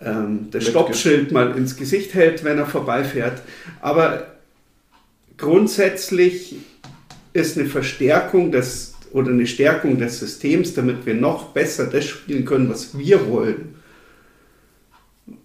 ähm, 0.06 0.48
das 0.52 0.68
Stoppschild 0.68 1.32
mal 1.32 1.56
ins 1.58 1.76
Gesicht 1.76 2.14
hält, 2.14 2.44
wenn 2.44 2.58
er 2.58 2.66
vorbeifährt. 2.66 3.42
Aber 3.82 4.28
grundsätzlich 5.38 6.58
ist 7.34 7.58
eine 7.58 7.68
Verstärkung 7.68 8.52
des 8.52 8.94
oder 9.12 9.30
eine 9.30 9.46
Stärkung 9.46 10.00
des 10.00 10.20
Systems, 10.20 10.74
damit 10.74 11.06
wir 11.06 11.14
noch 11.14 11.50
besser 11.50 11.86
das 11.86 12.06
spielen 12.06 12.46
können, 12.46 12.70
was 12.70 12.98
wir 12.98 13.30
wollen, 13.30 13.76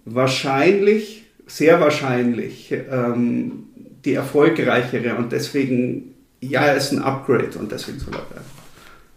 wahrscheinlich, 0.05 1.23
sehr 1.45 1.79
wahrscheinlich 1.79 2.71
ähm, 2.71 3.67
die 4.05 4.13
erfolgreichere 4.13 5.15
und 5.15 5.31
deswegen, 5.31 6.15
ja, 6.41 6.65
er 6.65 6.77
ist 6.77 6.91
ein 6.91 7.01
Upgrade 7.01 7.57
und 7.59 7.71
deswegen 7.71 7.99
soll 7.99 8.13
er 8.13 8.21
bleiben. 8.21 8.45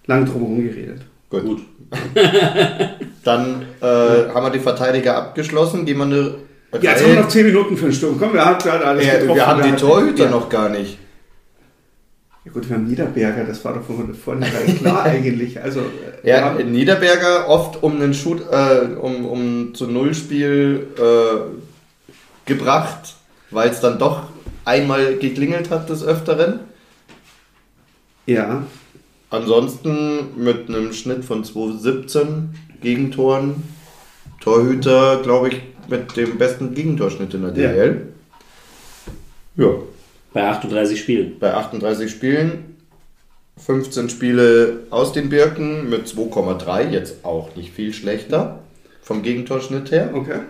Lang 0.07 0.27
drum 0.27 0.43
herum 0.43 0.65
geredet. 0.65 1.03
Gut. 1.31 1.63
Dann 3.25 3.63
äh, 3.81 3.85
haben 3.87 4.45
wir 4.47 4.51
die 4.51 4.59
Verteidiger 4.59 5.17
abgeschlossen. 5.17 5.85
Gehen 5.85 5.99
wir 5.99 6.05
eine 6.05 6.35
Ja, 6.81 6.93
jetzt 6.93 7.03
haben 7.05 7.15
wir 7.15 7.21
noch 7.21 7.29
10 7.29 7.47
Minuten 7.47 7.77
für 7.77 7.85
den 7.87 7.93
Sturm. 7.95 8.17
Komm, 8.19 8.33
wir 8.33 8.45
haben 8.45 8.59
gerade 8.59 8.85
alles 8.85 9.07
Ja, 9.07 9.13
getroffen. 9.15 9.35
wir 9.37 9.47
haben 9.47 9.63
die 9.63 9.69
hatten- 9.69 9.77
Torhüter 9.81 10.29
noch 10.31 10.49
gar 10.49 10.69
nicht. 10.69 10.99
Ja 12.45 12.51
gut, 12.51 12.69
wir 12.69 12.75
haben 12.77 12.89
Niederberger, 12.89 13.45
das 13.45 13.65
war 13.65 13.75
doch 13.75 13.85
von 13.85 14.13
vornherein 14.15 14.77
klar 14.79 15.03
eigentlich. 15.05 15.63
Also, 15.63 15.79
äh, 15.81 16.25
wir 16.25 16.35
Ja, 16.35 16.41
haben, 16.47 16.73
Niederberger 16.73 17.49
oft 17.49 17.81
um 17.85 18.01
einen 18.01 18.15
Shoot, 18.15 18.43
äh, 18.51 18.97
um, 19.01 19.25
um 19.27 19.75
zu 19.75 19.87
Nullspiel 19.87 20.89
äh, 20.99 22.49
gebracht, 22.51 23.15
weil 23.53 23.71
es 23.71 23.79
dann 23.81 23.99
doch 24.01 24.25
einmal 24.65 25.17
geklingelt 25.19 25.71
hat 25.71 25.89
des 25.89 26.03
Öfteren. 26.05 26.61
ja, 28.27 28.65
Ansonsten 29.33 30.37
mit 30.37 30.69
einem 30.69 30.93
Schnitt 30.93 31.25
von 31.25 31.43
2,17 31.43 32.49
Gegentoren. 32.83 33.63
Torhüter, 34.41 35.21
glaube 35.23 35.49
ich, 35.49 35.61
mit 35.89 36.17
dem 36.17 36.37
besten 36.37 36.75
Gegentorschnitt 36.75 37.33
in 37.33 37.43
der 37.43 37.57
Ja. 37.57 37.73
DL. 37.73 38.09
Ja. 39.57 39.69
Bei 40.35 40.49
38 40.49 41.01
Spielen. 41.01 41.39
bei 41.41 41.55
38 41.55 42.11
Spielen. 42.11 42.77
15 43.57 44.09
Spiele 44.11 44.81
aus 44.91 45.13
den 45.13 45.29
Birken 45.29 45.89
mit 45.89 46.07
2,3, 46.07 46.91
jetzt 46.91 47.25
auch 47.25 47.55
nicht 47.57 47.73
viel 47.73 47.93
schlechter 47.93 48.61
vom 49.03 49.23
Gegentorschnitt 49.23 49.91
her. 49.91 50.11
okay. 50.15 50.41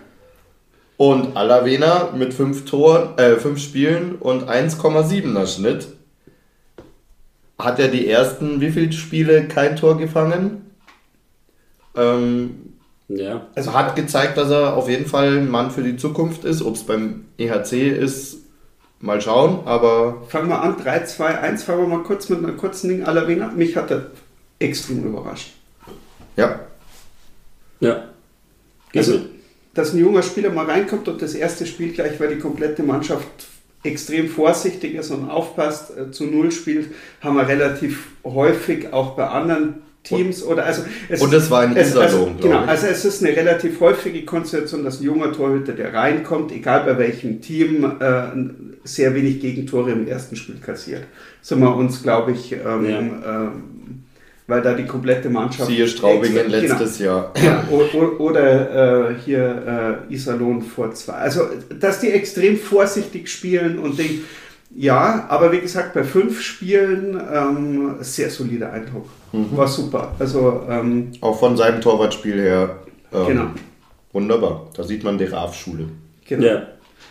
Und 0.96 1.36
Alavena 1.36 2.10
mit 2.16 2.32
5 2.34 2.64
Tor, 2.64 3.14
äh, 3.16 3.36
5 3.36 3.60
Spielen 3.60 4.16
und 4.16 4.48
1,7er 4.48 5.46
Schnitt. 5.46 5.88
Hat 7.62 7.78
er 7.78 7.88
die 7.88 8.08
ersten, 8.08 8.60
wie 8.60 8.70
viele 8.72 8.92
Spiele 8.92 9.46
kein 9.46 9.76
Tor 9.76 9.96
gefangen? 9.98 10.70
Ähm, 11.96 12.72
Ja. 13.08 13.46
also 13.54 13.72
hat 13.74 13.94
gezeigt, 13.96 14.36
dass 14.38 14.50
er 14.50 14.74
auf 14.76 14.88
jeden 14.88 15.06
Fall 15.06 15.36
ein 15.38 15.50
Mann 15.50 15.70
für 15.70 15.82
die 15.82 15.96
Zukunft 15.96 16.44
ist. 16.44 16.62
Ob 16.62 16.74
es 16.76 16.84
beim 16.84 17.26
EHC 17.38 17.88
ist, 17.90 18.38
mal 19.00 19.20
schauen. 19.20 19.60
Aber 19.66 20.22
Fangen 20.28 20.48
wir 20.48 20.60
an, 20.62 20.76
3, 20.82 21.04
2, 21.04 21.38
1, 21.38 21.62
fangen 21.64 21.82
wir 21.82 21.88
mal 21.98 22.02
kurz 22.04 22.28
mit 22.30 22.38
einer 22.38 22.52
kurzen 22.54 22.88
Ding 22.88 23.04
Alavena. 23.04 23.48
Mich 23.48 23.76
hat 23.76 23.90
er 23.90 24.06
extrem 24.58 25.04
überrascht. 25.04 25.52
ja, 26.36 26.60
Ja. 27.80 28.04
Geht 28.92 29.00
Also, 29.00 29.12
mit. 29.18 29.30
dass 29.74 29.92
ein 29.92 29.98
junger 29.98 30.22
Spieler 30.22 30.50
mal 30.50 30.66
reinkommt 30.66 31.08
und 31.08 31.20
das 31.20 31.34
erste 31.34 31.66
Spiel 31.66 31.92
gleich, 31.92 32.18
weil 32.20 32.34
die 32.34 32.40
komplette 32.40 32.82
Mannschaft 32.82 33.26
extrem 33.82 34.28
vorsichtig 34.28 34.94
ist 34.94 35.10
und 35.10 35.28
aufpasst, 35.28 35.96
äh, 35.96 36.10
zu 36.10 36.24
Null 36.24 36.52
spielt, 36.52 36.88
haben 37.20 37.36
wir 37.36 37.48
relativ 37.48 38.10
häufig 38.24 38.92
auch 38.92 39.16
bei 39.16 39.26
anderen 39.26 39.82
Teams 40.02 40.42
oder 40.42 40.64
also 40.64 40.82
es 41.08 41.20
Und 41.20 41.32
es 41.32 41.50
war 41.50 41.64
in 41.64 41.76
es, 41.76 41.96
also, 41.96 42.30
genau, 42.40 42.58
also 42.58 42.86
es 42.88 43.04
ist 43.04 43.24
eine 43.24 43.36
relativ 43.36 43.80
häufige 43.80 44.24
Konstellation, 44.24 44.84
dass 44.84 45.00
ein 45.00 45.04
junger 45.04 45.32
Torhüter, 45.32 45.72
der 45.72 45.94
reinkommt, 45.94 46.50
egal 46.50 46.84
bei 46.84 46.98
welchem 46.98 47.40
Team, 47.40 47.84
äh, 48.00 48.22
sehr 48.84 49.14
wenig 49.14 49.40
Gegentore 49.40 49.92
im 49.92 50.08
ersten 50.08 50.34
Spiel 50.34 50.56
kassiert. 50.56 51.04
Sind 51.40 51.60
wir 51.60 51.74
uns, 51.76 52.02
glaube 52.02 52.32
ich, 52.32 52.52
ähm, 52.52 53.22
ähm, 53.24 54.04
weil 54.46 54.60
da 54.62 54.74
die 54.74 54.84
komplette 54.86 55.30
Mannschaft 55.30 55.68
siehe 55.70 55.86
Straubingen 55.86 56.36
Extra- 56.38 56.60
genau. 56.60 56.72
letztes 56.78 56.98
Jahr. 56.98 57.32
ja, 57.44 57.64
o- 57.70 57.84
o- 57.96 58.16
oder 58.22 59.10
äh, 59.10 59.14
hier 59.24 59.98
äh, 60.08 60.12
Iserlohn 60.14 60.62
vor 60.62 60.92
zwei. 60.94 61.14
Also, 61.14 61.42
dass 61.78 62.00
die 62.00 62.10
extrem 62.10 62.56
vorsichtig 62.58 63.28
spielen 63.30 63.78
und 63.78 63.98
Ding. 63.98 64.20
Ja, 64.74 65.26
aber 65.28 65.52
wie 65.52 65.60
gesagt, 65.60 65.92
bei 65.92 66.02
fünf 66.02 66.40
Spielen 66.40 67.20
ähm, 67.32 67.96
sehr 68.00 68.30
solider 68.30 68.72
Eindruck. 68.72 69.06
Mhm. 69.32 69.54
War 69.56 69.68
super. 69.68 70.14
Also, 70.18 70.62
ähm, 70.68 71.12
Auch 71.20 71.38
von 71.38 71.56
seinem 71.56 71.80
Torwartspiel 71.80 72.40
her. 72.40 72.76
ähm, 73.12 73.26
Genau. 73.26 73.44
Wunderbar. 74.12 74.66
Da 74.76 74.82
sieht 74.82 75.04
man 75.04 75.18
die 75.18 75.24
RAF-Schule 75.24 75.86
genau. 76.26 76.46
Ja. 76.46 76.62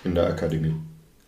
in 0.04 0.16
der 0.16 0.28
Akademie. 0.28 0.74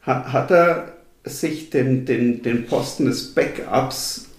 Hat, 0.02 0.32
hat 0.34 0.52
er 0.52 0.94
sich 1.24 1.70
den, 1.70 2.06
den, 2.06 2.42
den 2.44 2.66
Posten 2.66 3.06
des 3.06 3.34
Backups 3.34 4.30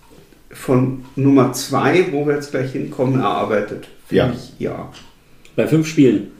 von 0.54 1.04
Nummer 1.16 1.52
zwei, 1.52 2.06
wo 2.12 2.26
wir 2.26 2.34
jetzt 2.36 2.50
gleich 2.52 2.72
hinkommen, 2.72 3.20
erarbeitet? 3.20 3.88
Finde 4.06 4.24
Ja. 4.24 4.32
Ich, 4.32 4.60
ja. 4.60 4.88
Bei 5.56 5.66
fünf 5.66 5.86
Spielen. 5.86 6.30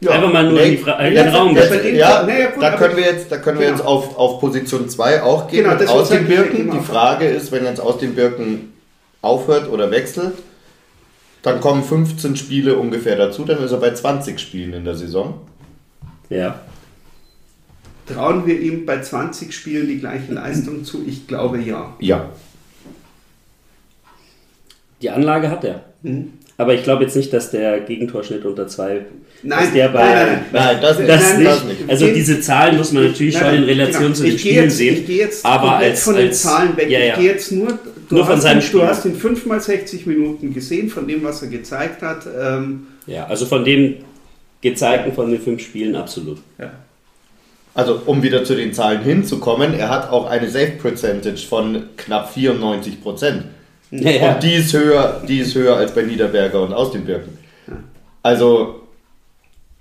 Ja. 0.00 0.10
Einfach 0.12 0.32
mal 0.32 0.44
nur 0.44 0.52
Nee, 0.60 0.74
in 0.74 0.84
die 0.84 1.06
in 1.08 1.14
den 1.14 1.28
Raum 1.28 1.56
stellen. 1.56 1.96
Ja, 1.96 2.28
ja, 2.28 2.50
gut, 2.50 2.62
da 2.62 2.76
können 2.76 2.96
wir 2.96 3.04
jetzt, 3.04 3.32
da 3.32 3.38
können 3.38 3.58
wir 3.58 3.66
Genau. 3.66 3.78
jetzt 3.78 3.86
auf, 3.86 4.16
auf 4.18 4.40
Position 4.40 4.88
2 4.88 5.22
auch 5.22 5.48
gehen, 5.48 5.62
Genau, 5.64 5.72
mit 5.74 5.82
das 5.82 5.90
aus 5.90 6.10
den 6.10 6.26
Birken. 6.26 6.70
Die 6.70 6.80
Frage 6.80 7.26
ist, 7.26 7.50
wenn 7.50 7.64
jetzt 7.64 7.80
aus 7.80 7.98
den 7.98 8.14
Birken 8.14 8.74
aufhört 9.22 9.70
oder 9.70 9.90
wechselt, 9.90 10.34
dann 11.42 11.60
kommen 11.60 11.82
15 11.82 12.36
Spiele 12.36 12.76
ungefähr 12.76 13.16
dazu, 13.16 13.44
dann 13.44 13.62
ist 13.64 13.72
er 13.72 13.78
bei 13.78 13.92
20 13.94 14.38
Spielen 14.38 14.74
in 14.74 14.84
der 14.84 14.96
Saison. 14.96 15.40
Ja. 16.28 16.60
Trauen 18.06 18.46
wir 18.46 18.58
ihm 18.60 18.86
bei 18.86 19.00
20 19.00 19.52
Spielen 19.54 19.88
die 19.88 19.98
gleiche 19.98 20.32
Leistung 20.32 20.84
zu? 20.84 21.04
Ich 21.06 21.26
glaube 21.26 21.58
ja. 21.58 21.94
Ja. 22.00 22.30
Die 25.02 25.10
Anlage 25.10 25.50
hat 25.50 25.64
er. 25.64 25.84
Hm. 26.02 26.32
Aber 26.58 26.72
ich 26.72 26.82
glaube 26.84 27.04
jetzt 27.04 27.16
nicht, 27.16 27.32
dass 27.32 27.50
der 27.50 27.80
Gegentorschnitt 27.80 28.44
unter 28.46 28.66
zwei. 28.66 29.02
Nein, 29.42 29.58
dass 29.64 29.72
der 29.74 29.88
bei, 29.90 30.04
nein, 30.04 30.14
nein, 30.14 30.26
nein. 30.26 30.42
Nein, 30.52 30.78
das, 30.80 30.96
Das 31.06 31.20
nein, 31.22 31.38
nicht. 31.38 31.50
das 31.50 31.64
nicht. 31.64 31.90
Also 31.90 32.06
diese 32.06 32.40
Zahlen 32.40 32.78
muss 32.78 32.92
man 32.92 33.04
natürlich 33.08 33.34
Nein, 33.34 33.44
schon 33.44 33.54
in 33.54 33.60
nein, 33.60 33.68
Relation 33.70 34.02
genau. 34.04 34.14
zu 34.14 34.22
den 34.22 34.34
Ich 34.34 34.40
Spielen 34.40 34.64
jetzt, 34.64 34.76
sehen. 34.78 34.94
Ich 34.96 35.06
gehe 35.06 35.18
jetzt 35.18 35.44
aber 35.44 35.76
als, 35.76 36.02
von 36.02 36.14
den 36.16 36.28
als, 36.28 36.42
Zahlen 36.42 36.76
weg. 36.78 36.88
Ja, 36.88 36.98
Ich 37.00 37.06
ja. 37.08 37.16
gehe 37.16 37.30
jetzt 37.32 37.52
nur, 37.52 37.78
du, 38.08 38.14
Nur 38.14 38.24
von 38.24 38.36
hast 38.36 38.42
seinem 38.42 38.58
ihn, 38.58 38.62
Spiel. 38.62 38.80
du 38.80 38.86
hast 38.86 39.04
ihn 39.04 39.14
fünfmal 39.16 39.60
60 39.60 40.06
Minuten 40.06 40.54
gesehen, 40.54 40.88
von 40.88 41.06
dem, 41.06 41.22
was 41.22 41.42
er 41.42 41.48
gezeigt 41.48 42.00
hat. 42.00 42.26
Ähm, 42.26 42.86
ja, 43.06 43.26
also 43.26 43.44
von 43.44 43.62
dem 43.62 43.96
gezeigten 44.62 45.12
von 45.12 45.30
den 45.30 45.40
fünf 45.40 45.62
Spielen 45.62 45.94
absolut. 45.94 46.38
ja. 46.58 46.72
Also, 47.76 48.00
um 48.06 48.22
wieder 48.22 48.42
zu 48.42 48.54
den 48.54 48.72
Zahlen 48.72 49.02
hinzukommen, 49.02 49.74
er 49.74 49.90
hat 49.90 50.10
auch 50.10 50.24
eine 50.24 50.48
Safe 50.48 50.72
Percentage 50.80 51.46
von 51.46 51.90
knapp 51.98 52.32
94 52.32 53.02
Prozent. 53.02 53.44
Ja, 53.90 54.10
ja. 54.10 54.32
Und 54.32 54.42
die 54.42 54.54
ist 54.54 54.72
höher, 54.72 55.22
die 55.28 55.40
ist 55.40 55.54
höher 55.54 55.76
als 55.76 55.94
bei 55.94 56.00
Niederberger 56.00 56.62
und 56.62 56.72
aus 56.72 56.92
den 56.92 57.04
Birken. 57.04 57.36
Also, 58.22 58.80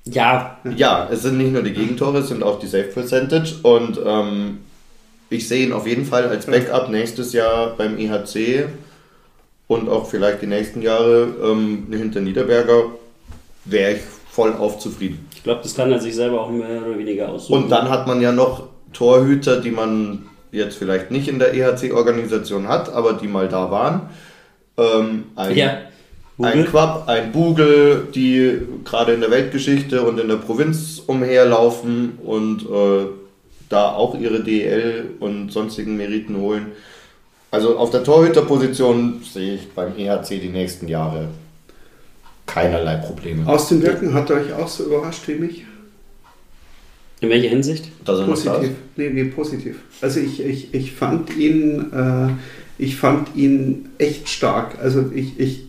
ja, 0.04 0.60
ja, 0.76 1.08
es 1.10 1.22
sind 1.22 1.38
nicht 1.38 1.54
nur 1.54 1.64
die 1.64 1.72
Gegentore, 1.72 2.18
es 2.18 2.28
sind 2.28 2.44
auch 2.44 2.60
die 2.60 2.68
Safe 2.68 2.84
Percentage. 2.84 3.56
Und 3.64 3.98
ähm, 4.06 4.58
ich 5.30 5.48
sehe 5.48 5.66
ihn 5.66 5.72
auf 5.72 5.88
jeden 5.88 6.04
Fall 6.04 6.28
als 6.28 6.48
Backup 6.48 6.90
nächstes 6.90 7.32
Jahr 7.32 7.78
beim 7.78 7.98
EHC 7.98 8.66
und 9.68 9.88
auch 9.88 10.10
vielleicht 10.10 10.42
die 10.42 10.48
nächsten 10.48 10.82
Jahre 10.82 11.34
ähm, 11.42 11.88
hinter 11.92 12.20
Niederberger. 12.20 12.88
Wäre 13.64 13.94
ich 13.94 14.02
voll 14.36 14.54
auf 14.54 14.80
zufrieden. 14.80 15.26
ich 15.34 15.44
glaube, 15.44 15.62
das 15.64 15.76
kann 15.76 15.90
er 15.94 16.00
sich 16.02 16.14
selber 16.14 16.42
auch 16.42 16.52
mehr 16.52 16.86
oder 16.86 16.98
weniger 16.98 17.30
aussuchen. 17.30 17.64
Und 17.64 17.70
dann 17.70 17.90
hat 17.90 18.06
man 18.06 18.20
ja 18.22 18.34
noch 18.34 18.64
Torhüter, 18.92 19.62
die 19.62 19.72
man 19.72 20.26
jetzt 20.52 20.78
vielleicht 20.78 21.10
nicht 21.10 21.30
in 21.30 21.40
der 21.40 21.54
EHC-Organisation 21.54 22.68
hat, 22.68 22.92
aber 22.92 23.14
die 23.14 23.30
mal 23.30 23.48
da 23.48 23.72
waren. 23.72 24.10
Ähm, 24.78 25.26
ein, 25.38 25.56
ja, 25.56 25.78
ein. 26.38 26.66
Quapp, 26.66 27.08
ein 27.08 27.32
Bugel, 27.32 28.10
die 28.14 28.60
gerade 28.84 29.14
in 29.14 29.22
der 29.22 29.32
Weltgeschichte 29.32 30.02
und 30.02 30.20
in 30.20 30.28
der 30.28 30.36
Provinz 30.36 31.02
umherlaufen 31.08 32.20
und 32.22 32.64
äh, 32.64 33.06
da 33.70 33.94
auch 33.94 34.20
ihre 34.20 34.44
DL 34.44 35.12
und 35.22 35.54
sonstigen 35.54 35.96
Meriten 35.96 36.36
holen. 36.38 36.74
Also 37.52 37.78
auf 37.78 37.90
der 37.90 38.04
Torhüterposition 38.04 39.22
sehe 39.24 39.56
ich 39.56 39.72
beim 39.72 39.98
EHC 39.98 40.42
die 40.42 40.50
nächsten 40.50 40.90
Jahre 40.90 41.30
keinerlei 42.46 42.98
Probleme. 42.98 43.48
Aus 43.48 43.70
den 43.70 43.82
Birken 43.82 44.14
hat 44.14 44.30
er 44.30 44.38
euch 44.38 44.54
auch 44.54 44.68
so 44.68 44.86
überrascht 44.86 45.28
wie 45.28 45.36
mich? 45.36 45.66
In 47.22 47.30
welcher 47.30 47.50
Hinsicht? 47.50 47.90
Er 48.06 48.26
Positiv. 48.26 48.72
Nee, 48.98 49.10
nee, 49.10 49.24
positiv. 49.26 49.78
Also 50.02 50.20
ich, 50.20 50.44
ich, 50.44 50.74
ich 50.74 50.92
fand 50.92 51.36
ihn, 51.38 51.92
äh, 51.94 52.30
ich 52.78 52.98
fand 52.98 53.36
ihn 53.36 53.90
echt 53.98 54.30
stark. 54.30 54.78
Also 54.80 55.12
ich, 55.14 55.40
ich 55.40 55.64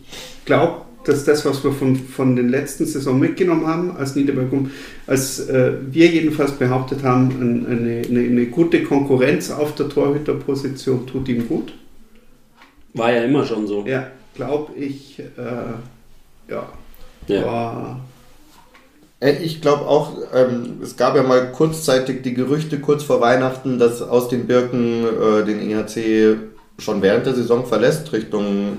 glaube, 0.45 0.81
dass 1.05 1.23
das, 1.23 1.45
was 1.45 1.63
wir 1.63 1.71
von, 1.71 1.95
von 1.95 2.35
den 2.35 2.49
letzten 2.49 2.85
Saison 2.85 3.17
mitgenommen 3.17 3.65
haben, 3.65 3.95
als 3.95 4.15
Niederberg, 4.15 4.49
als 5.07 5.39
äh, 5.47 5.73
wir 5.89 6.07
jedenfalls 6.07 6.51
behauptet 6.51 7.03
haben, 7.03 7.29
ein, 7.29 7.65
eine, 7.65 8.01
eine, 8.07 8.19
eine 8.19 8.45
gute 8.47 8.83
Konkurrenz 8.83 9.49
auf 9.49 9.73
der 9.75 9.87
Torhüterposition 9.87 11.07
tut 11.07 11.29
ihm 11.29 11.47
gut. 11.47 11.73
War 12.93 13.13
ja 13.13 13.23
immer 13.23 13.45
schon 13.45 13.67
so. 13.67 13.85
Ja, 13.87 14.07
glaube 14.35 14.73
ich, 14.77 15.19
äh, 15.19 15.23
ja, 16.49 16.69
Ja. 17.27 17.45
war 17.45 18.01
Äh, 19.19 19.43
Ich 19.43 19.61
glaube 19.61 19.85
auch, 19.87 20.13
ähm, 20.33 20.79
es 20.83 20.95
gab 20.95 21.15
ja 21.15 21.23
mal 21.23 21.51
kurzzeitig 21.51 22.21
die 22.21 22.33
Gerüchte 22.33 22.79
kurz 22.79 23.03
vor 23.03 23.19
Weihnachten, 23.21 23.79
dass 23.79 24.01
aus 24.01 24.29
den 24.29 24.47
Birken 24.47 25.03
äh, 25.05 25.43
den 25.45 25.59
EHC 25.69 26.37
schon 26.79 27.01
während 27.01 27.25
der 27.25 27.33
Saison 27.33 27.65
verlässt, 27.65 28.13
Richtung 28.13 28.77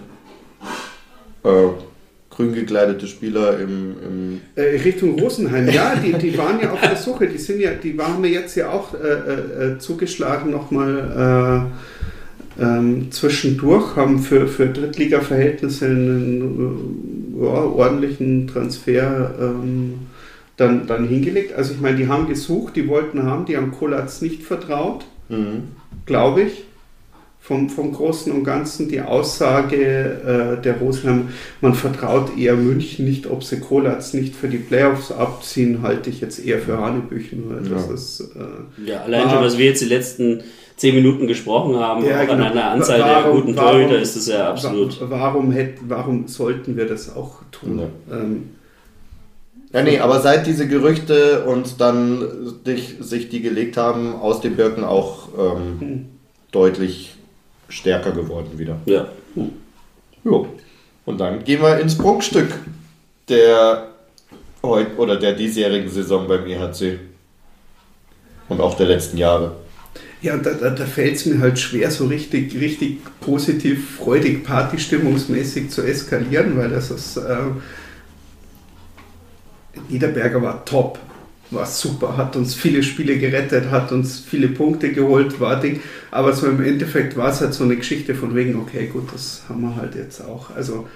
äh, 1.43 1.49
grün 2.31 2.55
gekleidete 2.55 3.09
Spieler 3.09 3.59
im, 3.59 3.97
im 4.07 4.41
Äh, 4.55 4.81
Richtung 4.85 5.19
Rosenheim, 5.19 5.69
ja, 5.69 5.97
die, 5.97 6.13
die 6.13 6.39
waren 6.39 6.61
ja 6.61 6.71
auf 6.71 6.81
der 6.81 6.95
Suche, 6.97 7.27
die 7.27 7.39
sind 7.39 7.61
ja, 7.61 7.73
die 7.73 7.99
waren 7.99 8.21
mir 8.21 8.29
jetzt 8.31 8.55
ja 8.55 8.71
auch 8.71 8.95
äh, 8.95 9.73
äh, 9.73 9.79
zugeschlagen 9.79 10.51
nochmal 10.53 11.67
äh, 12.59 12.63
ähm, 12.63 13.11
zwischendurch, 13.11 13.97
haben 13.97 14.21
für, 14.21 14.47
für 14.47 14.67
Drittliga-Verhältnisse 14.67 15.87
einen 15.87 17.28
äh, 17.28 17.28
ja, 17.41 17.47
ordentlichen 17.65 18.49
Transfer 18.49 19.31
ähm, 19.41 19.95
dann, 20.57 20.87
dann 20.87 21.07
hingelegt. 21.09 21.53
Also 21.55 21.73
ich 21.75 21.81
meine, 21.81 21.97
die 21.97 22.09
haben 22.09 22.27
gesucht, 22.29 22.75
die 22.77 22.89
wollten 22.89 23.23
haben, 23.23 23.45
die 23.47 23.57
haben 23.57 23.71
Kolatz 23.73 24.21
nicht 24.23 24.43
vertraut, 24.43 25.05
glaube 26.07 26.43
ich. 26.43 26.65
Vom, 27.41 27.71
vom 27.71 27.93
Großen 27.95 28.31
und 28.31 28.45
Ganzen 28.45 28.89
die 28.91 29.01
Aussage 29.01 30.59
äh, 30.59 30.63
der 30.63 30.77
Rosenheim, 30.79 31.29
man 31.63 31.73
vertraut 31.73 32.37
eher 32.37 32.57
München 32.57 33.07
nicht, 33.07 33.27
ob 33.27 33.43
sie 33.43 33.59
Kolatz 33.59 34.13
nicht 34.13 34.35
für 34.35 34.49
die 34.49 34.59
Playoffs 34.59 35.11
abziehen, 35.13 35.81
halte 35.81 36.11
ich 36.11 36.21
jetzt 36.21 36.45
eher 36.45 36.59
für 36.59 36.77
Hanebüchen. 36.79 37.45
Weil 37.49 37.63
das 37.71 37.87
Ja. 37.89 37.95
ist, 37.95 38.21
äh, 38.37 38.91
Ja, 38.91 39.01
allein 39.05 39.25
War- 39.25 39.31
schon, 39.31 39.45
was 39.45 39.57
wir 39.57 39.65
jetzt 39.65 39.81
die 39.81 39.87
letzten 39.87 40.43
zehn 40.79 40.95
Minuten 40.95 41.27
gesprochen 41.27 41.77
haben, 41.77 42.05
Ja, 42.07 42.21
genau. 42.25 42.33
an 42.35 42.43
einer 42.53 42.71
Anzahl 42.71 43.01
Warum- 43.01 43.23
der 43.25 43.33
guten 43.33 43.57
warum- 43.57 43.71
Torhüter 43.73 43.99
ist 44.01 44.17
das 44.17 44.27
ja 44.29 44.49
absolut. 44.51 45.01
wa- 45.01 45.07
Warum, 45.11 45.51
hätt, 45.53 45.79
warum 45.87 46.27
sollten 46.29 46.77
wir 46.77 46.87
das 46.87 47.15
auch 47.15 47.43
tun? 47.53 47.83
Ähm, 48.11 48.51
Ja, 49.73 49.83
nee, 49.83 49.99
aber 49.99 50.21
seit 50.21 50.47
diese 50.47 50.67
Gerüchte 50.67 51.45
und 51.45 51.79
dann 51.81 52.25
dich, 52.67 52.95
sich 53.01 53.29
die 53.29 53.43
gelegt 53.43 53.77
haben, 53.77 54.15
aus 54.15 54.41
den 54.41 54.57
Birken 54.57 54.83
auch 54.83 55.29
ähm, 55.39 56.07
deutlich 56.53 57.15
stärker 57.69 58.13
geworden 58.13 58.53
wieder. 58.59 58.77
Ja. 58.87 59.09
Jo. 60.25 60.47
Und 61.05 61.21
dann 61.21 61.45
gehen 61.45 61.61
wir 61.61 61.79
ins 61.81 61.99
Prunkstück 61.99 62.49
der 63.29 63.89
heut 64.63 64.99
oder 64.99 65.17
der 65.17 65.35
diesjährigen 65.35 65.91
Saison 65.91 66.27
beim 66.27 66.47
EHC. 66.47 66.99
Und 68.49 68.61
auch 68.63 68.75
der 68.75 68.87
letzten 68.87 69.19
Jahre. 69.19 69.53
Ja, 70.21 70.37
da, 70.37 70.51
da, 70.51 70.71
da 70.71 70.85
fällt 70.85 71.17
es 71.17 71.27
mir 71.27 71.39
halt 71.39 71.59
schwer, 71.59 71.91
so 71.91 72.07
richtig, 72.07 72.55
richtig 72.61 72.99
positiv, 73.21 73.97
freudig, 73.97 74.45
partystimmungsmäßig 74.45 75.71
zu 75.71 75.83
eskalieren, 75.83 76.57
weil 76.57 76.71
das 76.71 76.91
ist. 76.91 77.17
Äh, 77.17 77.37
Niederberger 79.89 80.43
war 80.43 80.65
top, 80.65 80.99
war 81.51 81.67
super, 81.67 82.17
hat 82.17 82.37
uns 82.37 82.55
viele 82.55 82.83
Spiele 82.83 83.17
gerettet, 83.17 83.71
hat 83.71 83.93
uns 83.93 84.19
viele 84.19 84.49
Punkte 84.49 84.93
geholt, 84.93 85.41
war 85.41 85.61
Ding. 85.61 85.81
Aber 86.11 86.33
so 86.33 86.47
im 86.47 86.63
Endeffekt 86.63 87.17
war 87.17 87.31
es 87.31 87.41
halt 87.41 87.55
so 87.55 87.65
eine 87.65 87.77
Geschichte 87.77 88.15
von 88.15 88.35
wegen, 88.35 88.57
okay, 88.57 88.89
gut, 88.93 89.13
das 89.13 89.43
haben 89.49 89.63
wir 89.63 89.77
halt 89.77 89.95
jetzt 89.95 90.21
auch. 90.21 90.55
Also 90.55 90.87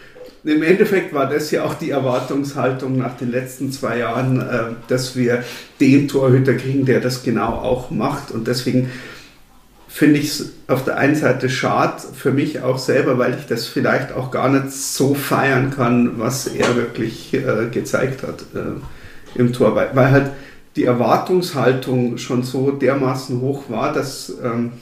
im 0.44 0.62
Endeffekt 0.62 1.14
war 1.14 1.28
das 1.28 1.50
ja 1.52 1.64
auch 1.64 1.74
die 1.74 1.90
Erwartungshaltung 1.90 2.98
nach 2.98 3.16
den 3.16 3.30
letzten 3.30 3.70
zwei 3.70 3.98
Jahren, 3.98 4.40
äh, 4.40 4.74
dass 4.88 5.16
wir 5.16 5.44
den 5.80 6.08
Torhüter 6.08 6.54
kriegen, 6.54 6.84
der 6.84 7.00
das 7.00 7.22
genau 7.22 7.52
auch 7.52 7.90
macht. 7.90 8.32
Und 8.32 8.48
deswegen 8.48 8.90
finde 9.92 10.20
ich 10.20 10.28
es 10.28 10.52
auf 10.68 10.84
der 10.84 10.96
einen 10.96 11.14
Seite 11.14 11.50
schade 11.50 12.02
für 12.14 12.32
mich 12.32 12.62
auch 12.62 12.78
selber, 12.78 13.18
weil 13.18 13.36
ich 13.38 13.46
das 13.46 13.66
vielleicht 13.66 14.12
auch 14.12 14.30
gar 14.30 14.48
nicht 14.48 14.72
so 14.72 15.14
feiern 15.14 15.70
kann, 15.70 16.18
was 16.18 16.46
er 16.46 16.76
wirklich 16.76 17.34
äh, 17.34 17.68
gezeigt 17.70 18.22
hat 18.22 18.40
äh, 18.54 19.38
im 19.38 19.52
Tor. 19.52 19.76
Weil, 19.76 19.90
weil 19.92 20.10
halt 20.10 20.30
die 20.76 20.84
Erwartungshaltung 20.84 22.16
schon 22.16 22.42
so 22.42 22.70
dermaßen 22.70 23.38
hoch 23.42 23.64
war, 23.68 23.92
dass 23.92 24.32
ähm, 24.42 24.72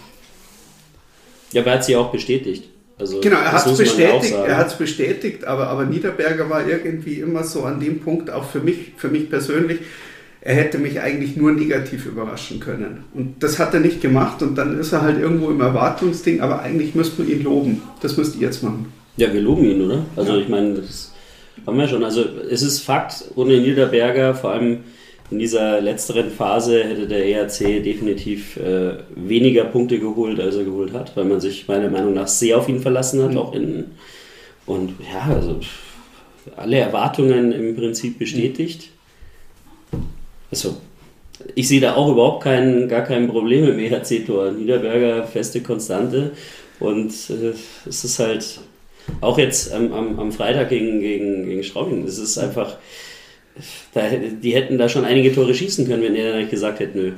Ja, 1.51 1.63
aber 1.63 1.73
er 1.73 1.77
hat 1.79 1.85
sie 1.85 1.97
auch 1.97 2.13
bestätigt. 2.13 2.69
Also, 2.97 3.21
Genau, 3.21 3.39
er 3.39 3.51
hat 3.51 3.67
es 3.67 3.79
bestätigt, 3.79 4.35
er 4.35 4.57
hat's 4.59 4.77
bestätigt, 4.77 5.45
aber, 5.45 5.69
aber 5.69 5.87
Niederberger 5.87 6.49
war 6.49 6.69
irgendwie 6.69 7.15
immer 7.15 7.43
so 7.43 7.65
an 7.65 7.81
dem 7.81 7.99
Punkt, 8.01 8.31
auch 8.31 8.49
für 8.49 8.61
mich, 8.61 8.93
für 8.97 9.09
mich 9.09 9.29
persönlich, 9.29 9.81
er 10.43 10.55
hätte 10.55 10.79
mich 10.79 11.01
eigentlich 11.01 11.37
nur 11.37 11.53
negativ 11.53 12.07
überraschen 12.07 12.61
können. 12.61 13.05
Und 13.15 13.43
das 13.43 13.59
hat 13.59 13.75
er 13.75 13.81
nicht 13.81 14.01
gemacht 14.01 14.43
und 14.43 14.57
dann 14.57 14.79
ist 14.79 14.93
er 14.93 15.03
halt 15.03 15.19
irgendwo 15.19 15.51
im 15.51 15.61
Erwartungsding, 15.61 16.41
aber 16.41 16.63
eigentlich 16.63 16.95
müsste 16.95 17.23
man 17.23 17.31
ihn 17.31 17.43
loben. 17.43 17.83
Das 18.01 18.17
müsst 18.17 18.37
ihr 18.37 18.43
jetzt 18.43 18.63
machen. 18.63 18.93
Ja, 19.17 19.33
wir 19.33 19.43
loben 19.43 19.65
ihn, 19.65 19.83
oder? 19.83 20.05
Also 20.17 20.39
ich 20.39 20.49
meine, 20.49 20.75
das 20.75 21.13
haben 21.67 21.77
wir 21.77 21.89
schon. 21.89 22.05
Also 22.05 22.25
es 22.51 22.63
ist 22.63 22.81
Fakt, 22.81 23.25
ohne 23.37 23.61
Niederberger, 23.61 24.35
vor 24.35 24.53
allem 24.53 24.79
in 25.31 25.39
dieser 25.39 25.81
letzteren 25.81 26.31
Phase, 26.31 26.83
hätte 26.83 27.07
der 27.07 27.27
ERC 27.27 27.85
definitiv 27.85 28.57
äh, 28.57 28.95
weniger 29.15 29.65
Punkte 29.65 29.99
geholt, 29.99 30.41
als 30.41 30.57
er 30.57 30.65
geholt 30.65 30.93
hat, 30.93 31.17
weil 31.17 31.27
man 31.27 31.41
sich 31.41 31.69
meiner 31.69 31.91
Meinung 31.91 32.15
nach 32.15 32.29
sehr 32.29 32.57
auf 32.57 32.69
ihn 32.69 32.81
verlassen 32.81 33.23
hat, 33.23 33.37
auch 33.37 33.55
in 33.55 33.85
und 34.67 34.95
ja, 35.01 35.35
also 35.35 35.61
alle 36.57 36.79
Erwartungen 36.79 37.53
im 37.53 37.77
Prinzip 37.77 38.19
bestätigt. 38.19 38.91
Also 40.51 40.77
ich 41.55 41.69
sehe 41.69 41.81
da 41.81 41.95
auch 41.95 42.11
überhaupt 42.11 42.45
kein, 42.45 42.89
gar 42.89 43.03
kein 43.03 43.29
Problem 43.29 43.65
im 43.65 43.79
EHC-Tor. 43.79 44.53
Niederberger 44.53 45.27
feste 45.27 45.63
Konstante 45.63 46.33
und 46.79 47.13
äh, 47.31 47.53
es 47.89 48.05
ist 48.05 48.19
halt 48.19 48.61
auch 49.21 49.39
jetzt 49.39 49.73
am, 49.73 49.93
am, 49.93 50.19
am 50.19 50.33
Freitag 50.33 50.69
gegen, 50.69 51.01
gegen, 51.01 51.45
gegen 51.45 51.65
Straubing, 51.65 52.05
es 52.05 52.19
ist 52.19 52.39
einfach, 52.39 52.77
da, 53.95 54.03
die 54.09 54.55
hätten 54.55 54.79
da 54.79 54.89
schon 54.89 55.05
einige 55.05 55.35
Tore 55.35 55.55
schießen 55.55 55.87
können, 55.87 56.03
wenn 56.03 56.15
er 56.15 56.37
nicht 56.37 56.51
gesagt 56.51 56.81
hätte, 56.81 56.97
nö. 56.97 57.13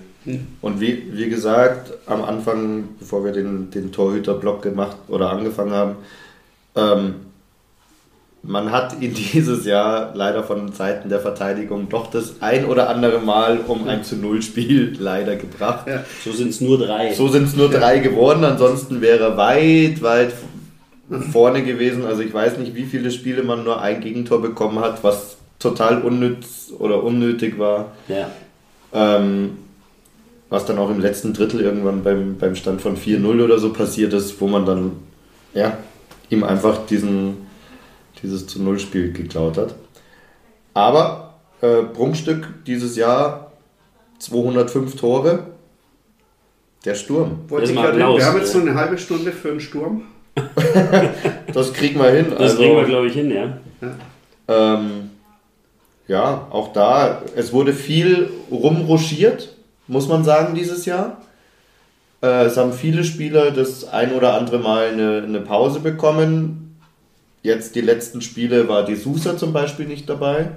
Und 0.61 0.81
wie, 0.81 1.03
wie 1.13 1.29
gesagt, 1.29 1.93
am 2.07 2.23
Anfang, 2.23 2.91
bevor 2.99 3.25
wir 3.25 3.33
den, 3.33 3.71
den 3.71 3.91
Torhüter-Block 3.91 4.63
gemacht 4.63 4.97
oder 5.09 5.31
angefangen 5.31 5.73
haben, 5.73 5.97
ähm, 6.77 7.15
man 8.43 8.73
hat 8.73 9.01
ihn 9.01 9.15
dieses 9.33 9.65
Jahr 9.65 10.13
leider 10.15 10.43
von 10.43 10.73
Seiten 10.73 11.09
der 11.09 11.21
Verteidigung 11.21 11.89
doch 11.89 12.11
das 12.11 12.37
ein 12.41 12.65
oder 12.67 12.89
andere 12.89 13.21
Mal 13.21 13.61
um 13.67 13.87
ein 13.89 14.05
zu 14.05 14.17
Null 14.17 14.43
Spiel 14.43 14.97
leider 14.99 15.37
gebracht. 15.37 15.87
Ja. 15.87 16.05
So 16.25 16.33
sind 16.33 16.51
es 16.51 16.61
nur 16.61 16.79
drei. 16.79 17.15
So 17.15 17.29
sind 17.29 17.45
es 17.45 17.57
nur 17.57 17.71
drei 17.71 17.99
geworden, 17.99 18.45
ansonsten 18.45 19.01
wäre 19.01 19.25
er 19.25 19.37
weit, 19.37 20.03
weit 20.03 20.33
vorne 21.31 21.63
gewesen. 21.63 22.05
Also 22.05 22.23
ich 22.23 22.33
weiß 22.33 22.59
nicht, 22.59 22.75
wie 22.75 22.85
viele 22.85 23.11
Spiele 23.11 23.43
man 23.43 23.65
nur 23.65 23.81
ein 23.81 24.01
Gegentor 24.01 24.41
bekommen 24.41 24.81
hat, 24.81 25.05
was 25.05 25.37
total 25.59 26.03
unnütz 26.03 26.73
oder 26.79 27.03
unnötig 27.03 27.59
war. 27.59 27.93
Ja. 28.09 28.31
Ähm, 28.93 29.59
was 30.49 30.67
dann 30.67 30.79
auch 30.79 30.91
im 30.91 31.01
letzten 31.01 31.33
Drittel 31.33 31.61
irgendwann 31.61 32.03
beim, 32.03 32.37
beim 32.37 32.55
Stand 32.57 32.83
von 32.83 32.97
4-0 32.97 33.43
oder 33.43 33.59
so 33.59 33.73
passiert 33.73 34.13
ist, 34.13 34.39
wo 34.41 34.49
man 34.49 34.67
dann 34.67 34.93
ja, 35.55 35.79
ihm 36.29 36.45
einfach 36.45 36.85
diesen, 36.87 37.42
dieses 38.23 38.47
zu 38.47 38.63
Null 38.63 38.79
Spiel 38.79 39.13
geklaut 39.13 39.59
hat. 39.59 39.75
Aber 40.75 41.35
äh, 41.61 41.83
Prunkstück 41.83 42.65
dieses 42.67 42.97
Jahr 42.97 43.53
205 44.19 44.97
Tore. 44.97 45.47
Der 46.85 46.95
Sturm. 46.95 47.41
Wollte 47.49 47.71
ich 47.71 47.77
gerade- 47.77 47.93
Applaus, 47.93 48.19
wir 48.19 48.27
haben 48.27 48.39
jetzt 48.39 48.55
ja. 48.55 48.61
so 48.61 48.67
eine 48.67 48.75
halbe 48.75 48.99
Stunde 48.99 49.33
für 49.33 49.51
einen 49.51 49.61
Sturm. 49.61 50.03
Das 51.53 51.75
kriegen 51.75 52.01
wir 52.01 52.09
hin. 52.11 52.27
Das 52.31 52.41
also, 52.41 52.57
kriegen 52.57 52.77
wir, 52.77 52.85
glaube 52.85 53.07
ich, 53.07 53.13
hin, 53.13 53.31
ja. 53.31 53.59
Ähm, 54.49 55.11
ja, 56.09 56.47
auch 56.51 56.73
da, 56.73 57.23
es 57.37 57.53
wurde 57.53 57.75
viel 57.75 58.31
rumruschiert, 58.51 59.55
muss 59.87 60.09
man 60.09 60.25
sagen, 60.25 60.55
dieses 60.55 60.87
Jahr. 60.87 61.21
Äh, 62.23 62.45
es 62.45 62.57
haben 62.57 62.73
viele 62.73 63.05
Spieler 63.05 63.51
das 63.51 63.85
ein 63.85 64.13
oder 64.13 64.35
andere 64.35 64.59
Mal 64.59 64.89
eine, 64.89 65.23
eine 65.27 65.41
Pause 65.41 65.81
bekommen. 65.81 66.62
Jetzt 67.43 67.75
die 67.75 67.81
letzten 67.81 68.21
Spiele 68.23 68.69
war 68.69 68.85
die 68.85 68.95
Sousa 68.95 69.37
zum 69.37 69.53
Beispiel 69.53 69.87
nicht 69.87 70.09
dabei. 70.09 70.51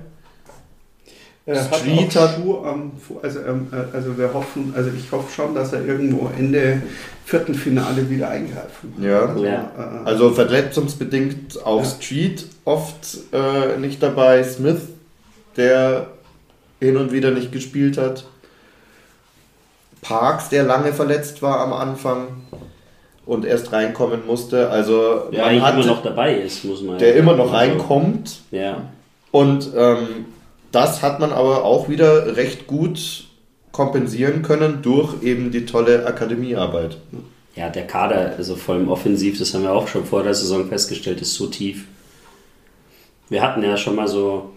Hat 1.47 1.75
Street 1.75 2.17
auch 2.17 2.21
hat- 2.21 2.35
Schuh 2.37 3.19
also, 3.21 3.39
ähm, 3.41 3.67
äh, 3.71 3.95
also 3.95 4.17
wir 4.17 4.33
hoffen, 4.33 4.73
also 4.75 4.89
ich 4.97 5.11
hoffe 5.11 5.31
schon, 5.31 5.53
dass 5.53 5.73
er 5.73 5.85
irgendwo 5.85 6.29
Ende 6.35 6.81
vierten 7.23 7.53
Finale 7.53 8.09
wieder 8.09 8.29
eingreifen 8.29 8.93
kann. 8.95 9.03
Ja. 9.03 9.25
Also, 9.27 9.45
Ja. 9.45 9.71
Äh, 9.77 10.05
Also 10.07 10.31
verletzungsbedingt 10.31 11.63
auch 11.63 11.83
Ja. 11.83 11.89
Street 11.89 12.47
oft 12.65 13.17
äh, 13.31 13.77
nicht 13.77 14.01
dabei. 14.01 14.43
Smith, 14.43 14.81
der 15.55 16.07
hin 16.79 16.97
und 16.97 17.11
wieder 17.11 17.29
nicht 17.31 17.51
gespielt 17.51 17.97
hat. 17.99 18.25
Parks, 20.01 20.49
der 20.49 20.63
lange 20.63 20.93
verletzt 20.93 21.41
war 21.41 21.59
am 21.61 21.73
Anfang 21.73 22.27
und 23.25 23.45
erst 23.45 23.71
reinkommen 23.71 24.25
musste. 24.25 24.69
Also 24.69 25.29
Der 25.31 25.45
man 25.45 25.61
hat, 25.61 25.73
immer 25.75 25.85
noch 25.85 26.03
dabei 26.03 26.35
ist, 26.35 26.63
muss 26.65 26.81
man 26.81 26.97
der 26.97 27.09
ja 27.09 27.15
immer 27.15 27.35
noch 27.35 27.51
sagen. 27.51 27.71
reinkommt. 27.71 28.41
Ja. 28.51 28.81
Und 29.31 29.69
ähm, 29.75 30.25
das 30.71 31.01
hat 31.01 31.19
man 31.19 31.31
aber 31.31 31.63
auch 31.63 31.89
wieder 31.89 32.35
recht 32.37 32.67
gut 32.67 33.25
kompensieren 33.71 34.41
können 34.41 34.81
durch 34.81 35.21
eben 35.23 35.51
die 35.51 35.65
tolle 35.65 36.05
Akademiearbeit. 36.05 36.97
Ja, 37.55 37.69
der 37.69 37.87
Kader, 37.87 38.33
also 38.37 38.55
vor 38.55 38.75
allem 38.75 38.89
offensiv, 38.89 39.39
das 39.39 39.53
haben 39.53 39.63
wir 39.63 39.73
auch 39.73 39.87
schon 39.87 40.05
vor 40.05 40.23
der 40.23 40.33
Saison 40.33 40.67
festgestellt, 40.67 41.21
ist 41.21 41.35
so 41.35 41.47
tief. 41.47 41.85
Wir 43.29 43.41
hatten 43.41 43.63
ja 43.63 43.75
schon 43.77 43.95
mal 43.95 44.07
so, 44.07 44.51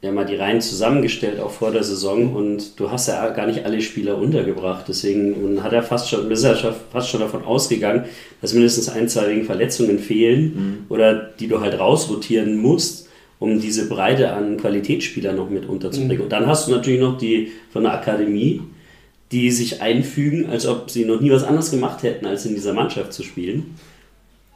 ja 0.00 0.12
mal 0.12 0.24
die 0.24 0.36
Reihen 0.36 0.60
zusammengestellt, 0.60 1.40
auch 1.40 1.50
vor 1.50 1.72
der 1.72 1.82
Saison, 1.82 2.34
und 2.34 2.78
du 2.78 2.90
hast 2.90 3.08
ja 3.08 3.28
gar 3.30 3.46
nicht 3.46 3.64
alle 3.64 3.80
Spieler 3.80 4.16
untergebracht. 4.16 4.84
Deswegen 4.88 5.54
man 5.54 5.62
hat 5.64 5.72
er 5.72 5.82
fast 5.82 6.08
schon, 6.08 6.30
ist 6.30 6.46
schon- 6.60 6.74
fast 6.92 7.08
schon 7.08 7.20
davon 7.20 7.42
ausgegangen, 7.44 8.04
dass 8.40 8.54
mindestens 8.54 8.88
ein, 8.88 9.08
zwei 9.08 9.28
wegen 9.28 9.44
Verletzungen 9.44 9.98
fehlen 9.98 10.86
oder 10.88 11.14
die 11.14 11.48
du 11.48 11.60
halt 11.60 11.78
rausrotieren 11.78 12.56
musst, 12.56 13.08
um 13.40 13.60
diese 13.60 13.88
Breite 13.88 14.32
an 14.32 14.56
Qualitätsspielern 14.56 15.36
noch 15.36 15.50
mit 15.50 15.68
unterzubringen. 15.68 16.22
Und 16.22 16.30
dann 16.32 16.46
hast 16.46 16.68
du 16.68 16.72
natürlich 16.72 17.00
noch 17.00 17.18
die 17.18 17.52
von 17.72 17.82
der 17.82 17.92
Akademie, 17.94 18.62
die 19.32 19.50
sich 19.50 19.82
einfügen, 19.82 20.46
als 20.48 20.66
ob 20.66 20.90
sie 20.90 21.04
noch 21.04 21.20
nie 21.20 21.30
was 21.30 21.44
anderes 21.44 21.70
gemacht 21.70 22.02
hätten, 22.02 22.24
als 22.24 22.46
in 22.46 22.54
dieser 22.54 22.72
Mannschaft 22.72 23.12
zu 23.12 23.22
spielen. 23.22 23.74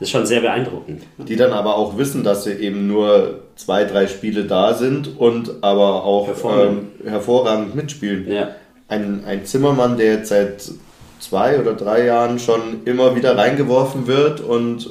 Das 0.03 0.09
ist 0.09 0.12
schon 0.14 0.26
sehr 0.26 0.40
beeindruckend. 0.40 1.05
Die 1.16 1.36
dann 1.36 1.53
aber 1.53 1.76
auch 1.76 1.96
wissen, 1.96 2.24
dass 2.24 2.42
sie 2.42 2.55
eben 2.55 2.88
nur 2.88 3.42
zwei, 3.55 3.84
drei 3.84 4.09
Spiele 4.09 4.46
da 4.46 4.74
sind 4.74 5.16
und 5.16 5.62
aber 5.62 6.03
auch 6.03 6.26
Performen. 6.26 6.90
ähm, 7.05 7.09
hervorragend 7.09 7.76
mitspielen. 7.76 8.28
Ja, 8.28 8.48
Ein, 8.88 9.22
ein 9.24 9.46
Zimmermann, 9.46 9.96
der 9.96 10.14
jetzt 10.14 10.30
seit 10.30 10.72
zwei 11.20 11.61
oder 11.61 11.74
drei 11.74 12.05
Jahren 12.05 12.40
schon 12.40 12.84
immer 12.84 13.14
wieder 13.14 13.38
reingeworfen 13.38 14.09
wird 14.09 14.40
und 14.40 14.90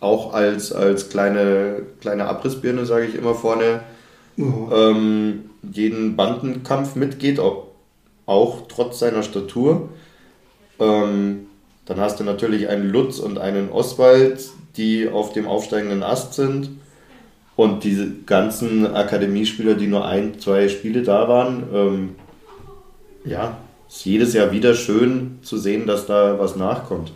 auch 0.00 0.32
als, 0.32 0.72
als 0.72 1.10
kleine, 1.10 1.82
kleine 2.00 2.24
Abrissbirne, 2.24 2.86
sage 2.86 3.04
ich 3.04 3.16
immer 3.16 3.34
vorne, 3.34 3.82
ähm, 4.38 5.50
jeden 5.70 6.16
Bandenkampf 6.16 6.96
mitgeht, 6.96 7.38
auch, 7.38 7.66
auch 8.24 8.62
trotz 8.66 9.00
seiner 9.00 9.22
Statur. 9.22 9.90
Ähm, 10.80 11.47
dann 11.88 11.98
hast 12.00 12.20
du 12.20 12.24
natürlich 12.24 12.68
einen 12.68 12.90
Lutz 12.90 13.18
und 13.18 13.38
einen 13.38 13.70
Oswald, 13.70 14.50
die 14.76 15.08
auf 15.08 15.32
dem 15.32 15.48
aufsteigenden 15.48 16.02
Ast 16.02 16.34
sind. 16.34 16.68
Und 17.56 17.82
diese 17.82 18.10
ganzen 18.26 18.86
Akademiespieler, 18.94 19.74
die 19.74 19.86
nur 19.88 20.06
ein, 20.06 20.38
zwei 20.38 20.68
Spiele 20.68 21.02
da 21.02 21.28
waren, 21.28 21.62
ähm, 21.74 22.08
ja, 23.24 23.56
ist 23.88 24.04
jedes 24.04 24.34
Jahr 24.34 24.52
wieder 24.52 24.74
schön 24.74 25.38
zu 25.42 25.56
sehen, 25.56 25.86
dass 25.86 26.06
da 26.06 26.38
was 26.38 26.56
nachkommt. 26.56 27.10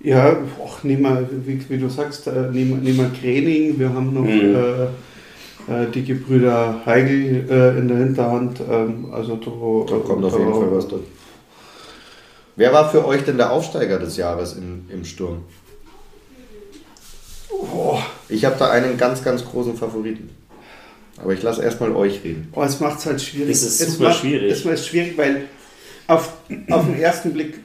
Ja, 0.00 0.36
och, 0.58 0.82
nehmen 0.84 1.02
wir, 1.02 1.28
wie, 1.44 1.60
wie 1.68 1.78
du 1.78 1.88
sagst, 1.88 2.26
äh, 2.28 2.50
nehmen, 2.50 2.82
nehmen 2.82 2.98
wir 2.98 3.10
Kräning, 3.10 3.78
wir 3.78 3.92
haben 3.92 4.14
noch 4.14 4.22
Mhm. 4.22 4.54
äh, 4.54 5.82
äh, 5.84 5.90
die 5.92 6.04
Gebrüder 6.04 6.80
Heigl 6.86 7.44
äh, 7.50 7.78
in 7.78 7.88
der 7.88 7.98
Hinterhand. 7.98 8.60
Ähm, 8.70 9.08
also 9.12 9.36
da, 9.36 9.92
Da 9.92 9.98
kommt 10.00 10.24
auf 10.24 10.38
jeden 10.38 10.52
Fall 10.54 10.72
was 10.72 10.88
dazu. 10.88 11.02
Wer 12.58 12.72
war 12.72 12.90
für 12.90 13.06
euch 13.06 13.22
denn 13.22 13.36
der 13.36 13.52
Aufsteiger 13.52 14.00
des 14.00 14.16
Jahres 14.16 14.54
in, 14.54 14.86
im 14.92 15.04
Sturm? 15.04 15.44
Oh, 17.50 18.00
Ich 18.28 18.44
habe 18.44 18.56
da 18.58 18.72
einen 18.72 18.98
ganz, 18.98 19.22
ganz 19.22 19.44
großen 19.44 19.76
Favoriten. 19.76 20.30
Aber 21.22 21.32
ich 21.32 21.42
lasse 21.42 21.62
erstmal 21.62 21.94
euch 21.94 22.24
reden. 22.24 22.48
oh, 22.52 22.64
es 22.64 22.80
macht 22.80 22.98
es 22.98 23.06
halt 23.06 23.22
schwierig. 23.22 23.50
Es 23.50 23.62
ist 23.62 23.80
es 23.80 23.92
super 23.92 24.08
macht, 24.08 24.18
schwierig. 24.18 24.50
Es 24.50 24.64
macht 24.64 24.84
schwierig, 24.84 25.16
weil 25.16 25.42
auf, 26.08 26.32
auf 26.70 26.84
den 26.84 26.98
ersten 26.98 27.32
Blick 27.32 27.60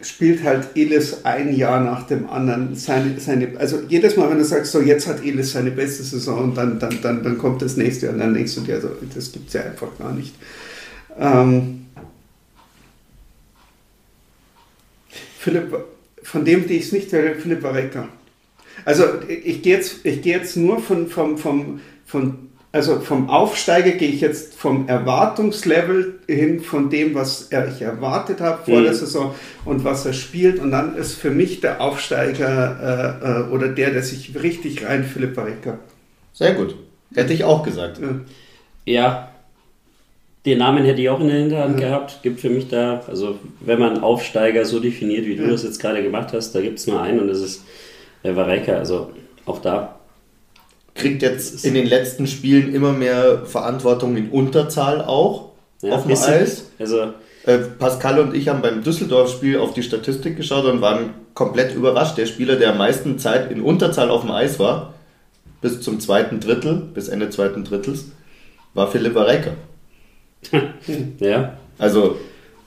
spielt 0.00 0.42
halt 0.42 0.68
Elis 0.74 1.26
ein 1.26 1.54
Jahr 1.54 1.80
nach 1.80 2.04
dem 2.04 2.30
anderen 2.30 2.74
seine, 2.76 3.20
seine 3.20 3.58
also 3.58 3.80
jedes 3.88 4.16
Mal, 4.16 4.30
wenn 4.30 4.38
du 4.38 4.44
sagst, 4.44 4.72
so 4.72 4.80
jetzt 4.80 5.06
hat 5.06 5.22
Elis 5.22 5.52
seine 5.52 5.70
beste 5.70 6.02
Saison 6.02 6.44
und 6.44 6.54
dann, 6.56 6.78
dann, 6.78 6.98
dann, 7.02 7.22
dann 7.22 7.36
kommt 7.36 7.60
das 7.60 7.76
nächste 7.76 8.06
Jahr 8.06 8.14
und 8.14 8.20
dann 8.20 8.32
denkst 8.32 8.54
du 8.54 8.62
dir, 8.62 8.80
so, 8.80 8.88
das 9.14 9.32
gibt 9.32 9.48
es 9.48 9.54
ja 9.54 9.64
einfach 9.64 9.88
gar 9.98 10.12
nicht. 10.12 10.34
Ähm, 11.18 11.87
Philipp, 15.38 15.76
von 16.22 16.44
dem, 16.44 16.66
die 16.66 16.74
ich 16.74 16.86
es 16.86 16.92
nicht 16.92 17.12
wäre, 17.12 17.34
Philipp 17.36 17.62
Warecker. 17.62 18.08
Also 18.84 19.04
ich 19.28 19.62
gehe 19.62 19.76
jetzt, 19.76 20.04
ich 20.04 20.22
gehe 20.22 20.36
jetzt 20.36 20.56
nur 20.56 20.80
von, 20.80 21.08
vom, 21.08 21.36
vom, 21.38 21.80
von, 22.06 22.38
also 22.72 23.00
vom 23.00 23.28
Aufsteiger 23.30 23.92
gehe 23.92 24.08
ich 24.10 24.20
jetzt 24.20 24.54
vom 24.54 24.88
Erwartungslevel 24.88 26.20
hin 26.28 26.60
von 26.60 26.90
dem, 26.90 27.14
was 27.14 27.48
er, 27.50 27.68
ich 27.68 27.82
erwartet 27.82 28.40
habe 28.40 28.64
vor 28.64 28.80
Mhm. 28.80 28.84
der 28.84 28.94
Saison 28.94 29.34
und 29.64 29.84
was 29.84 30.06
er 30.06 30.12
spielt. 30.12 30.58
Und 30.58 30.70
dann 30.70 30.96
ist 30.96 31.14
für 31.14 31.30
mich 31.30 31.60
der 31.60 31.80
Aufsteiger 31.80 33.18
äh, 33.22 33.48
äh, 33.48 33.52
oder 33.54 33.68
der, 33.68 33.90
der 33.90 34.02
sich 34.02 34.34
richtig 34.40 34.84
rein, 34.84 35.04
Philipp 35.04 35.36
Warecker. 35.36 35.78
Sehr 36.32 36.54
gut. 36.54 36.76
Hätte 37.14 37.32
ich 37.32 37.44
auch 37.44 37.62
gesagt. 37.64 38.00
Ja. 38.00 38.20
Ja, 38.84 39.27
den 40.48 40.58
Namen 40.58 40.84
hätte 40.84 41.00
ich 41.00 41.08
auch 41.08 41.20
in 41.20 41.28
der 41.28 41.38
Hinterhand 41.38 41.78
gehabt. 41.78 42.18
Gibt 42.22 42.40
für 42.40 42.50
mich 42.50 42.68
da, 42.68 43.02
also 43.08 43.38
wenn 43.60 43.78
man 43.78 44.02
Aufsteiger 44.02 44.64
so 44.64 44.80
definiert, 44.80 45.26
wie 45.26 45.36
du 45.36 45.44
Ja. 45.44 45.50
das 45.50 45.62
jetzt 45.62 45.80
gerade 45.80 46.02
gemacht 46.02 46.32
hast, 46.32 46.54
da 46.54 46.60
gibt 46.60 46.78
es 46.78 46.86
nur 46.86 47.00
einen 47.00 47.20
und 47.20 47.28
das 47.28 47.40
ist 47.40 47.62
der 48.24 48.36
Vareka. 48.36 48.72
Also 48.72 49.10
auch 49.46 49.60
da. 49.60 49.94
Kriegt 50.94 51.22
jetzt 51.22 51.64
in 51.64 51.74
den 51.74 51.86
letzten 51.86 52.26
Spielen 52.26 52.74
immer 52.74 52.92
mehr 52.92 53.42
Verantwortung 53.46 54.16
in 54.16 54.30
Unterzahl 54.30 55.00
auch 55.00 55.50
Ja, 55.82 55.92
auf 55.94 56.02
dem. 56.06 56.12
Eis. 56.12 56.70
Also 56.78 57.12
Äh, 57.46 57.58
Pascal 57.78 58.18
und 58.18 58.34
ich 58.34 58.48
haben 58.48 58.60
beim 58.62 58.82
Düsseldorf-Spiel 58.82 59.58
auf 59.58 59.72
die 59.72 59.82
Statistik 59.82 60.36
geschaut 60.36 60.64
und 60.66 60.80
waren 60.82 61.10
komplett 61.34 61.74
überrascht. 61.74 62.18
Der 62.18 62.26
Spieler, 62.26 62.56
der 62.56 62.72
am 62.72 62.78
meisten 62.78 63.18
Zeit 63.18 63.50
in 63.50 63.62
Unterzahl 63.62 64.10
auf 64.10 64.22
dem 64.22 64.32
Eis 64.32 64.58
war, 64.58 64.92
bis 65.62 65.80
zum 65.80 65.98
zweiten 66.00 66.40
Drittel, 66.40 66.74
bis 66.92 67.08
Ende 67.08 67.30
zweiten 67.30 67.64
Drittels, 67.64 68.06
war 68.74 68.90
Philipp 68.90 69.16
Recker. 69.16 69.52
ja, 71.18 71.58
Also 71.78 72.18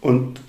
Und 0.02 0.40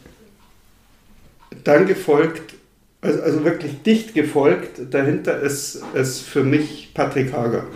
dann 1.65 1.87
gefolgt, 1.87 2.55
also, 3.01 3.23
also 3.23 3.45
wirklich 3.45 3.83
dicht 3.83 4.15
gefolgt, 4.15 4.81
dahinter 4.91 5.41
ist, 5.41 5.83
ist 5.95 6.21
für 6.21 6.45
mich 6.45 6.91
Patrick 6.95 7.33
Hager. 7.33 7.67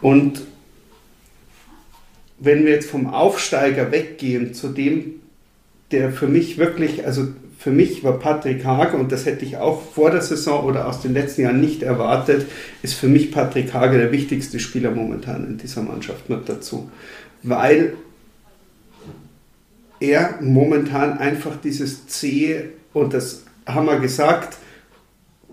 Und 0.00 0.42
wenn 2.38 2.64
wir 2.64 2.72
jetzt 2.72 2.90
vom 2.90 3.12
Aufsteiger 3.12 3.90
weggehen 3.90 4.54
zu 4.54 4.68
dem, 4.68 5.20
der 5.90 6.12
für 6.12 6.26
mich 6.26 6.58
wirklich, 6.58 7.06
also 7.06 7.28
für 7.58 7.70
mich 7.70 8.04
war 8.04 8.18
Patrick 8.18 8.64
Hager, 8.64 8.98
und 8.98 9.10
das 9.12 9.24
hätte 9.24 9.44
ich 9.44 9.56
auch 9.56 9.80
vor 9.80 10.10
der 10.10 10.20
Saison 10.20 10.64
oder 10.64 10.86
aus 10.86 11.00
den 11.00 11.14
letzten 11.14 11.42
Jahren 11.42 11.60
nicht 11.60 11.82
erwartet, 11.82 12.46
ist 12.82 12.94
für 12.94 13.08
mich 13.08 13.32
Patrick 13.32 13.72
Hager 13.72 13.96
der 13.96 14.12
wichtigste 14.12 14.58
Spieler 14.58 14.90
momentan 14.90 15.46
in 15.46 15.56
dieser 15.56 15.82
Mannschaft 15.82 16.28
mit 16.28 16.48
dazu. 16.48 16.90
Weil 17.44 17.94
er 20.00 20.38
momentan 20.40 21.18
einfach 21.18 21.56
dieses 21.62 22.06
C, 22.08 22.70
und 22.92 23.14
das 23.14 23.44
haben 23.66 23.86
wir 23.86 24.00
gesagt, 24.00 24.56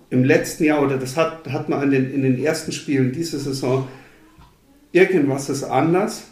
im 0.10 0.24
letzten 0.24 0.64
Jahr, 0.66 0.82
oder 0.82 0.98
das 0.98 1.16
hat, 1.16 1.48
hat 1.50 1.70
man 1.70 1.84
in 1.84 1.92
den, 1.92 2.14
in 2.14 2.24
den 2.24 2.44
ersten 2.44 2.72
Spielen 2.72 3.12
dieser 3.12 3.40
Saison, 3.40 3.88
irgendwas 4.92 5.50
ist 5.50 5.64
anders. 5.64 6.24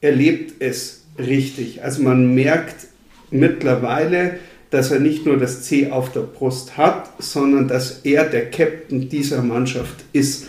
Er 0.00 0.12
lebt 0.12 0.62
es 0.62 1.04
richtig. 1.18 1.82
Also 1.82 2.02
man 2.02 2.34
merkt 2.34 2.86
mittlerweile, 3.30 4.38
dass 4.70 4.90
er 4.90 5.00
nicht 5.00 5.26
nur 5.26 5.38
das 5.38 5.62
C 5.62 5.90
auf 5.90 6.12
der 6.12 6.20
Brust 6.20 6.76
hat, 6.76 7.10
sondern 7.18 7.68
dass 7.68 8.00
er 8.04 8.24
der 8.24 8.50
Captain 8.50 9.08
dieser 9.08 9.42
Mannschaft 9.42 10.04
ist. 10.12 10.46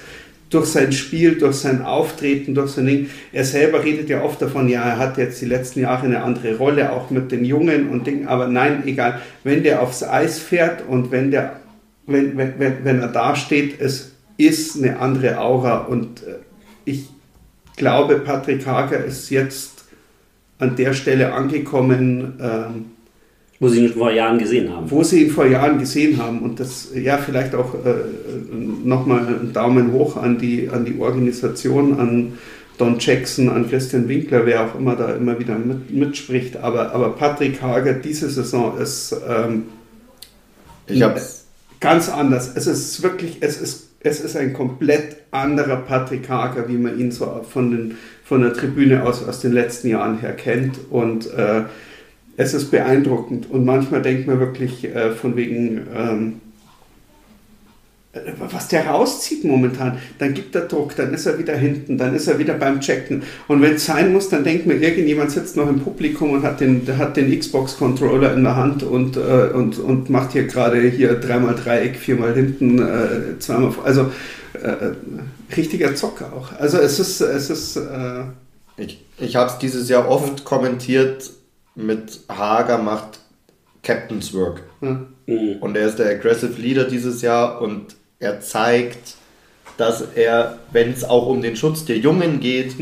Durch 0.49 0.67
sein 0.67 0.91
Spiel, 0.91 1.37
durch 1.37 1.57
sein 1.57 1.83
Auftreten, 1.83 2.55
durch 2.55 2.71
sein 2.71 2.87
Ding. 2.87 3.09
Er 3.31 3.45
selber 3.45 3.83
redet 3.83 4.09
ja 4.09 4.23
oft 4.23 4.41
davon, 4.41 4.67
ja, 4.67 4.81
er 4.83 4.97
hat 4.97 5.17
jetzt 5.17 5.41
die 5.41 5.45
letzten 5.45 5.81
Jahre 5.81 6.05
eine 6.05 6.23
andere 6.23 6.57
Rolle, 6.57 6.91
auch 6.91 7.11
mit 7.11 7.31
den 7.31 7.45
Jungen 7.45 7.89
und 7.89 8.07
Dingen, 8.07 8.27
aber 8.27 8.47
nein, 8.47 8.83
egal. 8.85 9.21
Wenn 9.43 9.63
der 9.63 9.81
aufs 9.81 10.03
Eis 10.03 10.39
fährt 10.39 10.83
und 10.87 11.11
wenn, 11.11 11.29
der, 11.29 11.59
wenn, 12.07 12.35
wenn, 12.37 12.53
wenn 12.83 12.99
er 12.99 13.09
da 13.09 13.35
steht, 13.35 13.79
es 13.79 14.13
ist 14.37 14.77
eine 14.77 14.99
andere 14.99 15.39
Aura 15.39 15.79
und 15.79 16.23
äh, 16.23 16.37
ich 16.85 17.09
glaube, 17.75 18.19
Patrick 18.19 18.65
Hager 18.65 19.03
ist 19.03 19.29
jetzt 19.29 19.85
an 20.59 20.75
der 20.75 20.93
Stelle 20.93 21.33
angekommen, 21.33 22.39
ähm, 22.41 22.85
wo 23.59 23.67
Sie 23.67 23.85
ihn 23.85 23.93
vor 23.93 24.11
Jahren 24.11 24.39
gesehen 24.39 24.73
haben. 24.73 24.89
Wo 24.89 25.03
Sie 25.03 25.23
ihn 25.23 25.31
vor 25.31 25.45
Jahren 25.45 25.79
gesehen 25.79 26.17
haben. 26.17 26.39
Und 26.39 26.59
das, 26.59 26.89
ja, 26.95 27.17
vielleicht 27.17 27.53
auch 27.55 27.73
äh, 27.73 27.93
nochmal 28.83 29.27
einen 29.27 29.51
Daumen 29.51 29.91
hoch 29.91 30.15
an 30.15 30.37
die, 30.37 30.69
an 30.69 30.85
die 30.85 30.97
Organisation, 30.99 31.99
an 31.99 32.37
Don 32.77 32.97
Jackson, 32.97 33.49
an 33.49 33.69
Christian 33.69 34.07
Winkler, 34.07 34.45
wer 34.45 34.63
auch 34.63 34.75
immer 34.75 34.95
da 34.95 35.13
immer 35.13 35.37
wieder 35.37 35.57
mit, 35.57 35.91
mitspricht. 35.91 36.55
Aber, 36.57 36.93
aber 36.93 37.09
Patrick 37.09 37.61
Hager, 37.61 37.93
diese 37.93 38.29
Saison 38.29 38.77
ist 38.77 39.13
ähm, 39.27 39.65
ich 40.87 41.03
hab's. 41.03 41.45
ganz 41.81 42.07
anders. 42.07 42.51
Es 42.55 42.65
ist 42.65 43.03
wirklich, 43.03 43.39
es 43.41 43.59
ist, 43.59 43.89
es 43.99 44.21
ist 44.21 44.37
ein 44.37 44.53
komplett 44.53 45.17
anderer 45.31 45.75
Patrick 45.75 46.29
Hager, 46.29 46.69
wie 46.69 46.77
man 46.77 46.97
ihn 46.97 47.11
so 47.11 47.45
von, 47.49 47.71
den, 47.71 47.97
von 48.23 48.41
der 48.41 48.53
Tribüne 48.53 49.03
aus, 49.03 49.27
aus 49.27 49.41
den 49.41 49.51
letzten 49.51 49.89
Jahren 49.89 50.19
her 50.19 50.33
kennt. 50.33 50.79
Und 50.89 51.33
äh, 51.33 51.63
es 52.39 52.53
ist 52.53 52.71
beeindruckend 52.71 53.51
und 53.51 53.65
manchmal 53.65 54.01
denkt 54.01 54.25
man 54.25 54.39
wirklich 54.39 54.85
äh, 54.85 55.11
von 55.11 55.35
wegen, 55.35 55.85
ähm, 55.93 56.41
äh, 58.13 58.19
was 58.39 58.69
der 58.69 58.87
rauszieht 58.87 59.43
momentan, 59.43 59.97
dann 60.19 60.33
gibt 60.33 60.55
er 60.55 60.61
Druck, 60.61 60.95
dann 60.95 61.13
ist 61.13 61.25
er 61.25 61.37
wieder 61.37 61.57
hinten, 61.57 61.97
dann 61.97 62.15
ist 62.15 62.27
er 62.27 62.39
wieder 62.39 62.53
beim 62.53 62.79
Checken. 62.79 63.23
Und 63.49 63.61
wenn 63.61 63.73
es 63.73 63.85
sein 63.85 64.13
muss, 64.13 64.29
dann 64.29 64.45
denkt 64.45 64.67
man, 64.67 64.81
irgendjemand 64.81 65.31
sitzt 65.31 65.57
noch 65.57 65.67
im 65.67 65.81
Publikum 65.81 66.31
und 66.31 66.43
hat 66.43 66.61
den, 66.61 66.87
hat 66.97 67.17
den 67.17 67.37
Xbox-Controller 67.37 68.33
in 68.33 68.43
der 68.45 68.55
Hand 68.55 68.83
und, 68.83 69.17
äh, 69.17 69.49
und, 69.53 69.77
und 69.77 70.09
macht 70.09 70.31
hier 70.31 70.47
gerade 70.47 70.79
hier 70.79 71.15
dreimal 71.15 71.55
Dreieck, 71.55 71.97
viermal 71.97 72.33
hinten, 72.33 72.79
äh, 72.79 73.37
zweimal, 73.39 73.73
also 73.83 74.11
äh, 74.53 74.93
richtiger 75.57 75.93
Zocker 75.93 76.31
auch. 76.31 76.57
Also 76.57 76.77
es 76.77 76.99
ist, 76.99 77.19
es 77.19 77.49
ist. 77.49 77.75
Äh, 77.75 78.23
ich 78.77 79.03
ich 79.17 79.35
habe 79.35 79.51
es 79.51 79.57
dieses 79.57 79.89
Jahr 79.89 80.07
oft 80.07 80.45
kommentiert 80.45 81.29
mit 81.79 82.19
Hager 82.29 82.77
macht 82.77 83.19
Captain's 83.83 84.33
Work. 84.33 84.61
hm. 84.81 85.07
Und 85.61 85.77
er 85.77 85.87
ist 85.87 85.99
der 85.99 86.09
Aggressive 86.09 86.59
Leader 86.59 86.85
dieses 86.85 87.21
Jahr 87.21 87.61
und 87.61 87.95
er 88.19 88.41
zeigt, 88.41 89.15
dass 89.77 90.01
er, 90.15 90.57
wenn 90.71 90.91
es 90.91 91.03
auch 91.03 91.27
um 91.27 91.41
den 91.41 91.55
Schutz 91.55 91.85
der 91.85 91.97
Jungen 91.99 92.39
geht, 92.39 92.75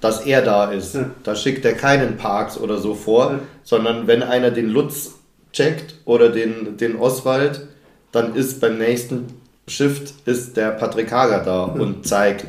dass 0.00 0.26
er 0.26 0.42
da 0.42 0.70
ist. 0.72 0.94
Ja. 0.96 1.10
Da 1.22 1.34
schickt 1.36 1.64
er 1.64 1.74
keinen 1.74 2.16
Parks 2.16 2.58
oder 2.58 2.78
so 2.78 2.94
vor, 2.94 3.30
Ja. 3.32 3.38
sondern 3.62 4.06
wenn 4.06 4.22
einer 4.22 4.50
den 4.50 4.68
Lutz 4.68 5.12
checkt 5.52 5.94
oder 6.04 6.28
den, 6.28 6.76
den 6.76 6.96
Oswald, 6.96 7.66
dann 8.12 8.34
ist 8.34 8.60
beim 8.60 8.78
nächsten 8.78 9.26
Shift 9.68 10.14
ist 10.26 10.56
der 10.56 10.70
Patrick 10.72 11.12
Hager 11.12 11.44
da 11.44 11.62
und 11.62 12.06
zeigt, 12.06 12.46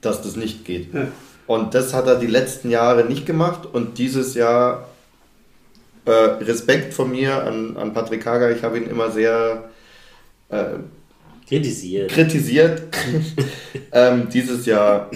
dass 0.00 0.20
das 0.22 0.34
nicht 0.34 0.64
geht. 0.64 0.88
Und 1.46 1.74
das 1.74 1.94
hat 1.94 2.06
er 2.08 2.16
die 2.16 2.26
letzten 2.26 2.68
Jahre 2.70 3.04
nicht 3.04 3.24
gemacht 3.24 3.66
und 3.72 3.98
dieses 3.98 4.34
Jahr 4.34 4.88
äh, 6.04 6.10
Respekt 6.10 6.94
von 6.94 7.10
mir 7.10 7.44
an, 7.44 7.76
an 7.76 7.92
Patrick 7.94 8.24
Hager. 8.26 8.54
Ich 8.54 8.62
habe 8.62 8.78
ihn 8.78 8.86
immer 8.86 9.10
sehr 9.10 9.70
äh, 10.48 10.64
Kritisiert. 11.48 12.10
kritisiert. 12.10 12.82
ähm, 13.92 14.28
dieses 14.32 14.66
Jahr 14.66 15.10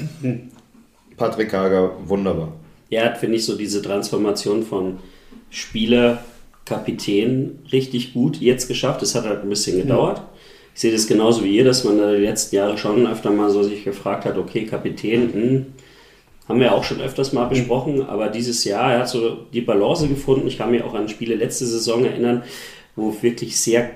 Patrick 1.16 1.52
Hager 1.52 1.92
wunderbar. 2.06 2.52
Er 2.90 3.06
hat, 3.06 3.18
finde 3.18 3.36
ich, 3.36 3.44
so 3.44 3.56
diese 3.56 3.82
Transformation 3.82 4.62
von 4.62 4.98
Spieler, 5.50 6.22
Kapitän 6.64 7.60
richtig 7.72 8.12
gut 8.12 8.36
jetzt 8.36 8.68
geschafft. 8.68 9.02
Das 9.02 9.14
hat 9.14 9.24
halt 9.24 9.42
ein 9.42 9.48
bisschen 9.48 9.78
gedauert. 9.78 10.22
Ich 10.74 10.82
sehe 10.82 10.92
das 10.92 11.06
genauso 11.06 11.42
wie 11.42 11.56
ihr, 11.56 11.64
dass 11.64 11.84
man 11.84 11.98
da 11.98 12.12
die 12.12 12.22
letzten 12.22 12.56
Jahre 12.56 12.78
schon 12.78 13.06
öfter 13.06 13.30
mal 13.30 13.50
so 13.50 13.62
sich 13.62 13.84
gefragt 13.84 14.24
hat, 14.24 14.36
okay, 14.36 14.64
Kapitän, 14.64 15.32
hm, 15.32 15.66
haben 16.48 16.60
wir 16.60 16.72
auch 16.72 16.84
schon 16.84 17.00
öfters 17.00 17.32
mal 17.32 17.44
besprochen, 17.44 18.02
aber 18.02 18.28
dieses 18.28 18.64
Jahr, 18.64 18.92
er 18.92 19.00
hat 19.00 19.08
so 19.08 19.36
die 19.52 19.60
Balance 19.60 20.08
gefunden. 20.08 20.48
Ich 20.48 20.56
kann 20.56 20.70
mich 20.70 20.82
auch 20.82 20.94
an 20.94 21.08
Spiele 21.08 21.34
letzte 21.34 21.66
Saison 21.66 22.04
erinnern, 22.04 22.42
wo 22.96 23.14
wirklich 23.20 23.60
sehr 23.60 23.90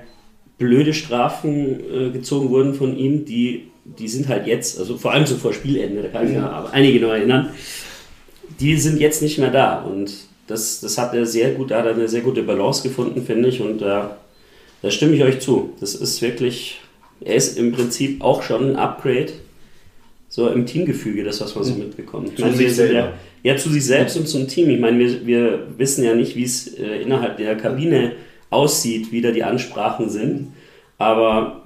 blöde 0.59 0.93
Strafen 0.93 1.79
äh, 1.79 2.09
gezogen 2.11 2.49
wurden 2.49 2.75
von 2.75 2.95
ihm, 2.95 3.25
die, 3.25 3.71
die 3.83 4.07
sind 4.07 4.27
halt 4.27 4.45
jetzt, 4.45 4.79
also 4.79 4.97
vor 4.97 5.11
allem 5.11 5.25
so 5.25 5.35
vor 5.35 5.51
Spielende, 5.51 6.03
da 6.03 6.09
kann 6.09 6.27
ich 6.27 6.33
mich 6.33 6.41
aber 6.41 6.71
einige 6.71 6.99
noch 6.99 7.09
erinnern, 7.09 7.49
die 8.59 8.77
sind 8.77 8.99
jetzt 8.99 9.21
nicht 9.21 9.39
mehr 9.39 9.49
da 9.49 9.81
und 9.81 10.13
das, 10.47 10.79
das 10.79 10.97
hat 10.97 11.13
er 11.15 11.25
sehr 11.25 11.51
gut, 11.51 11.71
da 11.71 11.79
hat 11.79 11.85
er 11.85 11.93
eine 11.93 12.07
sehr 12.07 12.21
gute 12.21 12.43
Balance 12.43 12.83
gefunden, 12.83 13.25
finde 13.25 13.49
ich 13.49 13.61
und 13.61 13.79
da, 13.79 14.17
da 14.81 14.91
stimme 14.91 15.15
ich 15.15 15.23
euch 15.23 15.39
zu. 15.39 15.73
Das 15.79 15.95
ist 15.95 16.21
wirklich, 16.21 16.79
er 17.21 17.35
ist 17.35 17.57
im 17.57 17.71
Prinzip 17.71 18.21
auch 18.21 18.43
schon 18.43 18.71
ein 18.71 18.75
Upgrade 18.75 19.33
so 20.33 20.49
im 20.49 20.65
Teamgefüge, 20.65 21.23
das, 21.23 21.41
was 21.41 21.53
man 21.53 21.63
so 21.63 21.75
mitbekommt. 21.75 22.29
Ich 22.29 22.37
Zu 22.37 22.41
meine, 22.41 22.57
sich 22.57 22.73
selber. 22.73 22.93
ja, 22.93 23.13
ja, 23.43 23.55
zu 23.55 23.69
sich 23.69 23.85
selbst 23.85 24.17
und 24.17 24.27
zum 24.27 24.47
Team. 24.47 24.67
Ich 24.71 24.79
meine, 24.79 24.97
wir, 24.97 25.27
wir 25.27 25.67
wissen 25.77 26.03
ja 26.03 26.15
nicht, 26.15 26.35
wie 26.35 26.43
es 26.43 26.73
äh, 26.73 27.03
innerhalb 27.03 27.37
der 27.37 27.55
Kabine 27.55 28.13
aussieht, 28.49 29.11
wie 29.11 29.21
da 29.21 29.29
die 29.29 29.43
Ansprachen 29.43 30.09
sind. 30.09 30.47
Aber 30.97 31.61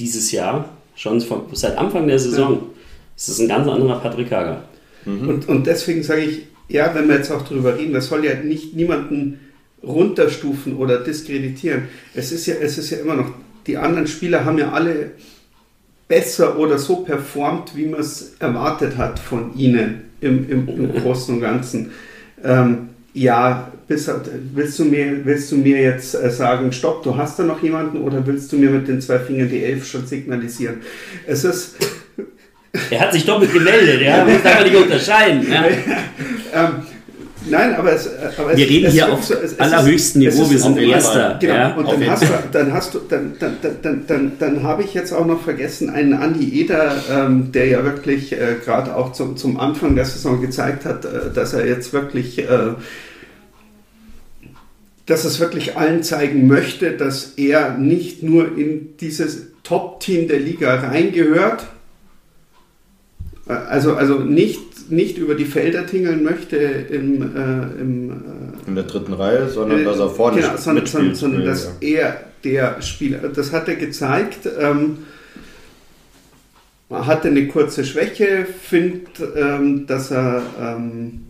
dieses 0.00 0.32
Jahr, 0.32 0.68
schon 0.96 1.20
von, 1.20 1.42
seit 1.52 1.78
Anfang 1.78 2.08
der 2.08 2.18
Saison, 2.18 2.70
ist 3.16 3.28
es 3.28 3.38
ein 3.38 3.46
ganz 3.46 3.68
anderer 3.68 4.00
Patrick 4.00 4.32
Hager. 4.32 4.64
Und, 5.04 5.48
und 5.48 5.68
deswegen 5.68 6.02
sage 6.02 6.22
ich, 6.22 6.40
ja, 6.68 6.92
wenn 6.92 7.06
wir 7.06 7.14
jetzt 7.14 7.30
auch 7.30 7.42
darüber 7.42 7.78
reden, 7.78 7.92
das 7.92 8.08
soll 8.08 8.24
ja 8.24 8.34
nicht 8.34 8.74
niemanden 8.74 9.38
runterstufen 9.84 10.74
oder 10.74 10.98
diskreditieren. 11.04 11.84
Es 12.14 12.32
ist 12.32 12.46
ja, 12.46 12.56
es 12.60 12.78
ist 12.78 12.90
ja 12.90 12.98
immer 12.98 13.14
noch, 13.14 13.30
die 13.68 13.76
anderen 13.76 14.08
Spieler 14.08 14.44
haben 14.44 14.58
ja 14.58 14.72
alle 14.72 15.12
besser 16.08 16.58
oder 16.58 16.78
so 16.78 16.96
performt, 16.96 17.76
wie 17.76 17.86
man 17.86 18.00
es 18.00 18.34
erwartet 18.38 18.96
hat 18.96 19.18
von 19.18 19.56
ihnen 19.56 20.02
im, 20.20 20.48
im, 20.48 20.68
im 20.68 20.92
Großen 21.02 21.34
und 21.34 21.40
Ganzen. 21.40 21.92
Ähm, 22.44 22.90
ja, 23.12 23.72
bis, 23.88 24.10
willst, 24.52 24.78
du 24.78 24.84
mir, 24.84 25.24
willst 25.24 25.50
du 25.50 25.56
mir 25.56 25.80
jetzt 25.80 26.14
äh, 26.14 26.30
sagen, 26.30 26.70
stopp, 26.72 27.02
du 27.02 27.16
hast 27.16 27.38
da 27.38 27.44
noch 27.44 27.62
jemanden 27.62 28.02
oder 28.02 28.26
willst 28.26 28.52
du 28.52 28.56
mir 28.56 28.70
mit 28.70 28.88
den 28.88 29.00
zwei 29.00 29.18
Fingern 29.18 29.48
die 29.48 29.64
Elf 29.64 29.86
schon 29.86 30.06
signalisieren? 30.06 30.82
Es 31.26 31.44
ist, 31.44 31.76
Er 32.90 33.00
hat 33.00 33.12
sich 33.12 33.24
doppelt 33.24 33.52
gemeldet, 33.52 34.02
ja, 34.02 34.24
muss 34.24 34.44
einfach 34.44 34.64
nicht 34.64 34.76
unterscheiden. 34.76 35.46
Ja. 35.50 35.64
ähm, 36.54 36.86
nein, 37.50 37.74
aber 37.74 37.92
es, 37.92 38.08
aber 38.38 38.52
es 38.52 38.56
Wir 38.58 38.68
reden 38.68 38.86
es 38.86 38.92
hier 38.94 39.12
auf 39.12 39.24
so- 39.24 39.34
es- 39.34 39.52
es 39.52 39.60
allerhöchstem 39.60 40.22
es 40.26 40.34
Niveau, 40.34 40.44
ist 40.44 40.50
wir 40.52 40.58
sind 40.58 40.78
Erster. 40.78 41.36
Genau, 41.40 41.54
Ja, 41.54 41.74
und 41.74 41.86
dann 41.90 42.06
hast, 42.10 42.22
du, 42.22 42.26
dann 42.52 42.72
hast 42.72 42.94
du, 42.94 42.98
dann, 43.08 43.32
dann, 43.38 43.56
dann, 43.62 43.76
dann, 43.82 44.06
dann, 44.06 44.32
dann, 44.38 44.62
habe 44.62 44.82
ich 44.82 44.94
jetzt 44.94 45.12
auch 45.12 45.26
noch 45.26 45.42
vergessen, 45.42 45.90
einen 45.90 46.14
Andi 46.14 46.60
Eder, 46.60 46.92
ähm, 47.10 47.52
der 47.52 47.66
ja 47.66 47.84
wirklich 47.84 48.32
äh, 48.32 48.56
gerade 48.64 48.94
auch 48.96 49.12
zum, 49.12 49.36
zum 49.36 49.58
Anfang 49.60 49.94
der 49.96 50.04
Saison 50.04 50.40
gezeigt 50.40 50.84
hat, 50.84 51.04
äh, 51.04 51.08
dass 51.34 51.52
er 51.52 51.66
jetzt 51.66 51.92
wirklich, 51.92 52.38
äh, 52.38 52.74
dass 55.06 55.24
es 55.24 55.38
wirklich 55.38 55.76
allen 55.76 56.02
zeigen 56.02 56.46
möchte, 56.48 56.92
dass 56.92 57.34
er 57.36 57.78
nicht 57.78 58.22
nur 58.22 58.56
in 58.58 58.96
dieses 59.00 59.52
Top-Team 59.62 60.26
der 60.28 60.40
Liga 60.40 60.74
reingehört, 60.80 61.62
äh, 61.62 61.66
also, 63.46 63.94
also 63.94 64.18
nicht, 64.18 64.90
nicht 64.90 65.18
über 65.18 65.34
die 65.36 65.44
Felder 65.44 65.86
tingeln 65.86 66.24
möchte 66.24 66.56
im, 66.56 67.22
äh, 67.22 67.80
im 67.80 68.10
äh, 68.10 68.68
In 68.68 68.74
der 68.74 68.84
dritten 68.84 69.12
Reihe, 69.12 69.48
sondern 69.48 69.84
dass 69.84 69.98
er 69.98 70.10
vorne 70.10 70.40
genau, 70.40 70.56
sondern, 70.56 70.82
mitspielt. 70.82 71.16
sondern, 71.16 71.44
sondern 71.44 71.46
dass 71.46 71.76
er 71.80 72.20
der 72.42 72.82
Spieler, 72.82 73.18
das 73.28 73.52
hat 73.52 73.68
er 73.68 73.76
gezeigt. 73.76 74.48
Ähm, 74.58 74.98
hatte 76.90 77.28
eine 77.28 77.48
kurze 77.48 77.84
Schwäche, 77.84 78.46
findet, 78.46 79.08
ähm, 79.36 79.86
dass 79.86 80.12
er 80.12 80.42
ähm, 80.60 81.22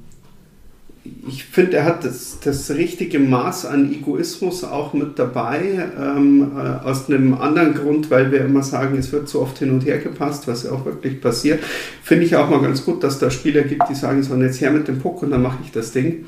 ich 1.29 1.45
finde, 1.45 1.79
er 1.79 1.85
hat 1.85 2.05
das, 2.05 2.39
das 2.41 2.71
richtige 2.71 3.19
Maß 3.19 3.67
an 3.67 3.93
Egoismus 3.93 4.65
auch 4.65 4.93
mit 4.93 5.19
dabei, 5.19 5.89
ähm, 5.99 6.53
äh, 6.57 6.85
aus 6.87 7.09
einem 7.09 7.35
anderen 7.35 7.75
Grund, 7.75 8.11
weil 8.11 8.31
wir 8.31 8.41
immer 8.41 8.63
sagen, 8.63 8.97
es 8.99 9.13
wird 9.13 9.29
so 9.29 9.41
oft 9.41 9.59
hin 9.59 9.71
und 9.71 9.85
her 9.85 9.99
gepasst, 9.99 10.47
was 10.47 10.65
ja 10.65 10.73
auch 10.73 10.85
wirklich 10.85 11.21
passiert. 11.21 11.63
Finde 12.03 12.25
ich 12.25 12.37
auch 12.37 12.49
mal 12.49 12.61
ganz 12.61 12.85
gut, 12.85 13.03
dass 13.03 13.19
da 13.19 13.31
Spieler 13.31 13.63
gibt, 13.63 13.89
die 13.89 13.95
sagen, 13.95 14.23
so, 14.23 14.35
jetzt 14.37 14.61
her 14.61 14.71
mit 14.71 14.89
dem 14.89 14.99
Puck 14.99 15.23
und 15.23 15.31
dann 15.31 15.43
mache 15.43 15.59
ich 15.65 15.73
das 15.73 15.93
Ding. 15.93 16.27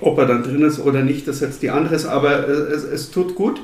Ob 0.00 0.18
er 0.18 0.26
dann 0.26 0.42
drin 0.42 0.62
ist 0.62 0.80
oder 0.80 1.02
nicht, 1.02 1.28
das 1.28 1.36
ist 1.36 1.42
jetzt 1.42 1.62
die 1.62 1.70
andere, 1.70 1.96
aber 2.10 2.48
es, 2.48 2.84
es 2.84 3.10
tut 3.10 3.34
gut. 3.34 3.60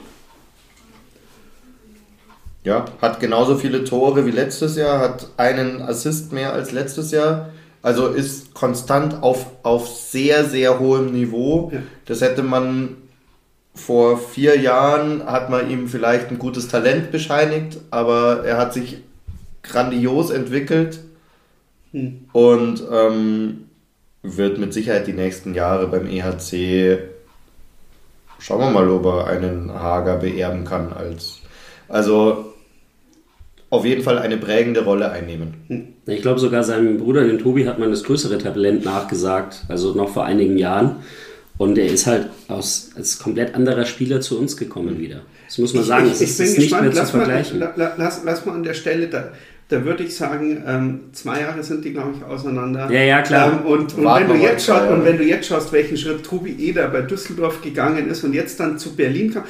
Ja, 2.62 2.84
hat 3.00 3.20
genauso 3.20 3.56
viele 3.56 3.84
Tore 3.84 4.26
wie 4.26 4.30
letztes 4.30 4.76
Jahr, 4.76 5.00
hat 5.00 5.28
einen 5.38 5.80
Assist 5.80 6.32
mehr 6.32 6.52
als 6.52 6.72
letztes 6.72 7.10
Jahr. 7.10 7.50
Also 7.82 8.08
ist 8.08 8.54
konstant 8.54 9.22
auf, 9.22 9.46
auf 9.62 9.88
sehr, 9.88 10.44
sehr 10.44 10.78
hohem 10.78 11.12
Niveau. 11.12 11.70
Ja. 11.72 11.80
Das 12.06 12.20
hätte 12.20 12.42
man 12.42 12.96
vor 13.74 14.18
vier 14.18 14.58
Jahren, 14.60 15.24
hat 15.24 15.48
man 15.48 15.70
ihm 15.70 15.88
vielleicht 15.88 16.30
ein 16.30 16.38
gutes 16.38 16.68
Talent 16.68 17.10
bescheinigt, 17.10 17.78
aber 17.90 18.44
er 18.44 18.58
hat 18.58 18.74
sich 18.74 18.98
grandios 19.62 20.30
entwickelt 20.30 21.00
Hm. 21.92 22.28
und 22.32 22.82
ähm, 22.90 23.66
wird 24.22 24.58
mit 24.58 24.72
Sicherheit 24.72 25.06
die 25.06 25.12
nächsten 25.12 25.54
Jahre 25.54 25.88
beim 25.88 26.06
EHC, 26.06 26.98
schauen 28.38 28.60
wir 28.60 28.70
mal, 28.70 28.88
ob 28.88 29.06
er 29.06 29.26
einen 29.26 29.72
Hager 29.72 30.18
beerben 30.18 30.64
kann 30.64 30.92
als, 30.92 31.40
also 31.88 32.49
auf 33.70 33.84
jeden 33.84 34.02
Fall 34.02 34.18
eine 34.18 34.36
prägende 34.36 34.84
Rolle 34.84 35.10
einnehmen. 35.12 35.94
Ich 36.06 36.22
glaube 36.22 36.40
sogar 36.40 36.64
seinem 36.64 36.98
Bruder, 36.98 37.24
dem 37.24 37.38
Tobi, 37.38 37.66
hat 37.66 37.78
man 37.78 37.90
das 37.90 38.02
größere 38.02 38.38
Talent 38.38 38.84
nachgesagt, 38.84 39.64
also 39.68 39.94
noch 39.94 40.12
vor 40.12 40.24
einigen 40.24 40.58
Jahren. 40.58 40.96
Und 41.56 41.78
er 41.78 41.86
ist 41.86 42.06
halt 42.06 42.28
aus, 42.48 42.90
als 42.96 43.18
komplett 43.18 43.54
anderer 43.54 43.84
Spieler 43.84 44.20
zu 44.20 44.38
uns 44.38 44.56
gekommen 44.56 44.98
wieder. 44.98 45.20
Das 45.46 45.58
muss 45.58 45.74
man 45.74 45.84
sagen, 45.84 46.08
es 46.10 46.20
ist, 46.20 46.40
ist 46.40 46.58
nicht 46.58 46.72
mehr 46.72 46.90
zu 46.90 46.98
lass 46.98 47.10
vergleichen. 47.10 47.58
Mal, 47.58 47.72
la, 47.76 47.92
lass, 47.96 48.22
lass 48.24 48.46
mal 48.46 48.54
an 48.54 48.62
der 48.62 48.74
Stelle, 48.74 49.08
da, 49.08 49.30
da 49.68 49.84
würde 49.84 50.02
ich 50.02 50.16
sagen, 50.16 50.64
ähm, 50.66 51.00
zwei 51.12 51.42
Jahre 51.42 51.62
sind 51.62 51.84
die, 51.84 51.92
glaube 51.92 52.14
ich, 52.16 52.24
auseinander. 52.24 52.90
Ja, 52.90 53.02
ja, 53.02 53.22
klar. 53.22 53.60
Ähm, 53.60 53.66
und, 53.66 53.94
und, 53.94 54.04
wenn 54.04 54.28
du 54.28 54.34
jetzt 54.36 54.64
schaust, 54.66 54.90
und 54.90 55.04
wenn 55.04 55.18
du 55.18 55.24
jetzt 55.24 55.46
schaust, 55.46 55.72
welchen 55.72 55.96
Schritt 55.96 56.24
Tobi 56.24 56.56
Eder 56.58 56.88
bei 56.88 57.02
Düsseldorf 57.02 57.60
gegangen 57.62 58.08
ist 58.08 58.24
und 58.24 58.32
jetzt 58.32 58.58
dann 58.58 58.78
zu 58.78 58.96
Berlin 58.96 59.32
kam, 59.32 59.44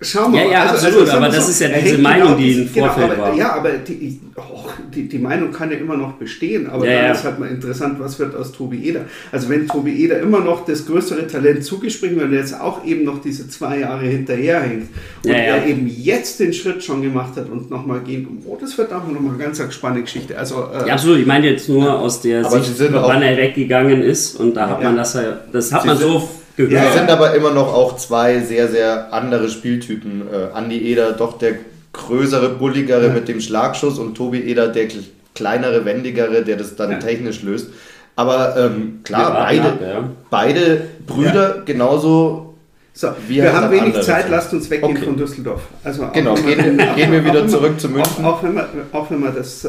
schau 0.00 0.28
mal. 0.28 0.44
Ja, 0.44 0.50
ja, 0.50 0.64
absolut, 0.70 1.08
aber 1.08 1.28
das 1.28 1.48
ist 1.48 1.60
ja 1.60 1.68
diese 1.68 1.98
Meinung, 1.98 2.36
die 2.36 2.52
im 2.62 2.72
genau, 2.72 2.86
Vorfeld 2.86 3.12
aber, 3.12 3.22
war. 3.22 3.34
Ja, 3.34 3.52
aber 3.54 3.70
die, 3.72 4.20
oh, 4.36 4.68
die, 4.94 5.08
die 5.08 5.18
Meinung 5.18 5.50
kann 5.52 5.70
ja 5.70 5.78
immer 5.78 5.96
noch 5.96 6.12
bestehen, 6.14 6.68
aber 6.68 6.86
Ja, 6.86 6.96
dann 6.96 7.04
ja. 7.06 7.12
ist 7.12 7.24
halt 7.24 7.38
mal 7.38 7.48
interessant, 7.48 7.98
was 7.98 8.18
wird 8.18 8.34
aus 8.36 8.52
Tobi 8.52 8.84
Eder. 8.88 9.00
Also 9.32 9.48
wenn 9.48 9.66
Tobi 9.66 10.04
Eder 10.04 10.20
immer 10.20 10.40
noch 10.40 10.64
das 10.64 10.86
größere 10.86 11.26
Talent 11.26 11.64
zugesprochen 11.64 12.16
wird, 12.16 12.28
und 12.28 12.34
jetzt 12.34 12.58
auch 12.60 12.84
eben 12.84 13.04
noch 13.04 13.20
diese 13.22 13.48
zwei 13.48 13.78
Jahre 13.80 14.04
hinterherhängt 14.06 14.88
und 15.24 15.30
Ja, 15.30 15.36
ja. 15.36 15.42
er 15.56 15.66
eben 15.66 15.86
jetzt 15.88 16.40
den 16.40 16.52
Schritt 16.52 16.84
schon 16.84 17.02
gemacht 17.02 17.36
hat 17.36 17.48
und 17.48 17.70
nochmal 17.70 18.00
gehen, 18.00 18.26
oh, 18.46 18.56
das 18.60 18.76
wird 18.76 18.92
auch 18.92 19.06
nochmal 19.06 19.34
eine 19.34 19.42
ganz 19.44 19.62
spannende 19.74 20.02
Geschichte. 20.02 20.38
Also, 20.38 20.68
äh, 20.74 20.88
Ja, 20.88 20.94
absolut. 20.94 21.18
Ich 21.20 21.26
meine 21.26 21.48
jetzt 21.50 21.68
nur 21.68 21.98
aus 21.98 22.20
der 22.20 22.44
Sicht, 22.44 22.72
wann 22.92 23.22
er 23.22 23.36
weggegangen 23.36 24.02
ist. 24.02 24.36
Und 24.36 24.54
da 24.54 24.68
hat 24.68 24.80
Ja. 24.80 24.88
man 24.88 24.96
das 24.96 25.14
ja, 25.14 25.40
das 25.52 25.72
hat 25.72 25.82
Sie 25.82 25.88
man 25.88 25.96
sind- 25.96 26.06
so 26.08 26.28
Ja, 26.56 26.84
Es 26.84 26.94
sind 26.94 27.10
aber 27.10 27.34
immer 27.34 27.50
noch 27.50 27.72
auch 27.74 27.96
zwei 27.96 28.40
sehr, 28.40 28.68
sehr 28.68 29.12
andere 29.12 29.48
Spieltypen. 29.48 30.22
Äh, 30.32 30.54
Andi 30.56 30.90
Eder 30.90 31.12
doch 31.12 31.38
der 31.38 31.54
größere, 31.92 32.50
bulligere 32.50 33.10
mit 33.10 33.28
dem 33.28 33.40
Schlagschuss 33.40 33.98
und 33.98 34.14
Tobi 34.16 34.40
Eder 34.40 34.68
der 34.68 34.88
kl- 34.88 35.04
kleinere, 35.34 35.84
wendigere, 35.84 36.42
der 36.42 36.56
das 36.56 36.76
dann 36.76 36.92
Ja. 36.92 36.98
technisch 36.98 37.42
löst. 37.42 37.68
Aber 38.16 38.56
ähm, 38.56 39.00
klar, 39.04 39.32
Wir 39.34 39.40
beide, 39.40 39.62
ab, 39.68 39.78
ja. 39.82 40.10
beide 40.30 40.80
Brüder 41.06 41.62
genauso. 41.66 42.54
So, 42.94 43.08
wir 43.28 43.44
halt 43.52 43.54
haben 43.64 43.70
wenig 43.72 44.00
Zeit, 44.00 44.30
lasst 44.30 44.54
uns 44.54 44.70
weggehen 44.70 44.96
Okay. 44.96 45.04
von 45.04 45.16
Düsseldorf. 45.18 45.60
Also 45.84 46.04
auch 46.04 46.12
Genau, 46.14 46.34
wenn 46.38 46.46
gehen- 46.58 46.76
man- 46.76 46.96
gehen 46.96 47.12
wir 47.12 47.22
wieder 47.26 47.42
auch 47.44 47.46
zurück 47.48 47.78
zu 47.78 47.90
München. 47.90 48.24
Auch, 48.24 48.38
auch, 48.38 48.42
wenn 48.42 48.54
man, 48.54 48.64
auch 48.92 49.10
wenn 49.10 49.20
man 49.20 49.34
das, 49.34 49.66
äh, 49.66 49.68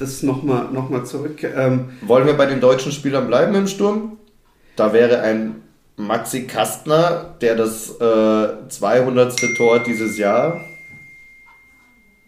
das 0.00 0.24
nochmal 0.24 0.64
noch 0.72 0.88
mal 0.90 1.04
zurück. 1.04 1.44
Ähm, 1.44 1.90
Wollen 2.02 2.26
wir 2.26 2.34
bei 2.34 2.46
den 2.46 2.60
deutschen 2.60 2.90
Spielern 2.90 3.28
bleiben 3.28 3.54
im 3.54 3.68
Sturm? 3.68 4.16
Da 4.74 4.92
wäre 4.92 5.20
ein 5.20 5.54
Maxi 5.98 6.46
Kastner, 6.46 7.34
der 7.40 7.56
das 7.56 7.90
äh, 8.00 8.68
200. 8.68 9.36
Tor 9.56 9.80
dieses 9.80 10.16
Jahr. 10.16 10.60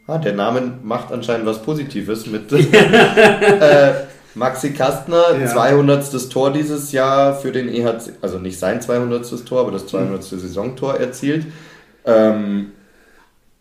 Ah, 0.09 0.19
der 0.19 0.33
Name 0.35 0.79
macht 0.83 1.13
anscheinend 1.13 1.47
was 1.47 1.63
Positives 1.63 2.27
mit. 2.27 2.51
äh, 2.53 3.93
Maxi 4.35 4.73
Kastner, 4.73 5.37
Ja. 5.41 5.47
200. 5.47 6.31
Tor 6.31 6.53
dieses 6.53 6.91
Jahr 6.91 7.37
für 7.37 7.53
den 7.53 7.69
EHC, 7.69 8.15
also 8.21 8.39
nicht 8.39 8.59
sein 8.59 8.83
200. 8.83 9.47
Tor, 9.47 9.61
aber 9.61 9.71
das 9.71 9.87
200. 9.87 10.23
Saisontor 10.25 10.97
erzielt. 10.97 11.47
Ähm, 12.05 12.73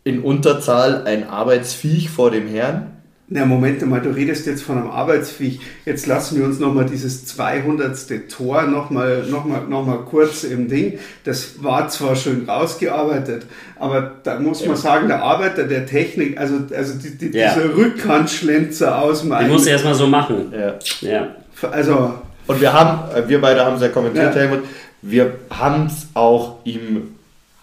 in 0.04 0.24
Unterzahl 0.24 1.06
ein 1.06 1.30
Arbeitsviech 1.30 2.10
vor 2.10 2.32
dem 2.32 2.48
Herrn. 2.48 2.99
Na, 3.32 3.46
Moment 3.46 3.86
mal, 3.88 4.02
du 4.02 4.10
redest 4.10 4.48
jetzt 4.48 4.64
von 4.64 4.78
einem 4.80 4.90
Arbeitsviech. 4.90 5.60
Jetzt 5.86 6.08
lassen 6.08 6.38
wir 6.40 6.46
uns 6.46 6.58
nochmal 6.60 6.86
dieses 6.86 7.26
200. 7.28 8.28
Tor 8.28 8.64
nochmal 8.64 9.24
noch 9.30 9.46
mal, 9.46 9.62
noch 9.70 9.86
mal 9.86 10.00
kurz 10.00 10.44
im 10.44 10.68
Ding. 10.68 10.98
Das 11.26 11.64
war 11.64 11.88
zwar 11.90 12.16
schön 12.16 12.50
rausgearbeitet, 12.50 13.44
aber 13.78 14.14
da 14.24 14.40
muss 14.40 14.66
man 14.66 14.76
sagen, 14.76 15.08
der 15.08 15.22
Arbeiter 15.22 15.66
der 15.66 15.86
Technik, 15.86 16.40
also, 16.40 16.56
also 16.76 16.94
die, 16.98 17.18
die, 17.18 17.38
Ja. 17.38 17.54
dieser 17.54 17.76
Rückhandschlenzer 17.76 19.00
aus 19.00 19.22
dem 19.22 19.36
Die 19.40 19.46
muss 19.46 19.68
er 19.68 19.74
erstmal 19.74 19.94
so 19.96 20.08
machen. 20.08 20.52
Ja. 20.52 20.74
Ja. 21.02 21.28
Also, 21.72 22.14
Und 22.48 22.60
wir 22.62 22.74
haben, 22.74 23.16
äh, 23.16 23.28
wir 23.30 23.40
beide 23.40 23.64
haben 23.64 23.76
es 23.76 23.82
ja 23.84 23.90
kommentiert, 23.90 24.34
Ja. 24.34 24.42
Helmut, 24.42 24.64
wir 25.04 25.34
haben 25.52 25.86
es 25.86 26.08
auch 26.16 26.58
ihm 26.64 27.16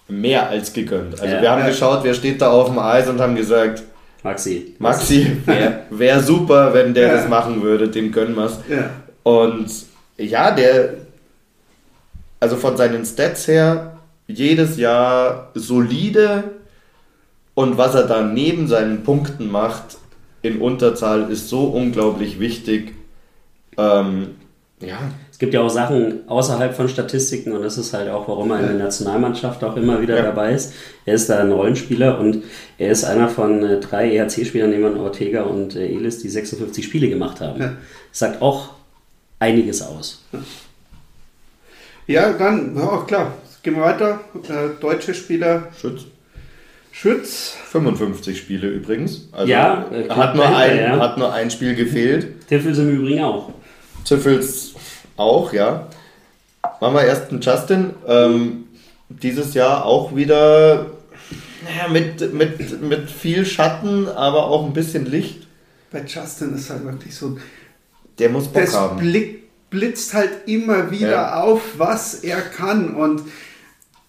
mehr 0.09 0.49
als 0.49 0.73
gegönnt. 0.73 1.21
Also 1.21 1.35
Ja. 1.35 1.43
wir 1.43 1.51
haben 1.51 1.63
Ja. 1.63 1.67
geschaut, 1.69 2.01
wer 2.05 2.15
steht 2.15 2.41
da 2.41 2.51
auf 2.51 2.69
dem 2.69 2.79
Eis 2.79 3.09
und 3.09 3.21
haben 3.21 3.35
gesagt, 3.35 3.83
Maxi. 4.27 4.75
Maxi, 4.81 5.37
wäre 5.47 5.83
wär 5.91 6.21
super, 6.21 6.75
wenn 6.75 6.95
der 6.95 7.09
Ja. 7.09 7.15
das 7.15 7.29
machen 7.29 7.63
würde, 7.63 7.89
dem 7.89 8.11
gönnen 8.11 8.35
wir 8.35 8.47
es. 8.47 8.59
ja. 8.69 8.91
Und 9.23 9.71
ja, 10.19 10.51
der, 10.51 10.95
also 12.41 12.57
von 12.57 12.77
seinen 12.77 13.05
Stats 13.05 13.47
her, 13.49 13.99
jedes 14.27 14.77
Jahr 14.79 15.51
solide 15.55 16.45
und 17.55 17.79
was 17.79 17.95
er 17.95 18.05
dann 18.05 18.35
neben 18.35 18.67
seinen 18.69 19.03
Punkten 19.05 19.51
macht 19.51 19.99
in 20.43 20.61
Unterzahl 20.61 21.31
ist 21.31 21.49
so 21.49 21.65
unglaublich 21.65 22.39
wichtig. 22.41 22.95
Ähm, 23.79 24.37
ja, 24.81 24.99
Es 25.37 25.39
gibt 25.39 25.53
ja 25.53 25.61
auch 25.61 25.69
Sachen 25.69 26.27
außerhalb 26.31 26.75
von 26.75 26.89
Statistiken 26.89 27.53
und 27.53 27.61
das 27.61 27.77
ist 27.77 27.93
halt 27.93 28.09
auch, 28.09 28.27
warum 28.27 28.53
er 28.53 28.61
in 28.61 28.69
der 28.69 28.77
Nationalmannschaft 28.87 29.63
auch 29.65 29.77
immer 29.77 30.01
wieder 30.01 30.17
Ja. 30.17 30.23
dabei 30.23 30.53
ist. 30.55 30.73
Er 31.05 31.13
ist 31.13 31.29
da 31.29 31.41
ein 31.41 31.53
Rollenspieler 31.53 32.19
und 32.19 32.43
er 32.79 32.91
ist 32.91 33.05
einer 33.05 33.29
von 33.29 33.63
äh, 33.63 33.79
drei 33.79 34.17
EHC-Spielern, 34.17 34.71
neben 34.71 34.99
Ortega 34.99 35.43
und 35.43 35.77
äh, 35.77 35.89
Elis, 35.89 36.21
die 36.23 36.31
56 36.31 36.83
Spiele 36.83 37.11
gemacht 37.11 37.43
haben. 37.43 37.61
Ja. 37.61 37.67
Das 38.11 38.19
sagt 38.19 38.41
auch 38.41 38.71
einiges 39.39 39.83
aus. 39.83 40.25
Ja, 42.07 42.33
dann, 42.33 42.75
ja, 42.75 43.05
klar. 43.07 43.35
Gehen 43.63 43.75
wir 43.77 43.83
weiter. 43.83 44.21
Äh, 44.49 44.81
deutsche 44.81 45.13
Spieler, 45.13 45.65
Schütz. 45.79 46.05
Schütz. 46.93 47.55
55 47.73 48.39
Spiele 48.39 48.69
übrigens. 48.69 49.29
Also 49.33 49.53
Ja, 49.53 49.85
hat, 50.09 50.35
nur 50.35 50.47
ein, 50.47 50.79
ja. 50.79 50.99
hat 50.99 51.19
nur 51.19 51.31
ein 51.31 51.51
Spiel 51.51 51.75
gefehlt. 51.75 52.47
Tiffels 52.49 52.79
im 52.79 52.89
Übrigen 52.89 53.23
auch. 53.23 53.51
Tiffels 54.07 54.73
auch, 55.17 55.53
ja. 55.53 55.89
Machen 56.81 56.95
wir 56.95 57.05
erst 57.05 57.31
einen 57.31 57.41
Justin. 57.41 57.91
Ähm, 58.07 58.65
dieses 59.09 59.55
Jahr 59.55 59.85
auch 59.85 60.15
wieder 60.17 60.87
naja, 61.65 61.89
mit, 61.91 62.35
mit, 62.35 62.83
mit 62.83 63.11
viel 63.11 63.45
Schatten, 63.47 64.09
aber 64.09 64.47
auch 64.47 64.67
ein 64.67 64.73
bisschen 64.73 65.07
Licht. 65.07 65.47
Bei 65.91 66.03
Justin 66.03 66.55
ist 66.55 66.69
halt 66.71 66.85
wirklich 66.85 67.15
so, 67.15 67.39
Der 68.19 68.29
muss 68.31 68.49
Bock 68.49 68.65
das 68.65 68.75
haben. 68.75 68.99
blick, 68.99 69.45
blitzt 69.71 70.13
halt 70.15 70.31
immer 70.47 70.91
wieder 70.91 71.11
Ja. 71.13 71.41
auf, 71.43 71.61
was 71.77 72.15
er 72.25 72.41
kann. 72.41 72.95
Und 72.95 73.23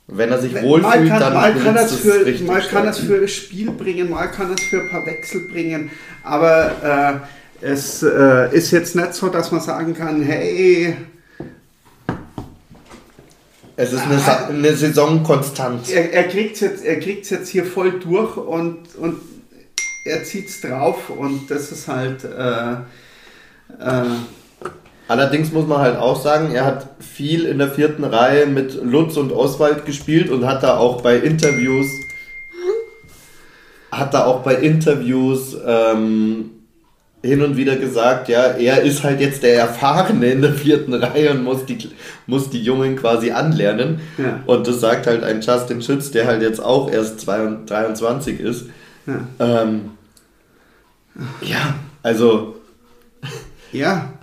Wenn 0.07 0.31
er 0.31 0.39
sich 0.39 0.53
wohlfühlt, 0.61 1.07
kann, 1.09 1.19
dann 1.19 1.33
mal 1.33 1.53
kann, 1.53 1.75
das 1.75 1.91
es 1.91 1.99
für, 1.99 2.25
richtig 2.25 2.47
mal 2.47 2.61
kann 2.61 2.85
das 2.85 2.97
stark. 2.97 3.09
für 3.09 3.27
Spiel 3.27 3.71
bringen, 3.71 4.09
mal 4.09 4.27
kann 4.27 4.49
das 4.49 4.61
für 4.61 4.81
ein 4.81 4.89
paar 4.89 5.05
Wechsel 5.05 5.41
bringen. 5.51 5.91
Aber 6.23 7.21
äh, 7.21 7.36
es 7.61 8.03
äh, 8.03 8.55
ist 8.55 8.71
jetzt 8.71 8.95
nicht 8.95 9.13
so, 9.13 9.29
dass 9.29 9.51
man 9.51 9.61
sagen 9.61 9.93
kann, 9.93 10.21
hey, 10.21 10.95
Es 13.79 13.93
ist 13.93 14.01
eine, 14.01 14.17
Sa 14.17 14.47
eine 14.47 14.75
Saison 14.75 15.21
konstant. 15.23 15.89
er, 15.91 16.11
er 16.11 16.23
kriegt 16.23 16.55
es 16.55 16.61
jetzt, 16.61 16.83
er 16.83 16.99
kriegt's 16.99 17.29
jetzt 17.29 17.49
hier 17.49 17.63
voll 17.63 17.99
durch 17.99 18.35
und, 18.35 18.95
und 18.95 19.19
er 20.03 20.23
zieht 20.23 20.49
es 20.49 20.61
drauf 20.61 21.09
und 21.09 21.49
das 21.51 21.71
ist 21.71 21.87
halt. 21.87 22.23
Äh, 22.23 22.71
äh, 23.79 24.05
Allerdings 25.07 25.53
muss 25.53 25.67
man 25.67 25.77
halt 25.79 25.95
auch 25.97 26.21
sagen, 26.21 26.53
er 26.53 26.65
hat 26.65 26.89
viel 26.99 27.45
in 27.45 27.59
der 27.59 27.69
vierten 27.69 28.03
Reihe 28.03 28.45
mit 28.45 28.73
Lutz 28.83 29.15
und 29.15 29.31
Oswald 29.31 29.85
gespielt 29.85 30.29
und 30.29 30.45
hat 30.45 30.63
da 30.63 30.77
auch 30.77 31.01
bei 31.01 31.17
Interviews 31.17 31.87
hat 33.91 34.13
da 34.13 34.25
auch 34.25 34.43
bei 34.43 34.55
Interviews 34.55 35.55
ähm, 35.65 36.56
hin 37.23 37.41
und 37.41 37.57
wieder 37.57 37.75
gesagt, 37.75 38.29
ja, 38.29 38.43
er 38.51 38.83
ist 38.83 39.03
halt 39.03 39.19
jetzt 39.19 39.43
der 39.43 39.57
Erfahrene 39.57 40.27
in 40.27 40.41
der 40.41 40.53
vierten 40.53 40.93
Reihe 40.93 41.31
und 41.31 41.43
muss 41.43 41.65
die, 41.65 41.77
muss 42.27 42.49
die 42.49 42.61
Jungen 42.61 42.95
quasi 42.95 43.31
anlernen. 43.31 43.99
Ja. 44.17 44.41
Und 44.45 44.67
das 44.67 44.79
sagt 44.79 45.07
halt 45.07 45.23
ein 45.23 45.41
Justin 45.41 45.81
Schütz, 45.81 46.11
der 46.11 46.27
halt 46.27 46.41
jetzt 46.41 46.63
auch 46.63 46.91
erst 46.91 47.19
22 47.21 47.67
23 47.67 48.39
ist. 48.39 48.65
Ja. 49.07 49.21
Ähm, 49.39 49.91
ja, 51.41 51.75
also 52.03 52.55
Ja, 53.71 54.13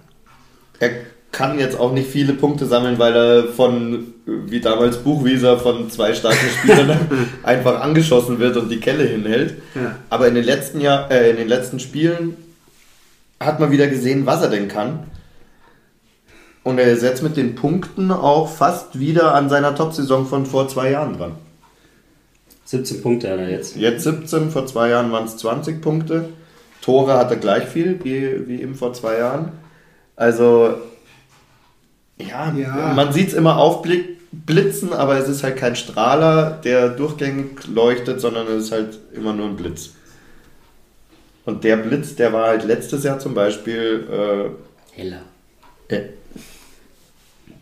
er 0.79 0.91
kann 1.33 1.59
jetzt 1.59 1.79
auch 1.79 1.93
nicht 1.93 2.09
viele 2.09 2.33
Punkte 2.33 2.67
sammeln, 2.67 2.99
weil 2.99 3.15
er 3.15 3.45
von, 3.45 4.15
wie 4.25 4.61
damals 4.61 4.99
Buchwieser, 4.99 5.59
von 5.59 5.91
zwei 5.91 6.15
starken 6.15 6.47
Spielern 6.59 6.99
einfach 7.43 7.81
angeschossen 7.81 8.39
wird 8.39 8.57
und 8.57 8.71
die 8.71 8.79
Kelle 8.79 9.05
hinhält. 9.05 9.55
Ja. 9.75 9.97
Aber 10.11 10.29
in 10.29 10.37
den 10.37 10.45
letzten 10.45 10.81
Jahr, 10.81 11.11
äh, 11.11 11.31
in 11.31 11.37
den 11.37 11.49
letzten 11.49 11.81
Spielen 11.81 12.37
hat 13.45 13.61
man 13.61 13.71
wieder 13.71 13.87
gesehen, 13.87 14.27
was 14.27 14.43
er 14.43 14.49
denn 14.51 14.69
kann. 14.69 15.05
Und 16.63 16.79
er 16.79 16.91
ist 16.93 17.03
jetzt 17.03 17.23
mit 17.23 17.37
den 17.37 17.55
Punkten 17.55 18.11
auch 18.11 18.49
fast 18.49 18.99
wieder 18.99 19.35
an 19.35 19.49
seiner 19.51 19.75
Top-Saison 19.75 20.27
von 20.27 20.47
vor 20.47 20.67
zwei 20.69 20.91
Jahren 20.91 21.19
dran. 21.19 21.33
17 22.65 23.03
Punkte 23.03 23.31
hat 23.31 23.39
er 23.39 23.51
jetzt. 23.51 23.77
Jetzt 23.77 24.05
17, 24.05 24.51
vor 24.51 24.67
zwei 24.67 24.89
Jahren 24.89 25.13
waren 25.13 25.27
es 25.27 25.37
20 25.37 25.83
Punkte. 25.83 26.31
Tore 26.81 27.15
hat 27.15 27.31
er 27.31 27.37
gleich 27.37 27.65
viel 27.65 28.01
wie, 28.03 28.49
wie 28.49 28.63
eben 28.63 28.75
vor 28.75 28.95
zwei 28.95 29.19
Jahren. 29.19 29.53
Also, 30.17 30.75
ja, 32.19 32.53
Ja. 32.57 32.93
man 32.95 33.13
sieht 33.13 33.29
es 33.29 33.35
immer 33.35 33.59
aufblitzen, 33.59 34.93
aber 34.95 35.19
es 35.19 35.29
ist 35.29 35.43
halt 35.43 35.57
kein 35.57 35.77
Strahler, 35.77 36.61
der 36.65 36.89
durchgängig 36.89 37.67
leuchtet, 37.67 38.21
sondern 38.21 38.47
es 38.47 38.65
ist 38.65 38.73
halt 38.73 38.99
immer 39.13 39.35
nur 39.35 39.47
ein 39.49 39.57
Blitz. 39.57 39.91
Und 41.47 41.63
der 41.65 41.77
Blitz, 41.77 42.15
der 42.15 42.33
war 42.33 42.49
halt 42.49 42.65
letztes 42.65 43.05
Jahr 43.05 43.19
zum 43.19 43.35
Beispiel 43.35 44.07
Heller. 44.93 45.21
äh, 45.89 45.97
äh, 45.97 46.09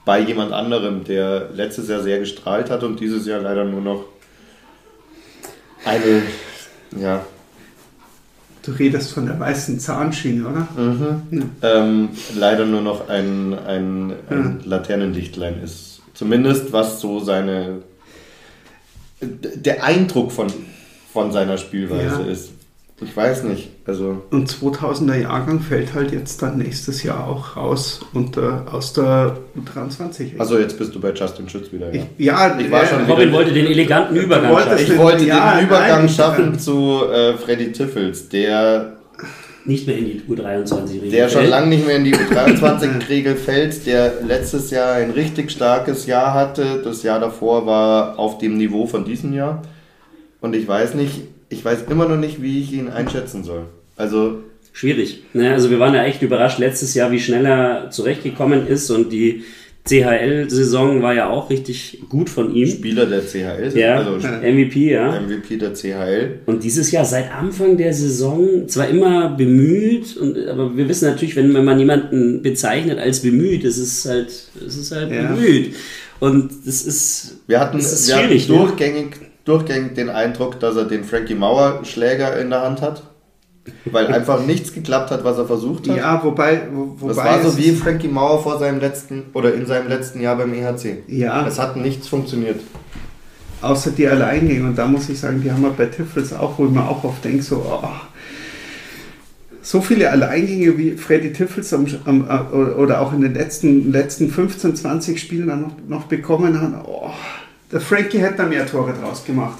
bei 0.05 0.21
jemand 0.21 0.53
anderem, 0.53 1.05
der 1.05 1.51
letztes 1.55 1.89
Jahr 1.89 2.01
sehr 2.03 2.19
gestrahlt 2.19 2.71
hat 2.71 2.83
und 2.85 3.01
dieses 3.01 3.27
Jahr 3.27 3.41
leider 3.41 3.65
nur 3.65 3.81
noch 3.81 4.05
eine, 5.85 6.23
ja, 6.97 7.25
du 8.63 8.71
redest 8.73 9.13
von 9.13 9.27
der 9.27 9.39
weißen 9.41 9.81
Zahnschiene, 9.81 10.47
oder? 10.49 10.69
ähm, 11.63 12.11
leider 12.37 12.67
nur 12.67 12.83
noch 12.83 13.09
ein, 13.09 13.59
ein, 13.59 14.13
ein 14.31 14.61
Laternenlichtlein 14.65 15.61
ist. 15.63 16.03
Zumindest 16.15 16.73
was 16.73 17.01
so 17.01 17.19
seine 17.21 17.83
der 19.21 19.83
Eindruck 19.85 20.31
von, 20.33 20.53
von 21.13 21.31
seiner 21.33 21.59
Spielweise 21.59 22.23
Ja. 22.23 22.29
ist. 22.31 22.51
Ich 23.01 23.17
weiß 23.17 23.45
nicht. 23.45 23.71
Also 23.85 24.23
Und 24.31 24.49
2000er 24.49 25.17
Jahrgang 25.17 25.59
fällt 25.61 25.93
halt 25.95 26.13
jetzt 26.13 26.41
dann 26.41 26.59
nächstes 26.59 27.03
Jahr 27.03 27.27
auch 27.27 27.57
raus 27.57 28.01
unter, 28.13 28.65
aus 28.71 28.93
der 28.93 29.39
U23. 29.59 30.39
also 30.39 30.57
jetzt 30.59 30.79
bist 30.79 30.95
du 30.95 31.01
bei 31.01 31.13
Justin 31.13 31.49
Schütz 31.49 31.73
wieder. 31.73 31.93
Ja. 31.93 32.03
ich, 32.17 32.25
ja, 32.25 32.59
Ich 32.61 32.71
war 32.71 32.85
äh, 32.85 32.87
schon 32.87 33.05
Robin 33.07 33.33
wollte 33.33 33.53
den 33.53 33.67
eleganten 33.67 34.15
Übergang 34.17 34.57
schaffen. 34.57 34.79
Ich 34.79 34.97
wollte 34.99 35.25
Ja, 35.25 35.57
den 35.57 35.67
Übergang 35.67 36.01
nein, 36.05 36.09
schaffen 36.09 36.59
zu 36.59 37.03
äh, 37.11 37.35
Freddy 37.39 37.73
Tiffels, 37.73 38.29
der, 38.29 38.99
Nicht 39.65 39.89
mehr 39.89 39.99
in 39.99 40.05
die 40.05 40.23
U23-Regel. 40.29 41.11
der 41.11 41.29
schon 41.29 41.47
lange 41.47 41.67
nicht 41.69 41.85
mehr 41.85 41.97
in 41.97 42.05
die 42.05 42.15
U23-Regel 42.17 43.35
fällt, 43.35 43.85
der 43.87 44.13
letztes 44.25 44.71
Jahr 44.71 44.93
ein 44.95 45.11
richtig 45.11 45.51
starkes 45.51 46.07
Jahr 46.07 46.35
hatte. 46.35 46.83
Das 46.85 47.03
Jahr 47.03 47.19
davor 47.19 47.67
war 47.67 48.17
auf 48.19 48.39
dem 48.39 48.57
Niveau 48.57 48.87
von 48.87 49.05
diesem 49.05 49.33
Jahr. 49.33 49.63
Und 50.41 50.55
ich 50.55 50.69
weiß 50.69 50.95
nicht, 50.95 51.23
ich 51.53 51.65
weiß 51.65 51.85
immer 51.91 52.09
noch 52.09 52.17
nicht, 52.19 52.41
wie 52.43 52.61
ich 52.61 52.73
ihn 52.73 52.89
einschätzen 52.89 53.45
soll. 53.45 53.67
Also, 53.97 54.39
Schwierig. 54.75 55.23
Ne, 55.35 55.53
also 55.53 55.69
wir 55.71 55.79
waren 55.79 55.95
ja 55.95 56.03
echt 56.05 56.23
überrascht 56.23 56.59
letztes 56.59 56.95
Jahr, 56.95 57.11
wie 57.13 57.21
schnell 57.21 57.45
er 57.45 57.91
zurechtgekommen 57.91 58.67
ist 58.67 58.91
und 58.91 59.13
die 59.13 59.43
CHL-Saison 59.85 61.03
war 61.03 61.13
ja 61.15 61.29
auch 61.29 61.51
richtig 61.51 61.99
gut 62.09 62.31
von 62.31 62.55
ihm. 62.55 62.69
Spieler 62.69 63.07
der 63.07 63.21
CHL, 63.21 63.73
Ja, 63.75 63.97
also 63.97 64.13
MVP, 64.17 64.93
ja. 64.93 65.21
MVP 65.21 65.57
der 65.59 65.75
CHL. 65.75 66.41
Und 66.47 66.63
dieses 66.65 66.91
Jahr 66.91 67.05
seit 67.05 67.33
Anfang 67.33 67.77
der 67.77 67.93
Saison 67.93 68.67
zwar 68.69 68.89
immer 68.89 69.31
bemüht, 69.31 70.17
und, 70.17 70.39
aber 70.49 70.77
wir 70.77 70.89
wissen 70.89 71.09
natürlich, 71.11 71.37
wenn, 71.37 71.53
wenn 71.55 71.65
man 71.65 71.79
jemanden 71.79 72.43
bezeichnet 72.43 72.99
als 72.99 73.21
bemüht, 73.21 73.65
es 73.65 73.77
ist 73.79 74.07
halt, 74.07 74.29
es 74.67 74.77
ist 74.77 74.93
halt 74.93 75.11
Ja. 75.13 75.33
bemüht. 75.33 75.75
Und 76.21 76.51
das 76.65 76.83
ist, 76.87 77.39
Wir 77.47 77.59
hatten, 77.61 77.79
das 77.79 77.93
ist 77.93 78.09
wir 78.09 78.17
hatten 78.17 78.27
schwierig. 78.29 78.49
ne? 78.49 78.57
durchgängig, 78.57 79.07
durchgängig 79.45 79.95
den 79.95 80.09
Eindruck, 80.09 80.61
dass 80.61 80.77
er 80.77 80.85
den 80.85 81.05
Frankie 81.05 81.35
Mauer 81.35 81.85
Schläger 81.85 82.39
in 82.39 82.51
der 82.51 82.63
Hand 82.63 82.81
hat. 82.81 83.03
Weil 83.85 84.09
einfach 84.09 84.43
nichts 84.47 84.73
geklappt 84.73 85.11
hat, 85.11 85.25
was 85.25 85.39
er 85.39 85.47
versucht 85.47 85.89
hat. 85.89 85.97
Ja, 85.97 86.25
wobei, 86.25 86.63
wo, 86.73 86.97
wobei 86.99 87.15
das 87.15 87.17
war 87.17 87.43
so 87.43 87.57
wie 87.57 87.73
Frankie 87.73 88.09
Mauer 88.09 88.43
vor 88.43 88.59
seinem 88.59 88.81
letzten 88.81 89.25
oder 89.35 89.55
in 89.55 89.67
seinem 89.67 89.89
letzten 89.89 90.21
Jahr 90.21 90.37
beim 90.37 90.53
EHC. 90.53 91.05
Ja. 91.07 91.47
Es 91.47 91.59
hat 91.59 91.77
nichts 91.77 92.09
funktioniert. 92.09 92.61
außer 93.63 93.93
die 93.93 94.07
Alleingänge. 94.09 94.65
Und 94.65 94.77
da 94.77 94.87
muss 94.87 95.09
ich 95.09 95.19
sagen, 95.19 95.41
die 95.43 95.51
haben 95.51 95.63
wir 95.63 95.71
bei 95.71 95.87
Tiffels 95.87 96.33
auch, 96.33 96.59
wo 96.59 96.67
ich 96.67 96.73
mir 96.73 96.83
auch 96.83 97.05
oft 97.05 97.25
denke, 97.25 97.43
so, 97.43 97.65
oh, 97.65 97.89
so 99.63 99.81
viele 99.81 100.11
Alleingänge 100.11 100.77
wie 100.77 100.93
Freddy 100.93 101.33
Tiffels 101.33 101.73
am, 101.73 101.87
am, 102.05 102.29
äh, 102.29 102.55
oder 102.55 103.01
auch 103.01 103.13
in 103.13 103.21
den 103.21 103.35
letzten, 103.35 103.93
letzten 103.93 104.29
15, 104.29 104.77
20 104.77 105.21
Spielen 105.21 105.47
dann 105.47 105.63
noch, 105.63 105.77
noch 105.87 106.05
bekommen 106.05 106.61
hat. 106.61 106.85
Oh, 106.87 107.11
der 107.73 107.81
Frankie 107.81 108.19
hätte 108.19 108.37
da 108.39 108.47
mehr 108.47 108.67
Tore 108.67 108.93
draus 108.93 109.25
gemacht. 109.25 109.59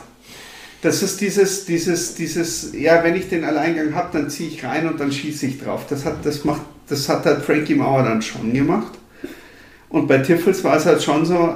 Das 0.83 1.03
ist 1.03 1.21
dieses, 1.21 1.65
dieses, 1.65 2.15
dieses, 2.17 2.73
ja, 2.75 3.03
wenn 3.05 3.15
ich 3.15 3.29
den 3.29 3.45
Alleingang 3.45 3.95
habe, 3.95 4.09
dann 4.13 4.29
ziehe 4.31 4.49
ich 4.51 4.65
rein 4.65 4.89
und 4.89 4.99
dann 5.01 5.13
schieße 5.13 5.47
ich 5.47 5.61
drauf. 5.63 5.87
Das 5.89 6.05
hat, 6.05 6.25
das 6.25 6.45
macht, 6.45 6.63
das 6.89 7.09
hat 7.09 7.25
halt 7.25 7.43
Frankie 7.45 7.77
Mauer 7.77 8.03
dann 8.03 8.21
schon 8.21 8.53
gemacht. 8.53 8.93
Und 9.89 10.09
bei 10.09 10.19
Tiffels 10.19 10.65
war 10.65 10.77
es 10.77 10.87
halt 10.87 11.01
schon 11.03 11.25
so, 11.25 11.55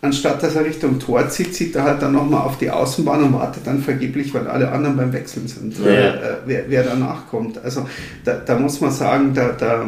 anstatt 0.00 0.42
dass 0.42 0.54
er 0.54 0.64
Richtung 0.64 0.98
Tor 0.98 1.28
zieht, 1.28 1.54
zieht 1.54 1.76
er 1.76 1.82
halt 1.84 2.00
dann 2.00 2.12
nochmal 2.12 2.42
auf 2.42 2.56
die 2.56 2.70
Außenbahn 2.70 3.24
und 3.24 3.34
wartet 3.34 3.66
dann 3.66 3.82
vergeblich, 3.82 4.32
weil 4.32 4.46
alle 4.48 4.70
anderen 4.72 4.96
beim 4.96 5.12
Wechseln 5.12 5.46
sind, 5.46 5.78
Ja. 5.78 5.90
äh, 5.90 6.36
wer, 6.46 6.64
wer 6.68 6.82
danach 6.84 7.28
kommt. 7.28 7.62
Also 7.62 7.86
da, 8.24 8.34
da 8.34 8.58
muss 8.58 8.80
man 8.80 8.90
sagen, 8.90 9.34
da, 9.34 9.50
da 9.50 9.84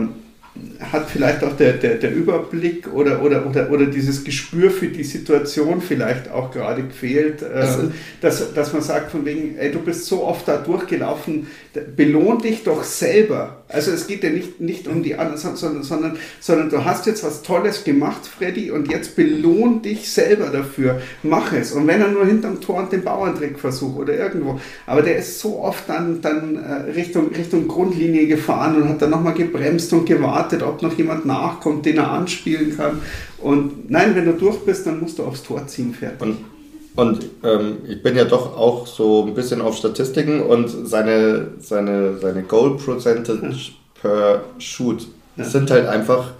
hat 0.80 1.10
vielleicht 1.10 1.42
auch 1.42 1.56
der, 1.56 1.72
der, 1.74 1.96
der 1.96 2.14
Überblick 2.14 2.92
oder, 2.92 3.22
oder, 3.22 3.44
oder, 3.46 3.70
oder 3.70 3.86
dieses 3.86 4.22
Gespür 4.22 4.70
für 4.70 4.86
die 4.86 5.02
Situation 5.02 5.80
vielleicht 5.80 6.30
auch 6.30 6.52
gerade 6.52 6.84
gefehlt, 6.84 7.42
äh, 7.42 7.46
Also- 7.46 7.92
dass, 8.20 8.54
dass 8.54 8.72
man 8.72 8.82
sagt 8.82 9.10
von 9.10 9.24
wegen, 9.24 9.56
ey, 9.58 9.72
du 9.72 9.80
bist 9.80 10.06
so 10.06 10.22
oft 10.24 10.46
da 10.46 10.58
durchgelaufen, 10.58 11.48
belohn 11.96 12.38
dich 12.38 12.62
doch 12.62 12.84
selber. 12.84 13.63
Also 13.74 13.90
es 13.90 14.06
geht 14.06 14.24
ja 14.24 14.30
nicht, 14.30 14.60
nicht 14.60 14.88
um 14.88 15.02
die 15.02 15.16
anderen, 15.16 15.56
sondern, 15.56 15.82
sondern, 15.82 16.16
sondern 16.40 16.70
du 16.70 16.84
hast 16.84 17.06
jetzt 17.06 17.24
was 17.24 17.42
Tolles 17.42 17.84
gemacht, 17.84 18.26
Freddy, 18.26 18.70
und 18.70 18.90
jetzt 18.90 19.16
belohn 19.16 19.82
dich 19.82 20.10
selber 20.10 20.46
dafür. 20.50 21.00
Mach 21.22 21.52
es. 21.52 21.72
Und 21.72 21.86
wenn 21.86 22.00
er 22.00 22.08
nur 22.08 22.24
hinterm 22.24 22.60
Tor 22.60 22.76
und 22.76 22.92
den 22.92 23.02
Bauerntrick 23.02 23.58
versucht 23.58 23.98
oder 23.98 24.16
irgendwo. 24.16 24.60
Aber 24.86 25.02
der 25.02 25.18
ist 25.18 25.40
so 25.40 25.60
oft 25.60 25.88
dann, 25.88 26.22
dann 26.22 26.56
äh, 26.56 26.90
Richtung, 26.92 27.28
Richtung 27.34 27.68
Grundlinie 27.68 28.26
gefahren 28.26 28.80
und 28.80 28.88
hat 28.88 29.02
dann 29.02 29.10
nochmal 29.10 29.34
gebremst 29.34 29.92
und 29.92 30.06
gewartet, 30.06 30.62
ob 30.62 30.82
noch 30.82 30.96
jemand 30.96 31.26
nachkommt, 31.26 31.84
den 31.86 31.98
er 31.98 32.10
anspielen 32.10 32.76
kann. 32.76 33.00
Und 33.38 33.90
nein, 33.90 34.14
wenn 34.14 34.24
du 34.24 34.32
durch 34.32 34.58
bist, 34.64 34.86
dann 34.86 35.00
musst 35.00 35.18
du 35.18 35.24
aufs 35.24 35.42
Tor 35.42 35.66
ziehen, 35.66 35.92
fertig. 35.92 36.22
Und, 36.22 36.53
und 36.96 37.24
ähm, 37.42 37.78
ich 37.88 38.02
bin 38.02 38.16
ja 38.16 38.24
doch 38.24 38.56
auch 38.56 38.86
so 38.86 39.24
ein 39.26 39.34
bisschen 39.34 39.60
auf 39.60 39.76
Statistiken 39.76 40.40
und 40.40 40.68
seine, 40.68 41.48
seine, 41.58 42.18
seine 42.18 42.42
Goal 42.44 42.76
Percentage 42.76 43.72
per 44.00 44.44
Shoot 44.58 45.08
sind 45.36 45.70
halt 45.72 45.88
einfach, 45.88 46.32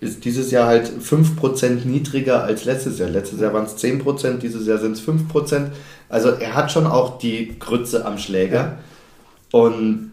ist 0.00 0.24
dieses 0.24 0.50
Jahr 0.50 0.66
halt 0.66 0.88
5% 0.88 1.86
niedriger 1.86 2.42
als 2.42 2.64
letztes 2.64 2.98
Jahr. 2.98 3.10
Letztes 3.10 3.40
Jahr 3.40 3.52
waren 3.52 3.66
es 3.66 3.76
10%, 3.76 4.38
dieses 4.38 4.66
Jahr 4.66 4.78
sind 4.78 4.92
es 4.92 5.02
5%. 5.02 5.66
Also 6.08 6.30
er 6.30 6.54
hat 6.54 6.72
schon 6.72 6.86
auch 6.86 7.18
die 7.18 7.58
Grütze 7.58 8.06
am 8.06 8.16
Schläger. 8.16 8.78
Und 9.52 10.12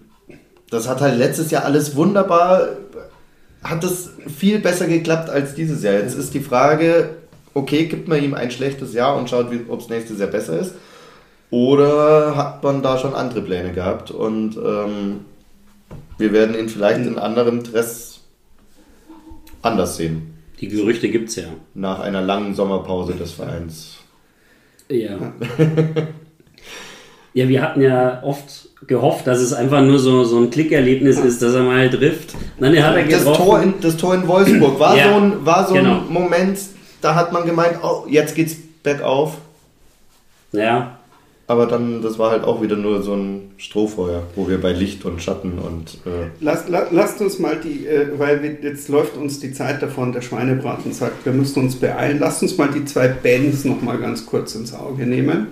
das 0.69 0.89
hat 0.89 0.99
halt 0.99 1.17
letztes 1.17 1.51
Jahr 1.51 1.63
alles 1.63 1.95
wunderbar, 1.95 2.67
hat 3.63 3.83
es 3.85 4.09
viel 4.37 4.59
besser 4.59 4.87
geklappt 4.87 5.29
als 5.29 5.55
dieses 5.55 5.83
Jahr. 5.83 5.93
Jetzt 5.93 6.17
ist 6.17 6.33
die 6.33 6.41
Frage, 6.41 7.11
okay, 7.53 7.85
gibt 7.85 8.07
man 8.07 8.23
ihm 8.23 8.33
ein 8.33 8.51
schlechtes 8.51 8.93
Jahr 8.93 9.15
und 9.17 9.29
schaut, 9.29 9.47
ob 9.67 9.79
es 9.79 9.89
nächstes 9.89 10.19
Jahr 10.19 10.29
besser 10.29 10.59
ist? 10.59 10.75
Oder 11.49 12.35
hat 12.35 12.63
man 12.63 12.81
da 12.81 12.97
schon 12.97 13.13
andere 13.13 13.41
Pläne 13.41 13.73
gehabt? 13.73 14.09
Und 14.11 14.57
ähm, 14.57 15.21
wir 16.17 16.33
werden 16.33 16.57
ihn 16.57 16.69
vielleicht 16.69 17.05
in 17.05 17.19
anderem 17.19 17.63
Dress 17.63 18.21
anders 19.61 19.97
sehen. 19.97 20.33
Die 20.59 20.67
Gerüchte 20.67 21.09
gibt 21.09 21.29
es 21.29 21.35
ja. 21.35 21.45
Nach 21.73 21.99
einer 21.99 22.21
langen 22.21 22.55
Sommerpause 22.55 23.13
des 23.13 23.31
Vereins. 23.33 23.97
Ja. 24.89 25.33
Ja, 27.35 27.49
wir 27.49 27.63
hatten 27.63 27.81
ja 27.81 28.21
oft 28.23 28.69
gehofft, 28.85 29.25
dass 29.25 29.39
es 29.39 29.53
einfach 29.53 29.81
nur 29.81 29.97
so, 29.97 30.23
so 30.23 30.37
ein 30.37 30.51
Klickerlebnis 30.51 31.17
ist, 31.17 31.41
dass 31.41 31.55
er 31.55 31.63
mal 31.63 31.89
trifft. 31.89 32.35
Nein, 32.59 32.75
er 32.75 32.85
hat 32.85 32.95
er 32.95 33.05
Das 33.05 33.19
getroffen. 33.23 33.43
Tor, 33.43 33.61
in, 33.63 33.73
das 33.81 33.97
Tor 33.97 34.13
in 34.13 34.27
Wolfsburg 34.27 34.79
war 34.79 34.95
Ja, 34.95 35.09
so 35.09 35.19
ein, 35.19 35.45
war 35.45 35.67
so 35.67 35.73
genau. 35.73 36.01
ein 36.01 36.13
Moment, 36.13 36.59
da 37.03 37.15
hat 37.15 37.33
man 37.33 37.45
gemeint, 37.45 37.79
oh, 37.83 38.05
jetzt 38.07 38.35
geht's 38.35 38.55
bergauf. 38.81 39.37
ja. 40.51 40.97
aber 41.47 41.65
dann, 41.65 42.01
das 42.01 42.17
war 42.17 42.31
halt 42.31 42.45
auch 42.45 42.61
wieder 42.61 42.77
nur 42.77 43.01
so 43.01 43.13
ein 43.13 43.51
Strohfeuer, 43.57 44.23
wo 44.35 44.47
wir 44.47 44.61
bei 44.61 44.71
Licht 44.71 45.03
und 45.03 45.21
Schatten 45.21 45.59
und. 45.59 45.95
Äh, 46.05 46.29
Lass, 46.39 46.69
la, 46.69 46.87
lasst 46.91 47.19
uns 47.21 47.39
mal 47.39 47.57
die, 47.57 47.85
äh, 47.85 48.17
weil 48.17 48.41
wir, 48.41 48.51
jetzt 48.61 48.87
läuft 48.87 49.17
uns 49.17 49.39
die 49.39 49.51
Zeit 49.51 49.81
davon, 49.81 50.13
der 50.13 50.21
Schweinebraten 50.21 50.93
sagt, 50.93 51.25
wir 51.25 51.33
müssen 51.33 51.59
uns 51.59 51.75
beeilen. 51.75 52.19
Lasst 52.19 52.41
uns 52.41 52.57
mal 52.57 52.69
die 52.69 52.85
zwei 52.85 53.09
Bands 53.09 53.65
noch 53.65 53.81
mal 53.81 53.97
ganz 53.97 54.25
kurz 54.25 54.55
ins 54.55 54.73
Auge 54.73 55.05
nehmen. 55.05 55.47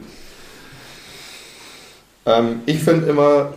ähm, 2.26 2.61
ich 2.65 2.80
finde 2.80 3.07
immer, 3.07 3.53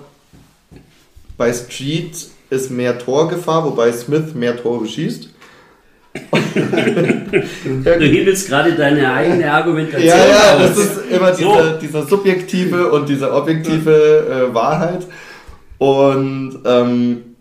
bei 1.36 1.52
Street 1.52 2.28
ist 2.50 2.70
mehr 2.70 2.98
Torgefahr, 2.98 3.64
wobei 3.64 3.92
Smith 3.92 4.34
mehr 4.34 4.56
Tore 4.60 4.86
schießt. 4.86 5.30
Du 7.84 8.04
hebelst 8.04 8.48
gerade 8.48 8.72
deine 8.74 9.12
eigene 9.12 9.50
Argumentation 9.50 10.08
Ja, 10.08 10.26
ja, 10.26 10.58
das 10.58 10.78
ist 10.78 11.10
immer 11.10 11.34
So. 11.34 11.52
dieser, 11.52 11.78
dieser 11.78 12.06
subjektive 12.06 12.90
und 12.92 13.08
diese 13.08 13.32
objektive 13.32 14.48
äh, 14.50 14.54
Wahrheit. 14.54 15.06
Und 15.78 16.60
ähm, 16.64 17.36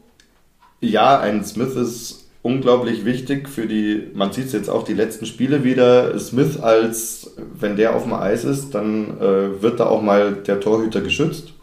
ja, 0.82 1.20
ein 1.20 1.46
Smith 1.46 1.76
ist 1.76 2.24
unglaublich 2.42 3.06
wichtig 3.06 3.48
für 3.48 3.68
die, 3.68 4.10
man 4.14 4.34
sieht 4.34 4.48
es 4.48 4.52
jetzt 4.54 4.70
auch 4.70 4.84
die 4.84 4.94
letzten 4.94 5.26
Spiele 5.26 5.64
wieder, 5.64 6.18
Smith 6.20 6.60
als, 6.60 7.36
wenn 7.58 7.78
der 7.78 7.96
auf 7.96 8.04
dem 8.04 8.14
Eis 8.14 8.44
ist, 8.44 8.76
dann 8.76 9.18
äh, 9.22 9.62
wird 9.62 9.80
da 9.80 9.86
auch 9.86 10.02
mal 10.02 10.34
der 10.34 10.60
Torhüter 10.60 11.02
geschützt, 11.02 11.54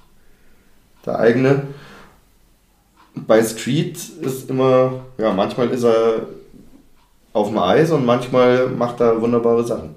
der 1.04 1.18
eigene. 1.18 1.64
Bei 3.14 3.42
Street 3.42 3.98
ist 4.22 4.48
immer, 4.48 5.04
ja, 5.18 5.32
manchmal 5.32 5.68
ist 5.68 5.84
er 5.84 6.26
auf 7.32 7.48
dem 7.48 7.58
Eis 7.58 7.90
und 7.90 8.04
manchmal 8.04 8.68
macht 8.68 9.00
er 9.00 9.20
wunderbare 9.20 9.64
Sachen. 9.64 9.94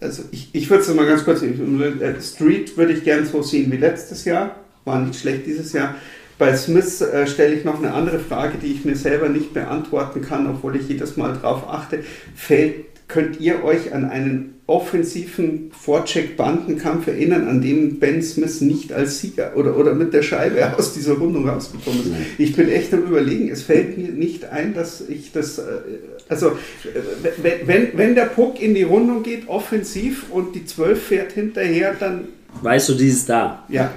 Also 0.00 0.24
ich, 0.32 0.50
ich 0.52 0.68
würde 0.68 0.82
es 0.82 0.94
mal 0.94 1.06
ganz 1.06 1.24
kurz, 1.24 1.42
äh, 1.42 2.20
Street 2.20 2.76
würde 2.76 2.92
ich 2.92 3.04
gerne 3.04 3.24
so 3.24 3.42
sehen 3.42 3.72
wie 3.72 3.78
letztes 3.78 4.24
Jahr, 4.24 4.56
war 4.84 5.00
nicht 5.00 5.18
schlecht 5.18 5.46
dieses 5.46 5.72
Jahr. 5.72 5.94
Bei 6.36 6.54
Smith 6.56 7.00
äh, 7.00 7.26
stelle 7.26 7.54
ich 7.54 7.64
noch 7.64 7.78
eine 7.78 7.94
andere 7.94 8.18
Frage, 8.18 8.58
die 8.58 8.72
ich 8.72 8.84
mir 8.84 8.96
selber 8.96 9.28
nicht 9.28 9.54
beantworten 9.54 10.20
kann, 10.20 10.46
obwohl 10.48 10.76
ich 10.76 10.88
jedes 10.88 11.16
Mal 11.16 11.32
drauf 11.34 11.68
achte. 11.68 12.00
Fällt, 12.34 12.86
könnt 13.14 13.40
ihr 13.40 13.62
euch 13.62 13.94
an 13.94 14.06
einen 14.06 14.54
offensiven 14.66 15.70
Vorcheck-Bandenkampf 15.70 17.06
erinnern, 17.06 17.46
an 17.46 17.60
dem 17.60 18.00
Ben 18.00 18.20
Smith 18.22 18.60
nicht 18.60 18.92
als 18.92 19.20
Sieger 19.20 19.52
oder, 19.54 19.76
oder 19.76 19.94
mit 19.94 20.12
der 20.12 20.22
Scheibe 20.22 20.76
aus 20.76 20.94
dieser 20.94 21.14
Rundung 21.14 21.48
rausgekommen 21.48 22.00
ist? 22.00 22.12
Ich 22.38 22.56
bin 22.56 22.68
echt 22.68 22.92
am 22.92 23.04
überlegen, 23.04 23.50
es 23.50 23.62
fällt 23.62 23.96
mir 23.96 24.08
nicht 24.08 24.46
ein, 24.46 24.74
dass 24.74 25.00
ich 25.08 25.30
das, 25.30 25.58
äh, 25.58 25.62
also 26.28 26.48
äh, 26.48 27.60
wenn, 27.64 27.96
wenn, 27.96 28.14
der 28.16 28.24
Puck 28.24 28.60
in 28.60 28.74
die 28.74 28.82
Rundung 28.82 29.22
geht, 29.22 29.48
offensiv 29.48 30.30
und 30.30 30.56
die 30.56 30.66
12 30.66 31.00
fährt 31.00 31.32
hinterher, 31.32 31.94
dann, 31.98 32.24
Weißt 32.62 32.88
du, 32.88 32.94
dieses 32.94 33.26
da. 33.26 33.64
ja, 33.68 33.92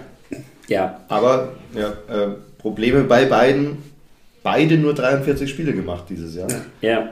Ja. 0.68 1.02
Aber 1.08 1.54
ja, 1.74 1.90
äh, 2.08 2.36
Probleme 2.60 3.04
bei 3.04 3.26
beiden. 3.26 3.78
Beide 4.44 4.78
nur 4.78 4.94
43 4.94 5.50
Spiele 5.50 5.74
gemacht 5.74 6.06
dieses 6.10 6.36
Jahr. 6.36 6.48
Ja. 6.82 7.12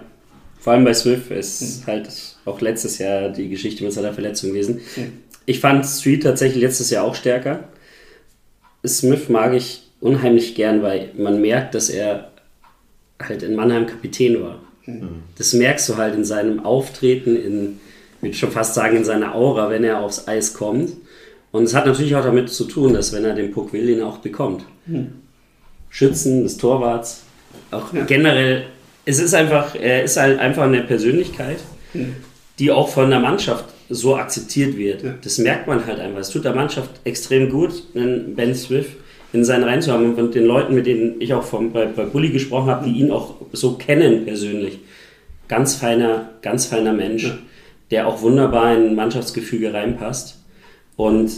Vor 0.65 0.73
allem 0.73 0.83
bei 0.83 0.95
Swift 0.95 1.29
ist 1.29 1.85
halt 1.85 2.09
auch 2.45 2.59
letztes 2.59 2.97
Jahr 2.97 3.29
die 3.29 3.49
Geschichte 3.49 3.83
mit 3.83 3.93
seiner 3.93 4.13
Verletzung 4.13 4.49
gewesen. 4.49 4.81
Ich 5.45 5.59
fand 5.59 5.85
Street 5.85 6.23
tatsächlich 6.23 6.63
letztes 6.63 6.89
Jahr 6.89 7.03
auch 7.03 7.13
stärker. 7.13 7.65
Smith 8.83 9.29
mag 9.29 9.53
ich 9.53 9.83
unheimlich 10.01 10.55
gern, 10.55 10.81
weil 10.81 11.11
man 11.15 11.39
merkt, 11.39 11.75
dass 11.75 11.89
er 11.91 12.31
halt 13.21 13.43
in 13.43 13.53
Mannheim 13.55 13.85
Kapitän 13.85 14.41
war. 14.41 14.59
Das 15.37 15.53
merkst 15.53 15.87
du 15.87 15.97
halt 15.97 16.15
in 16.15 16.25
seinem 16.25 16.65
Auftreten, 16.65 17.35
in, 17.35 17.79
ich 18.17 18.23
würde 18.23 18.35
schon 18.35 18.51
fast 18.51 18.73
sagen, 18.73 18.97
in 18.97 19.05
seiner 19.05 19.35
Aura, 19.35 19.69
wenn 19.69 19.83
er 19.83 19.99
aufs 19.99 20.27
Eis 20.27 20.55
kommt. 20.55 20.93
Und 21.51 21.65
es 21.65 21.75
hat 21.75 21.85
natürlich 21.85 22.15
auch 22.15 22.23
damit 22.25 22.49
zu 22.49 22.63
tun, 22.63 22.95
dass 22.95 23.13
wenn 23.13 23.23
er 23.23 23.35
den 23.35 23.51
Puck 23.51 23.71
will, 23.71 23.87
ihn 23.87 24.01
auch 24.01 24.17
bekommt. 24.17 24.65
Schützen 25.91 26.41
des 26.41 26.57
Torwarts, 26.57 27.21
auch 27.69 27.93
Ja. 27.93 28.03
generell, 28.05 28.65
es 29.05 29.19
ist 29.19 29.33
einfach, 29.33 29.75
er 29.75 30.03
ist 30.03 30.17
halt 30.17 30.39
einfach 30.39 30.63
eine 30.63 30.81
Persönlichkeit, 30.81 31.57
die 32.59 32.71
auch 32.71 32.89
von 32.89 33.09
der 33.09 33.19
Mannschaft 33.19 33.65
so 33.89 34.15
akzeptiert 34.15 34.77
wird. 34.77 35.03
Ja. 35.03 35.13
Das 35.23 35.37
merkt 35.37 35.67
man 35.67 35.85
halt 35.85 35.99
einfach. 35.99 36.19
Es 36.19 36.29
tut 36.29 36.43
der 36.45 36.55
Mannschaft 36.55 36.89
extrem 37.03 37.49
gut, 37.49 37.71
einen 37.93 38.35
Ben 38.35 38.55
Swift 38.55 38.91
in 39.33 39.43
seinen 39.43 39.63
Reihen 39.63 39.81
zu 39.81 39.91
haben 39.91 40.15
und 40.15 40.33
den 40.33 40.45
Leuten, 40.45 40.73
mit 40.73 40.85
denen 40.87 41.19
ich 41.21 41.33
auch 41.33 41.43
vom, 41.43 41.71
bei, 41.71 41.85
bei 41.85 42.05
Bulli 42.05 42.29
gesprochen 42.29 42.69
habe, 42.69 42.89
die 42.89 42.99
ihn 42.99 43.11
auch 43.11 43.35
so 43.51 43.73
kennen 43.73 44.25
persönlich. 44.25 44.79
Ganz 45.47 45.75
feiner, 45.75 46.29
ganz 46.41 46.65
feiner 46.65 46.93
Mensch, 46.93 47.25
Ja. 47.25 47.37
der 47.91 48.07
auch 48.07 48.21
wunderbar 48.21 48.75
in 48.75 48.95
Mannschaftsgefüge 48.95 49.73
reinpasst. 49.73 50.39
Und 50.95 51.31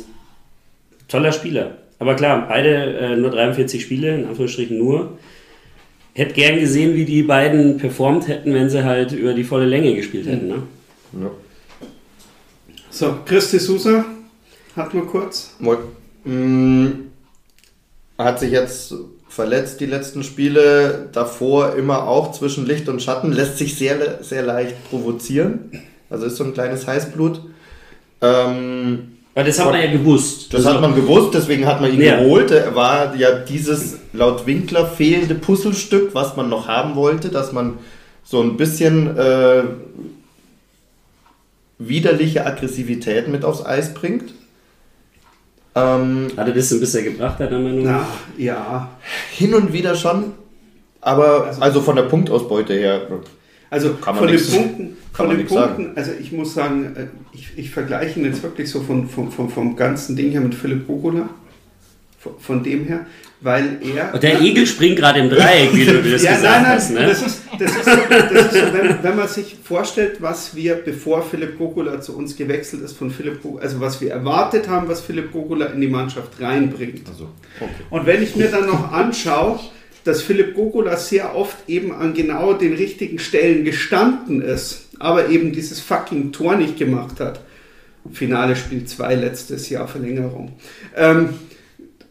toller 1.08 1.32
Spieler. 1.32 1.72
Aber 2.00 2.16
klar, 2.16 2.46
beide 2.48 2.70
äh, 2.98 3.16
nur 3.18 3.32
43 3.32 3.82
Spiele, 3.82 4.14
in 4.16 4.26
Anführungsstrichen 4.26 4.78
nur. 4.78 5.18
Hätte 6.18 6.34
gern 6.34 6.60
gesehen, 6.60 6.96
wie 6.96 7.06
die 7.06 7.22
beiden 7.22 7.78
performt 7.78 8.28
hätten, 8.28 8.52
wenn 8.52 8.72
sie 8.72 8.84
halt 8.84 9.12
über 9.12 9.36
die 9.36 9.44
volle 9.44 9.68
Länge 9.68 9.94
gespielt 9.94 10.26
hätten. 10.26 10.48
Ne? 10.48 10.64
Ja. 11.14 11.30
So, 12.90 13.20
Christi 13.24 13.60
Sousa, 13.60 14.04
hat 14.76 14.96
mal 14.96 15.04
kurz. 15.04 15.52
Moin. 15.60 15.78
Mm, 16.24 16.88
Hat 18.18 18.40
sich 18.40 18.50
jetzt 18.50 18.96
verletzt 19.30 19.80
die 19.80 19.86
letzten 19.86 20.24
Spiele, 20.24 21.08
davor 21.12 21.76
immer 21.76 22.08
auch 22.08 22.32
zwischen 22.32 22.66
Licht 22.66 22.90
und 22.90 23.00
Schatten, 23.04 23.32
lässt 23.32 23.60
sich 23.60 23.78
sehr, 23.78 24.24
sehr 24.24 24.42
leicht 24.42 24.90
provozieren. 24.90 25.70
Also 26.10 26.26
ist 26.26 26.38
so 26.38 26.46
ein 26.46 26.56
kleines 26.56 26.88
Heißblut. 26.88 27.42
Ähm, 28.22 29.17
Weil 29.38 29.46
das 29.46 29.60
hat 29.60 29.70
man 29.72 29.80
ja 29.80 29.92
gewusst. 29.92 30.52
das 30.52 30.66
Also, 30.66 30.74
hat 30.74 30.82
man 30.82 30.96
gewusst, 30.96 31.36
deswegen 31.36 31.68
hat 31.68 31.80
man 31.80 31.94
ihn 31.94 32.02
Ja. 32.02 32.18
geholt. 32.22 32.50
Er 32.50 32.74
war 32.74 33.16
ja 33.16 33.38
dieses 33.38 33.98
laut 34.12 34.48
Winkler 34.48 34.88
fehlende 34.88 35.36
Puzzlestück, 35.36 36.16
was 36.16 36.36
man 36.36 36.50
noch 36.50 36.68
haben 36.68 36.96
wollte, 36.96 37.30
dass 37.30 37.52
man 37.52 37.78
so 38.24 38.42
ein 38.42 38.58
bisschen 38.58 39.16
äh, 39.16 39.62
widerliche 41.78 42.46
Aggressivität 42.46 43.28
mit 43.28 43.46
aufs 43.46 43.64
Eis 43.64 43.94
bringt. 43.94 44.34
Ähm, 45.76 46.30
Hat 46.36 46.48
er 46.48 46.54
das 46.56 46.72
ein 46.72 46.80
bisschen 46.80 47.04
gebracht, 47.04 47.40
deiner 47.40 47.60
Meinung 47.60 47.84
nach? 47.84 48.08
Na, 48.38 48.44
ja. 48.44 48.90
Hin 49.34 49.54
und 49.54 49.72
wieder 49.72 49.94
schon, 49.96 50.32
aber 51.02 51.46
Also- 51.46 51.62
also, 51.62 51.82
von 51.82 51.96
der 51.96 52.04
Punktausbeute 52.04 52.74
her. 52.74 53.02
Also 53.70 53.94
Kann 53.96 54.16
man 54.16 54.24
von 54.24 54.34
den 54.34 54.46
Punkten, 54.46 54.98
von 55.12 55.30
den 55.30 55.46
Punkten, 55.46 55.92
also 55.96 56.12
ich 56.20 56.32
muss 56.32 56.54
sagen, 56.54 56.96
äh, 56.96 57.08
ich, 57.34 57.50
ich 57.58 57.70
vergleiche 57.70 58.20
ihn 58.20 58.26
jetzt 58.26 58.42
wirklich 58.44 58.70
so 58.70 58.82
von, 58.82 59.10
von, 59.10 59.32
von, 59.32 59.50
vom 59.50 59.76
ganzen 59.76 60.16
Ding 60.16 60.32
her 60.32 60.42
mit 60.42 60.56
Philipp 60.56 60.88
Gogola. 60.88 61.30
Von, 62.20 62.32
von 62.40 62.64
dem 62.64 62.86
her, 62.86 63.06
weil 63.42 63.78
er. 63.96 64.14
Und 64.14 64.24
der 64.24 64.42
Egel 64.42 64.66
springt 64.66 64.98
gerade 64.98 65.20
im 65.20 65.30
Dreieck, 65.30 65.74
wie 65.74 65.86
du 65.86 66.02
das 66.12 66.24
ja, 66.24 66.36
gesagt 66.36 66.44
nein, 66.44 66.64
nein, 66.64 66.72
hast. 66.72 66.92
Ne? 66.92 67.06
das 67.06 67.22
ist, 67.22 67.42
das 67.60 67.72
ist, 67.76 67.86
so, 67.86 67.92
das 68.10 68.32
ist 68.32 68.54
so 68.54 68.74
wenn, 68.74 69.04
wenn 69.04 69.16
man 69.16 69.28
sich 69.28 69.56
vorstellt, 69.64 70.20
was 70.20 70.56
wir, 70.56 70.76
bevor 70.76 71.22
Philipp 71.22 71.60
Gogola 71.60 72.02
zu 72.02 72.18
uns 72.18 72.36
gewechselt 72.36 72.82
ist, 72.82 72.98
von 72.98 73.12
Philipp 73.12 73.44
Gogola, 73.44 73.64
also 73.64 73.80
was 73.80 74.02
wir 74.02 74.12
erwartet 74.12 74.68
haben, 74.68 74.88
was 74.88 75.02
Philipp 75.02 75.32
Gogola 75.32 75.68
in 75.68 75.82
die 75.82 75.88
Mannschaft 75.88 76.42
reinbringt. 76.42 77.08
Also, 77.08 77.30
okay. 77.60 77.70
Und 77.92 78.06
wenn 78.08 78.24
ich 78.24 78.36
mir 78.36 78.50
dann 78.50 78.66
noch 78.66 78.92
anschaue, 78.92 79.60
dass 80.08 80.22
Philipp 80.22 80.56
Gogola 80.56 80.96
sehr 80.98 81.36
oft 81.36 81.58
eben 81.68 81.92
an 81.92 82.14
genau 82.14 82.54
den 82.54 82.74
richtigen 82.74 83.20
Stellen 83.20 83.66
gestanden 83.66 84.42
ist, 84.42 84.86
aber 85.00 85.30
eben 85.30 85.52
dieses 85.52 85.80
fucking 85.80 86.32
Tor 86.32 86.56
nicht 86.56 86.78
gemacht 86.78 87.20
hat. 87.20 87.42
Finale 88.12 88.56
Spiel 88.56 88.86
2 88.86 89.16
letztes 89.16 89.70
Jahr 89.70 89.88
Verlängerung. 89.88 90.54
Ähm, 90.96 91.30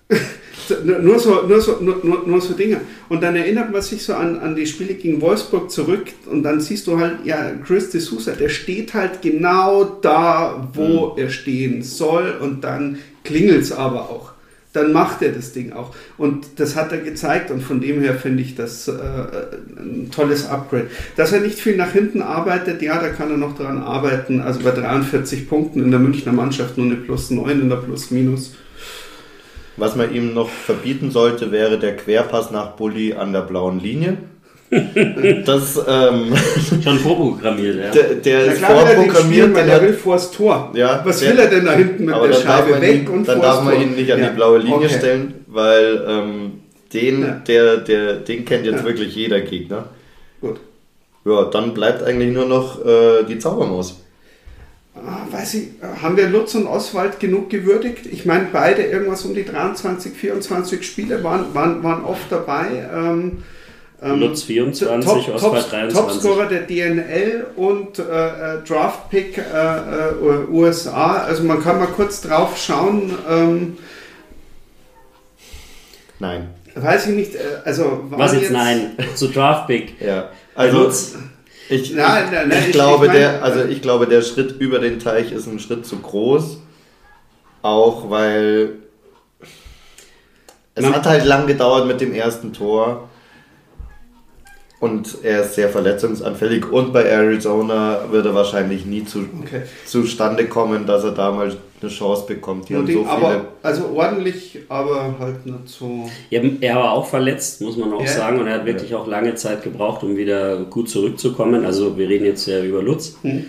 nur, 0.85 1.19
so, 1.19 1.47
nur, 1.47 1.61
so, 1.61 1.81
nur, 1.81 2.23
nur, 2.27 2.41
so 2.41 2.53
Dinge. 2.53 2.83
Und 3.09 3.23
dann 3.23 3.35
erinnert 3.35 3.73
man 3.73 3.81
sich 3.81 4.03
so 4.03 4.15
an, 4.15 4.39
an 4.39 4.55
die 4.55 4.67
Spiele 4.67 4.95
gegen 4.95 5.21
Wolfsburg 5.21 5.71
zurück 5.71 6.07
und 6.27 6.43
dann 6.43 6.61
siehst 6.61 6.87
du 6.87 6.99
halt, 6.99 7.25
ja, 7.25 7.53
Chris 7.65 7.91
de 7.91 8.01
Sousa, 8.01 8.33
der 8.33 8.51
steht 8.51 8.93
halt 8.93 9.23
genau 9.23 9.85
da, 9.85 10.69
wo 10.75 11.15
er 11.17 11.31
stehen 11.31 11.83
soll 11.83 12.37
und 12.41 12.63
dann 12.63 12.99
klingelt 13.25 13.63
es 13.63 13.73
aber 13.73 14.11
auch. 14.11 14.36
Dann 14.77 14.93
macht 14.93 15.23
er 15.23 15.33
das 15.33 15.53
Ding 15.53 15.73
auch. 15.73 15.95
Und 16.19 16.61
das 16.61 16.77
hat 16.77 16.93
er 16.93 16.99
gezeigt 16.99 17.51
und 17.51 17.63
von 17.63 17.81
dem 17.81 18.01
her 18.03 18.15
finde 18.15 18.43
ich 18.43 18.55
das 18.55 18.89
äh, 18.89 18.93
ein 18.93 20.11
tolles 20.11 20.47
Upgrade. 20.47 20.89
Dass 21.17 21.33
er 21.33 21.41
nicht 21.41 21.59
viel 21.59 21.77
nach 21.77 21.93
hinten 21.93 22.21
arbeitet, 22.21 22.83
ja, 22.83 23.01
da 23.01 23.09
kann 23.09 23.31
er 23.31 23.39
noch 23.39 23.57
dran 23.57 23.79
arbeiten. 23.79 24.41
Also 24.41 24.61
bei 24.61 24.71
43 24.71 25.49
Punkten 25.49 25.83
in 25.83 25.91
der 25.91 26.01
Münchner 26.01 26.33
Mannschaft 26.33 26.77
nur 26.77 26.87
eine 26.87 26.97
Plus 26.97 27.31
9 27.31 27.63
in 27.63 27.69
der 27.71 27.77
Plus 27.77 28.11
Minus. 28.11 28.55
Was 29.79 29.97
man 29.97 30.15
ihm 30.15 30.35
noch 30.35 30.49
verbieten 30.49 31.11
sollte, 31.11 31.53
wäre 31.53 31.79
der 31.79 31.97
Querpass 31.97 32.51
nach 32.51 32.73
Bulli 32.73 33.15
an 33.15 33.33
der 33.33 33.43
blauen 33.43 33.81
Linie. 33.81 34.19
Das, 34.69 35.81
ähm, 35.87 36.35
Schon 36.83 36.99
vorprogrammiert, 36.99 37.77
ja. 37.77 37.91
der, 37.91 38.15
der 38.17 38.45
ist 38.47 38.63
er 38.63 38.69
vorprogrammiert, 38.69 39.55
weil 39.55 39.69
er 39.69 39.81
will 39.83 39.93
vors 39.95 40.31
Tor. 40.33 40.73
Ja, 40.75 41.03
Was 41.05 41.21
der- 41.21 41.33
will 41.33 41.39
er 41.39 41.47
denn 41.49 41.65
da 41.67 41.73
hinten 41.73 42.05
mit 42.07 42.15
aber 42.15 42.27
der 42.29 42.37
dann 42.39 42.47
darf 42.47 42.59
Scheibe 42.61 42.71
man 42.73 42.81
weg 42.83 42.95
ihn, 43.03 43.09
und 43.09 43.29
dann 43.29 43.41
darf 43.41 43.63
man 43.63 43.75
Tor? 43.75 43.83
ihn 43.83 43.95
nicht 43.95 44.13
an 44.13 44.19
Ja, 44.21 44.29
die 44.29 44.35
blaue 44.35 44.59
Linie 44.59 44.75
okay. 44.75 44.89
stellen, 44.89 45.35
weil 45.47 46.05
ähm, 46.09 46.53
den, 46.93 47.23
Ja. 47.23 47.29
der, 47.47 47.77
der, 47.79 48.15
den 48.17 48.45
kennt 48.45 48.67
jetzt 48.67 48.79
Ja. 48.81 48.85
wirklich 48.85 49.15
jeder 49.15 49.41
Gegner. 49.41 49.85
Gut. 50.41 50.57
Ja, 51.25 51.45
dann 51.45 51.73
bleibt 51.73 52.03
eigentlich 52.03 52.33
nur 52.33 52.47
noch 52.47 52.85
äh, 52.85 53.23
die 53.29 53.39
Zaubermaus. 53.39 54.01
Ah, 54.97 55.27
weiß 55.31 55.55
ich, 55.55 55.69
haben 56.03 56.17
wir 56.17 56.29
Lutz 56.29 56.55
und 56.55 56.67
Oswald 56.67 57.21
genug 57.21 57.51
gewürdigt? 57.51 58.07
Ich 58.11 58.25
meine, 58.25 58.47
beide 58.53 58.83
irgendwas 58.83 59.25
um 59.27 59.35
die 59.35 59.45
23, 59.45 60.13
24 60.13 60.85
Spiele 60.87 61.23
waren, 61.23 61.55
waren, 61.55 61.85
waren 61.85 62.03
oft 62.05 62.31
dabei. 62.31 62.89
Ähm, 62.95 63.43
ähm, 64.03 64.21
Lutz 64.21 64.43
24, 64.43 65.05
Top, 65.27 65.35
Oswald 65.37 65.63
Top, 65.63 65.71
23. 65.71 65.95
Topscorer 66.23 66.47
der 66.47 66.63
DNL 66.63 67.47
und 67.57 67.99
äh, 67.99 68.03
äh, 68.03 68.63
Draftpick 68.67 69.39
äh, 69.39 69.41
äh, 69.43 70.47
USA. 70.51 71.19
Also 71.23 71.45
man 71.45 71.63
kann 71.63 71.79
mal 71.79 71.87
kurz 71.89 72.21
drauf 72.21 72.57
schauen. 72.59 73.13
Ähm, 73.29 73.79
Nein. 76.19 76.49
weiß 76.75 77.09
ich 77.09 77.15
nicht, 77.15 77.35
äh, 77.35 77.39
also 77.65 78.05
Was 78.11 78.33
jetzt 78.35 78.51
nein? 78.51 78.93
Zu 79.15 79.29
Draftpick. 79.29 80.01
Ja. 80.01 80.31
Also 80.55 80.79
Lutz, 80.85 81.15
ich, 81.69 81.93
Nein, 81.95 82.29
nein, 82.33 82.49
nein, 82.49 82.59
ich, 82.61 82.67
ich- 82.67 82.73
glaube, 82.73 83.07
ich 83.07 83.13
mein- 83.13 83.21
der, 83.21 83.43
also 83.43 83.65
ich 83.65 83.83
glaube, 83.83 84.07
der 84.07 84.23
Schritt 84.23 84.53
über 84.61 84.79
den 84.79 84.99
Teich 84.99 85.33
ist 85.33 85.47
ein 85.47 85.59
Schritt 85.59 85.85
zu 85.87 85.99
groß. 85.99 86.59
Auch 87.63 88.09
weil 88.11 88.75
es 90.75 90.85
Man- 90.85 90.95
hat 90.95 91.07
halt 91.07 91.25
lang 91.25 91.47
gedauert 91.47 91.87
mit 91.87 92.01
dem 92.01 92.15
ersten 92.15 92.53
Tor. 92.53 93.09
Und 94.87 95.19
er 95.23 95.43
ist 95.43 95.55
sehr 95.55 95.69
verletzungsanfällig. 95.69 96.71
Und 96.71 96.93
bei 96.93 97.05
Arizona 97.05 98.01
wird 98.11 98.27
er 98.27 98.35
wahrscheinlich 98.35 98.87
nie 98.87 99.05
zu, 99.05 99.21
Okay. 99.43 99.63
zustande 99.85 100.47
kommen, 100.47 100.87
dass 100.87 101.05
er 101.05 101.13
da 101.13 101.31
mal 101.33 101.53
eine 101.83 101.91
Chance 101.91 102.25
bekommt. 102.27 102.69
Die 102.69 102.73
Nur 102.73 102.83
haben 102.83 102.87
die, 102.87 102.93
so 102.95 103.01
viele. 103.05 103.11
aber, 103.13 103.45
also 103.63 103.91
ordentlich, 103.95 104.59
aber 104.69 105.15
halt 105.19 105.45
nicht 105.45 105.69
so. 105.69 106.09
Ja, 106.31 106.41
er 106.61 106.77
war 106.77 106.93
auch 106.93 107.07
verletzt, 107.07 107.61
muss 107.61 107.77
man 107.77 107.93
auch 107.93 108.01
Ja. 108.01 108.07
sagen, 108.09 108.41
und 108.41 108.47
er 108.47 108.55
hat 108.61 108.67
wirklich 108.67 108.95
auch 108.95 109.07
lange 109.07 109.35
Zeit 109.35 109.63
gebraucht, 109.63 110.03
um 110.03 110.17
wieder 110.17 110.57
gut 110.65 110.89
zurückzukommen. 110.89 111.65
Also 111.67 111.99
wir 111.99 112.09
reden 112.09 112.25
jetzt 112.25 112.47
ja 112.47 112.63
über 112.63 112.83
Lutz. 112.83 113.17
Hm. 113.23 113.45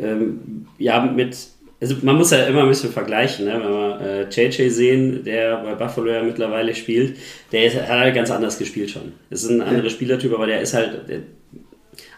Ähm, 0.00 0.66
ja, 0.78 1.00
mit, 1.02 1.36
also 1.80 1.94
man 2.02 2.16
muss 2.16 2.32
ja 2.32 2.44
immer 2.44 2.62
ein 2.62 2.68
bisschen 2.68 2.92
vergleichen, 2.92 3.44
ne? 3.44 3.52
wenn 3.52 3.70
wir 3.70 4.00
äh, 4.00 4.28
JJ 4.28 4.68
sehen, 4.70 5.24
der 5.24 5.58
bei 5.58 5.74
Buffalo 5.74 6.10
ja 6.10 6.22
mittlerweile 6.22 6.74
spielt, 6.74 7.16
der 7.52 7.66
ist, 7.66 7.76
hat 7.76 7.88
halt 7.88 8.14
ganz 8.14 8.30
anders 8.30 8.58
gespielt 8.58 8.90
schon. 8.90 9.12
Das 9.30 9.44
ist 9.44 9.50
ein 9.50 9.60
anderer 9.60 9.90
Spielertyp, 9.90 10.32
aber 10.34 10.46
der 10.46 10.60
ist 10.60 10.74
halt, 10.74 11.08
der, 11.08 11.20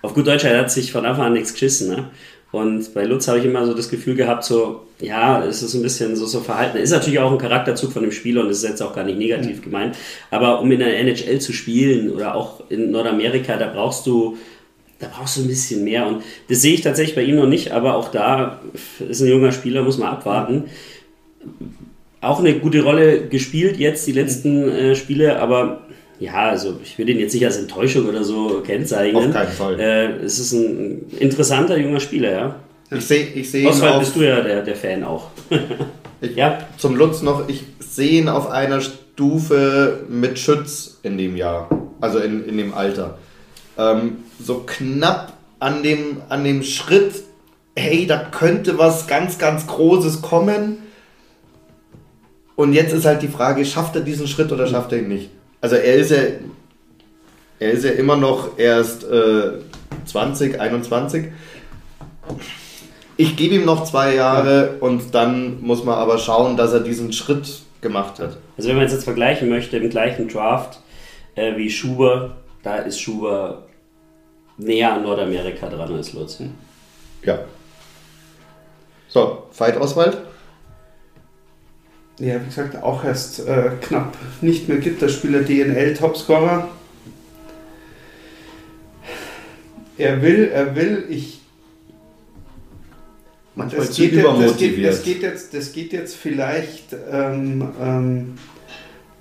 auf 0.03 0.15
gut 0.15 0.27
Deutsch, 0.27 0.45
er 0.45 0.59
hat 0.59 0.70
sich 0.70 0.93
von 0.93 1.05
Anfang 1.05 1.27
an 1.27 1.32
nichts 1.35 1.53
geschissen. 1.53 1.91
Ne? 1.91 2.11
Und 2.53 2.95
bei 2.95 3.05
Lutz 3.05 3.28
habe 3.28 3.39
ich 3.39 3.45
immer 3.45 3.65
so 3.66 3.74
das 3.74 3.91
Gefühl 3.91 4.16
gehabt, 4.16 4.45
so, 4.45 4.87
ja, 5.01 5.45
es 5.45 5.62
ist 5.62 5.74
ein 5.74 5.82
bisschen 5.82 6.16
so, 6.16 6.27
so 6.27 6.41
verhalten. 6.41 6.78
Ist 6.78 6.91
natürlich 6.91 7.19
auch 7.20 7.31
ein 7.31 7.39
Charakterzug 7.39 7.93
von 7.93 8.03
dem 8.03 8.12
Spieler 8.12 8.43
und 8.43 8.51
ist 8.51 8.65
jetzt 8.65 8.82
auch 8.82 8.95
gar 8.95 9.05
nicht 9.05 9.19
negativ 9.19 9.62
gemeint. 9.62 9.97
Aber 10.31 10.61
um 10.61 10.73
in 10.73 10.81
der 10.81 10.99
NHL 10.99 11.39
zu 11.41 11.53
spielen 11.53 12.11
oder 12.11 12.35
auch 12.35 12.62
in 12.70 12.91
Nordamerika, 12.91 13.57
da 13.57 13.69
brauchst 13.69 14.07
du, 14.07 14.37
da 15.01 15.09
brauchst 15.12 15.36
du 15.36 15.43
ein 15.43 15.48
bisschen 15.48 15.82
mehr. 15.82 16.06
Und 16.06 16.22
das 16.48 16.62
sehe 16.62 16.74
ich 16.74 16.82
tatsächlich 16.82 17.16
bei 17.16 17.22
ihm 17.22 17.36
noch 17.36 17.47
nicht, 17.47 17.72
aber 17.72 17.97
auch 17.97 18.10
da 18.10 18.60
ist 19.09 19.20
ein 19.20 19.28
junger 19.28 19.51
Spieler, 19.51 19.82
muss 19.82 19.98
man 19.98 20.09
abwarten. 20.09 20.64
Auch 22.20 22.39
eine 22.39 22.59
gute 22.59 22.82
Rolle 22.82 23.27
gespielt 23.27 23.78
jetzt, 23.78 24.06
die 24.06 24.12
letzten 24.12 24.68
äh, 24.68 24.94
Spiele, 24.94 25.40
aber 25.40 25.86
ja, 26.18 26.51
also 26.51 26.78
ich 26.82 26.98
will 26.98 27.09
ihn 27.09 27.18
jetzt 27.18 27.32
nicht 27.32 27.47
als 27.47 27.56
Enttäuschung 27.56 28.06
oder 28.06 28.22
so 28.24 28.60
kennzeichnen. 28.64 29.28
Auf 29.28 29.32
keinen 29.32 29.52
Fall. 29.52 29.81
Äh, 29.81 30.06
es 30.22 30.39
ist 30.39 30.52
ein 30.52 31.06
interessanter 31.18 31.78
junger 31.78 32.01
Spieler, 32.01 32.31
ja. 32.31 32.56
Ich 32.90 33.06
sehe 33.06 33.24
ich 33.24 33.51
seh 33.51 33.62
ihn 33.62 33.68
Oswald 33.68 33.94
auf, 33.94 34.01
bist 34.01 34.16
du 34.16 34.22
ja 34.22 34.43
der, 34.43 34.62
der 34.62 34.77
Fan 34.77 35.02
auch. 35.02 35.31
ich, 36.20 36.36
ja, 36.36 36.59
zum 36.77 36.97
Lutz 36.97 37.22
noch, 37.22 37.48
ich 37.48 37.62
sehe 37.78 38.20
ihn 38.20 38.28
auf 38.28 38.51
einer 38.51 38.82
Stufe 38.82 40.05
mit 40.10 40.39
Schütz 40.39 40.98
in 41.02 41.16
dem 41.16 41.36
Jahr, 41.36 41.70
also 42.02 42.18
in, 42.18 42.44
in 42.44 42.59
dem 42.59 42.74
Alter. 42.74 43.16
Ähm, 43.81 44.19
so 44.39 44.65
knapp 44.66 45.32
an 45.59 45.82
dem, 45.82 46.23
an 46.28 46.44
dem 46.44 46.62
Schritt, 46.62 47.15
hey, 47.77 48.07
da 48.07 48.19
könnte 48.19 48.78
was 48.78 49.07
ganz, 49.07 49.39
ganz 49.39 49.66
Großes 49.66 50.23
kommen. 50.23 50.78
Und 52.57 52.74
jetzt 52.74 52.93
ist 52.93 53.07
halt 53.07 53.23
die 53.23 53.28
Frage, 53.28 53.65
schafft 53.65 53.97
er 53.97 54.02
diesen 54.02 54.27
Schritt 54.27 54.52
oder 54.52 54.66
schafft 54.66 54.93
er 54.93 54.98
ihn 54.98 55.09
nicht? 55.09 55.31
Also 55.61 55.77
er 55.77 55.94
ist 55.94 56.11
ja, 56.11 56.19
er 57.59 57.70
ist 57.70 57.85
ja 57.85 57.93
immer 57.93 58.16
noch 58.16 58.59
erst 58.59 59.05
äh, 59.05 59.52
20, 60.05 60.61
21. 60.61 61.27
Ich 63.16 63.36
gebe 63.36 63.55
ihm 63.55 63.65
noch 63.65 63.85
zwei 63.85 64.15
Jahre 64.15 64.77
und 64.81 65.15
dann 65.15 65.61
muss 65.62 65.85
man 65.85 65.97
aber 65.97 66.19
schauen, 66.19 66.57
dass 66.57 66.73
er 66.73 66.81
diesen 66.81 67.12
Schritt 67.12 67.62
gemacht 67.81 68.19
hat. 68.19 68.36
also 68.57 68.69
wenn 68.69 68.77
man 68.77 68.86
es 68.86 68.93
jetzt 68.93 69.05
vergleichen 69.05 69.48
möchte, 69.48 69.78
im 69.78 69.89
gleichen 69.89 70.28
Draft 70.28 70.81
äh, 71.35 71.57
wie 71.57 71.70
Schuber, 71.70 72.36
da 72.62 72.77
ist 72.77 73.01
Schuber 73.01 73.66
näher 74.61 74.95
an 74.95 75.03
Nordamerika 75.03 75.69
dran 75.69 75.95
als 75.95 76.12
Lutz. 76.12 76.39
Ja. 77.24 77.45
So, 79.09 79.45
Veit 79.57 79.77
Oswald? 79.77 80.19
Ja, 82.19 82.41
wie 82.41 82.45
gesagt, 82.47 82.82
auch 82.82 83.03
erst 83.03 83.41
äh, 83.49 83.70
knapp 83.81 84.16
nicht 84.41 84.69
mehr 84.69 84.78
gibt. 84.78 85.01
Der 85.01 85.09
Spieler 85.09 85.41
DNL 85.41 85.95
Topscorer. 85.95 86.69
Er 89.97 90.23
will, 90.23 90.51
er 90.53 90.77
will, 90.77 91.07
ich. 91.09 91.41
Manchmal 93.55 93.87
Das 93.87 93.95
zu 93.95 94.03
geht, 94.03 94.12
jetzt, 94.12 94.24
das, 94.24 94.37
geht, 94.57 94.73
übermotiviert. 94.73 94.93
das, 94.93 95.03
geht 95.03 95.23
jetzt, 95.23 95.55
das 95.55 95.73
geht 95.73 95.93
jetzt 95.93 96.16
vielleicht 96.16 96.95
ähm, 97.11 97.69
ähm, 97.81 98.39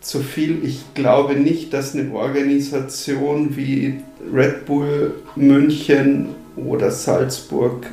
zu 0.10 0.22
viel. 0.22 0.66
Ich 0.66 0.96
glaube 0.96 1.36
nicht, 1.36 1.72
dass 1.72 1.94
eine 1.94 2.12
Organisation 2.12 3.56
wie 3.56 4.02
Red 4.34 4.66
Bull 4.66 5.22
München 5.36 6.30
oder 6.56 6.90
Salzburg, 6.90 7.86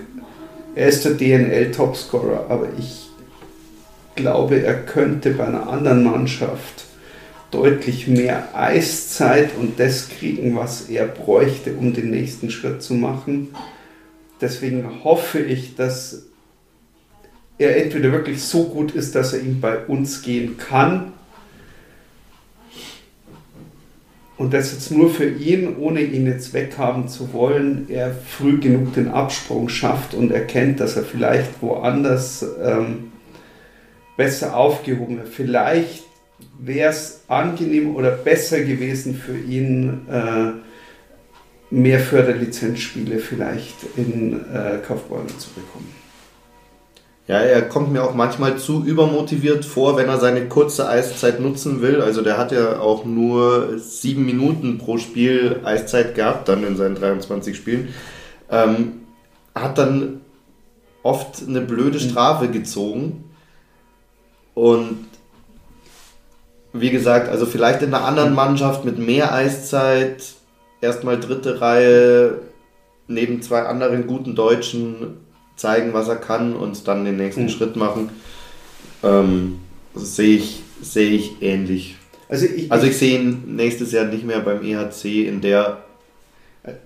er 0.75 0.89
ist 0.89 1.05
der 1.05 1.13
DNL 1.13 1.71
Topscorer, 1.73 2.47
aber 2.49 2.69
ich 2.79 3.11
glaube, 4.15 4.63
er 4.63 4.83
könnte 4.83 5.33
bei 5.33 5.47
einer 5.47 5.69
anderen 5.69 6.05
Mannschaft 6.05 6.87
deutlich 7.51 8.09
mehr 8.09 8.49
Eiszeit 8.55 9.51
und 9.59 9.79
das 9.79 10.09
kriegen, 10.09 10.57
was 10.57 10.89
er 10.89 11.07
bräuchte, 11.07 11.75
um 11.75 11.93
den 11.93 12.11
nächsten 12.11 12.51
Schritt 12.51 12.83
zu 12.83 12.95
machen. 12.95 13.49
Deswegen 14.41 15.05
hoffe 15.05 15.41
ich, 15.41 15.77
dass 15.77 16.23
er 17.59 17.77
entweder 17.77 18.11
wirklich 18.11 18.43
so 18.43 18.65
gut 18.65 18.93
ist, 18.93 19.15
dass 19.15 19.35
er 19.35 19.41
ihn 19.41 19.61
bei 19.61 19.85
uns 19.85 20.23
gehen 20.23 20.57
kann. 20.57 21.13
Und 24.39 24.53
das 24.53 24.73
jetzt 24.73 24.91
nur 24.91 25.11
für 25.11 25.29
ihn, 25.29 25.77
ohne 25.79 26.03
ihn 26.03 26.27
jetzt 26.27 26.53
weghaben 26.53 27.09
zu 27.09 27.33
wollen, 27.33 27.87
er 27.89 28.15
früh 28.15 28.59
genug 28.59 28.93
den 28.93 29.09
Absprung 29.09 29.71
schafft 29.71 30.13
und 30.13 30.31
erkennt, 30.31 30.81
dass 30.81 30.97
er 30.97 31.05
vielleicht 31.05 31.63
woanders 31.63 32.45
ähm, 32.63 33.13
besser 34.17 34.57
aufgehoben 34.57 35.17
wäre. 35.17 35.27
Vielleicht 35.27 36.05
wäre 36.59 36.91
es 36.91 37.23
angenehm 37.29 37.97
oder 37.97 38.11
besser 38.11 38.61
gewesen 38.61 39.15
für 39.15 39.39
ihn, 39.39 40.07
äh, 40.11 40.53
mehr 41.71 41.99
Förderlizenzspiele 41.99 43.19
vielleicht 43.19 43.75
in 43.97 44.35
äh, 44.35 44.79
Kaufbeuren 44.87 45.29
zu 45.29 45.51
bekommen. 45.51 46.06
Ja, 47.29 47.39
er 47.41 47.63
kommt 47.63 47.93
mir 47.93 48.05
auch 48.05 48.15
manchmal 48.15 48.57
zu 48.57 48.85
übermotiviert 48.85 49.65
vor, 49.65 49.97
wenn 49.97 50.09
er 50.09 50.21
seine 50.21 50.49
kurze 50.49 50.89
Eiszeit 50.89 51.41
nutzen 51.41 51.83
will. 51.83 52.01
Also 52.01 52.23
der 52.23 52.39
hat 52.39 52.53
ja 52.53 52.79
auch 52.79 53.05
nur 53.05 53.79
sieben 53.79 54.25
Minuten 54.25 54.79
pro 54.79 54.97
Spiel 54.97 55.61
Eiszeit 55.65 56.15
gehabt, 56.15 56.49
dann 56.49 56.65
in 56.65 56.77
seinen 56.77 56.95
23 56.95 57.57
Spielen. 57.57 57.89
Ähm, 58.49 59.01
hat 59.57 59.77
dann 59.77 60.21
oft 61.03 61.43
eine 61.49 61.63
blöde 61.63 61.99
Strafe 61.99 62.47
gezogen. 62.49 63.25
Und 64.55 65.07
wie 66.73 66.91
gesagt, 66.91 67.29
also 67.29 67.45
vielleicht 67.45 67.83
in 67.83 67.93
einer 67.93 68.05
anderen 68.05 68.35
Mannschaft 68.35 68.85
mit 68.85 68.99
mehr 68.99 69.35
Eiszeit, 69.35 70.23
erstmal 70.81 71.19
dritte 71.19 71.61
Reihe, 71.61 72.39
neben 73.09 73.43
zwei 73.43 73.63
anderen 73.63 74.07
guten 74.07 74.37
Deutschen 74.37 75.26
zeigen, 75.57 75.93
was 75.93 76.09
er 76.09 76.17
kann 76.17 76.55
und 76.55 76.87
dann 76.87 77.05
den 77.05 77.17
nächsten 77.17 77.45
Mhm. 77.45 77.49
Schritt 77.49 77.77
machen. 77.77 78.11
Ähm, 79.03 79.57
sehe 79.95 80.37
ich, 80.37 80.61
sehe 80.83 81.11
ich 81.11 81.43
ähnlich. 81.43 81.97
Also 82.29 82.47
ich, 82.47 82.71
Also 82.71 82.87
ich 82.87 82.97
sehe 82.97 83.19
ihn 83.21 83.57
nächstes 83.57 83.93
Jahr 83.93 84.05
nicht 84.07 84.25
mehr 84.25 84.41
beim 84.41 84.63
EHC 84.63 85.27
in 85.29 85.41
der 85.41 85.79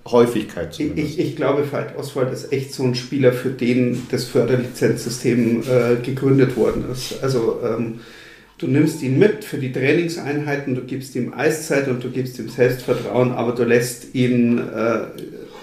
Häufigkeit 0.07 0.75
zumindest. 0.75 1.19
ich, 1.19 1.19
ich 1.19 1.37
glaube, 1.37 1.65
Veit 1.73 1.97
Oswald 1.97 2.31
ist 2.33 2.53
echt 2.53 2.75
so 2.75 2.83
ein 2.85 2.95
Spieler, 2.95 3.33
für 3.33 3.49
den 3.49 4.07
das 4.11 4.25
Förderlizenzsystem 4.25 5.63
äh, 5.63 5.97
gegründet 6.05 6.57
worden 6.57 6.85
ist. 6.93 7.23
Also 7.23 7.61
ähm, 7.65 8.01
du 8.59 8.67
nimmst 8.67 9.03
ihn 9.03 9.19
mit 9.19 9.43
für 9.43 9.57
die 9.57 9.73
Trainingseinheiten, 9.73 10.75
du 10.75 10.83
gibst 10.83 11.15
ihm 11.17 11.33
Eiszeit 11.33 11.89
und 11.89 12.05
du 12.05 12.11
gibst 12.11 12.39
ihm 12.39 12.51
Selbstvertrauen, 12.51 13.33
aber 13.33 13.53
du 13.53 13.65
lässt 13.65 14.15
ihn 14.15 14.59
äh, 14.59 15.01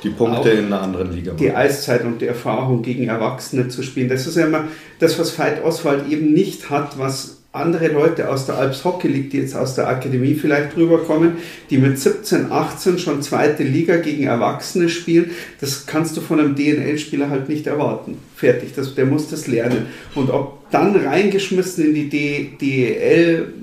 die 0.04 0.10
Punkte 0.10 0.50
in 0.50 0.66
einer 0.66 0.82
anderen 0.82 1.14
Liga 1.14 1.34
die 1.34 1.48
machen. 1.48 1.58
Eiszeit 1.58 2.04
und 2.04 2.22
die 2.22 2.28
Erfahrung 2.28 2.82
gegen 2.82 3.08
Erwachsene 3.08 3.68
zu 3.68 3.84
spielen. 3.84 4.10
Das 4.10 4.28
ist 4.28 4.38
ja 4.38 4.46
immer 4.46 4.66
das, 5.00 5.18
was 5.18 5.38
Veit 5.38 5.64
Oswald 5.64 6.10
eben 6.10 6.34
nicht 6.34 6.70
hat, 6.70 7.00
was 7.00 7.38
andere 7.58 7.88
Leute 7.88 8.30
aus 8.30 8.46
der 8.46 8.56
Alps 8.58 8.84
Hockey 8.84 9.08
League, 9.08 9.32
die 9.32 9.38
jetzt 9.38 9.56
aus 9.56 9.76
der 9.76 9.88
Akademie 9.88 10.36
vielleicht 10.36 10.76
rüberkommen, 10.78 11.38
die 11.70 11.78
mit 11.78 11.98
17, 11.98 12.52
18 12.52 13.00
schon 13.00 13.22
zweite 13.22 13.64
Liga 13.64 13.98
gegen 13.98 14.24
Erwachsene 14.24 14.90
spielen, 14.90 15.32
das 15.60 15.86
kannst 15.86 16.16
du 16.16 16.22
von 16.22 16.40
einem 16.40 16.56
DNL-Spieler 16.56 17.30
halt 17.30 17.50
nicht 17.50 17.66
erwarten. 17.68 18.20
Fertig, 18.36 18.74
das, 18.76 18.96
der 18.96 19.06
muss 19.06 19.30
das 19.30 19.48
lernen. 19.48 19.88
Und 20.14 20.30
ob 20.30 20.70
dann 20.70 20.96
reingeschmissen 20.96 21.86
in 21.86 22.10
die 22.10 22.58
DEL, 22.60 23.54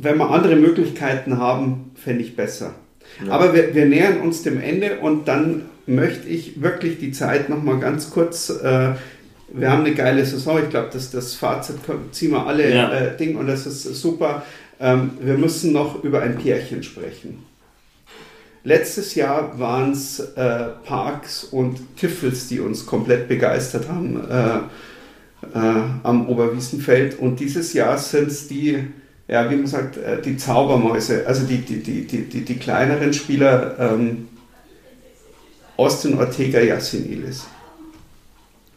wenn 0.00 0.18
wir 0.18 0.30
andere 0.30 0.56
Möglichkeiten 0.56 1.38
haben, 1.38 1.92
fände 1.94 2.22
ich 2.22 2.34
besser. 2.34 2.74
Ja. 3.26 3.32
Aber 3.32 3.54
wir, 3.54 3.74
wir, 3.74 3.86
nähern 3.86 4.20
uns 4.20 4.42
dem 4.42 4.60
Ende 4.60 4.98
und 5.00 5.28
dann 5.28 5.62
möchte 5.86 6.28
ich 6.28 6.62
wirklich 6.62 6.98
die 6.98 7.12
Zeit 7.12 7.48
nochmal 7.48 7.78
ganz 7.78 8.10
kurz 8.10 8.50
äh, 8.50 8.94
wir 9.52 9.70
haben 9.70 9.84
eine 9.84 9.94
geile 9.94 10.24
Saison. 10.24 10.62
Ich 10.62 10.70
glaube, 10.70 10.90
das, 10.92 11.10
das 11.10 11.34
Fazit 11.34 11.76
ziehen 12.12 12.30
wir 12.30 12.46
alle 12.46 12.72
ja. 12.72 12.92
äh, 12.92 13.16
Ding 13.16 13.36
und 13.36 13.46
das 13.46 13.66
ist 13.66 13.82
super. 13.82 14.44
Ähm, 14.78 15.12
wir 15.20 15.36
müssen 15.36 15.72
noch 15.72 16.02
über 16.04 16.22
ein 16.22 16.38
Pärchen 16.38 16.82
sprechen. 16.82 17.44
Letztes 18.62 19.14
Jahr 19.14 19.58
waren 19.58 19.92
es 19.92 20.20
äh, 20.20 20.66
Parks 20.84 21.44
und 21.44 21.96
Tiffels, 21.96 22.48
die 22.48 22.60
uns 22.60 22.86
komplett 22.86 23.26
begeistert 23.26 23.88
haben 23.88 24.20
äh, 24.30 24.58
äh 25.58 25.82
am 26.02 26.28
Oberwiesenfeld. 26.28 27.18
Und 27.18 27.40
dieses 27.40 27.72
Jahr 27.72 27.96
sind 27.98 28.28
es 28.28 28.48
die, 28.48 28.84
ja, 29.30 29.48
wie 29.48 29.56
man 29.56 29.66
sagt, 29.68 29.96
äh, 29.96 30.20
die 30.20 30.36
Zaubermäuse, 30.36 31.24
also 31.24 31.46
die, 31.46 31.58
die, 31.58 31.80
die, 31.82 32.04
die, 32.04 32.44
die, 32.44 32.56
kleineren 32.58 33.12
Spieler 33.12 33.76
ähm, 33.78 34.28
Austin 35.76 36.18
Ortega 36.18 36.58
Yassinilis. 36.60 37.46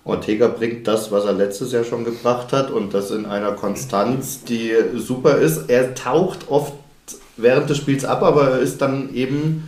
Ortega 0.06 0.48
bringt 0.48 0.88
das, 0.88 1.12
was 1.12 1.26
er 1.26 1.34
letztes 1.34 1.72
Jahr 1.72 1.84
schon 1.84 2.06
gebracht 2.06 2.54
hat 2.54 2.70
und 2.70 2.94
das 2.94 3.10
in 3.10 3.26
einer 3.26 3.54
Konstanz, 3.54 4.44
die 4.44 4.74
super 4.96 5.38
ist. 5.38 5.70
Er 5.70 5.96
taucht 5.96 6.50
oft 6.50 6.74
während 7.36 7.70
des 7.70 7.78
Spiels 7.78 8.06
ab, 8.06 8.22
aber 8.22 8.52
er 8.52 8.60
ist 8.60 8.80
dann 8.80 9.12
eben 9.16 9.68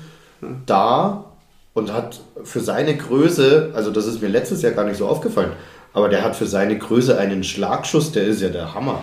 da 0.68 1.26
und 1.74 1.91
hat 1.94 2.22
für 2.44 2.60
seine 2.60 2.95
Größe, 2.95 3.72
also 3.74 3.90
das 3.90 4.06
ist 4.06 4.22
mir 4.22 4.28
letztes 4.28 4.62
Jahr 4.62 4.74
gar 4.74 4.86
nicht 4.86 4.98
so 4.98 5.07
aufgefallen, 5.07 5.53
aber 5.94 6.10
der 6.10 6.24
hat 6.24 6.36
für 6.36 6.45
seine 6.45 6.78
Größe 6.78 7.18
einen 7.18 7.44
Schlagschuss, 7.44 8.12
der 8.12 8.26
ist 8.26 8.41
ja 8.41 8.49
der 8.49 8.76
Hammer. 8.76 8.99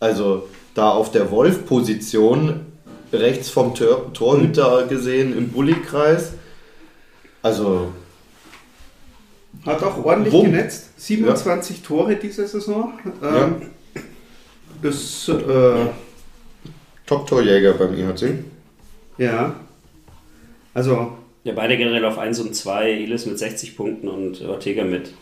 Also 0.00 0.48
da 0.76 0.90
auf 0.90 1.10
der 1.10 1.30
Wolf-Position, 1.30 2.66
rechts 3.12 3.48
vom 3.48 3.74
Tor 3.74 4.12
Torhüter 4.12 4.86
gesehen 4.86 5.36
im 5.36 5.48
Bullykreis, 5.48 6.32
also 7.42 7.92
hat 9.64 9.82
auch 9.82 10.04
ordentlich 10.04 10.32
Wumm. 10.32 10.46
genetzt. 10.46 10.90
27 10.98 11.78
ja. 11.78 11.82
Tore 11.86 12.16
diese 12.16 12.46
Saison. 12.46 12.92
Ähm, 13.22 13.70
ja. 14.82 14.88
Ist 14.88 15.28
äh, 15.28 15.86
Top-Torjäger 17.06 17.72
beim 17.74 17.94
IHC. 17.94 18.44
Ja. 19.18 19.56
Also. 20.74 21.16
Ja, 21.44 21.52
beide 21.54 21.76
generell 21.76 22.04
auf 22.04 22.18
1 22.18 22.40
und 22.40 22.54
2. 22.54 22.90
Elis 22.90 23.24
mit 23.24 23.38
60 23.38 23.76
Punkten 23.76 24.08
und 24.08 24.42
Ortega 24.42 24.84
mit 24.84 25.14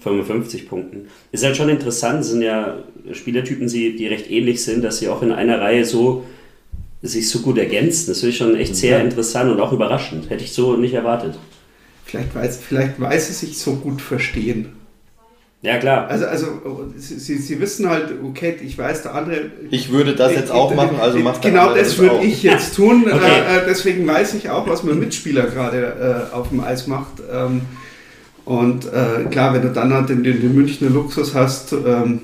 55 0.00 0.68
Punkten. 0.68 1.08
Ist 1.32 1.44
halt 1.44 1.56
schon 1.56 1.68
interessant, 1.68 2.24
sind 2.24 2.42
ja 2.42 2.78
Spielertypen, 3.12 3.68
die 3.68 4.06
recht 4.06 4.30
ähnlich 4.30 4.62
sind, 4.62 4.84
dass 4.84 4.98
sie 4.98 5.08
auch 5.08 5.22
in 5.22 5.32
einer 5.32 5.60
Reihe 5.60 5.84
so 5.84 6.24
sich 7.02 7.28
so 7.28 7.40
gut 7.40 7.58
ergänzen. 7.58 8.08
Das 8.08 8.20
finde 8.20 8.30
ich 8.30 8.36
schon 8.38 8.56
echt 8.56 8.76
sehr 8.76 9.00
interessant 9.00 9.50
und 9.50 9.60
auch 9.60 9.72
überraschend. 9.72 10.30
Hätte 10.30 10.44
ich 10.44 10.52
so 10.52 10.76
nicht 10.76 10.94
erwartet. 10.94 11.38
Vielleicht 12.04 12.34
weiß, 12.34 12.60
vielleicht 12.66 13.00
weiß 13.00 13.30
es 13.30 13.40
sich 13.40 13.58
so 13.58 13.76
gut 13.76 14.00
verstehen. 14.00 14.72
Ja, 15.60 15.78
klar. 15.78 16.06
Also, 16.08 16.26
also 16.26 16.46
sie, 16.96 17.36
sie 17.36 17.60
wissen 17.60 17.88
halt, 17.88 18.14
okay, 18.24 18.56
ich 18.64 18.78
weiß, 18.78 19.02
der 19.02 19.14
andere. 19.14 19.50
Ich 19.70 19.90
würde 19.90 20.14
das 20.14 20.32
jetzt 20.32 20.52
auch 20.52 20.72
machen, 20.74 21.00
also 21.00 21.18
macht 21.18 21.42
Genau 21.42 21.74
das 21.74 21.98
würde 21.98 22.24
ich 22.24 22.44
jetzt 22.44 22.76
tun. 22.76 23.04
okay. 23.12 23.16
äh, 23.16 23.66
deswegen 23.66 24.06
weiß 24.06 24.34
ich 24.34 24.50
auch, 24.50 24.68
was 24.68 24.84
mein 24.84 25.00
Mitspieler 25.00 25.46
gerade 25.46 26.28
äh, 26.32 26.34
auf 26.34 26.50
dem 26.50 26.60
Eis 26.60 26.86
macht. 26.86 27.14
Und 28.48 28.86
äh, 28.86 29.24
klar, 29.30 29.52
wenn 29.52 29.60
du 29.60 29.68
dann 29.68 29.92
halt 29.92 30.08
den, 30.08 30.22
den, 30.22 30.54
Münchner 30.54 30.88
Luxus 30.88 31.34
hast, 31.34 31.74
ähm, 31.74 32.20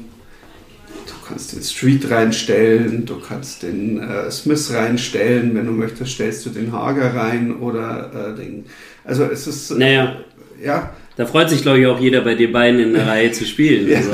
du 1.06 1.28
kannst 1.28 1.52
den 1.52 1.62
Street 1.62 2.10
reinstellen, 2.10 3.04
du 3.04 3.20
kannst 3.20 3.62
den 3.62 4.00
äh, 4.00 4.30
Smith 4.30 4.72
reinstellen, 4.72 5.54
wenn 5.54 5.66
du 5.66 5.72
möchtest, 5.72 6.12
stellst 6.12 6.46
du 6.46 6.48
den 6.48 6.72
Hager 6.72 7.14
rein 7.14 7.54
oder 7.58 8.32
äh, 8.32 8.40
den 8.40 8.64
also 9.04 9.24
es 9.24 9.46
ist. 9.46 9.72
Naja. 9.72 10.16
Ja. 10.64 10.94
Da 11.16 11.26
freut 11.26 11.50
sich, 11.50 11.60
glaube 11.60 11.80
ich, 11.80 11.86
auch 11.86 12.00
jeder 12.00 12.22
bei 12.22 12.34
den 12.34 12.52
beiden 12.52 12.80
in 12.80 12.94
der 12.94 13.06
Reihe 13.06 13.30
zu 13.32 13.44
spielen. 13.44 13.86
ja. 13.86 13.98
Also 13.98 14.12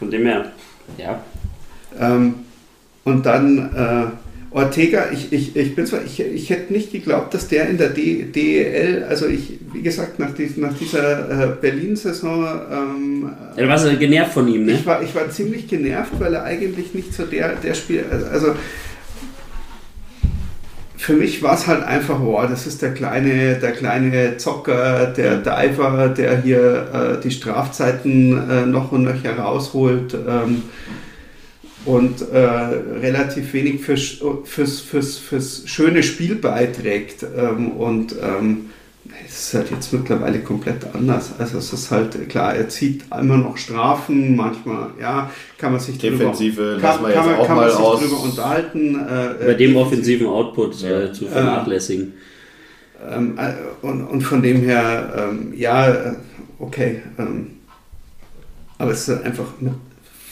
von 0.00 0.10
dem 0.10 0.26
her, 0.26 0.50
ja. 0.98 1.22
Ähm, 1.96 2.34
und 3.04 3.24
dann 3.24 3.70
äh, 3.72 4.06
Ortega, 4.54 5.06
ich, 5.10 5.32
ich, 5.32 5.56
ich 5.56 5.74
bin 5.74 5.86
zwar, 5.86 6.00
ich, 6.04 6.20
ich 6.20 6.50
hätte 6.50 6.72
nicht 6.72 6.92
geglaubt, 6.92 7.32
dass 7.32 7.48
der 7.48 7.68
in 7.68 7.78
der 7.78 7.88
D, 7.88 8.24
DEL, 8.24 9.04
also 9.08 9.26
ich, 9.26 9.58
wie 9.72 9.80
gesagt, 9.80 10.18
nach, 10.18 10.34
die, 10.34 10.52
nach 10.56 10.76
dieser 10.76 11.44
äh, 11.44 11.48
Berlin-Saison. 11.58 12.46
Ähm, 12.70 13.32
ja, 13.56 13.62
du 13.62 13.68
warst 13.68 13.98
genervt 13.98 14.34
von 14.34 14.48
ihm, 14.48 14.66
ne? 14.66 14.72
Ich 14.72 14.84
war, 14.84 15.02
ich 15.02 15.14
war 15.14 15.30
ziemlich 15.30 15.68
genervt, 15.68 16.12
weil 16.18 16.34
er 16.34 16.44
eigentlich 16.44 16.92
nicht 16.92 17.14
so 17.14 17.24
der, 17.24 17.56
der 17.56 17.72
Spiel, 17.72 18.04
also 18.30 18.54
für 21.02 21.14
mich 21.14 21.42
war 21.42 21.54
es 21.54 21.66
halt 21.66 21.82
einfach, 21.82 22.18
boah, 22.18 22.46
das 22.46 22.66
ist 22.66 22.80
der 22.80 22.94
kleine, 22.94 23.56
der 23.56 23.72
kleine 23.72 24.36
Zocker, 24.36 25.06
der 25.06 25.38
Diver, 25.38 26.08
der 26.16 26.40
hier 26.40 26.86
äh, 26.92 27.20
die 27.20 27.32
Strafzeiten 27.32 28.48
äh, 28.48 28.66
noch 28.66 28.92
und 28.92 29.02
nöcher 29.02 29.36
rausholt 29.36 30.14
ähm, 30.14 30.62
und 31.84 32.22
äh, 32.30 32.38
relativ 32.38 33.52
wenig 33.52 33.80
fürs, 33.80 34.20
fürs, 34.44 34.80
fürs, 34.80 35.18
fürs 35.18 35.62
schöne 35.66 36.02
Spiel 36.02 36.36
beiträgt. 36.36 37.24
Ähm, 37.36 37.72
und 37.72 38.14
ähm, 38.22 38.70
es 39.26 39.46
ist 39.46 39.54
halt 39.54 39.70
jetzt 39.70 39.92
mittlerweile 39.92 40.40
komplett 40.40 40.86
anders. 40.94 41.32
Also 41.38 41.58
es 41.58 41.72
ist 41.72 41.90
halt 41.90 42.28
klar, 42.28 42.54
er 42.54 42.68
zieht 42.68 43.04
immer 43.18 43.36
noch 43.36 43.56
Strafen, 43.56 44.36
manchmal, 44.36 44.90
ja, 45.00 45.30
kann 45.58 45.72
man 45.72 45.80
sich 45.80 45.98
Defensive 45.98 46.74
drüber, 46.74 46.80
kann, 46.80 47.12
kann, 47.12 47.26
man, 47.26 47.46
kann 47.46 47.56
man 47.56 47.70
sich 47.70 47.78
aus. 47.78 48.00
drüber 48.00 48.20
unterhalten. 48.22 48.94
Äh, 48.94 49.46
Bei 49.46 49.54
dem 49.54 49.76
offensiven 49.76 50.26
Output 50.26 50.82
äh, 50.82 51.06
ja. 51.06 51.12
zu 51.12 51.26
vernachlässigen. 51.26 52.14
Ähm, 53.10 53.38
äh, 53.38 53.54
und, 53.84 54.04
und 54.04 54.20
von 54.20 54.42
dem 54.42 54.62
her, 54.62 55.30
ähm, 55.30 55.52
ja, 55.56 55.88
äh, 55.88 56.14
okay. 56.58 57.02
Ähm, 57.18 57.58
aber 58.78 58.92
es 58.92 59.08
ist 59.08 59.22
einfach 59.24 59.46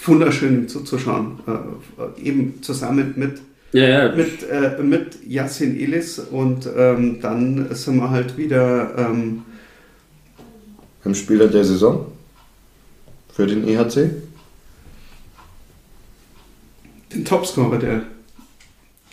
wunderschön 0.04 0.68
zuzuschauen. 0.68 1.40
Äh, 1.46 2.22
eben 2.22 2.62
zusammen 2.62 3.14
mit 3.16 3.40
ja, 3.72 3.88
ja. 3.88 4.12
Mit, 4.12 4.42
äh, 4.50 4.82
mit 4.82 5.24
Yassin 5.24 5.78
Elis 5.78 6.18
und 6.18 6.68
ähm, 6.76 7.20
dann 7.20 7.72
sind 7.72 7.96
wir 7.96 8.10
halt 8.10 8.36
wieder 8.36 8.98
ähm, 8.98 9.42
beim 11.04 11.14
Spieler 11.14 11.46
der 11.46 11.64
Saison 11.64 12.10
für 13.32 13.46
den 13.46 13.66
EHC. 13.68 14.10
Den 17.14 17.24
Topscorer 17.24 17.78
der. 17.78 18.02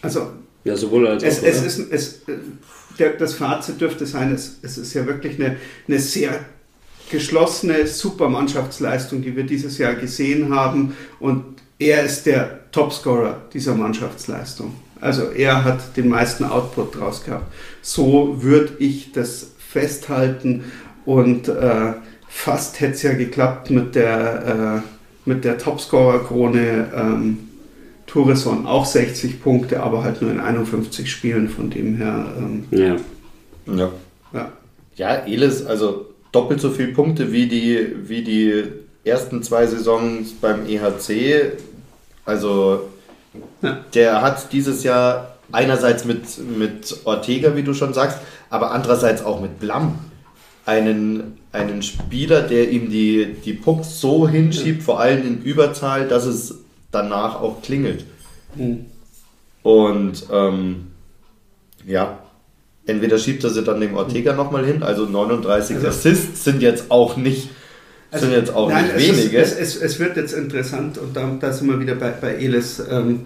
Also. 0.01 0.31
Ja, 0.63 0.75
sowohl 0.75 1.07
als 1.07 1.23
es, 1.23 1.39
auch. 1.39 1.43
Es 1.43 1.61
ist, 1.63 1.91
es, 1.91 2.21
der, 2.97 3.11
das 3.11 3.35
Fazit 3.35 3.79
dürfte 3.79 4.07
sein, 4.07 4.33
es, 4.33 4.57
es 4.63 4.79
ist 4.79 4.93
ja 4.95 5.05
wirklich 5.05 5.39
eine, 5.39 5.57
eine 5.87 5.99
sehr 5.99 6.45
geschlossene 7.09 7.87
Supermannschaftsleistung, 7.87 9.21
die 9.21 9.35
wir 9.35 9.45
dieses 9.45 9.77
Jahr 9.77 9.95
gesehen 9.95 10.53
haben. 10.53 10.95
Und 11.19 11.43
er 11.79 12.03
ist 12.03 12.25
der 12.25 12.71
Topscorer 12.71 13.41
dieser 13.53 13.75
Mannschaftsleistung. 13.75 14.73
Also 14.99 15.23
er 15.29 15.63
hat 15.63 15.95
den 15.95 16.09
meisten 16.09 16.43
Output 16.43 16.99
draus 16.99 17.23
gehabt. 17.23 17.53
So 17.81 18.41
würde 18.41 18.73
ich 18.79 19.11
das 19.11 19.51
festhalten 19.57 20.65
und 21.05 21.47
äh, 21.47 21.93
fast 22.27 22.79
hätte 22.79 22.93
es 22.93 23.03
ja 23.03 23.13
geklappt 23.13 23.69
mit 23.69 23.95
der, 23.95 24.83
äh, 25.27 25.35
der 25.35 25.57
Topscorer-Krone. 25.57 26.91
Ähm, 26.95 27.37
Tourisson 28.07 28.65
auch 28.65 28.85
60 28.85 29.43
Punkte, 29.43 29.83
aber 29.83 30.03
halt 30.03 30.21
nur 30.21 30.31
in 30.31 30.39
51 30.39 31.11
Spielen, 31.11 31.49
von 31.49 31.69
dem 31.69 31.97
her. 31.97 32.33
Ähm, 32.37 32.63
ja. 32.71 32.95
ja. 33.75 33.91
Ja. 34.33 34.51
Ja, 34.95 35.15
Elis, 35.27 35.63
also 35.65 36.07
doppelt 36.37 36.61
so 36.61 36.69
viele 36.69 36.89
Punkte 36.89 37.31
wie 37.31 37.47
die, 37.47 37.95
wie 38.07 38.21
die 38.21 38.63
ersten 39.03 39.41
zwei 39.41 39.65
Saisons 39.65 40.33
beim 40.33 40.67
EHC. 40.67 41.53
Also 42.25 42.89
ja. 43.63 43.79
der 43.95 44.21
hat 44.21 44.53
dieses 44.53 44.83
Jahr 44.83 45.37
einerseits 45.51 46.05
mit, 46.05 46.37
mit 46.37 46.95
Ortega, 47.05 47.55
wie 47.55 47.63
du 47.63 47.73
schon 47.73 47.95
sagst, 47.95 48.19
aber 48.51 48.69
andererseits 48.71 49.23
auch 49.23 49.41
mit 49.41 49.59
Blam 49.59 49.97
einen, 50.67 51.39
einen 51.53 51.81
Spieler, 51.81 52.41
der 52.41 52.69
ihm 52.69 52.91
die, 52.91 53.35
die 53.43 53.53
Pucks 53.53 53.99
so 53.99 54.27
hinschiebt, 54.27 54.83
vor 54.83 54.99
allem 54.99 55.25
in 55.25 55.41
Überzahl, 55.41 56.07
dass 56.07 56.25
es 56.25 56.59
danach 56.91 57.41
auch 57.41 57.63
klingelt. 57.63 58.05
Mhm. 58.53 58.85
Und 59.63 60.27
ähm, 60.31 60.91
ja, 61.83 62.19
entweder 62.87 63.17
schiebt 63.19 63.43
er 63.43 63.49
sie 63.51 63.63
dann 63.63 63.79
dem 63.79 63.95
Ortega 63.95 64.33
nochmal 64.33 64.65
hin, 64.65 64.81
also 64.83 65.05
39 65.05 65.75
also, 65.77 65.87
Assists 65.87 66.43
sind 66.43 66.61
jetzt 66.61 66.89
auch 66.89 67.17
nicht 67.17 67.49
sind 68.13 68.31
jetzt 68.31 68.53
auch 68.55 68.69
nein, 68.69 68.85
nicht 68.85 68.95
es 68.95 69.03
ist- 69.03 69.17
wenige. 69.17 69.37
Es, 69.37 69.51
es, 69.53 69.75
es 69.81 69.99
wird 69.99 70.15
jetzt 70.15 70.33
interessant 70.33 70.97
und 70.97 71.15
da, 71.15 71.29
da 71.39 71.51
sind 71.51 71.69
wir 71.69 71.79
wieder 71.79 71.95
bei, 71.95 72.11
bei 72.11 72.35
Elis. 72.35 72.81
Ähm, 72.89 73.21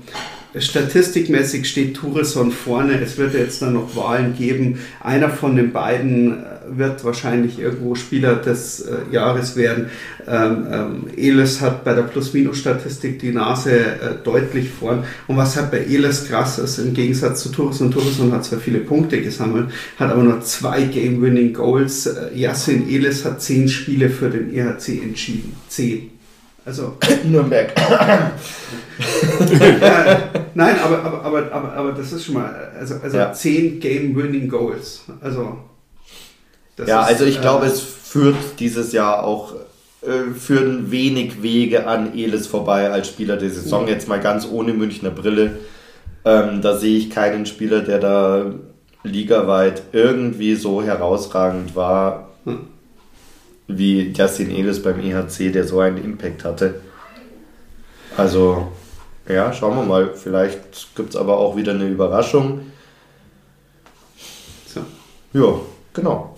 statistikmäßig 0.58 1.70
steht 1.70 1.96
Toureson 1.96 2.52
vorne. 2.52 3.00
Es 3.00 3.18
wird 3.18 3.34
jetzt 3.34 3.62
dann 3.62 3.74
noch 3.74 3.96
Wahlen 3.96 4.36
geben. 4.36 4.80
Einer 5.00 5.30
von 5.30 5.56
den 5.56 5.72
beiden 5.72 6.44
wird 6.70 7.04
wahrscheinlich 7.04 7.60
irgendwo 7.60 7.96
Spieler 7.96 8.36
des 8.36 8.82
äh, 8.82 8.98
Jahres 9.12 9.56
werden. 9.56 9.90
Ähm, 10.28 10.68
ähm, 10.72 11.04
Elis 11.18 11.62
hat 11.62 11.84
bei 11.84 11.94
der 11.94 12.04
Plus-Minus-Statistik 12.04 13.20
die 13.20 13.32
Nase 13.32 13.72
äh, 13.72 13.96
deutlich 14.24 14.70
vorn. 14.70 15.04
Und 15.28 15.38
was 15.38 15.56
halt 15.56 15.72
bei 15.72 15.80
Elis 15.80 16.28
krass 16.28 16.60
ist, 16.60 16.78
im 16.78 16.94
Gegensatz 16.94 17.44
zu 17.44 17.50
Toureson, 17.50 17.92
Toureson 17.92 18.32
hat 18.32 18.46
zwar 18.46 18.60
viele 18.60 18.80
Punkte 18.80 19.22
gesammelt, 19.22 19.70
hat 19.98 20.12
aber 20.12 20.24
nur 20.24 20.42
zwei 20.42 20.84
Game-Winning-Goals. 20.84 22.06
Äh, 22.08 22.38
Yassin 22.38 22.90
Elis 22.90 23.26
hat 23.26 23.42
zehn 23.42 23.68
Spiele 23.68 24.10
für 24.10 24.30
den 24.30 24.54
EHC 24.54 25.02
entschieden. 25.04 25.56
Zehn. 25.68 26.12
Also, 26.64 26.98
Nürnberg. 27.24 27.72
äh, 29.00 30.16
nein, 30.54 30.76
aber, 30.84 31.04
aber, 31.04 31.24
aber, 31.26 31.52
aber, 31.52 31.74
aber 31.74 31.92
das 31.94 32.12
ist 32.14 32.26
schon 32.26 32.36
mal, 32.36 32.72
also, 32.80 32.96
also 33.02 33.18
Ja. 33.18 33.34
zehn 33.34 33.80
Game-Winning-Goals. 33.80 35.06
Also, 35.22 35.58
das 36.76 36.88
Ja, 36.88 37.02
ist, 37.04 37.08
also 37.10 37.26
ich 37.26 37.38
äh, 37.38 37.42
glaube, 37.42 37.66
es 37.66 37.82
führt 37.82 38.60
dieses 38.60 38.92
Jahr 38.92 39.24
auch 39.24 39.54
äh, 40.02 40.34
führen 40.34 40.92
wenig 40.92 41.44
Wege 41.44 41.88
an 41.88 42.18
Elis 42.18 42.48
vorbei 42.48 42.90
als 42.90 43.08
Spieler 43.08 43.38
der 43.38 43.50
Saison. 43.50 43.88
Jetzt 43.88 44.08
mal 44.08 44.20
ganz 44.20 44.48
ohne 44.50 44.74
Münchner 44.74 45.12
Brille. 45.12 45.60
Ähm, 46.26 46.62
da 46.62 46.78
sehe 46.78 46.98
ich 46.98 47.10
keinen 47.10 47.46
Spieler, 47.46 47.82
der 47.82 48.00
da 48.00 48.46
ligaweit 49.04 49.84
irgendwie 49.92 50.56
so 50.56 50.82
herausragend 50.84 51.76
war 51.76 52.30
Hm. 52.46 52.68
wie 53.68 54.12
Justin 54.12 54.50
Elis 54.52 54.82
beim 54.82 55.00
EHC, 55.00 55.52
der 55.52 55.64
so 55.66 55.80
einen 55.80 56.04
Impact 56.04 56.44
hatte. 56.44 56.82
Also, 58.18 58.72
ja, 59.28 59.54
schauen 59.54 59.78
wir 59.78 59.84
mal. 59.84 60.14
Vielleicht 60.16 60.96
gibt 60.96 61.12
es 61.12 61.16
aber 61.16 61.38
auch 61.38 61.56
wieder 61.56 61.74
eine 61.74 61.88
Überraschung. 61.88 62.72
So. 64.66 64.82
Ja, 65.34 65.60
genau. 65.94 66.31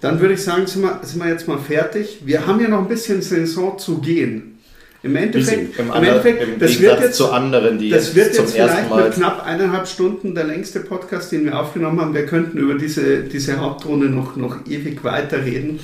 Dann 0.00 0.20
würde 0.20 0.34
ich 0.34 0.42
sagen, 0.42 0.66
sind 0.66 0.82
wir, 0.82 1.00
sind 1.02 1.22
wir 1.22 1.30
jetzt 1.30 1.46
mal 1.46 1.58
fertig. 1.58 2.20
Wir 2.24 2.46
haben 2.46 2.60
ja 2.60 2.68
noch 2.68 2.78
ein 2.78 2.88
bisschen 2.88 3.20
Saison 3.22 3.78
zu 3.78 3.98
gehen. 3.98 4.58
Im 5.02 5.16
Endeffekt, 5.16 5.78
Im, 5.78 5.88
im 5.88 5.94
Endeffekt 5.94 6.42
im 6.42 6.58
das 6.58 6.78
wird 6.78 7.00
jetzt, 7.00 7.16
zu 7.16 7.30
anderen, 7.30 7.78
die 7.78 7.88
das 7.88 8.14
wird 8.14 8.26
jetzt 8.26 8.36
zum 8.36 8.44
jetzt 8.46 8.56
ersten 8.56 8.76
vielleicht 8.76 8.90
Mal. 8.90 9.04
mit 9.04 9.14
knapp 9.14 9.46
eineinhalb 9.46 9.88
Stunden 9.88 10.34
der 10.34 10.44
längste 10.44 10.80
Podcast, 10.80 11.32
den 11.32 11.46
wir 11.46 11.58
aufgenommen 11.58 12.00
haben. 12.00 12.12
Wir 12.12 12.26
könnten 12.26 12.58
über 12.58 12.74
diese, 12.74 13.20
diese 13.20 13.58
Hauptrunde 13.58 14.10
noch, 14.10 14.36
noch 14.36 14.66
ewig 14.66 15.02
weiterreden. 15.02 15.80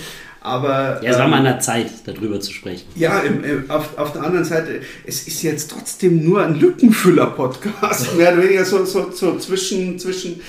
Aber 0.47 1.01
Ja, 1.02 1.10
es 1.10 1.16
war 1.16 1.24
ähm, 1.24 1.30
mal 1.30 1.38
an 1.38 1.44
der 1.44 1.60
Zeit, 1.60 1.90
darüber 2.05 2.38
zu 2.40 2.52
sprechen. 2.52 2.86
Ja, 2.94 3.20
im, 3.20 3.43
im, 3.43 3.70
auf, 3.70 3.98
auf 3.98 4.12
der 4.12 4.22
anderen 4.22 4.44
Seite, 4.44 4.80
es 5.05 5.26
ist 5.26 5.43
jetzt 5.43 5.70
trotzdem 5.70 6.22
nur 6.22 6.44
ein 6.44 6.55
Lückenfüller-Podcast. 6.60 8.14
Mehr 8.16 8.32
oder 8.32 8.43
weniger 8.44 8.64
so, 8.64 8.84
so, 8.84 9.10
so 9.10 9.38
zwischen, 9.38 9.98
zwischen. 9.98 10.40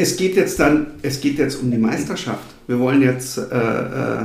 Es 0.00 0.16
geht 0.16 0.34
jetzt 0.34 0.58
dann, 0.58 0.86
es 1.02 1.20
geht 1.20 1.36
jetzt 1.36 1.60
um 1.62 1.70
die 1.70 1.76
Meisterschaft. 1.76 2.46
Wir 2.66 2.78
wollen 2.78 3.02
jetzt, 3.02 3.36
äh, 3.36 3.42
äh, 3.42 4.24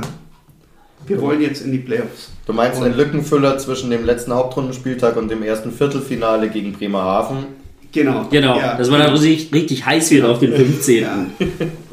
wir 1.06 1.20
wollen 1.20 1.42
jetzt 1.42 1.60
in 1.66 1.70
die 1.70 1.80
Playoffs. 1.80 2.30
Du 2.46 2.54
meinst 2.54 2.80
einen 2.80 2.96
Lückenfüller 2.96 3.58
zwischen 3.58 3.90
dem 3.90 4.06
letzten 4.06 4.32
Hauptrundenspieltag 4.32 5.18
und 5.18 5.30
dem 5.30 5.42
ersten 5.42 5.70
Viertelfinale 5.70 6.48
gegen 6.48 6.72
Bremerhaven? 6.72 7.44
Genau. 7.92 8.26
Genau, 8.30 8.58
Ja. 8.58 8.74
dass 8.78 8.88
man 8.88 9.00
dann 9.00 9.14
richtig, 9.14 9.52
richtig 9.52 9.84
heiß 9.84 10.10
wird 10.12 10.24
auf 10.24 10.38
den 10.38 10.54
15. 10.54 11.02
Ja. 11.02 11.26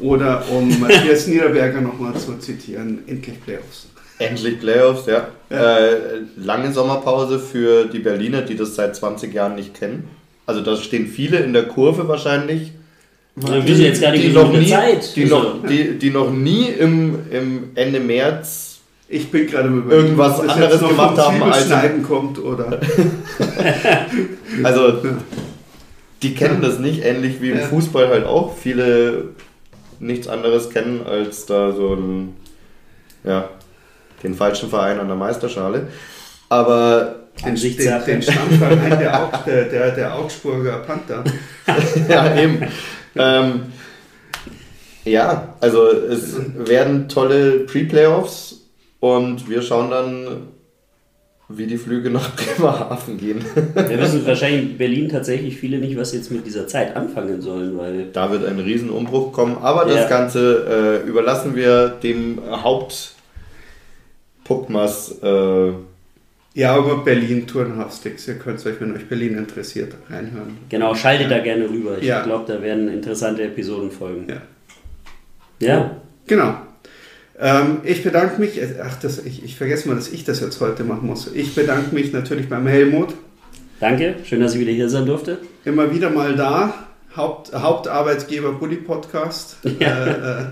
Oder 0.00 0.42
um 0.50 0.80
Matthias 0.80 1.26
Niederberger 1.26 1.82
nochmal 1.82 2.14
zu 2.14 2.38
zitieren, 2.38 3.00
endlich 3.06 3.38
Playoffs. 3.44 3.88
Endlich 4.18 4.60
Playoffs, 4.60 5.06
ja. 5.06 5.28
Äh, 5.50 6.22
lange 6.38 6.72
Sommerpause 6.72 7.38
für 7.38 7.84
die 7.84 7.98
Berliner, 7.98 8.40
die 8.40 8.56
das 8.56 8.76
seit 8.76 8.96
20 8.96 9.34
Jahren 9.34 9.56
nicht 9.56 9.74
kennen. 9.74 10.08
Also 10.46 10.62
da 10.62 10.74
stehen 10.74 11.06
viele 11.06 11.40
in 11.40 11.52
der 11.52 11.64
Kurve 11.64 12.08
wahrscheinlich. 12.08 12.72
Wir 13.36 13.66
wissen 13.66 13.82
jetzt 13.82 14.00
gar 14.00 14.12
nicht, 14.12 14.24
die 14.24 14.28
noch 14.32 14.52
nie, 14.52 14.68
Zeit. 14.68 15.16
Die, 15.16 15.22
Also, 15.24 15.38
noch, 15.38 15.66
die, 15.66 15.98
die 15.98 16.10
noch 16.10 16.30
nie 16.30 16.68
im, 16.68 17.18
im 17.30 17.70
Ende 17.74 17.98
März 17.98 18.78
Ich 19.08 19.30
bin 19.30 19.46
gerade 19.48 19.68
Irgendwas 19.90 20.40
anderes 20.40 20.72
jetzt 20.74 20.82
noch 20.82 20.88
gemacht 20.90 21.18
haben 21.18 21.42
als- 21.42 21.62
Zwiebelschneiden 21.64 22.02
kommt 22.04 22.38
oder. 22.38 22.80
Also, 24.62 24.98
die 26.22 26.34
kennen 26.34 26.62
das 26.62 26.78
nicht, 26.78 27.04
ähnlich 27.04 27.40
wie 27.40 27.50
im 27.50 27.58
Ja. 27.58 27.66
Fußball 27.66 28.08
halt 28.08 28.24
auch. 28.24 28.56
Viele 28.56 29.30
nichts 30.00 30.28
anderes 30.28 30.70
kennen 30.70 31.04
als 31.06 31.46
da 31.46 31.72
so 31.72 31.94
ein, 31.94 32.36
ja, 33.24 33.48
den 34.22 34.34
falschen 34.34 34.70
Verein 34.70 35.00
an 35.00 35.08
der 35.08 35.16
Meisterschale. 35.16 35.88
Aber, 36.48 37.16
Den, 37.44 37.54
den, 37.56 38.04
den 38.06 38.22
Stammverein 38.22 38.98
der, 38.98 39.22
Aug, 39.24 39.44
der, 39.44 39.64
der, 39.64 39.90
der 39.90 40.14
Augsburger 40.14 40.78
Panther. 40.78 41.24
ja, 42.08 42.36
eben. 42.36 42.62
Ähm, 43.16 43.60
ja, 45.04 45.54
also 45.60 45.86
es 45.88 46.36
werden 46.56 47.08
tolle 47.08 47.60
Pre-Playoffs 47.60 48.62
und 49.00 49.48
wir 49.48 49.60
schauen 49.62 49.90
dann, 49.90 50.26
wie 51.48 51.66
die 51.66 51.76
Flüge 51.76 52.08
nach 52.10 52.30
Bremerhaven 52.36 53.18
gehen. 53.18 53.44
Wir 53.74 54.00
wissen 54.00 54.26
wahrscheinlich 54.26 54.62
in 54.62 54.78
Berlin 54.78 55.08
tatsächlich 55.10 55.56
viele 55.56 55.78
nicht, 55.78 55.96
was 55.98 56.14
jetzt 56.14 56.30
mit 56.30 56.46
dieser 56.46 56.66
Zeit 56.66 56.96
anfangen 56.96 57.42
sollen, 57.42 57.76
weil 57.76 58.06
Da 58.12 58.30
wird 58.30 58.46
ein 58.46 58.58
Riesenumbruch 58.58 59.32
kommen, 59.32 59.58
aber 59.60 59.84
das 59.84 59.96
Ja. 59.96 60.08
Ganze 60.08 61.02
äh, 61.04 61.08
überlassen 61.08 61.54
wir 61.54 61.88
dem 61.88 62.38
Haupt 62.50 63.12
Puckmas. 64.44 65.18
Äh, 65.22 65.72
Ja, 66.54 66.74
aber 66.76 66.98
Berlin 66.98 67.46
Turnhalfsticks. 67.48 68.28
Ihr 68.28 68.34
könnt 68.34 68.64
euch, 68.64 68.80
wenn 68.80 68.94
euch 68.94 69.08
Berlin 69.08 69.36
interessiert, 69.36 69.94
reinhören. 70.08 70.56
genau, 70.68 70.94
schaltet 70.94 71.30
da 71.30 71.40
gerne 71.40 71.68
rüber. 71.68 71.98
Ich 71.98 72.04
Ja. 72.06 72.22
glaube, 72.22 72.44
da 72.52 72.62
werden 72.62 72.88
interessante 72.88 73.42
Episoden 73.42 73.90
folgen. 73.90 74.26
Ja. 74.28 74.42
Ja, 75.60 75.96
Genau. 76.26 76.56
Ähm, 77.38 77.78
ich 77.82 78.04
bedanke 78.04 78.40
mich, 78.40 78.60
ach, 78.82 78.94
das, 79.00 79.18
ich, 79.26 79.44
ich 79.44 79.56
vergesse 79.56 79.88
mal, 79.88 79.96
dass 79.96 80.08
ich 80.12 80.22
das 80.24 80.40
jetzt 80.40 80.60
heute 80.60 80.84
machen 80.84 81.06
muss. 81.08 81.28
Ich 81.34 81.54
bedanke 81.56 81.92
mich 81.92 82.12
natürlich 82.12 82.48
beim 82.48 82.66
Helmut. 82.68 83.12
danke, 83.80 84.14
schön, 84.24 84.40
dass 84.40 84.54
ich 84.54 84.60
wieder 84.60 84.70
hier 84.70 84.88
sein 84.88 85.04
durfte. 85.04 85.38
Immer 85.64 85.92
wieder 85.92 86.10
mal 86.10 86.36
da. 86.36 86.86
Haupt, 87.16 87.52
Hauptarbeitgeber 87.52 88.52
Bully 88.52 88.76
Podcast. 88.76 89.56
Ja. 89.80 90.04
Äh, 90.06 90.10
äh, 90.10 90.44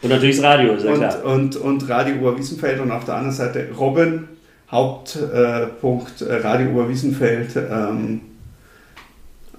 Und 0.00 0.08
natürlich 0.10 0.36
das 0.36 0.44
Radio, 0.46 0.72
ist 0.72 0.84
ja 0.84 0.92
und, 0.92 0.98
klar. 0.98 1.24
und, 1.26 1.56
und 1.56 1.88
Radio 1.90 2.16
Oberwiesenfeld 2.16 2.80
und 2.80 2.90
auf 2.90 3.04
der 3.04 3.14
anderen 3.16 3.36
Seite 3.36 3.68
Robin, 3.78 4.28
Hauptpunkt 4.72 6.22
äh, 6.22 6.34
Radio 6.36 6.70
Oberwiesenfeld. 6.70 7.56
Ähm, 7.56 8.22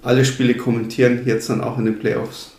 alle 0.02 0.26
Spiele 0.26 0.56
kommentieren, 0.56 1.22
jetzt 1.26 1.50
dann 1.50 1.62
auch 1.62 1.78
in 1.78 1.86
den 1.86 2.00
Playoffs. 2.00 2.52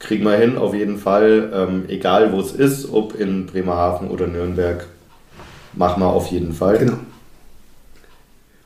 kriegen 0.00 0.24
wir 0.24 0.36
hin, 0.36 0.58
auf 0.58 0.74
jeden 0.74 0.98
Fall. 0.98 1.50
Ähm, 1.54 1.84
egal 1.88 2.32
wo 2.32 2.40
es 2.40 2.52
ist, 2.52 2.92
ob 2.92 3.18
in 3.18 3.46
Bremerhaven 3.46 4.08
oder 4.08 4.26
Nürnberg, 4.26 4.86
machen 5.74 6.02
wir 6.02 6.08
auf 6.08 6.28
jeden 6.28 6.52
Fall. 6.52 6.78
Genau. 6.78 6.98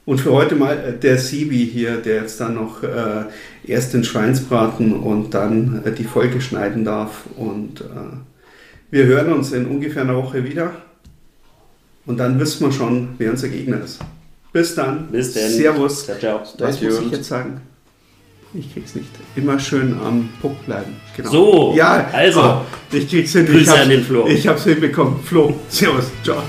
Und 0.04 0.22
für 0.22 0.32
heute 0.32 0.54
mal 0.54 0.78
äh, 0.78 0.98
der 0.98 1.18
Sibi 1.18 1.66
hier, 1.66 1.98
der 1.98 2.22
jetzt 2.22 2.40
dann 2.40 2.54
noch 2.54 2.82
äh, 2.82 3.24
erst 3.66 3.92
den 3.92 4.04
Schweinsbraten 4.04 4.94
und 4.94 5.34
dann 5.34 5.82
äh, 5.84 5.92
die 5.92 6.04
Folge 6.04 6.40
schneiden 6.40 6.84
darf. 6.84 7.24
Und 7.36 7.82
äh, 7.82 8.16
wir 8.90 9.04
hören 9.04 9.32
uns 9.34 9.52
in 9.52 9.66
ungefähr 9.66 10.02
einer 10.02 10.16
Woche 10.16 10.44
wieder. 10.44 10.72
Und 12.08 12.16
dann 12.16 12.40
wissen 12.40 12.66
wir 12.66 12.72
schon, 12.72 13.10
wer 13.18 13.30
unser 13.30 13.48
Gegner 13.48 13.84
ist. 13.84 13.98
Bis 14.50 14.74
dann. 14.74 15.08
Bis 15.08 15.34
denn. 15.34 15.50
Servus. 15.50 16.06
Ciao, 16.06 16.16
ciao. 16.18 16.40
Was 16.58 16.80
muss 16.80 17.00
ich 17.00 17.12
jetzt 17.12 17.28
sagen? 17.28 17.60
Ich 18.54 18.72
krieg's 18.72 18.94
nicht. 18.94 19.10
Immer 19.36 19.60
schön 19.60 19.94
am 20.02 20.30
Puck 20.40 20.64
bleiben. 20.64 20.96
Genau. 21.14 21.30
So, 21.30 21.74
ja, 21.76 22.08
also. 22.10 22.42
oh, 22.42 22.60
ich 22.90 23.10
krieg's 23.10 23.32
hin. 23.32 23.44
Grüße 23.44 23.74
ich 23.74 23.80
an 23.80 23.90
den 23.90 24.02
Flo. 24.02 24.26
Ich 24.26 24.48
hab's 24.48 24.64
hinbekommen. 24.64 25.22
Flo, 25.22 25.54
servus. 25.68 26.06
Ciao. 26.24 26.42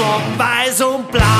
Herzschlag 0.00 0.38
weiß 0.38 0.80
und 0.82 1.10
blau. 1.12 1.39